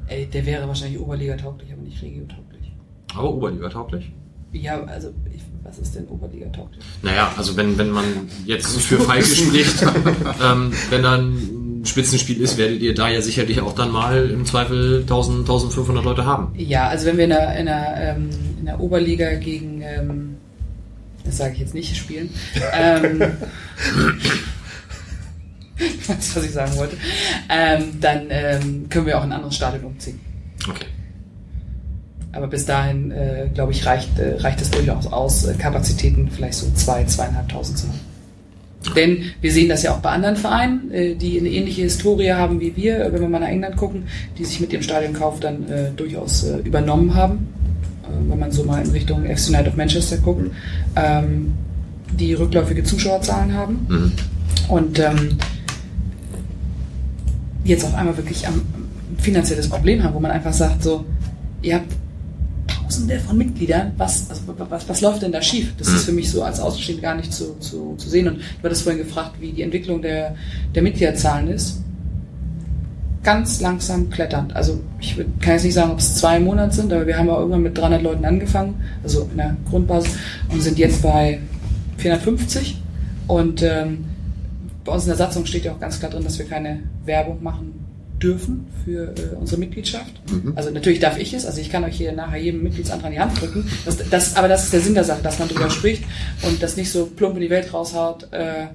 Ey, 0.07 0.25
der 0.25 0.45
wäre 0.45 0.67
wahrscheinlich 0.67 0.99
Oberliga 0.99 1.35
tauglich, 1.37 1.71
aber 1.71 1.81
nicht 1.81 2.01
Regio 2.01 2.25
tauglich. 2.25 2.71
Aber 3.15 3.33
Oberliga 3.33 3.69
tauglich. 3.69 4.11
Ja, 4.51 4.83
also 4.83 5.09
ich, 5.33 5.41
was 5.63 5.79
ist 5.79 5.95
denn 5.95 6.07
Oberliga 6.07 6.47
tauglich? 6.49 6.83
Naja, 7.01 7.33
also 7.37 7.57
wenn, 7.57 7.77
wenn 7.77 7.89
man 7.89 8.05
jetzt 8.45 8.79
für 8.81 8.99
Falke 8.99 9.25
spricht, 9.25 9.81
ähm, 10.43 10.73
wenn 10.89 11.03
dann 11.03 11.81
ein 11.83 11.85
Spitzenspiel 11.85 12.41
ist, 12.41 12.57
werdet 12.57 12.81
ihr 12.81 12.93
da 12.93 13.09
ja 13.09 13.21
sicherlich 13.21 13.61
auch 13.61 13.73
dann 13.73 13.91
mal 13.91 14.29
im 14.29 14.45
Zweifel 14.45 15.01
1000, 15.01 15.39
1500 15.39 16.03
Leute 16.03 16.25
haben. 16.25 16.53
Ja, 16.55 16.87
also 16.87 17.07
wenn 17.07 17.17
wir 17.17 17.23
in 17.25 17.29
der, 17.31 17.57
in 17.57 17.65
der, 17.65 17.95
ähm, 17.97 18.29
in 18.59 18.65
der 18.65 18.79
Oberliga 18.79 19.33
gegen, 19.35 19.81
ähm, 19.81 20.35
das 21.25 21.37
sage 21.37 21.53
ich 21.53 21.59
jetzt 21.59 21.73
nicht, 21.73 21.95
spielen, 21.95 22.29
ähm, 22.73 23.21
ich 25.77 26.07
weiß, 26.07 26.35
was 26.35 26.43
ich 26.43 26.51
sagen 26.51 26.75
wollte, 26.77 26.97
ähm, 27.49 27.99
dann 27.99 28.27
ähm, 28.29 28.89
können 28.89 29.05
wir 29.05 29.17
auch 29.17 29.23
in 29.23 29.29
ein 29.31 29.37
anderes 29.37 29.55
Stadion 29.55 29.83
umziehen. 29.83 30.19
Okay. 30.67 30.85
Aber 32.31 32.47
bis 32.47 32.65
dahin, 32.65 33.11
äh, 33.11 33.47
glaube 33.53 33.71
ich, 33.71 33.85
reicht, 33.85 34.17
äh, 34.17 34.35
reicht 34.39 34.59
es 34.61 34.71
durchaus 34.71 35.07
aus, 35.07 35.45
äh, 35.45 35.53
Kapazitäten 35.53 36.29
vielleicht 36.31 36.55
so 36.55 36.69
zwei, 36.73 37.03
zweieinhalbtausend 37.03 37.77
zu 37.77 37.87
haben. 37.87 37.99
Denn 38.95 39.31
wir 39.39 39.51
sehen 39.51 39.69
das 39.69 39.83
ja 39.83 39.93
auch 39.93 39.99
bei 39.99 40.09
anderen 40.09 40.35
Vereinen, 40.35 40.91
äh, 40.91 41.15
die 41.15 41.39
eine 41.39 41.49
ähnliche 41.49 41.83
Historie 41.83 42.33
haben 42.33 42.59
wie 42.59 42.75
wir, 42.75 42.99
äh, 42.99 43.13
wenn 43.13 43.21
wir 43.21 43.29
mal 43.29 43.39
nach 43.39 43.47
England 43.47 43.77
gucken, 43.77 44.03
die 44.37 44.45
sich 44.45 44.59
mit 44.59 44.73
ihrem 44.73 44.83
Stadionkauf 44.83 45.39
dann 45.39 45.69
äh, 45.69 45.91
durchaus 45.95 46.45
übernommen 46.63 47.13
haben. 47.13 47.47
Wenn 48.27 48.39
man 48.39 48.51
so 48.51 48.63
mal 48.63 48.83
in 48.83 48.91
Richtung 48.91 49.23
FC 49.23 49.49
United 49.49 49.69
of 49.69 49.75
Manchester 49.75 50.17
guckt, 50.17 50.51
ähm, 50.95 51.53
die 52.11 52.33
rückläufige 52.33 52.83
Zuschauerzahlen 52.83 53.53
haben. 53.53 53.85
Mhm. 53.87 54.11
Und 54.67 54.99
ähm, 54.99 55.37
jetzt 57.63 57.85
auf 57.85 57.95
einmal 57.95 58.15
wirklich 58.17 58.45
ein 58.47 58.61
finanzielles 59.17 59.69
Problem 59.69 60.03
haben, 60.03 60.13
wo 60.13 60.19
man 60.19 60.31
einfach 60.31 60.53
sagt, 60.53 60.83
so, 60.83 61.05
ihr 61.61 61.75
habt 61.75 61.87
Tausende 62.67 63.19
von 63.19 63.37
Mitgliedern, 63.37 63.91
was, 63.97 64.29
also, 64.29 64.41
was, 64.69 64.87
was 64.87 65.01
läuft 65.01 65.21
denn 65.21 65.31
da 65.31 65.41
schief? 65.41 65.73
Das 65.77 65.87
ist 65.87 66.05
für 66.05 66.11
mich 66.11 66.29
so 66.29 66.43
als 66.43 66.59
Außenstehender 66.59 67.01
gar 67.01 67.15
nicht 67.15 67.33
zu, 67.33 67.57
zu, 67.59 67.95
zu 67.97 68.09
sehen. 68.09 68.27
Und 68.27 68.37
du 68.37 68.63
hattest 68.63 68.83
vorhin 68.83 69.03
gefragt, 69.03 69.35
wie 69.39 69.51
die 69.51 69.63
Entwicklung 69.63 70.01
der, 70.01 70.35
der 70.75 70.83
Mitgliederzahlen 70.83 71.47
ist. 71.47 71.81
Ganz 73.23 73.61
langsam 73.61 74.09
kletternd. 74.09 74.55
Also 74.55 74.81
ich 74.99 75.17
würd, 75.17 75.27
kann 75.41 75.53
jetzt 75.53 75.63
nicht 75.63 75.73
sagen, 75.73 75.91
ob 75.91 75.99
es 75.99 76.15
zwei 76.15 76.39
Monate 76.39 76.75
sind, 76.75 76.93
aber 76.93 77.07
wir 77.07 77.17
haben 77.17 77.27
ja 77.27 77.37
irgendwann 77.37 77.63
mit 77.63 77.77
300 77.77 78.01
Leuten 78.01 78.25
angefangen, 78.25 78.75
also 79.01 79.27
in 79.31 79.37
der 79.37 79.57
Grundbasis, 79.69 80.13
und 80.49 80.61
sind 80.61 80.77
jetzt 80.77 81.01
bei 81.01 81.39
450. 81.97 82.81
Und 83.27 83.61
ähm, 83.63 84.05
bei 84.85 84.91
uns 84.91 85.03
in 85.03 85.09
der 85.09 85.17
Satzung 85.17 85.45
steht 85.45 85.65
ja 85.65 85.73
auch 85.73 85.79
ganz 85.79 85.99
klar 85.99 86.11
drin, 86.11 86.23
dass 86.23 86.37
wir 86.37 86.45
keine 86.45 86.79
Werbung 87.05 87.41
machen 87.43 87.83
dürfen 88.21 88.67
für 88.85 89.13
äh, 89.17 89.35
unsere 89.39 89.59
Mitgliedschaft. 89.59 90.21
Also 90.55 90.71
natürlich 90.71 90.99
darf 90.99 91.17
ich 91.17 91.33
es, 91.33 91.45
also 91.45 91.59
ich 91.59 91.69
kann 91.69 91.83
euch 91.83 91.97
hier 91.97 92.13
nachher 92.13 92.37
jedem 92.39 92.63
Mitgliedsantrag 92.63 93.09
in 93.11 93.15
die 93.15 93.19
Hand 93.19 93.39
drücken. 93.41 93.67
Das, 93.85 93.97
das, 94.09 94.35
aber 94.37 94.47
das 94.47 94.63
ist 94.63 94.73
der 94.73 94.79
Sinn 94.81 94.93
der 94.93 95.03
Sache, 95.03 95.21
dass 95.21 95.39
man 95.39 95.49
darüber 95.49 95.69
spricht 95.69 96.03
und 96.43 96.63
das 96.63 96.77
nicht 96.77 96.89
so 96.91 97.05
plump 97.07 97.35
in 97.35 97.41
die 97.41 97.49
Welt 97.49 97.73
raushaut. 97.73 98.31
Äh, 98.31 98.67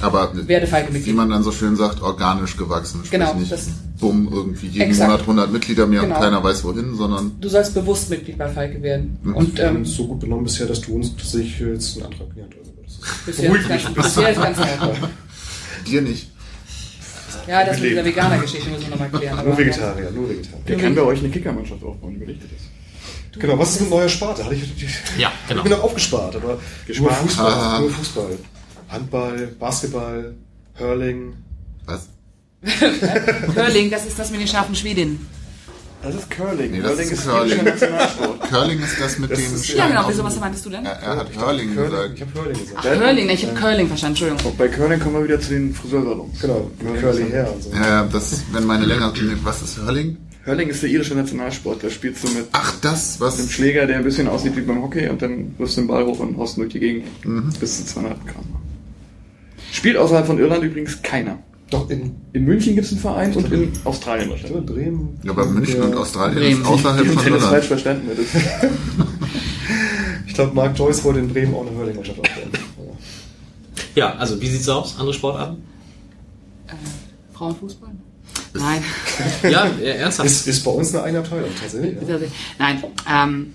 Aber 0.00 0.32
Werde 0.46 0.70
wie 0.70 0.92
Mitglied. 0.92 1.16
man 1.16 1.30
dann 1.30 1.42
so 1.42 1.50
schön 1.52 1.76
sagt, 1.76 2.02
organisch 2.02 2.56
gewachsen. 2.58 2.98
Sprich 3.04 3.12
Genau, 3.12 3.34
nicht 3.34 3.50
das- 3.52 3.70
bumm, 3.98 4.28
irgendwie 4.30 4.66
jeden 4.66 4.82
Exakt. 4.82 5.08
Monat 5.10 5.20
100 5.22 5.52
Mitglieder 5.52 5.86
mehr 5.86 6.02
Genau. 6.02 6.16
und 6.16 6.20
keiner 6.20 6.42
weiß 6.44 6.64
wohin, 6.64 6.94
sondern 6.96 7.32
du 7.40 7.48
sollst 7.48 7.72
bewusst 7.72 8.10
Mitglied 8.10 8.36
bei 8.36 8.48
Falke 8.48 8.82
werden. 8.82 9.16
Mhm. 9.22 9.34
Und 9.34 9.56
Wir 9.56 9.66
haben 9.68 9.76
ähm, 9.76 9.82
uns 9.82 9.94
so 9.94 10.06
gut 10.08 10.20
benommen 10.20 10.44
bisher, 10.44 10.66
dass 10.66 10.80
du 10.80 10.94
uns 10.96 11.16
tatsächlich 11.16 11.58
jetzt 11.60 11.96
einen 11.96 12.06
Antrag 12.06 12.34
genannt 12.34 12.54
hast. 12.84 13.26
Bisher, 13.26 13.54
ist 13.54 13.68
ganz, 13.68 13.94
bisher 13.94 14.30
ist 14.30 14.40
ganz 14.42 14.58
dir 15.86 16.02
nicht. 16.02 16.31
Ja, 17.46 17.64
das 17.64 17.80
mit 17.80 17.90
dieser 17.90 18.04
Veganer-Geschichte 18.04 18.70
müssen 18.70 18.82
wir 18.84 18.90
nochmal 18.90 19.10
klären. 19.10 19.38
aber- 19.38 19.48
Nur 19.48 19.58
Vegetarier, 19.58 20.10
nur 20.10 20.28
Vegetarier. 20.28 20.60
Wer 20.66 20.76
kann 20.78 20.94
bei 20.94 21.02
euch 21.02 21.18
eine 21.20 21.28
Kickermannschaft 21.30 21.82
aufbauen? 21.82 22.16
Überlegt 22.16 22.42
ihr 22.42 22.48
das? 22.48 23.40
Genau, 23.40 23.58
was 23.58 23.70
ist 23.70 23.80
mit 23.80 23.90
neuer 23.90 24.08
Sparte? 24.08 24.44
Hatte 24.44 24.54
ich, 24.54 24.62
Ja, 25.18 25.32
genau. 25.48 25.60
ich 25.60 25.62
bin 25.68 25.72
noch 25.72 25.82
aufgespart, 25.84 26.36
aber 26.36 26.48
nur 26.48 26.60
Gespart? 26.86 27.16
Fußball, 27.16 27.52
Ah. 27.52 27.80
nur 27.80 27.90
Fußball. 27.90 28.38
Handball, 28.88 29.46
Basketball, 29.58 30.34
Hurling. 30.78 31.32
Was? 31.86 32.08
Hörling, 33.54 33.90
das 33.90 34.06
ist 34.06 34.18
das 34.18 34.30
mit 34.30 34.40
den 34.40 34.48
scharfen 34.48 34.74
Schwedinnen. 34.74 35.26
Das 36.02 36.14
ist 36.16 36.30
Curling. 36.30 36.70
Nee, 36.72 36.80
das 36.80 36.90
Curling 36.92 37.06
ist 37.06 37.12
ist 37.12 37.24
Curling. 37.28 37.48
irischer 37.50 37.62
Nationalsport. 37.62 38.40
Curling 38.50 38.78
ist 38.82 39.00
das 39.00 39.18
mit 39.18 39.30
Das 39.30 39.38
den 39.38 39.54
ist- 39.54 39.68
Ja, 39.68 39.86
genau. 39.86 40.04
Wieso, 40.08 40.18
dem- 40.22 40.26
was 40.26 40.40
meinst 40.40 40.66
du 40.66 40.70
denn? 40.70 40.84
Er, 40.84 40.92
er 41.00 41.16
hat 41.16 41.26
Hurling 41.36 41.74
Curling, 41.74 41.90
gesagt. 41.90 42.10
ich 42.16 42.20
habe 42.22 42.30
Hurling 42.34 42.58
gesagt. 42.58 42.78
Ach, 42.78 42.84
Hörling, 42.84 43.30
ich 43.30 43.46
habe 43.46 43.54
Curling 43.60 43.86
verstanden, 43.88 44.12
Entschuldigung. 44.22 44.50
Und 44.52 44.58
bei 44.58 44.68
Curling 44.68 44.98
kommen 45.00 45.14
wir 45.16 45.24
wieder 45.24 45.40
zu 45.40 45.50
den 45.50 45.72
Friseursalons. 45.74 46.40
Genau, 46.40 46.70
mit 46.82 47.00
Curly 47.00 47.30
Hair 47.30 47.52
und 47.54 47.62
so. 47.62 47.70
Ja, 47.72 48.04
das, 48.12 48.42
wenn 48.52 48.66
meine 48.66 48.84
länger, 48.86 49.12
was 49.44 49.62
ist 49.62 49.78
Hurling? 49.78 50.16
Hurling 50.44 50.68
ist 50.70 50.82
der 50.82 50.90
irische 50.90 51.14
Nationalsport. 51.14 51.84
Da 51.84 51.88
spielst 51.90 52.24
du 52.24 52.28
mit 52.30 52.46
Ach, 52.50 52.74
das, 52.80 53.20
was, 53.20 53.38
einem 53.38 53.48
Schläger, 53.48 53.86
der 53.86 53.98
ein 53.98 54.04
bisschen 54.04 54.26
aussieht 54.26 54.56
wie 54.56 54.62
beim 54.62 54.82
Hockey 54.82 55.08
und 55.08 55.22
dann 55.22 55.54
wirfst 55.56 55.76
du 55.76 55.82
den 55.82 55.86
Ball 55.86 56.04
hoch 56.04 56.18
und 56.18 56.36
haust 56.36 56.56
durch 56.56 56.70
die 56.72 56.80
Gegend. 56.80 57.06
Mhm. 57.24 57.52
Bis 57.60 57.78
zu 57.78 57.86
200 57.94 58.26
Gramm. 58.26 58.44
Spielt 59.70 59.96
außerhalb 59.96 60.26
von 60.26 60.38
Irland 60.40 60.64
übrigens 60.64 61.00
keiner. 61.00 61.38
Doch, 61.72 61.88
in, 61.88 62.14
In 62.34 62.44
München 62.44 62.74
gibt 62.74 62.86
es 62.86 62.92
einen 62.92 63.00
Verein 63.00 63.34
und 63.34 63.50
in 63.50 63.72
Australien 63.84 64.28
wahrscheinlich. 64.28 64.58
in 64.58 64.66
Bremen. 64.66 65.18
ja, 65.24 65.30
aber 65.30 65.46
München 65.46 65.80
und 65.80 65.96
Australien 65.96 66.38
Bremen. 66.38 66.60
ist 66.60 66.68
außerhalb 66.68 67.06
von 67.06 67.24
Tennis 67.24 67.44
falsch 67.44 67.66
verstanden 67.66 68.08
wird. 68.08 68.18
Ich 70.26 70.34
glaube, 70.36 70.54
Mark 70.54 70.78
Joyce 70.78 71.04
wollte 71.04 71.20
in 71.20 71.28
Bremen 71.28 71.54
auch 71.54 71.66
eine 71.66 71.76
Hurling-Mannschaft 71.76 72.18
aufbauen. 72.18 72.50
Ja, 73.94 74.14
also 74.14 74.40
wie 74.40 74.48
sieht's 74.48 74.66
aus? 74.66 74.96
Andere 74.98 75.12
Sportarten? 75.12 75.62
Äh, 76.68 76.72
Frauenfußball? 77.34 77.90
Nein. 78.54 78.82
Ja, 79.42 79.66
ernsthaft. 79.66 80.26
Ist, 80.26 80.48
ist 80.48 80.64
bei 80.64 80.70
uns 80.70 80.94
eine 80.94 81.04
eigene 81.04 81.18
Abteilung, 81.18 81.50
tatsächlich. 81.60 81.96
Ja. 82.08 82.16
Nein, 82.58 82.84
ähm, 83.10 83.52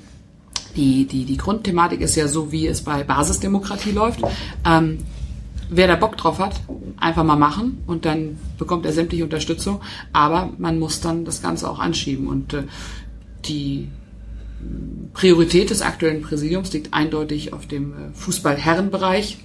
die, 0.75 1.05
die, 1.07 1.25
die 1.25 1.37
Grundthematik 1.37 2.01
ist 2.01 2.15
ja 2.15 2.27
so, 2.27 2.51
wie 2.51 2.67
es 2.67 2.81
bei 2.81 3.03
Basisdemokratie 3.03 3.91
läuft. 3.91 4.21
Ähm, 4.63 4.99
wer 5.69 5.87
da 5.87 5.95
Bock 5.95 6.17
drauf 6.17 6.39
hat, 6.39 6.61
einfach 6.97 7.23
mal 7.23 7.35
machen 7.35 7.83
und 7.87 8.05
dann 8.05 8.37
bekommt 8.57 8.85
er 8.85 8.93
sämtliche 8.93 9.23
Unterstützung. 9.23 9.81
Aber 10.13 10.51
man 10.57 10.79
muss 10.79 11.01
dann 11.01 11.25
das 11.25 11.41
Ganze 11.41 11.69
auch 11.69 11.79
anschieben. 11.79 12.27
Und 12.27 12.53
äh, 12.53 12.63
die 13.45 13.89
Priorität 15.13 15.69
des 15.69 15.81
aktuellen 15.81 16.21
Präsidiums 16.21 16.73
liegt 16.73 16.93
eindeutig 16.93 17.53
auf 17.53 17.67
dem 17.67 17.91
äh, 17.91 17.95
Fußballherrenbereich, 18.13 19.39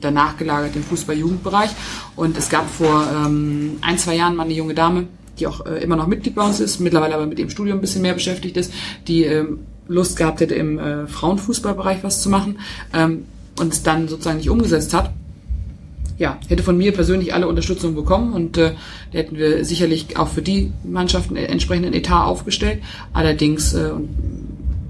danach 0.00 0.36
gelagert 0.36 0.76
im 0.76 0.82
Fußballjugendbereich. 0.82 1.70
Und 2.16 2.36
es 2.36 2.48
gab 2.48 2.68
vor 2.68 3.06
ähm, 3.10 3.78
ein, 3.82 3.98
zwei 3.98 4.16
Jahren 4.16 4.36
mal 4.36 4.44
eine 4.44 4.54
junge 4.54 4.74
Dame, 4.74 5.06
die 5.38 5.46
auch 5.46 5.64
äh, 5.64 5.82
immer 5.82 5.96
noch 5.96 6.06
Mitglied 6.06 6.34
bei 6.34 6.44
uns 6.44 6.60
ist, 6.60 6.80
mittlerweile 6.80 7.14
aber 7.14 7.26
mit 7.26 7.38
dem 7.38 7.50
Studium 7.50 7.78
ein 7.78 7.80
bisschen 7.80 8.02
mehr 8.02 8.14
beschäftigt 8.14 8.56
ist, 8.56 8.72
die 9.08 9.24
ähm, 9.24 9.60
Lust 9.88 10.16
gehabt 10.16 10.40
hätte, 10.40 10.54
im 10.54 10.78
äh, 10.78 11.06
Frauenfußballbereich 11.06 12.02
was 12.02 12.22
zu 12.22 12.30
machen 12.30 12.58
ähm, 12.92 13.24
und 13.58 13.72
es 13.72 13.82
dann 13.82 14.08
sozusagen 14.08 14.38
nicht 14.38 14.50
umgesetzt 14.50 14.94
hat. 14.94 15.12
Ja, 16.22 16.38
hätte 16.46 16.62
von 16.62 16.78
mir 16.78 16.92
persönlich 16.92 17.34
alle 17.34 17.48
Unterstützung 17.48 17.96
bekommen 17.96 18.32
und 18.32 18.56
äh, 18.56 18.74
hätten 19.10 19.36
wir 19.36 19.64
sicherlich 19.64 20.16
auch 20.16 20.28
für 20.28 20.40
die 20.40 20.72
Mannschaften 20.84 21.34
äh, 21.34 21.46
entsprechenden 21.46 21.94
Etat 21.94 22.26
aufgestellt. 22.26 22.80
Allerdings, 23.12 23.74
äh, 23.74 23.90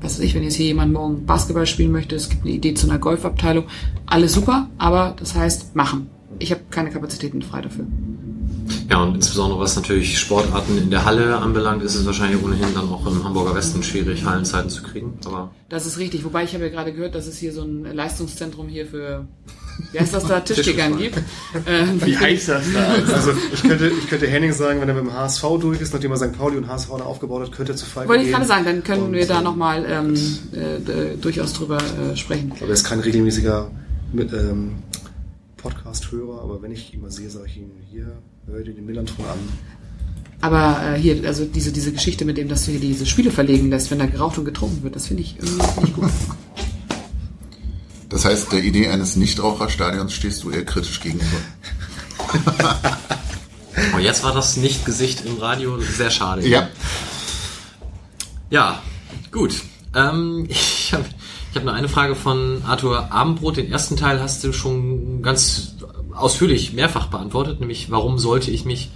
was 0.02 0.18
weiß 0.18 0.26
ich, 0.26 0.34
wenn 0.34 0.42
jetzt 0.42 0.56
hier 0.56 0.66
jemand 0.66 0.92
morgen 0.92 1.24
Basketball 1.24 1.66
spielen 1.66 1.90
möchte, 1.90 2.16
es 2.16 2.28
gibt 2.28 2.42
eine 2.42 2.52
Idee 2.52 2.74
zu 2.74 2.86
einer 2.86 2.98
Golfabteilung, 2.98 3.64
alles 4.04 4.34
super, 4.34 4.68
aber 4.76 5.16
das 5.18 5.34
heißt 5.34 5.74
machen. 5.74 6.10
Ich 6.38 6.50
habe 6.50 6.60
keine 6.68 6.90
Kapazitäten 6.90 7.40
frei 7.40 7.62
dafür. 7.62 7.86
Ja, 8.90 9.02
und 9.02 9.14
insbesondere 9.14 9.60
was 9.60 9.76
natürlich 9.76 10.18
Sportarten 10.18 10.76
in 10.78 10.90
der 10.90 11.04
Halle 11.04 11.36
anbelangt, 11.36 11.82
ist 11.82 11.94
es 11.94 12.04
wahrscheinlich 12.04 12.42
ohnehin 12.42 12.74
dann 12.74 12.88
auch 12.88 13.06
im 13.06 13.24
Hamburger 13.24 13.54
Westen 13.54 13.82
schwierig, 13.82 14.24
Hallenzeiten 14.24 14.70
zu 14.70 14.82
kriegen. 14.82 15.18
Aber 15.24 15.50
Das 15.68 15.86
ist 15.86 15.98
richtig. 15.98 16.24
Wobei 16.24 16.44
ich 16.44 16.54
habe 16.54 16.64
ja 16.64 16.70
gerade 16.70 16.92
gehört, 16.92 17.14
dass 17.14 17.26
es 17.26 17.38
hier 17.38 17.52
so 17.52 17.62
ein 17.62 17.84
Leistungszentrum 17.84 18.68
hier 18.68 18.86
für, 18.86 19.26
wie 19.92 19.98
heißt 19.98 20.14
das 20.14 20.26
da, 20.26 20.40
Tischkickern 20.44 20.98
gibt. 20.98 21.16
Äh, 21.16 21.86
Wie 22.04 22.16
heißt 22.16 22.48
das 22.48 22.64
da? 22.72 23.14
Also 23.14 23.32
ich 23.52 23.62
könnte, 23.62 23.88
ich 23.88 24.08
könnte 24.08 24.26
Henning 24.26 24.52
sagen, 24.52 24.80
wenn 24.80 24.88
er 24.88 24.94
mit 24.94 25.04
dem 25.04 25.12
HSV 25.12 25.42
durch 25.60 25.80
ist, 25.80 25.92
nachdem 25.92 26.12
er 26.12 26.18
St. 26.18 26.32
Pauli 26.32 26.56
und 26.56 26.68
HSV 26.68 26.88
da 26.98 27.04
aufgebaut 27.04 27.42
hat, 27.42 27.52
könnte 27.52 27.72
er 27.72 27.76
zu 27.76 27.86
Falke 27.86 28.08
Wollte 28.08 28.24
ich 28.24 28.30
gerade 28.30 28.46
sagen, 28.46 28.64
dann 28.64 28.84
können 28.84 29.04
Und, 29.04 29.12
wir 29.12 29.26
da 29.26 29.38
ähm, 29.38 29.44
nochmal 29.44 29.86
ähm, 29.88 30.14
äh, 30.52 31.16
durchaus 31.16 31.52
drüber 31.52 31.78
äh, 31.78 32.16
sprechen. 32.16 32.52
Aber 32.52 32.66
er 32.66 32.74
ist 32.74 32.84
kein 32.84 33.00
regelmäßiger 33.00 33.70
mit, 34.12 34.32
ähm, 34.32 34.76
Podcast-Hörer, 35.62 36.42
aber 36.42 36.60
wenn 36.60 36.72
ich 36.72 36.92
ihn 36.92 37.00
mal 37.00 37.10
sehe, 37.10 37.30
sage 37.30 37.46
ich 37.46 37.58
ihm, 37.58 37.70
hier, 37.90 38.12
hör 38.46 38.62
dir 38.62 38.74
den 38.74 38.86
Millanton 38.86 39.24
an. 39.24 39.38
Aber 40.40 40.94
äh, 40.94 40.98
hier, 40.98 41.26
also 41.26 41.44
diese, 41.44 41.72
diese 41.72 41.92
Geschichte 41.92 42.24
mit 42.24 42.36
dem, 42.36 42.48
dass 42.48 42.64
du 42.64 42.72
hier 42.72 42.80
diese 42.80 43.06
Spiele 43.06 43.30
verlegen 43.30 43.70
lässt, 43.70 43.90
wenn 43.90 44.00
da 44.00 44.06
geraucht 44.06 44.38
und 44.38 44.44
getrunken 44.44 44.82
wird, 44.82 44.96
das 44.96 45.06
finde 45.06 45.22
ich 45.22 45.36
irgendwie 45.38 45.80
nicht 45.80 45.94
gut. 45.94 46.10
Das 48.08 48.24
heißt, 48.24 48.52
der 48.52 48.62
Idee 48.62 48.88
eines 48.88 49.16
Nichtraucherstadions 49.16 50.12
stehst 50.12 50.42
du 50.42 50.50
eher 50.50 50.64
kritisch 50.64 51.00
gegenüber. 51.00 51.26
oh, 53.94 53.98
jetzt 53.98 54.24
war 54.24 54.34
das 54.34 54.56
Nicht-Gesicht 54.56 55.24
im 55.24 55.38
Radio 55.38 55.80
sehr 55.80 56.10
schade. 56.10 56.46
Ja. 56.46 56.68
Ja, 58.50 58.82
gut. 59.30 59.62
Ähm, 59.94 60.44
ich 60.48 60.92
habe 60.92 61.04
ich 61.50 61.56
hab 61.56 61.64
noch 61.64 61.72
eine 61.72 61.88
Frage 61.88 62.14
von 62.14 62.62
Arthur 62.66 63.12
Abendbrot. 63.12 63.58
Den 63.58 63.70
ersten 63.70 63.96
Teil 63.96 64.20
hast 64.20 64.42
du 64.44 64.52
schon 64.52 65.22
ganz 65.22 65.76
ausführlich 66.14 66.72
mehrfach 66.72 67.06
beantwortet, 67.06 67.60
nämlich 67.60 67.90
warum 67.90 68.18
sollte 68.18 68.50
ich 68.50 68.64
mich 68.64 68.90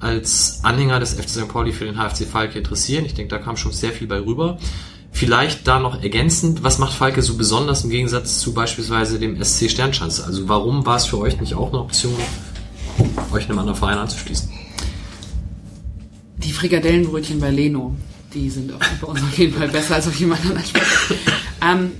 als 0.00 0.60
Anhänger 0.62 1.00
des 1.00 1.14
FC 1.14 1.28
St. 1.30 1.48
Pauli 1.48 1.72
für 1.72 1.84
den 1.84 1.96
HFC 1.96 2.26
Falke 2.26 2.58
interessieren. 2.58 3.04
Ich 3.06 3.14
denke, 3.14 3.34
da 3.34 3.42
kam 3.42 3.56
schon 3.56 3.72
sehr 3.72 3.92
viel 3.92 4.06
bei 4.06 4.20
rüber. 4.20 4.58
Vielleicht 5.12 5.66
da 5.68 5.78
noch 5.78 6.02
ergänzend, 6.02 6.64
was 6.64 6.78
macht 6.78 6.92
Falke 6.92 7.22
so 7.22 7.36
besonders 7.36 7.84
im 7.84 7.90
Gegensatz 7.90 8.40
zu 8.40 8.52
beispielsweise 8.52 9.18
dem 9.18 9.42
SC 9.42 9.70
Sternschanze? 9.70 10.24
Also 10.24 10.48
warum 10.48 10.84
war 10.84 10.96
es 10.96 11.06
für 11.06 11.18
euch 11.18 11.40
nicht 11.40 11.54
auch 11.54 11.68
eine 11.68 11.80
Option, 11.80 12.14
euch 13.32 13.48
einem 13.48 13.60
anderen 13.60 13.78
Verein 13.78 13.98
anzuschließen? 13.98 14.50
Die 16.38 16.52
Frikadellenbrötchen 16.52 17.40
bei 17.40 17.50
Leno, 17.50 17.94
die 18.34 18.50
sind 18.50 18.72
auch 18.72 18.80
bei 19.00 19.06
uns 19.06 19.22
auf 19.22 19.38
jeden 19.38 19.54
Fall 19.54 19.68
besser 19.68 19.94
als 19.94 20.08
auf 20.08 20.16
jemand 20.18 20.44
anderen. 20.44 20.64
ähm, 21.62 21.92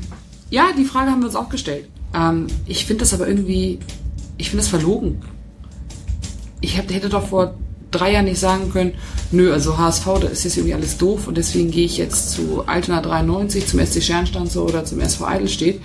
ja, 0.51 0.66
die 0.77 0.85
Frage 0.85 1.11
haben 1.11 1.20
wir 1.20 1.27
uns 1.27 1.36
auch 1.36 1.49
gestellt. 1.49 1.89
Ähm, 2.15 2.49
ich 2.66 2.85
finde 2.85 3.01
das 3.01 3.15
aber 3.15 3.28
irgendwie, 3.28 3.78
ich 4.36 4.51
finde 4.51 4.62
das 4.62 4.69
verlogen. 4.69 5.20
Ich 6.61 6.78
hab, 6.78 6.90
hätte 6.90 7.09
doch 7.09 7.28
vor 7.28 7.55
drei 7.90 8.12
Jahren 8.12 8.24
nicht 8.24 8.40
sagen 8.40 8.70
können, 8.73 8.94
nö, 9.31 9.52
also 9.52 9.78
HSV, 9.78 10.05
da 10.20 10.28
ist 10.28 10.44
jetzt 10.44 10.56
irgendwie 10.56 10.74
alles 10.74 10.98
doof 10.98 11.28
und 11.28 11.36
deswegen 11.36 11.70
gehe 11.70 11.85
ich 11.85 11.97
jetzt 11.97 12.32
zu 12.32 12.65
Altona 12.66 13.01
93, 13.01 13.66
zum 13.66 13.81
SC 13.85 14.02
Sternstanze 14.02 14.62
oder 14.62 14.85
zum 14.85 15.01
SV 15.01 15.27
Eidelstedt. 15.27 15.81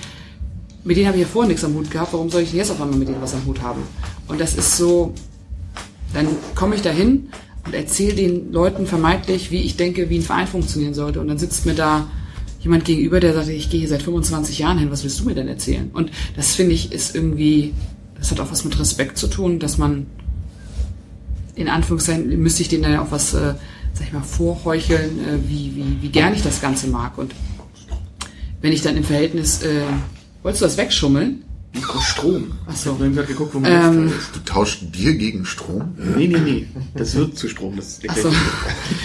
Mit 0.84 0.98
denen 0.98 1.08
habe 1.08 1.18
ich 1.18 1.24
ja 1.24 1.30
vorher 1.30 1.50
nichts 1.50 1.64
am 1.64 1.76
Hut 1.76 1.92
gehabt, 1.92 2.14
warum 2.14 2.30
soll 2.30 2.42
ich 2.42 2.50
denn 2.50 2.60
jetzt 2.60 2.72
auf 2.72 2.82
einmal 2.82 2.98
mit 2.98 3.08
denen 3.08 3.22
was 3.22 3.34
am 3.34 3.46
Hut 3.46 3.62
haben? 3.62 3.84
Und 4.28 4.40
das 4.40 4.56
ist 4.56 4.78
so, 4.78 5.14
dann 6.14 6.28
komme 6.56 6.76
ich 6.76 6.82
da 6.82 6.90
hin 6.90 7.30
und 7.66 7.74
erzähle 7.74 8.16
den 8.16 8.52
Leuten 8.52 8.88
vermeintlich, 8.88 9.52
wie 9.52 9.62
ich 9.62 9.76
denke, 9.76 10.10
wie 10.10 10.18
ein 10.18 10.24
Verein 10.24 10.48
funktionieren 10.48 10.94
sollte. 10.94 11.20
Und 11.20 11.28
dann 11.28 11.38
sitzt 11.38 11.66
mir 11.66 11.76
da 11.76 12.08
jemand 12.62 12.86
gegenüber, 12.86 13.20
der 13.20 13.34
sagt, 13.34 13.50
ich 13.50 13.70
gehe 13.70 13.80
hier 13.80 13.90
seit 13.90 14.02
25 14.02 14.60
Jahren 14.60 14.78
hin, 14.78 14.92
was 14.92 15.04
willst 15.04 15.20
du 15.20 15.26
mir 15.26 15.36
denn 15.36 15.48
erzählen? 15.48 15.92
Und 15.94 16.12
das 16.36 16.56
finde 16.56 16.74
ich 16.74 16.92
ist 16.92 17.16
irgendwie, 17.16 17.74
das 18.20 18.32
hat 18.32 18.40
auch 18.40 18.52
was 18.52 18.64
mit 18.64 18.78
Respekt 18.80 19.18
zu 19.18 19.28
tun, 19.28 19.60
dass 19.60 19.78
man 19.78 20.06
in 21.56 21.68
Anführungszeichen 21.68 22.40
müsste 22.42 22.62
ich 22.62 22.70
denen 22.70 22.84
dann 22.84 22.98
auch 23.00 23.12
was 23.12 23.34
äh, 23.34 23.54
sag 23.94 24.08
ich 24.08 24.14
mal, 24.14 24.22
vorheucheln, 24.22 25.20
äh, 25.20 25.50
wie, 25.50 25.76
wie, 25.76 25.98
wie 26.02 26.10
gern 26.10 26.34
ich 26.34 26.42
das 26.42 26.62
Ganze 26.62 26.88
mag. 26.88 27.18
Und 27.18 27.34
wenn 28.62 28.72
ich 28.72 28.82
dann 28.82 28.98
im 28.98 29.04
Verhältnis, 29.04 29.62
äh, 29.62 29.82
wolltest 30.44 30.62
du 30.62 30.66
das 30.66 30.78
wegschummeln? 30.78 31.44
Strom. 32.02 32.52
Ach 32.68 32.74
Ich 32.74 32.80
so. 32.80 32.94
habe 32.94 33.10
gerade 33.12 33.28
geguckt, 33.28 33.54
wo 33.54 33.60
mein 33.60 33.72
Ähm, 33.72 34.08
ist. 34.08 34.36
Du 34.36 34.40
tauschst 34.44 34.92
Bier 34.92 35.14
gegen 35.16 35.46
Strom? 35.46 35.94
Nee, 35.98 36.28
nee, 36.28 36.40
nee. 36.40 36.68
Das 36.96 37.14
wird 37.16 37.38
zu 37.38 37.48
Strom. 37.48 37.76
Das 37.76 38.00
Ach 38.08 38.18
so. 38.18 38.30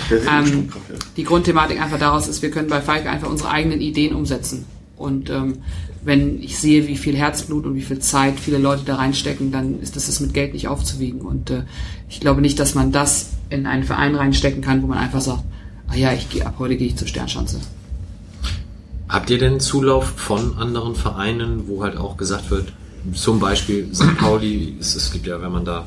Das 0.09 0.23
ist 0.23 0.28
Ähm, 0.31 0.69
die 1.16 1.24
Grundthematik 1.24 1.81
einfach 1.81 1.99
daraus 1.99 2.27
ist, 2.27 2.41
wir 2.41 2.51
können 2.51 2.69
bei 2.69 2.81
Falke 2.81 3.11
einfach 3.11 3.28
unsere 3.28 3.51
eigenen 3.51 3.81
Ideen 3.82 4.15
umsetzen. 4.15 4.65
Und 4.96 5.30
ähm, 5.30 5.58
wenn 6.04 6.42
ich 6.42 6.58
sehe, 6.58 6.86
wie 6.86 6.96
viel 6.96 7.16
Herzblut 7.16 7.64
und 7.66 7.74
wie 7.74 7.82
viel 7.82 7.98
Zeit 7.98 8.38
viele 8.38 8.58
Leute 8.58 8.82
da 8.84 8.96
reinstecken, 8.96 9.50
dann 9.50 9.80
ist 9.80 9.96
das, 9.96 10.06
das 10.06 10.20
mit 10.20 10.34
Geld 10.34 10.52
nicht 10.52 10.68
aufzuwiegen. 10.68 11.20
Und 11.20 11.50
äh, 11.50 11.62
ich 12.08 12.20
glaube 12.20 12.40
nicht, 12.40 12.58
dass 12.60 12.74
man 12.74 12.92
das 12.92 13.30
in 13.50 13.66
einen 13.66 13.84
Verein 13.84 14.14
reinstecken 14.14 14.62
kann, 14.62 14.82
wo 14.82 14.86
man 14.86 14.98
einfach 14.98 15.20
sagt, 15.20 15.42
ah 15.88 15.96
ja, 15.96 16.12
ich 16.12 16.28
gehe 16.28 16.46
ab 16.46 16.56
heute 16.58 16.76
gehe 16.76 16.88
ich 16.88 16.96
zur 16.96 17.08
Sternschanze. 17.08 17.60
Habt 19.08 19.30
ihr 19.30 19.38
denn 19.38 19.60
Zulauf 19.60 20.06
von 20.16 20.56
anderen 20.58 20.94
Vereinen, 20.94 21.68
wo 21.68 21.82
halt 21.82 21.96
auch 21.96 22.16
gesagt 22.16 22.50
wird, 22.50 22.72
zum 23.12 23.38
Beispiel 23.38 23.94
St. 23.94 24.16
Pauli, 24.16 24.76
es, 24.80 25.10
gibt 25.12 25.26
ja, 25.26 25.40
wenn 25.42 25.52
man 25.52 25.64
da 25.64 25.86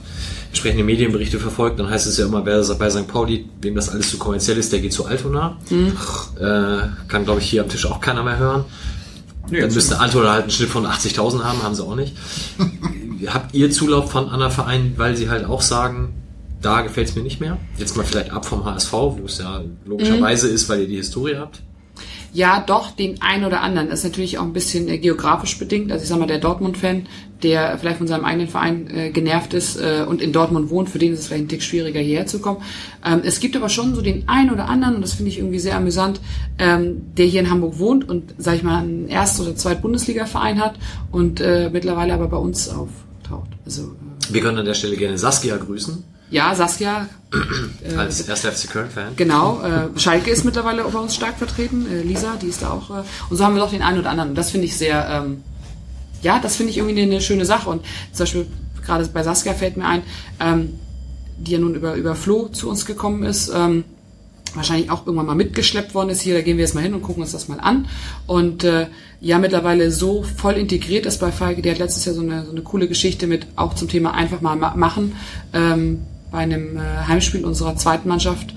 entsprechende 0.50 0.84
Medienberichte 0.84 1.40
verfolgt, 1.40 1.80
dann 1.80 1.90
heißt 1.90 2.06
es 2.06 2.18
ja 2.18 2.26
immer, 2.26 2.46
wer 2.46 2.64
bei 2.76 2.90
St. 2.90 3.08
Pauli, 3.08 3.46
wem 3.62 3.76
das 3.76 3.90
alles 3.90 4.12
zu 4.12 4.18
kommerziell 4.18 4.58
ist, 4.58 4.72
der 4.72 4.80
geht 4.80 4.94
zu 4.94 5.06
Altona. 5.06 5.58
Äh, 6.40 6.88
kann, 7.08 7.26
glaube 7.26 7.42
ich, 7.42 7.50
hier 7.50 7.64
am 7.64 7.70
Tisch 7.70 7.86
auch 7.86 8.00
keiner 8.00 8.24
mehr 8.24 8.38
hören. 8.38 8.66
Dann 9.52 9.74
müsste 9.74 10.00
Altona 10.00 10.32
halt 10.32 10.44
einen 10.44 10.52
Schnitt 10.52 10.70
von 10.70 10.86
80.000 10.86 11.44
haben, 11.44 11.64
haben 11.64 11.76
sie 11.76 11.84
auch 11.84 11.96
nicht. 11.96 12.16
Habt 13.28 13.54
ihr 13.56 13.72
Zulauf 13.72 14.12
von 14.12 14.30
anderen 14.30 14.52
Vereinen, 14.52 14.94
weil 14.98 15.16
sie 15.16 15.30
halt 15.30 15.46
auch 15.46 15.62
sagen, 15.62 16.14
da 16.62 16.82
gefällt 16.82 17.10
es 17.10 17.16
mir 17.16 17.24
nicht 17.24 17.40
mehr? 17.40 17.58
Jetzt 17.78 17.98
mal 17.98 18.04
vielleicht 18.04 18.32
ab 18.32 18.46
vom 18.46 18.66
HSV, 18.66 18.92
wo 18.94 19.24
es 19.26 19.38
ja 19.38 19.64
logischerweise 19.86 20.48
ist, 20.48 20.70
weil 20.70 20.82
ihr 20.82 20.88
die 20.88 20.98
Historie 20.98 21.36
habt. 21.38 21.62
Ja, 22.38 22.64
doch, 22.64 22.92
den 22.92 23.20
einen 23.24 23.46
oder 23.46 23.62
anderen. 23.62 23.90
Das 23.90 24.02
ist 24.02 24.06
natürlich 24.06 24.38
auch 24.38 24.44
ein 24.44 24.54
bisschen 24.54 24.88
äh, 24.90 25.00
geografisch 25.00 25.58
bedingt. 25.58 25.92
Also 25.92 26.04
ich 26.04 26.10
sag 26.10 26.20
mal, 26.20 26.28
der 26.28 26.38
Dortmund-Fan, 26.38 27.08
der 27.42 27.80
vielleicht 27.80 27.98
von 27.98 28.06
seinem 28.06 28.26
eigenen 28.26 28.48
Verein 28.48 28.88
äh, 28.96 29.10
genervt 29.10 29.56
ist 29.56 29.78
äh, 29.78 30.06
und 30.08 30.22
in 30.22 30.34
Dortmund 30.34 30.70
wohnt, 30.70 30.88
für 30.88 31.00
den 31.00 31.14
ist 31.14 31.22
es 31.22 31.28
vielleicht 31.28 31.46
ein 31.46 31.48
Tick 31.48 31.64
schwieriger, 31.64 32.00
hierher 32.00 32.28
zu 32.28 32.38
kommen. 32.38 32.62
Ähm, 33.04 33.22
es 33.24 33.40
gibt 33.40 33.56
aber 33.56 33.70
schon 33.70 33.96
so 33.96 34.04
den 34.04 34.30
einen 34.30 34.52
oder 34.52 34.70
anderen, 34.70 34.98
und 34.98 35.02
das 35.02 35.14
finde 35.14 35.32
ich 35.32 35.40
irgendwie 35.40 35.58
sehr 35.58 35.78
amüsant, 35.78 36.22
ähm, 36.60 37.02
der 37.18 37.26
hier 37.26 37.40
in 37.40 37.50
Hamburg 37.50 37.80
wohnt 37.80 38.08
und, 38.08 38.36
sag 38.38 38.54
ich 38.54 38.62
mal, 38.62 38.84
einen 38.84 39.08
Erst- 39.08 39.42
oder 39.42 39.56
Zweit-Bundesliga-Verein 39.56 40.62
hat 40.62 40.76
und 41.12 41.42
äh, 41.42 41.72
mittlerweile 41.74 42.14
aber 42.14 42.28
bei 42.28 42.38
uns 42.38 42.70
auftaucht. 42.70 43.50
Also 43.66 43.82
äh, 43.82 44.34
Wir 44.36 44.42
können 44.42 44.60
an 44.60 44.66
der 44.66 44.76
Stelle 44.76 44.96
gerne 44.96 45.18
Saskia 45.18 45.58
grüßen, 45.58 46.04
ja, 46.30 46.54
Saskia, 46.56 47.08
als 47.98 48.30
1. 48.30 48.46
FC 48.46 48.70
Köln-Fan. 48.70 49.16
Genau, 49.16 49.62
äh, 49.62 50.00
Schalke 50.00 50.32
ist 50.32 50.46
mittlerweile 50.46 50.84
bei 50.84 51.00
uns 51.00 51.16
stark 51.16 51.38
vertreten. 51.38 51.86
Äh, 51.92 52.02
Lisa, 52.02 52.36
die 52.42 52.48
ist 52.48 52.62
da 52.62 52.72
auch. 52.72 52.90
Äh, 52.90 53.04
und 53.30 53.38
so 53.38 53.44
haben 53.44 53.56
wir 53.56 53.62
doch 53.62 53.72
den 53.72 53.82
einen 53.82 54.00
oder 54.00 54.10
anderen. 54.10 54.30
Und 54.30 54.36
das 54.36 54.52
finde 54.52 54.66
ich 54.66 54.78
sehr, 54.78 55.08
ähm, 55.10 55.44
ja, 56.22 56.40
das 56.40 56.56
finde 56.56 56.72
ich 56.72 56.78
irgendwie 56.78 57.02
eine, 57.02 57.12
eine 57.12 57.22
schöne 57.22 57.46
Sache. 57.46 57.70
Und 57.70 57.84
zum 58.12 58.24
Beispiel 58.24 58.48
gerade 58.86 59.06
bei 59.08 59.24
Saskia 59.24 59.54
fällt 59.54 59.78
mir 59.78 59.86
ein, 59.86 60.04
ähm, 60.40 60.80
die 61.38 61.52
ja 61.52 61.60
nun 61.60 61.76
über, 61.76 61.96
über 61.96 62.16
Flo 62.16 62.48
zu 62.48 62.70
uns 62.70 62.86
gekommen 62.86 63.24
ist. 63.24 63.52
Ähm, 63.54 63.84
wahrscheinlich 64.54 64.90
auch 64.90 65.06
irgendwann 65.06 65.28
mal 65.28 65.36
mitgeschleppt 65.36 65.94
worden 65.94 66.10
ist 66.10 66.22
hier, 66.22 66.34
da 66.34 66.42
gehen 66.42 66.58
wir 66.58 66.64
jetzt 66.64 66.74
mal 66.74 66.82
hin 66.82 66.94
und 66.94 67.04
gucken 67.04 67.22
uns 67.22 67.34
das 67.34 67.48
mal 67.48 67.60
an. 67.60 67.88
Und 68.26 68.64
äh, 68.64 68.88
ja, 69.20 69.38
mittlerweile 69.38 69.92
so 69.92 70.24
voll 70.24 70.54
integriert 70.54 71.06
ist 71.06 71.20
bei 71.20 71.32
Falke, 71.32 71.62
die 71.62 71.70
hat 71.70 71.78
letztes 71.78 72.06
Jahr 72.06 72.16
so 72.16 72.22
eine, 72.22 72.46
so 72.46 72.52
eine 72.52 72.62
coole 72.62 72.88
Geschichte 72.88 73.28
mit 73.28 73.46
auch 73.56 73.74
zum 73.76 73.88
Thema 73.88 74.14
einfach 74.14 74.42
mal 74.42 74.56
ma 74.56 74.74
machen. 74.76 75.16
Ähm, 75.54 76.06
bei 76.32 76.40
einem 76.40 76.78
äh, 76.78 76.82
Heimspiel 77.08 77.46
unserer 77.46 77.76
zweiten 77.76 78.08
Mannschaft 78.10 78.54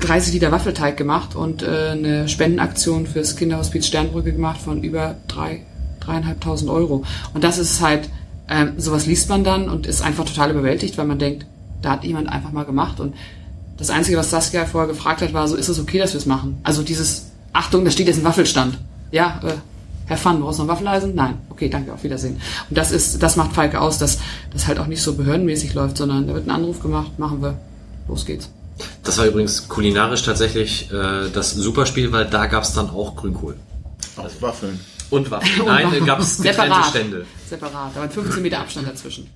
30 0.00 0.34
Liter 0.34 0.52
Waffelteig 0.52 0.96
gemacht 0.96 1.34
und 1.34 1.62
äh, 1.62 1.90
eine 1.90 2.28
Spendenaktion 2.28 3.06
fürs 3.06 3.36
Kinderhospiz 3.36 3.86
Sternbrücke 3.86 4.32
gemacht 4.32 4.60
von 4.60 4.82
über 4.82 5.16
drei, 5.26 5.62
dreieinhalbtausend 6.00 6.70
Euro. 6.70 7.04
Und 7.34 7.44
das 7.44 7.58
ist 7.58 7.80
halt, 7.80 8.08
ähm, 8.48 8.74
sowas 8.76 9.06
liest 9.06 9.28
man 9.28 9.44
dann 9.44 9.68
und 9.68 9.86
ist 9.86 10.02
einfach 10.02 10.24
total 10.24 10.50
überwältigt, 10.50 10.96
weil 10.98 11.06
man 11.06 11.18
denkt, 11.18 11.46
da 11.82 11.92
hat 11.92 12.04
jemand 12.04 12.28
einfach 12.28 12.52
mal 12.52 12.64
gemacht. 12.64 13.00
Und 13.00 13.14
das 13.76 13.90
Einzige, 13.90 14.16
was 14.16 14.30
Saskia 14.30 14.66
vorher 14.66 14.88
gefragt 14.88 15.20
hat, 15.20 15.32
war 15.32 15.48
so, 15.48 15.56
ist 15.56 15.68
es 15.68 15.80
okay, 15.80 15.98
dass 15.98 16.12
wir 16.12 16.18
es 16.18 16.26
machen? 16.26 16.58
Also 16.62 16.82
dieses, 16.82 17.30
Achtung, 17.52 17.84
da 17.84 17.90
steht 17.90 18.06
jetzt 18.06 18.18
ein 18.18 18.24
Waffelstand. 18.24 18.78
Ja, 19.10 19.40
äh, 19.44 19.54
Herr 20.08 20.16
Pfann, 20.16 20.40
brauchst 20.40 20.58
du 20.58 20.64
noch 20.64 20.70
Waffeleisen? 20.70 21.14
Nein. 21.14 21.38
Okay, 21.50 21.68
danke, 21.68 21.92
auf 21.92 22.02
Wiedersehen. 22.02 22.40
Und 22.68 22.78
das 22.78 22.92
ist, 22.92 23.22
das 23.22 23.36
macht 23.36 23.52
Falke 23.52 23.80
aus, 23.80 23.98
dass 23.98 24.18
das 24.52 24.66
halt 24.66 24.78
auch 24.78 24.86
nicht 24.86 25.02
so 25.02 25.14
behördenmäßig 25.14 25.74
läuft, 25.74 25.98
sondern 25.98 26.26
da 26.26 26.34
wird 26.34 26.46
ein 26.46 26.50
Anruf 26.50 26.80
gemacht, 26.80 27.18
machen 27.18 27.42
wir, 27.42 27.58
los 28.08 28.24
geht's. 28.24 28.50
Das 29.04 29.18
war 29.18 29.26
übrigens 29.26 29.68
kulinarisch 29.68 30.22
tatsächlich 30.22 30.90
äh, 30.90 31.28
das 31.32 31.52
Superspiel, 31.52 32.10
weil 32.12 32.24
da 32.26 32.46
gab 32.46 32.62
es 32.62 32.72
dann 32.72 32.88
auch 32.90 33.16
Grünkohl. 33.16 33.56
Auf 34.16 34.40
Waffeln. 34.40 34.80
Und 35.10 35.30
Waffeln. 35.30 35.62
Nein, 35.66 35.88
da 35.90 36.04
gab 36.04 36.20
es 36.20 36.38
getrennte 36.38 36.62
Separat. 36.62 36.86
Stände. 36.86 37.26
Separat, 37.48 37.90
da 37.94 38.00
waren 38.00 38.10
15 38.10 38.42
Meter 38.42 38.60
Abstand 38.60 38.88
dazwischen. 38.88 39.28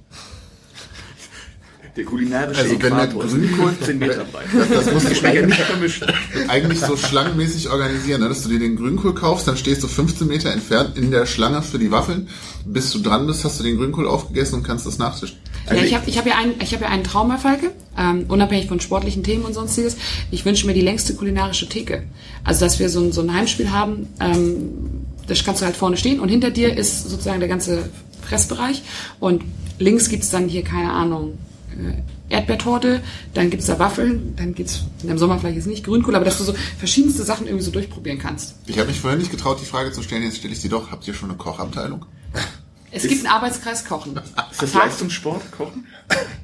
Der 1.95 2.05
kulinarische 2.05 2.63
Also 2.63 2.83
wenn 2.83 2.95
der 2.95 3.05
Äquator 3.05 3.25
ist 3.25 3.33
Grünkohl, 3.33 3.69
15 3.73 3.99
Meter 3.99 4.25
breit. 4.25 4.47
das, 4.51 4.69
das 4.71 4.95
musst 4.95 5.23
du 5.23 5.27
eigentlich, 5.27 5.47
nicht 5.47 5.61
vermischt. 5.61 6.07
eigentlich 6.49 6.81
so 6.81 6.97
schlangenmäßig 6.97 7.69
organisieren, 7.69 8.23
ne? 8.23 8.31
dass 8.31 8.43
du 8.43 8.49
dir 8.49 8.59
den 8.59 8.77
Grünkohl 8.77 9.15
kaufst, 9.15 9.47
dann 9.47 9.59
stehst 9.59 9.83
du 9.83 9.89
15 9.89 10.27
Meter 10.27 10.51
entfernt 10.51 10.97
in 10.97 11.11
der 11.11 11.27
Schlange 11.27 11.61
für 11.61 11.79
die 11.79 11.91
Waffeln. 11.91 12.29
Bis 12.65 12.93
du 12.93 13.01
dran 13.01 13.27
bist, 13.27 13.45
hast 13.45 13.61
du 13.61 13.65
den 13.65 13.77
Grünkohl 13.77 14.09
aufgegessen 14.09 14.57
und 14.57 14.63
kannst 14.63 14.87
das 14.87 14.97
nachzischen. 14.97 15.37
Ja, 15.67 15.75
ich 15.75 15.95
habe 15.95 16.09
ich 16.09 16.17
hab 16.17 16.27
ja, 16.27 16.37
einen, 16.39 16.55
ich 16.63 16.73
hab 16.73 16.81
ja 16.81 16.89
einen 16.89 17.05
Traum, 17.05 17.31
Herr 17.31 17.39
Falke, 17.39 17.73
ähm, 17.99 18.25
unabhängig 18.29 18.69
von 18.69 18.81
sportlichen 18.81 19.23
Themen 19.23 19.45
und 19.45 19.53
sonstiges. 19.53 19.97
Ich 20.31 20.47
wünsche 20.47 20.67
mir 20.67 20.75
die 20.75 20.81
längste 20.81 21.15
kulinarische 21.15 21.69
Theke. 21.69 22.05
Also, 22.43 22.65
dass 22.65 22.79
wir 22.79 22.89
so 22.89 23.01
ein, 23.01 23.13
so 23.13 23.21
ein 23.21 23.35
Heimspiel 23.35 23.71
haben, 23.71 24.09
ähm, 24.19 25.05
da 25.27 25.35
kannst 25.45 25.61
du 25.61 25.67
halt 25.67 25.77
vorne 25.77 25.99
stehen 25.99 26.21
und 26.21 26.31
hinter 26.31 26.51
dir 26.51 26.77
ist 26.77 27.09
sozusagen 27.09 27.41
der 27.41 27.51
ganze 27.51 27.91
Fressbereich 28.23 28.83
und 29.21 29.43
links 29.79 30.09
gibt's 30.09 30.31
dann 30.31 30.49
hier, 30.49 30.65
keine 30.65 30.91
Ahnung, 30.91 31.39
Erdbeertorte, 32.29 33.03
dann 33.35 33.51
gibt's 33.51 33.67
da 33.67 33.79
Waffeln, 33.79 34.35
dann 34.37 34.55
geht's 34.55 34.85
im 35.03 35.19
Sommer 35.19 35.39
vielleicht 35.39 35.57
jetzt 35.57 35.67
nicht 35.67 35.85
Grünkohl, 35.85 36.15
aber 36.15 36.25
dass 36.25 36.39
du 36.39 36.45
so 36.45 36.55
verschiedenste 36.79 37.23
Sachen 37.25 37.47
irgendwie 37.47 37.65
so 37.65 37.71
durchprobieren 37.71 38.19
kannst. 38.19 38.57
Ich 38.67 38.79
habe 38.79 38.89
mich 38.89 39.01
vorher 39.01 39.19
nicht 39.19 39.31
getraut, 39.31 39.59
die 39.61 39.67
Frage 39.67 39.93
zu 39.93 40.03
stellen, 40.03 40.23
jetzt 40.23 40.39
stelle 40.39 40.53
ich 40.53 40.61
sie 40.61 40.69
doch. 40.69 40.91
Habt 40.91 41.07
ihr 41.07 41.15
schon 41.15 41.31
eine 41.31 41.39
Kochabteilung? 41.39 42.07
Es 42.95 43.05
gibt 43.05 43.25
einen 43.25 43.35
Arbeitskreis 43.35 43.87
Kochen. 43.87 44.21
Ist 44.51 44.63
das 44.63 44.75
Leistungssport? 44.75 45.41
Kochen? 45.53 45.87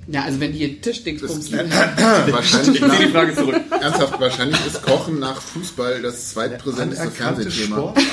Ja, 0.06 0.22
also 0.22 0.40
wenn 0.40 0.52
hier 0.52 0.80
Tischdingsbums 0.80 1.52
wahrscheinlich 1.52 2.80
Ich 2.80 2.90
ziehe 2.90 3.06
die 3.06 3.12
Frage 3.12 3.34
zurück. 3.34 3.60
Ernsthaft, 3.70 4.18
wahrscheinlich 4.18 4.66
ist 4.66 4.82
Kochen 4.82 5.18
nach 5.18 5.42
Fußball 5.42 6.00
das 6.00 6.30
zweitpräsenteste 6.30 7.10
Fernsehthema. 7.10 7.76
Sportart. 7.76 8.06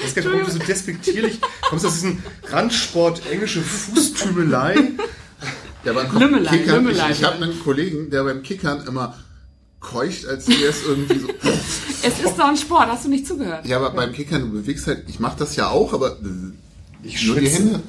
Das 0.00 0.16
ist 0.16 0.24
warum 0.24 0.44
du 0.46 0.50
so 0.50 0.58
despektierlich 0.60 1.40
kommst 1.68 1.84
aus 1.84 1.94
diesem 1.94 2.22
Randsport, 2.44 3.20
englische 3.30 3.60
Fußtümelei. 3.60 4.76
Ja, 5.88 5.92
beim 5.94 6.08
Ko- 6.08 6.18
Lümmelei, 6.18 6.50
Kickern, 6.56 6.74
Lümmelei. 6.84 7.10
ich, 7.10 7.18
ich 7.20 7.24
habe 7.24 7.42
einen 7.42 7.58
Kollegen, 7.62 8.10
der 8.10 8.24
beim 8.24 8.42
Kickern 8.42 8.86
immer 8.86 9.14
keucht, 9.80 10.26
als 10.26 10.48
wäre 10.48 10.64
es 10.70 10.82
irgendwie 10.86 11.18
so. 11.18 11.28
Es 12.02 12.20
ist 12.20 12.38
doch 12.38 12.48
ein 12.48 12.56
Sport, 12.56 12.86
hast 12.88 13.04
du 13.06 13.08
nicht 13.08 13.26
zugehört? 13.26 13.66
Ja, 13.66 13.78
aber 13.78 13.90
beim 13.90 14.12
Kickern, 14.12 14.42
du 14.42 14.50
bewegst 14.52 14.86
halt, 14.86 15.04
ich 15.08 15.18
mache 15.18 15.36
das 15.38 15.56
ja 15.56 15.68
auch, 15.68 15.92
aber 15.92 16.16
Ich 17.02 17.26
nur 17.26 17.36
die 17.36 17.46
schwitze. 17.46 17.58
Hände. 17.58 17.80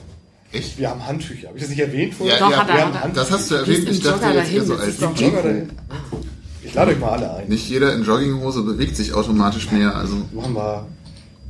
Echt? 0.52 0.80
Wir 0.80 0.90
haben 0.90 1.06
Handtücher. 1.06 1.48
Habe 1.50 1.58
ich 1.58 1.64
das 1.64 1.70
nicht 1.70 1.80
erwähnt 1.80 2.16
vorher? 2.16 2.36
Ja, 2.40 2.46
Doch, 2.46 2.52
ja, 2.52 2.58
hat 2.58 2.70
er, 2.70 2.76
wir 2.76 2.86
hat 2.86 2.94
haben- 3.04 3.10
er. 3.12 3.16
das 3.16 3.32
hast 3.32 3.52
du 3.52 3.56
erwähnt. 3.56 3.88
Ich 3.88 4.02
dachte 4.02 4.26
Jogger 4.26 4.36
jetzt 4.40 4.52
eher 4.54 4.66
so 4.66 4.76
als 4.76 4.98
Die 4.98 5.04
Jogger 5.24 5.44
dahin. 5.44 5.70
Ich 6.64 6.74
lade 6.74 6.92
euch 6.92 7.00
mal 7.00 7.10
alle 7.12 7.34
ein. 7.36 7.48
Nicht 7.50 7.70
jeder 7.70 7.94
in 7.94 8.04
Jogginghose 8.04 8.64
bewegt 8.64 8.96
sich 8.96 9.14
automatisch 9.14 9.72
mehr. 9.72 9.96
Also 9.96 10.16
Machen 10.34 10.54
wir 10.56 10.88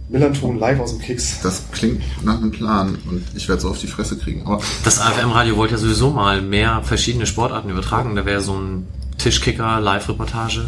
Millanton 0.09 0.57
live 0.59 0.79
aus 0.79 0.91
dem 0.91 0.99
Kicks. 1.01 1.39
das 1.41 1.63
klingt 1.71 2.01
nach 2.25 2.37
einem 2.37 2.51
Plan 2.51 2.97
und 3.09 3.23
ich 3.35 3.47
werde 3.47 3.61
so 3.61 3.69
auf 3.69 3.79
die 3.79 3.87
Fresse 3.87 4.17
kriegen. 4.17 4.45
Aber 4.45 4.59
Das 4.83 4.99
AFM-Radio 4.99 5.55
wollte 5.55 5.75
ja 5.75 5.79
sowieso 5.79 6.09
mal 6.09 6.41
mehr 6.41 6.81
verschiedene 6.83 7.25
Sportarten 7.27 7.69
übertragen. 7.69 8.15
Da 8.15 8.25
wäre 8.25 8.41
so 8.41 8.53
ein 8.55 8.87
Tischkicker, 9.19 9.79
Live-Reportage 9.79 10.67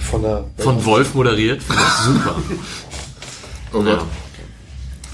Von 0.00 0.22
der 0.22 0.44
von 0.56 0.84
Wolf 0.86 1.14
moderiert. 1.14 1.62
Finde 1.62 1.82
ich 1.82 2.04
super. 2.04 2.36
oh 3.74 3.82
Ja. 3.82 3.96
Gott. 3.96 4.06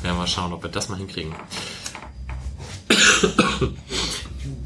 Ja, 0.05 0.15
mal 0.15 0.27
schauen, 0.27 0.53
ob 0.53 0.63
wir 0.63 0.71
das 0.71 0.89
mal 0.89 0.99
hinkriegen. 0.99 1.33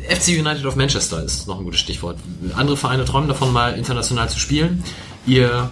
FC 0.08 0.28
United 0.38 0.64
of 0.66 0.74
Manchester 0.76 1.22
ist 1.22 1.46
noch 1.46 1.58
ein 1.58 1.64
gutes 1.64 1.80
Stichwort. 1.80 2.18
Andere 2.56 2.76
Vereine 2.76 3.04
träumen 3.04 3.28
davon, 3.28 3.52
mal 3.52 3.74
international 3.74 4.28
zu 4.28 4.38
spielen. 4.38 4.82
Ihr, 5.26 5.70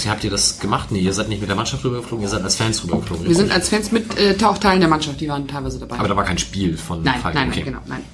nicht, 0.00 0.08
habt 0.08 0.24
ihr 0.24 0.30
das 0.30 0.58
gemacht? 0.58 0.90
Nee, 0.90 1.00
ihr 1.00 1.12
seid 1.12 1.28
nicht 1.28 1.40
mit 1.40 1.48
der 1.48 1.56
Mannschaft 1.56 1.84
rübergeflogen, 1.84 2.24
ihr 2.24 2.30
seid 2.30 2.42
als 2.42 2.56
Fans 2.56 2.82
rübergeflogen. 2.82 3.26
Wir 3.26 3.34
sind 3.34 3.50
als 3.50 3.68
Fans 3.68 3.92
mit 3.92 4.18
äh, 4.18 4.36
Tauchteilen 4.36 4.80
der 4.80 4.88
Mannschaft, 4.88 5.20
die 5.20 5.28
waren 5.28 5.46
teilweise 5.46 5.78
dabei. 5.78 5.98
Aber 5.98 6.08
da 6.08 6.16
war 6.16 6.24
kein 6.24 6.38
Spiel 6.38 6.76
von 6.76 7.02
nein, 7.02 7.20
Falk. 7.20 7.34
nein, 7.34 7.48
okay. 7.48 7.62
nein, 7.64 7.64
genau, 7.66 7.80
nein. 7.86 8.04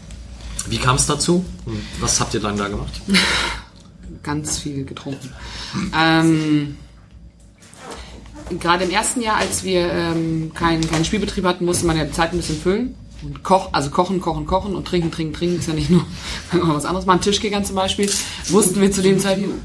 Wie 0.68 0.78
kam 0.78 0.96
es 0.96 1.06
dazu? 1.06 1.44
Und 1.64 1.82
was 2.00 2.20
habt 2.20 2.34
ihr 2.34 2.40
dann 2.40 2.56
da 2.56 2.68
gemacht? 2.68 2.92
Ganz 4.22 4.58
viel 4.58 4.84
getrunken. 4.84 5.32
Ähm, 5.96 6.76
Gerade 8.60 8.84
im 8.84 8.90
ersten 8.90 9.20
Jahr, 9.20 9.36
als 9.36 9.62
wir 9.64 9.90
ähm, 9.92 10.52
keinen 10.54 10.88
keinen 10.88 11.04
Spielbetrieb 11.04 11.44
hatten, 11.44 11.64
musste 11.64 11.86
man 11.86 11.96
ja 11.96 12.04
die 12.04 12.12
Zeit 12.12 12.32
ein 12.32 12.38
bisschen 12.38 12.60
füllen. 12.60 12.94
Und 13.22 13.42
koch, 13.42 13.70
also 13.72 13.90
kochen, 13.90 14.20
kochen, 14.20 14.46
kochen 14.46 14.76
und 14.76 14.86
trinken, 14.86 15.10
trinken, 15.10 15.34
trinken 15.34 15.58
ist 15.58 15.68
ja 15.68 15.74
nicht 15.74 15.90
nur 15.90 16.02
auch 16.52 16.74
was 16.74 16.84
anderes 16.84 17.06
machen. 17.06 17.20
Tischkickern 17.20 17.64
zum 17.64 17.76
Beispiel 17.76 18.10
wussten 18.48 18.80
wir 18.80 18.92
zu 18.92 19.02
dem 19.02 19.18
Zeitpunkt. 19.18 19.60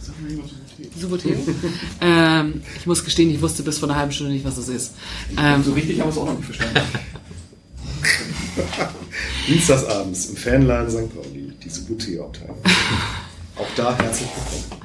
Suboteo. 1.00 1.36
ähm, 2.02 2.62
ich 2.78 2.86
muss 2.86 3.04
gestehen, 3.04 3.30
ich 3.32 3.42
wusste 3.42 3.64
bis 3.64 3.80
vor 3.80 3.90
einer 3.90 3.98
halben 3.98 4.12
Stunde 4.12 4.34
nicht, 4.34 4.46
was 4.46 4.56
das 4.56 4.70
ist. 4.70 4.94
Ähm, 5.38 5.64
So 5.64 5.74
richtig 5.74 6.00
haben 6.00 6.08
wir 6.08 6.12
es 6.12 6.18
auch 6.18 6.26
noch 6.26 6.38
nicht 6.38 6.46
verstanden. 6.46 6.82
Dienstagsabends 9.48 10.28
im 10.28 10.36
Fanladen 10.36 10.90
St. 10.90 11.16
Pauli, 11.16 11.54
die 11.64 11.70
Subuteo-Abteilung. 11.70 12.58
Auch 13.56 13.68
da 13.76 13.98
herzlich 13.98 14.30
willkommen. 14.30 14.84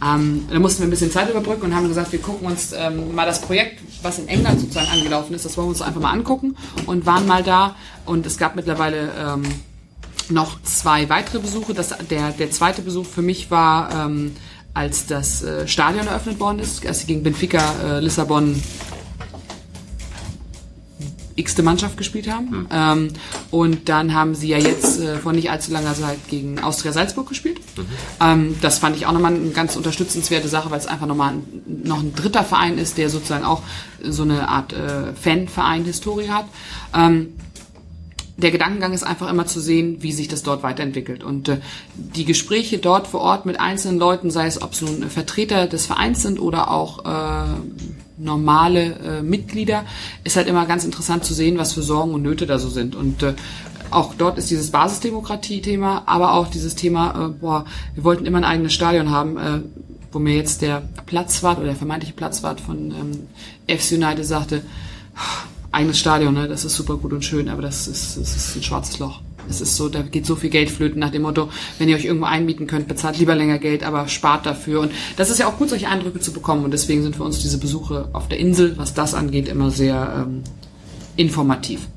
Ähm, 0.00 0.46
da 0.50 0.58
mussten 0.60 0.80
wir 0.80 0.86
ein 0.86 0.90
bisschen 0.90 1.10
Zeit 1.10 1.28
überbrücken 1.28 1.64
und 1.66 1.74
haben 1.74 1.88
gesagt, 1.88 2.12
wir 2.12 2.20
gucken 2.20 2.46
uns 2.46 2.72
ähm, 2.72 3.14
mal 3.14 3.26
das 3.26 3.40
Projekt, 3.40 3.80
was 4.02 4.18
in 4.20 4.28
England 4.28 4.60
sozusagen 4.60 4.88
angelaufen 4.88 5.34
ist, 5.34 5.44
das 5.44 5.56
wollen 5.56 5.66
wir 5.66 5.70
uns 5.70 5.82
einfach 5.82 6.00
mal 6.00 6.12
angucken 6.12 6.56
und 6.86 7.04
waren 7.04 7.26
mal 7.26 7.42
da. 7.42 7.74
Und 8.06 8.24
es 8.24 8.38
gab 8.38 8.54
mittlerweile 8.54 9.10
ähm, 9.18 9.42
noch 10.30 10.62
zwei 10.62 11.08
weitere 11.08 11.40
Besuche. 11.40 11.74
Das, 11.74 11.94
der, 12.10 12.30
der 12.30 12.50
zweite 12.52 12.82
Besuch 12.82 13.06
für 13.06 13.22
mich 13.22 13.50
war, 13.50 14.06
ähm, 14.06 14.36
als 14.78 15.06
das 15.06 15.42
äh, 15.42 15.66
Stadion 15.66 16.06
eröffnet 16.06 16.38
worden 16.38 16.60
ist, 16.60 16.86
als 16.86 17.00
sie 17.00 17.06
gegen 17.06 17.24
Benfica 17.24 17.74
äh, 17.82 18.00
Lissabon 18.00 18.62
x-te 21.34 21.62
Mannschaft 21.62 21.96
gespielt 21.96 22.30
haben. 22.30 22.68
Ähm, 22.70 23.08
und 23.50 23.88
dann 23.88 24.14
haben 24.14 24.34
sie 24.34 24.48
ja 24.48 24.58
jetzt 24.58 25.00
äh, 25.00 25.18
vor 25.18 25.32
nicht 25.32 25.50
allzu 25.50 25.72
langer 25.72 25.94
Zeit 25.94 26.18
gegen 26.28 26.60
Austria 26.60 26.92
Salzburg 26.92 27.28
gespielt. 27.28 27.60
Ähm, 28.20 28.56
das 28.60 28.78
fand 28.78 28.96
ich 28.96 29.06
auch 29.06 29.12
nochmal 29.12 29.34
eine 29.34 29.50
ganz 29.50 29.76
unterstützenswerte 29.76 30.48
Sache, 30.48 30.70
weil 30.70 30.78
es 30.78 30.86
einfach 30.86 31.06
nochmal 31.06 31.34
ein, 31.34 31.82
noch 31.84 32.00
ein 32.00 32.14
dritter 32.14 32.44
Verein 32.44 32.78
ist, 32.78 32.98
der 32.98 33.10
sozusagen 33.10 33.44
auch 33.44 33.62
so 34.02 34.22
eine 34.22 34.48
Art 34.48 34.72
äh, 34.72 35.12
Fanverein-Historie 35.14 36.28
hat. 36.28 36.46
Ähm, 36.94 37.34
der 38.38 38.52
Gedankengang 38.52 38.92
ist 38.92 39.02
einfach 39.02 39.28
immer 39.28 39.46
zu 39.46 39.60
sehen, 39.60 39.96
wie 40.00 40.12
sich 40.12 40.28
das 40.28 40.44
dort 40.44 40.62
weiterentwickelt. 40.62 41.24
Und 41.24 41.48
äh, 41.48 41.58
die 41.96 42.24
Gespräche 42.24 42.78
dort 42.78 43.08
vor 43.08 43.20
Ort 43.20 43.46
mit 43.46 43.58
einzelnen 43.58 43.98
Leuten, 43.98 44.30
sei 44.30 44.46
es 44.46 44.62
ob 44.62 44.72
es 44.72 44.80
nun 44.80 45.02
Vertreter 45.10 45.66
des 45.66 45.86
Vereins 45.86 46.22
sind 46.22 46.38
oder 46.38 46.70
auch 46.70 47.04
äh, 47.04 47.48
normale 48.16 48.94
äh, 48.94 49.22
Mitglieder, 49.22 49.84
ist 50.22 50.36
halt 50.36 50.46
immer 50.46 50.66
ganz 50.66 50.84
interessant 50.84 51.24
zu 51.24 51.34
sehen, 51.34 51.58
was 51.58 51.72
für 51.72 51.82
Sorgen 51.82 52.14
und 52.14 52.22
Nöte 52.22 52.46
da 52.46 52.60
so 52.60 52.68
sind. 52.68 52.94
Und 52.94 53.24
äh, 53.24 53.34
auch 53.90 54.14
dort 54.14 54.38
ist 54.38 54.50
dieses 54.50 54.70
Basisdemokratie-Thema, 54.70 56.04
aber 56.06 56.34
auch 56.34 56.46
dieses 56.46 56.76
Thema, 56.76 57.26
äh, 57.26 57.28
boah, 57.30 57.64
wir 57.96 58.04
wollten 58.04 58.24
immer 58.24 58.38
ein 58.38 58.44
eigenes 58.44 58.72
Stadion 58.72 59.10
haben, 59.10 59.36
äh, 59.36 59.60
wo 60.12 60.20
mir 60.20 60.36
jetzt 60.36 60.62
der 60.62 60.82
Platzwart 61.06 61.58
oder 61.58 61.66
der 61.68 61.76
vermeintliche 61.76 62.14
Platzwart 62.14 62.60
von 62.60 62.92
ähm, 62.92 63.76
FC 63.78 63.92
United 63.92 64.24
sagte, 64.24 64.62
eigenes 65.72 65.98
Stadion, 65.98 66.34
ne, 66.34 66.48
das 66.48 66.64
ist 66.64 66.74
super 66.74 66.96
gut 66.96 67.12
und 67.12 67.24
schön, 67.24 67.48
aber 67.48 67.62
das 67.62 67.88
ist, 67.88 68.16
das 68.16 68.36
ist 68.36 68.56
ein 68.56 68.62
schwarzes 68.62 68.98
Loch. 68.98 69.20
Es 69.48 69.60
ist 69.60 69.76
so, 69.76 69.88
da 69.88 70.02
geht 70.02 70.26
so 70.26 70.36
viel 70.36 70.50
Geld 70.50 70.70
flöten 70.70 71.00
nach 71.00 71.10
dem 71.10 71.22
Motto, 71.22 71.48
wenn 71.78 71.88
ihr 71.88 71.96
euch 71.96 72.04
irgendwo 72.04 72.26
einmieten 72.26 72.66
könnt, 72.66 72.86
bezahlt 72.86 73.18
lieber 73.18 73.34
länger 73.34 73.58
Geld, 73.58 73.82
aber 73.82 74.08
spart 74.08 74.44
dafür. 74.44 74.80
Und 74.80 74.92
das 75.16 75.30
ist 75.30 75.38
ja 75.38 75.48
auch 75.48 75.56
gut, 75.56 75.70
solche 75.70 75.88
Eindrücke 75.88 76.20
zu 76.20 76.32
bekommen. 76.32 76.64
Und 76.64 76.72
deswegen 76.72 77.02
sind 77.02 77.16
für 77.16 77.22
uns 77.22 77.38
diese 77.38 77.58
Besuche 77.58 78.08
auf 78.12 78.28
der 78.28 78.38
Insel, 78.38 78.76
was 78.76 78.92
das 78.94 79.14
angeht, 79.14 79.48
immer 79.48 79.70
sehr 79.70 80.26
ähm, 80.26 80.42
informativ. 81.16 81.88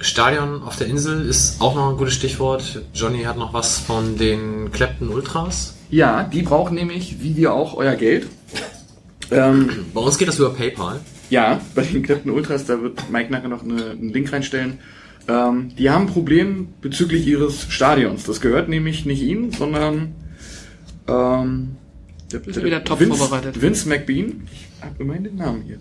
Stadion 0.00 0.62
auf 0.62 0.76
der 0.76 0.86
Insel 0.86 1.26
ist 1.26 1.60
auch 1.60 1.74
noch 1.74 1.90
ein 1.90 1.96
gutes 1.96 2.14
Stichwort. 2.14 2.82
Johnny 2.94 3.22
hat 3.22 3.36
noch 3.36 3.52
was 3.52 3.78
von 3.78 4.16
den 4.16 4.70
Clapton 4.72 5.08
Ultras. 5.08 5.74
Ja, 5.90 6.24
die 6.24 6.42
brauchen 6.42 6.74
nämlich, 6.74 7.22
wie 7.22 7.36
wir 7.36 7.52
auch, 7.52 7.74
euer 7.74 7.94
Geld. 7.94 8.26
Ähm, 9.32 9.86
Bei 9.94 10.00
uns 10.00 10.18
geht 10.18 10.26
das 10.26 10.40
über 10.40 10.50
PayPal. 10.50 10.98
Ja, 11.30 11.60
bei 11.74 11.82
den 11.82 12.02
Captain 12.02 12.30
Ultras, 12.30 12.66
da 12.66 12.82
wird 12.82 13.10
Mike 13.10 13.32
nachher 13.32 13.48
noch 13.48 13.62
eine, 13.62 13.90
einen 13.90 14.12
Link 14.12 14.32
reinstellen. 14.32 14.78
Ähm, 15.28 15.70
die 15.78 15.90
haben 15.90 16.06
ein 16.06 16.12
Problem 16.12 16.68
bezüglich 16.80 17.26
ihres 17.26 17.66
Stadions. 17.70 18.24
Das 18.24 18.40
gehört 18.40 18.68
nämlich 18.68 19.06
nicht 19.06 19.22
ihnen, 19.22 19.52
sondern 19.52 20.14
ähm, 21.06 21.76
der, 22.32 22.40
du 22.40 22.64
wieder 22.64 22.82
top 22.84 23.00
Vince, 23.00 23.16
vorbereitet. 23.16 23.60
Vince 23.60 23.88
McBean, 23.88 24.48
ich 24.52 24.68
habe 24.82 24.94
immerhin 24.98 25.24
den 25.24 25.36
Namen 25.36 25.62
hier. 25.62 25.78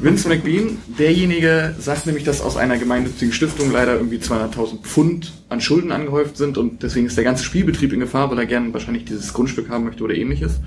Vince 0.00 0.28
McBean, 0.28 0.78
derjenige 0.98 1.74
sagt 1.78 2.06
nämlich, 2.06 2.24
dass 2.24 2.40
aus 2.40 2.56
einer 2.56 2.78
gemeinnützigen 2.78 3.32
Stiftung 3.32 3.72
leider 3.72 3.94
irgendwie 3.94 4.18
200.000 4.18 4.82
Pfund 4.82 5.32
an 5.48 5.60
Schulden 5.60 5.92
angehäuft 5.92 6.36
sind 6.36 6.58
und 6.58 6.82
deswegen 6.82 7.06
ist 7.06 7.16
der 7.16 7.24
ganze 7.24 7.44
Spielbetrieb 7.44 7.92
in 7.92 8.00
Gefahr, 8.00 8.30
weil 8.30 8.38
er 8.38 8.46
gerne 8.46 8.72
wahrscheinlich 8.72 9.04
dieses 9.04 9.32
Grundstück 9.32 9.68
haben 9.68 9.84
möchte 9.84 10.04
oder 10.04 10.14
ähnliches. 10.14 10.60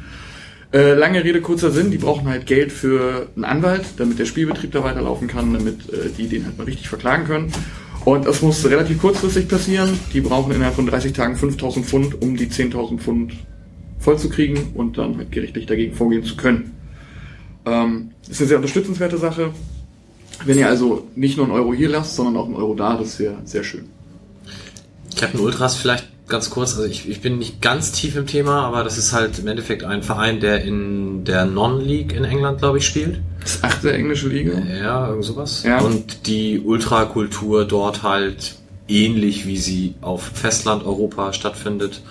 Äh, 0.73 0.95
lange 0.95 1.23
Rede, 1.23 1.39
kurzer 1.39 1.69
Sinn, 1.69 1.91
die 1.91 1.99
brauchen 1.99 2.27
halt 2.27 2.47
Geld 2.47 2.71
für 2.71 3.27
einen 3.35 3.45
Anwalt, 3.45 3.85
damit 3.97 4.17
der 4.17 4.25
Spielbetrieb 4.25 4.71
da 4.71 4.83
weiterlaufen 4.83 5.27
kann, 5.27 5.53
damit 5.53 5.93
äh, 5.93 6.09
die 6.17 6.27
den 6.27 6.45
halt 6.45 6.57
mal 6.57 6.63
richtig 6.63 6.89
verklagen 6.89 7.25
können. 7.25 7.53
Und 8.05 8.25
das 8.25 8.41
muss 8.41 8.65
relativ 8.65 8.99
kurzfristig 8.99 9.47
passieren. 9.47 9.99
Die 10.13 10.21
brauchen 10.21 10.51
innerhalb 10.51 10.73
von 10.73 10.87
30 10.87 11.13
Tagen 11.13 11.35
5000 11.35 11.85
Pfund, 11.85 12.21
um 12.23 12.35
die 12.35 12.47
10.000 12.47 12.97
Pfund 12.97 13.33
vollzukriegen 13.99 14.71
und 14.73 14.97
dann 14.97 15.17
halt 15.17 15.31
gerichtlich 15.31 15.67
dagegen 15.67 15.93
vorgehen 15.93 16.23
zu 16.23 16.35
können. 16.35 16.75
Ähm, 17.65 18.09
ist 18.27 18.41
eine 18.41 18.47
sehr 18.47 18.57
unterstützenswerte 18.57 19.19
Sache. 19.19 19.51
Wenn 20.43 20.57
ihr 20.57 20.67
also 20.67 21.07
nicht 21.15 21.37
nur 21.37 21.45
einen 21.45 21.55
Euro 21.55 21.73
hier 21.73 21.89
lasst, 21.89 22.15
sondern 22.15 22.35
auch 22.35 22.45
einen 22.45 22.55
Euro 22.55 22.73
da, 22.73 22.97
das 22.97 23.19
wäre 23.19 23.37
sehr 23.45 23.63
schön. 23.63 23.85
Captain 25.15 25.39
Ultras 25.39 25.75
vielleicht 25.75 26.12
ganz 26.34 26.49
kurz. 26.49 26.76
Also 26.76 26.89
ich, 26.89 27.07
ich 27.07 27.22
bin 27.22 27.38
nicht 27.38 27.61
ganz 27.61 27.91
tief 27.91 28.15
im 28.15 28.26
Thema, 28.26 28.65
aber 28.65 28.84
das 28.84 28.97
ist 28.97 29.14
halt 29.14 29.38
im 29.38 29.47
Endeffekt 29.47 29.84
ein 29.84 30.01
Verein, 30.01 30.39
der 30.39 30.64
in 30.64 31.23
der 31.26 31.45
Non-League 31.45 32.11
in 32.11 32.23
England, 32.23 32.57
glaube 32.57 32.80
ich, 32.80 32.85
spielt. 32.88 33.22
Das 33.39 33.64
achte 33.64 33.93
englische 33.93 34.30
Liga. 34.30 34.60
Ja, 34.60 35.10
irgend 35.10 35.26
sowas. 35.26 35.64
Ja. 35.64 35.80
Und 35.81 36.26
die 36.26 36.60
Ultrakultur 36.60 37.65
dort 37.65 38.01
halt 38.01 38.55
ähnlich 38.88 39.45
wie 39.45 39.57
sie 39.57 39.93
auf 40.01 40.23
Festland 40.23 40.84
Europa 40.84 41.34
stattfindet. 41.34 42.01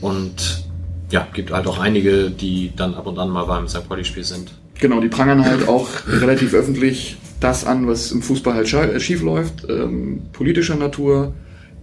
Und 0.00 0.64
ja, 1.10 1.28
gibt 1.34 1.52
halt 1.52 1.66
auch 1.66 1.78
einige, 1.78 2.30
die 2.30 2.72
dann 2.74 2.94
ab 2.94 3.06
und 3.06 3.18
an 3.18 3.28
mal 3.28 3.44
beim 3.44 3.68
St. 3.68 3.86
Pauli-Spiel 3.86 4.24
sind. 4.24 4.50
Genau, 4.80 5.00
die 5.00 5.08
prangern 5.08 5.44
halt 5.44 5.68
auch 5.68 5.88
relativ 6.08 6.54
öffentlich 6.54 7.18
das 7.40 7.66
an, 7.66 7.86
was 7.86 8.12
im 8.12 8.22
Fußball 8.22 8.54
halt 8.54 8.72
äh, 8.72 8.98
schief 8.98 9.22
läuft, 9.22 9.68
ähm, 9.68 10.22
politischer 10.32 10.76
Natur, 10.76 11.34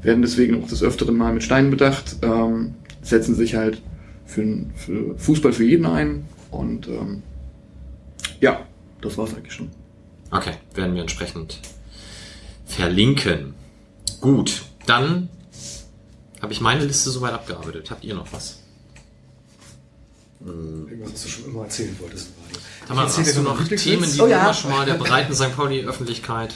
werden 0.06 0.22
deswegen 0.22 0.64
auch 0.64 0.68
des 0.68 0.84
Öfteren 0.84 1.18
mal 1.18 1.34
mit 1.34 1.44
Steinen 1.44 1.72
bedacht, 1.72 2.18
ähm, 2.22 2.76
setzen 3.02 3.36
sich 3.36 3.56
halt 3.56 3.82
für, 4.26 4.66
für 4.76 5.18
Fußball 5.18 5.52
für 5.52 5.64
jeden 5.64 5.86
ein 5.86 6.26
und 6.52 6.88
ähm, 6.88 7.24
ja, 8.40 8.66
das 9.02 9.18
war's 9.18 9.34
eigentlich 9.34 9.54
schon. 9.54 9.70
Okay, 10.32 10.54
werden 10.74 10.96
wir 10.96 11.02
entsprechend 11.02 11.60
verlinken. 12.66 13.54
Gut, 14.22 14.64
dann 14.86 15.30
habe 16.42 16.54
ich 16.54 16.62
meine 16.62 16.86
Liste 16.86 17.10
soweit 17.10 17.34
abgearbeitet. 17.34 17.90
Habt 17.90 18.04
ihr 18.04 18.14
noch 18.14 18.32
was? 18.32 18.60
Irgendwas, 20.46 21.14
was 21.14 21.24
du 21.24 21.30
schon 21.30 21.46
immer 21.46 21.64
erzählen 21.64 21.96
wolltest. 22.00 22.30
Tamara, 22.88 23.08
hast 23.08 23.36
du 23.38 23.42
noch? 23.42 23.68
Themen, 23.68 24.12
die 24.12 24.22
Oh 24.22 24.26
du 24.26 24.32
ja. 24.32 24.44
immer 24.44 24.54
schon 24.54 24.72
mal 24.72 24.86
der 24.86 24.94
breiten 24.96 25.34
St. 25.34 25.56
Pauli-Öffentlichkeit 25.56 26.54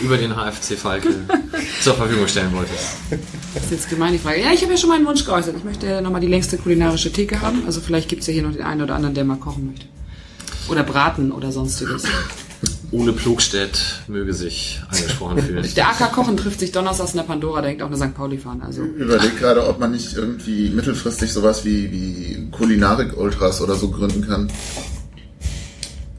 über 0.00 0.16
den 0.16 0.32
HFC 0.34 0.76
Falke 0.78 1.08
zur 1.82 1.94
Verfügung 1.94 2.26
stellen 2.28 2.52
wolltest? 2.52 2.96
Das 3.54 3.64
ist 3.64 3.70
jetzt 3.70 3.90
gemein, 3.90 4.12
die 4.12 4.18
Frage. 4.18 4.40
Ja, 4.40 4.52
ich 4.52 4.62
habe 4.62 4.72
ja 4.72 4.78
schon 4.78 4.90
meinen 4.90 5.06
Wunsch 5.06 5.24
geäußert. 5.24 5.54
Ich 5.56 5.64
möchte 5.64 6.00
nochmal 6.02 6.20
die 6.20 6.26
längste 6.26 6.56
kulinarische 6.58 7.12
Theke 7.12 7.40
haben. 7.40 7.62
Also 7.66 7.80
vielleicht 7.80 8.08
gibt's 8.08 8.26
ja 8.26 8.32
hier 8.32 8.42
noch 8.42 8.52
den 8.52 8.62
einen 8.62 8.82
oder 8.82 8.94
anderen, 8.94 9.14
der 9.14 9.24
mal 9.24 9.36
kochen 9.36 9.66
möchte. 9.66 9.86
Oder 10.68 10.82
braten 10.84 11.32
oder 11.32 11.50
sonstiges. 11.52 12.04
Ole 12.92 13.12
Plogstedt 13.12 13.78
möge 14.08 14.34
sich 14.34 14.80
angesprochen 14.90 15.38
fühlen. 15.42 15.66
Der 15.76 15.88
AK 15.90 16.12
Kochen 16.12 16.36
trifft 16.36 16.60
sich 16.60 16.72
donnerstags 16.72 17.12
in 17.12 17.18
der 17.18 17.24
Pandora, 17.24 17.62
denkt 17.62 17.82
auch 17.82 17.86
eine 17.86 17.96
St. 17.96 18.14
Pauli-Fahne. 18.14 18.64
Also 18.64 18.82
Ich 18.84 19.02
überlege 19.02 19.34
gerade, 19.36 19.66
ob 19.66 19.78
man 19.78 19.92
nicht 19.92 20.14
irgendwie 20.16 20.68
mittelfristig 20.70 21.32
sowas 21.32 21.64
wie, 21.64 21.90
wie 21.92 22.48
Kulinarik-Ultras 22.50 23.60
oder 23.62 23.76
so 23.76 23.90
gründen 23.90 24.26
kann. 24.26 24.50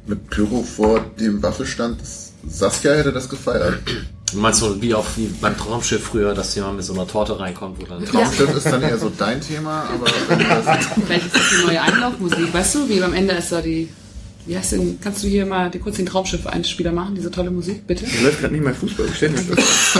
Mit 0.08 0.30
Pyro 0.30 0.64
vor 0.64 0.99
dem 1.20 1.44
Waffelstand. 1.44 2.02
Das- 2.02 2.31
Saskia 2.47 2.93
hätte 2.93 3.11
das 3.11 3.30
gefeiert. 3.30 3.80
Du 4.31 4.38
meinst 4.38 4.59
so 4.61 4.81
wie 4.81 4.93
auf 4.93 5.18
wie 5.18 5.27
beim 5.41 5.57
Traumschiff 5.57 6.03
früher, 6.03 6.34
dass 6.34 6.55
jemand 6.55 6.77
mit 6.77 6.85
so 6.85 6.93
einer 6.93 7.07
Torte 7.07 7.39
reinkommt, 7.39 7.81
wo 7.81 7.85
dann 7.85 8.05
Traumschiff 8.05 8.55
ist 8.55 8.65
dann 8.65 8.81
eher 8.81 8.97
so 8.97 9.11
dein 9.15 9.41
Thema, 9.41 9.84
aber 9.93 10.07
vielleicht 11.05 11.26
ist 11.26 11.35
das 11.35 11.49
die 11.49 11.65
neue 11.65 11.81
Einlaufmusik. 11.81 12.53
Weißt 12.53 12.76
du, 12.76 12.89
wie 12.89 13.03
am 13.03 13.13
Ende 13.13 13.34
ist 13.34 13.51
da 13.51 13.61
die... 13.61 13.89
Wie 14.47 14.57
heißt 14.57 14.72
denn, 14.72 14.99
kannst 14.99 15.23
du 15.23 15.27
hier 15.27 15.45
mal 15.45 15.69
die 15.69 15.77
kurz 15.77 15.97
den 15.97 16.07
Traumschiff-Einspieler 16.07 16.91
machen, 16.91 17.13
diese 17.13 17.30
tolle 17.30 17.51
Musik, 17.51 17.85
bitte? 17.85 18.07
Mir 18.07 18.23
läuft 18.23 18.39
gerade 18.39 18.53
nicht 18.53 18.63
mehr 18.63 18.73
Fußball, 18.73 19.05
ich 19.05 19.15
stell 19.15 19.30
mir 19.30 19.43
das. 19.43 19.97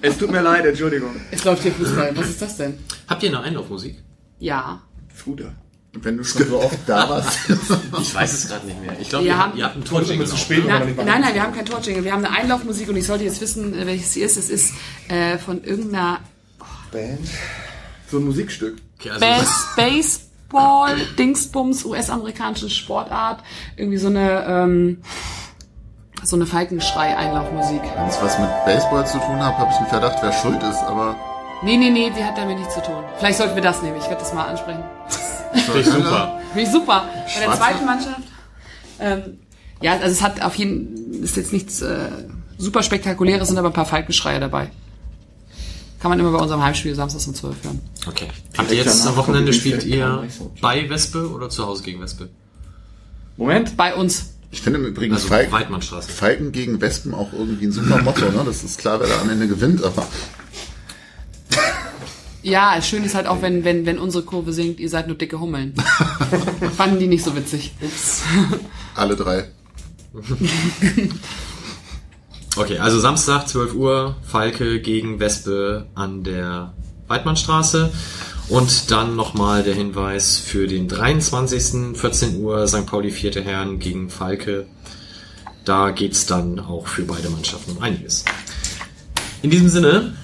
Es 0.00 0.16
tut 0.16 0.30
mir 0.30 0.42
leid, 0.42 0.64
Entschuldigung. 0.64 1.10
Es 1.32 1.42
läuft 1.42 1.64
hier 1.64 1.72
Fußball. 1.72 2.12
Was 2.14 2.28
ist 2.28 2.40
das 2.40 2.56
denn? 2.56 2.78
Habt 3.08 3.22
ihr 3.24 3.30
eine 3.30 3.40
Einlaufmusik? 3.40 3.96
Ja. 4.38 4.82
Fuder. 5.12 5.54
Wenn 5.94 6.16
du 6.16 6.24
schon 6.24 6.48
so 6.48 6.58
oft 6.60 6.78
da 6.86 7.08
warst. 7.08 7.38
Ich 8.00 8.14
weiß 8.14 8.32
es 8.32 8.48
gerade 8.48 8.66
nicht 8.66 8.80
mehr. 8.80 8.98
Ich 8.98 9.08
glaube, 9.10 9.24
Wir 9.24 9.32
ihr, 9.32 9.38
haben- 9.38 9.56
ihr 9.58 9.64
habt 9.64 9.74
einen 9.74 9.84
Torjingle 9.84 10.26
mal 10.26 11.04
nein, 11.04 11.20
nein, 11.20 11.34
wir 11.34 11.42
haben 11.42 11.54
kein 11.54 11.66
Torjingle. 11.66 12.02
Wir 12.04 12.12
haben 12.12 12.24
eine 12.24 12.34
Einlaufmusik 12.34 12.88
und 12.88 12.96
ich 12.96 13.06
sollte 13.06 13.24
jetzt 13.24 13.40
wissen, 13.42 13.78
äh, 13.78 13.86
welches 13.86 14.12
sie 14.14 14.22
ist. 14.22 14.36
Es 14.38 14.48
ist 14.48 14.72
äh, 15.08 15.36
von 15.38 15.62
irgendeiner 15.62 16.20
Band. 16.90 17.28
So 18.10 18.18
ein 18.18 18.24
Musikstück. 18.24 18.78
Okay, 18.98 19.10
also 19.10 19.20
Bas 19.20 19.66
Baseball, 19.76 20.96
Dingsbums, 21.18 21.84
US-amerikanische 21.84 22.70
Sportart. 22.70 23.42
Irgendwie 23.76 23.98
so 23.98 24.08
eine, 24.08 24.44
ähm, 24.46 25.02
so 26.22 26.36
eine 26.36 26.46
Falkenschrei-Einlaufmusik. 26.46 27.82
Wenn 27.96 28.06
es 28.08 28.20
was 28.22 28.38
mit 28.38 28.48
Baseball 28.64 29.06
zu 29.06 29.18
tun 29.18 29.44
hat, 29.44 29.58
habe 29.58 29.70
ich 29.72 29.76
einen 29.76 29.88
Verdacht, 29.88 30.18
wer 30.22 30.32
schuld 30.32 30.62
ist, 30.62 30.82
aber 30.82 31.16
Nee, 31.64 31.76
nee, 31.76 31.90
nee, 31.90 32.10
die 32.16 32.24
hat 32.24 32.36
damit 32.36 32.58
nichts 32.58 32.74
zu 32.74 32.82
tun. 32.82 33.04
Vielleicht 33.18 33.38
sollten 33.38 33.54
wir 33.54 33.62
das 33.62 33.82
nehmen. 33.82 33.96
Ich 33.96 34.04
werde 34.08 34.16
das 34.16 34.34
mal 34.34 34.46
ansprechen. 34.46 34.82
Finde 35.52 35.80
ich 35.80 35.86
super. 35.86 36.40
Finde 36.52 36.62
ich 36.62 36.70
super. 36.70 37.04
Bei 37.34 37.40
der 37.46 37.56
zweiten 37.56 37.84
Mannschaft. 37.84 38.22
Ähm, 39.00 39.22
ja, 39.80 39.92
also 39.92 40.06
es 40.06 40.22
hat 40.22 40.42
auf 40.42 40.54
jeden 40.56 41.22
ist 41.22 41.36
jetzt 41.36 41.52
nichts 41.52 41.82
äh, 41.82 42.08
super 42.58 42.82
spektakuläres, 42.82 43.48
sind 43.48 43.58
aber 43.58 43.68
ein 43.68 43.74
paar 43.74 43.86
Falkenschreier 43.86 44.40
dabei. 44.40 44.70
Kann 46.00 46.10
man 46.10 46.18
immer 46.18 46.32
bei 46.32 46.38
unserem 46.38 46.62
Heimspiel 46.62 46.94
samstags 46.94 47.26
um 47.28 47.34
12 47.34 47.64
hören. 47.64 47.80
Okay. 48.06 48.28
Habt 48.58 48.70
ihr 48.70 48.78
jetzt 48.78 49.06
am 49.06 49.16
Wochenende 49.16 49.52
spielt 49.52 49.84
ihr 49.84 50.26
bei 50.60 50.88
Wespe 50.90 51.30
oder 51.30 51.48
zu 51.48 51.64
Hause 51.66 51.84
gegen 51.84 52.00
Wespe? 52.00 52.28
Moment. 53.36 53.76
Bei 53.76 53.94
uns. 53.94 54.34
ich 54.50 54.62
finde 54.62 54.80
im 54.80 54.86
Übrigen 54.86 55.14
Also 55.14 55.28
Falken. 55.28 55.80
Falken 55.80 56.50
gegen 56.52 56.80
Wespen 56.80 57.14
auch 57.14 57.32
irgendwie 57.32 57.66
ein 57.66 57.72
super 57.72 58.02
Motto. 58.02 58.24
Ne? 58.30 58.42
Das 58.44 58.64
ist 58.64 58.78
klar, 58.78 58.98
wer 59.00 59.06
da 59.08 59.20
am 59.20 59.30
Ende 59.30 59.46
gewinnt, 59.46 59.84
aber 59.84 60.06
Ja, 62.42 62.82
schön 62.82 63.04
ist 63.04 63.14
halt 63.14 63.26
auch, 63.26 63.40
wenn, 63.40 63.64
wenn, 63.64 63.86
wenn 63.86 63.98
unsere 63.98 64.24
Kurve 64.24 64.52
singt, 64.52 64.80
ihr 64.80 64.88
seid 64.88 65.06
nur 65.06 65.16
dicke 65.16 65.38
Hummeln. 65.38 65.74
Fanden 66.76 66.98
die 66.98 67.06
nicht 67.06 67.22
so 67.22 67.36
witzig. 67.36 67.72
alle 68.94 69.14
drei. 69.14 69.48
Okay, 72.56 72.78
also 72.78 72.98
Samstag, 72.98 73.48
12 73.48 73.74
Uhr, 73.74 74.16
Falke 74.22 74.80
gegen 74.80 75.20
Wespe 75.20 75.86
an 75.94 76.24
der 76.24 76.74
Weidmannstraße. 77.06 77.92
Und 78.48 78.90
dann 78.90 79.14
nochmal 79.14 79.62
der 79.62 79.74
Hinweis 79.74 80.38
für 80.38 80.66
den 80.66 80.88
23. 80.88 81.96
14 81.96 82.42
Uhr 82.42 82.66
St. 82.66 82.86
Pauli 82.86 83.10
vierte 83.12 83.40
Herren 83.40 83.78
gegen 83.78 84.10
Falke. 84.10 84.66
Da 85.64 85.90
geht's 85.90 86.26
dann 86.26 86.58
auch 86.58 86.88
für 86.88 87.04
beide 87.04 87.30
Mannschaften 87.30 87.72
um 87.72 87.82
einiges. 87.82 88.24
In 89.42 89.50
diesem 89.50 89.68
Sinne, 89.68 90.16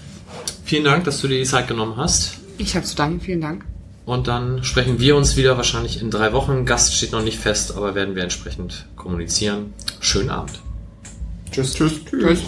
vielen 0.68 0.84
Dank, 0.84 1.04
dass 1.04 1.20
du 1.20 1.28
dir 1.28 1.38
die 1.38 1.44
Zeit 1.44 1.66
genommen 1.66 1.96
hast. 1.96 2.38
Ich 2.58 2.76
habe 2.76 2.84
zu 2.84 2.94
danken, 2.94 3.20
vielen 3.20 3.40
Dank. 3.40 3.64
Und 4.04 4.26
dann 4.26 4.64
sprechen 4.64 5.00
wir 5.00 5.16
uns 5.16 5.36
wieder 5.36 5.56
wahrscheinlich 5.56 6.00
in 6.00 6.10
drei 6.10 6.32
Wochen. 6.32 6.64
Gast 6.64 6.94
steht 6.94 7.12
noch 7.12 7.22
nicht 7.22 7.38
fest, 7.38 7.76
aber 7.76 7.94
werden 7.94 8.14
wir 8.14 8.22
entsprechend 8.22 8.86
kommunizieren. 8.96 9.74
Schönen 10.00 10.30
Abend. 10.30 10.60
Tschüss. 11.50 11.74
Tschüss. 11.74 12.04
Tschüss. 12.04 12.42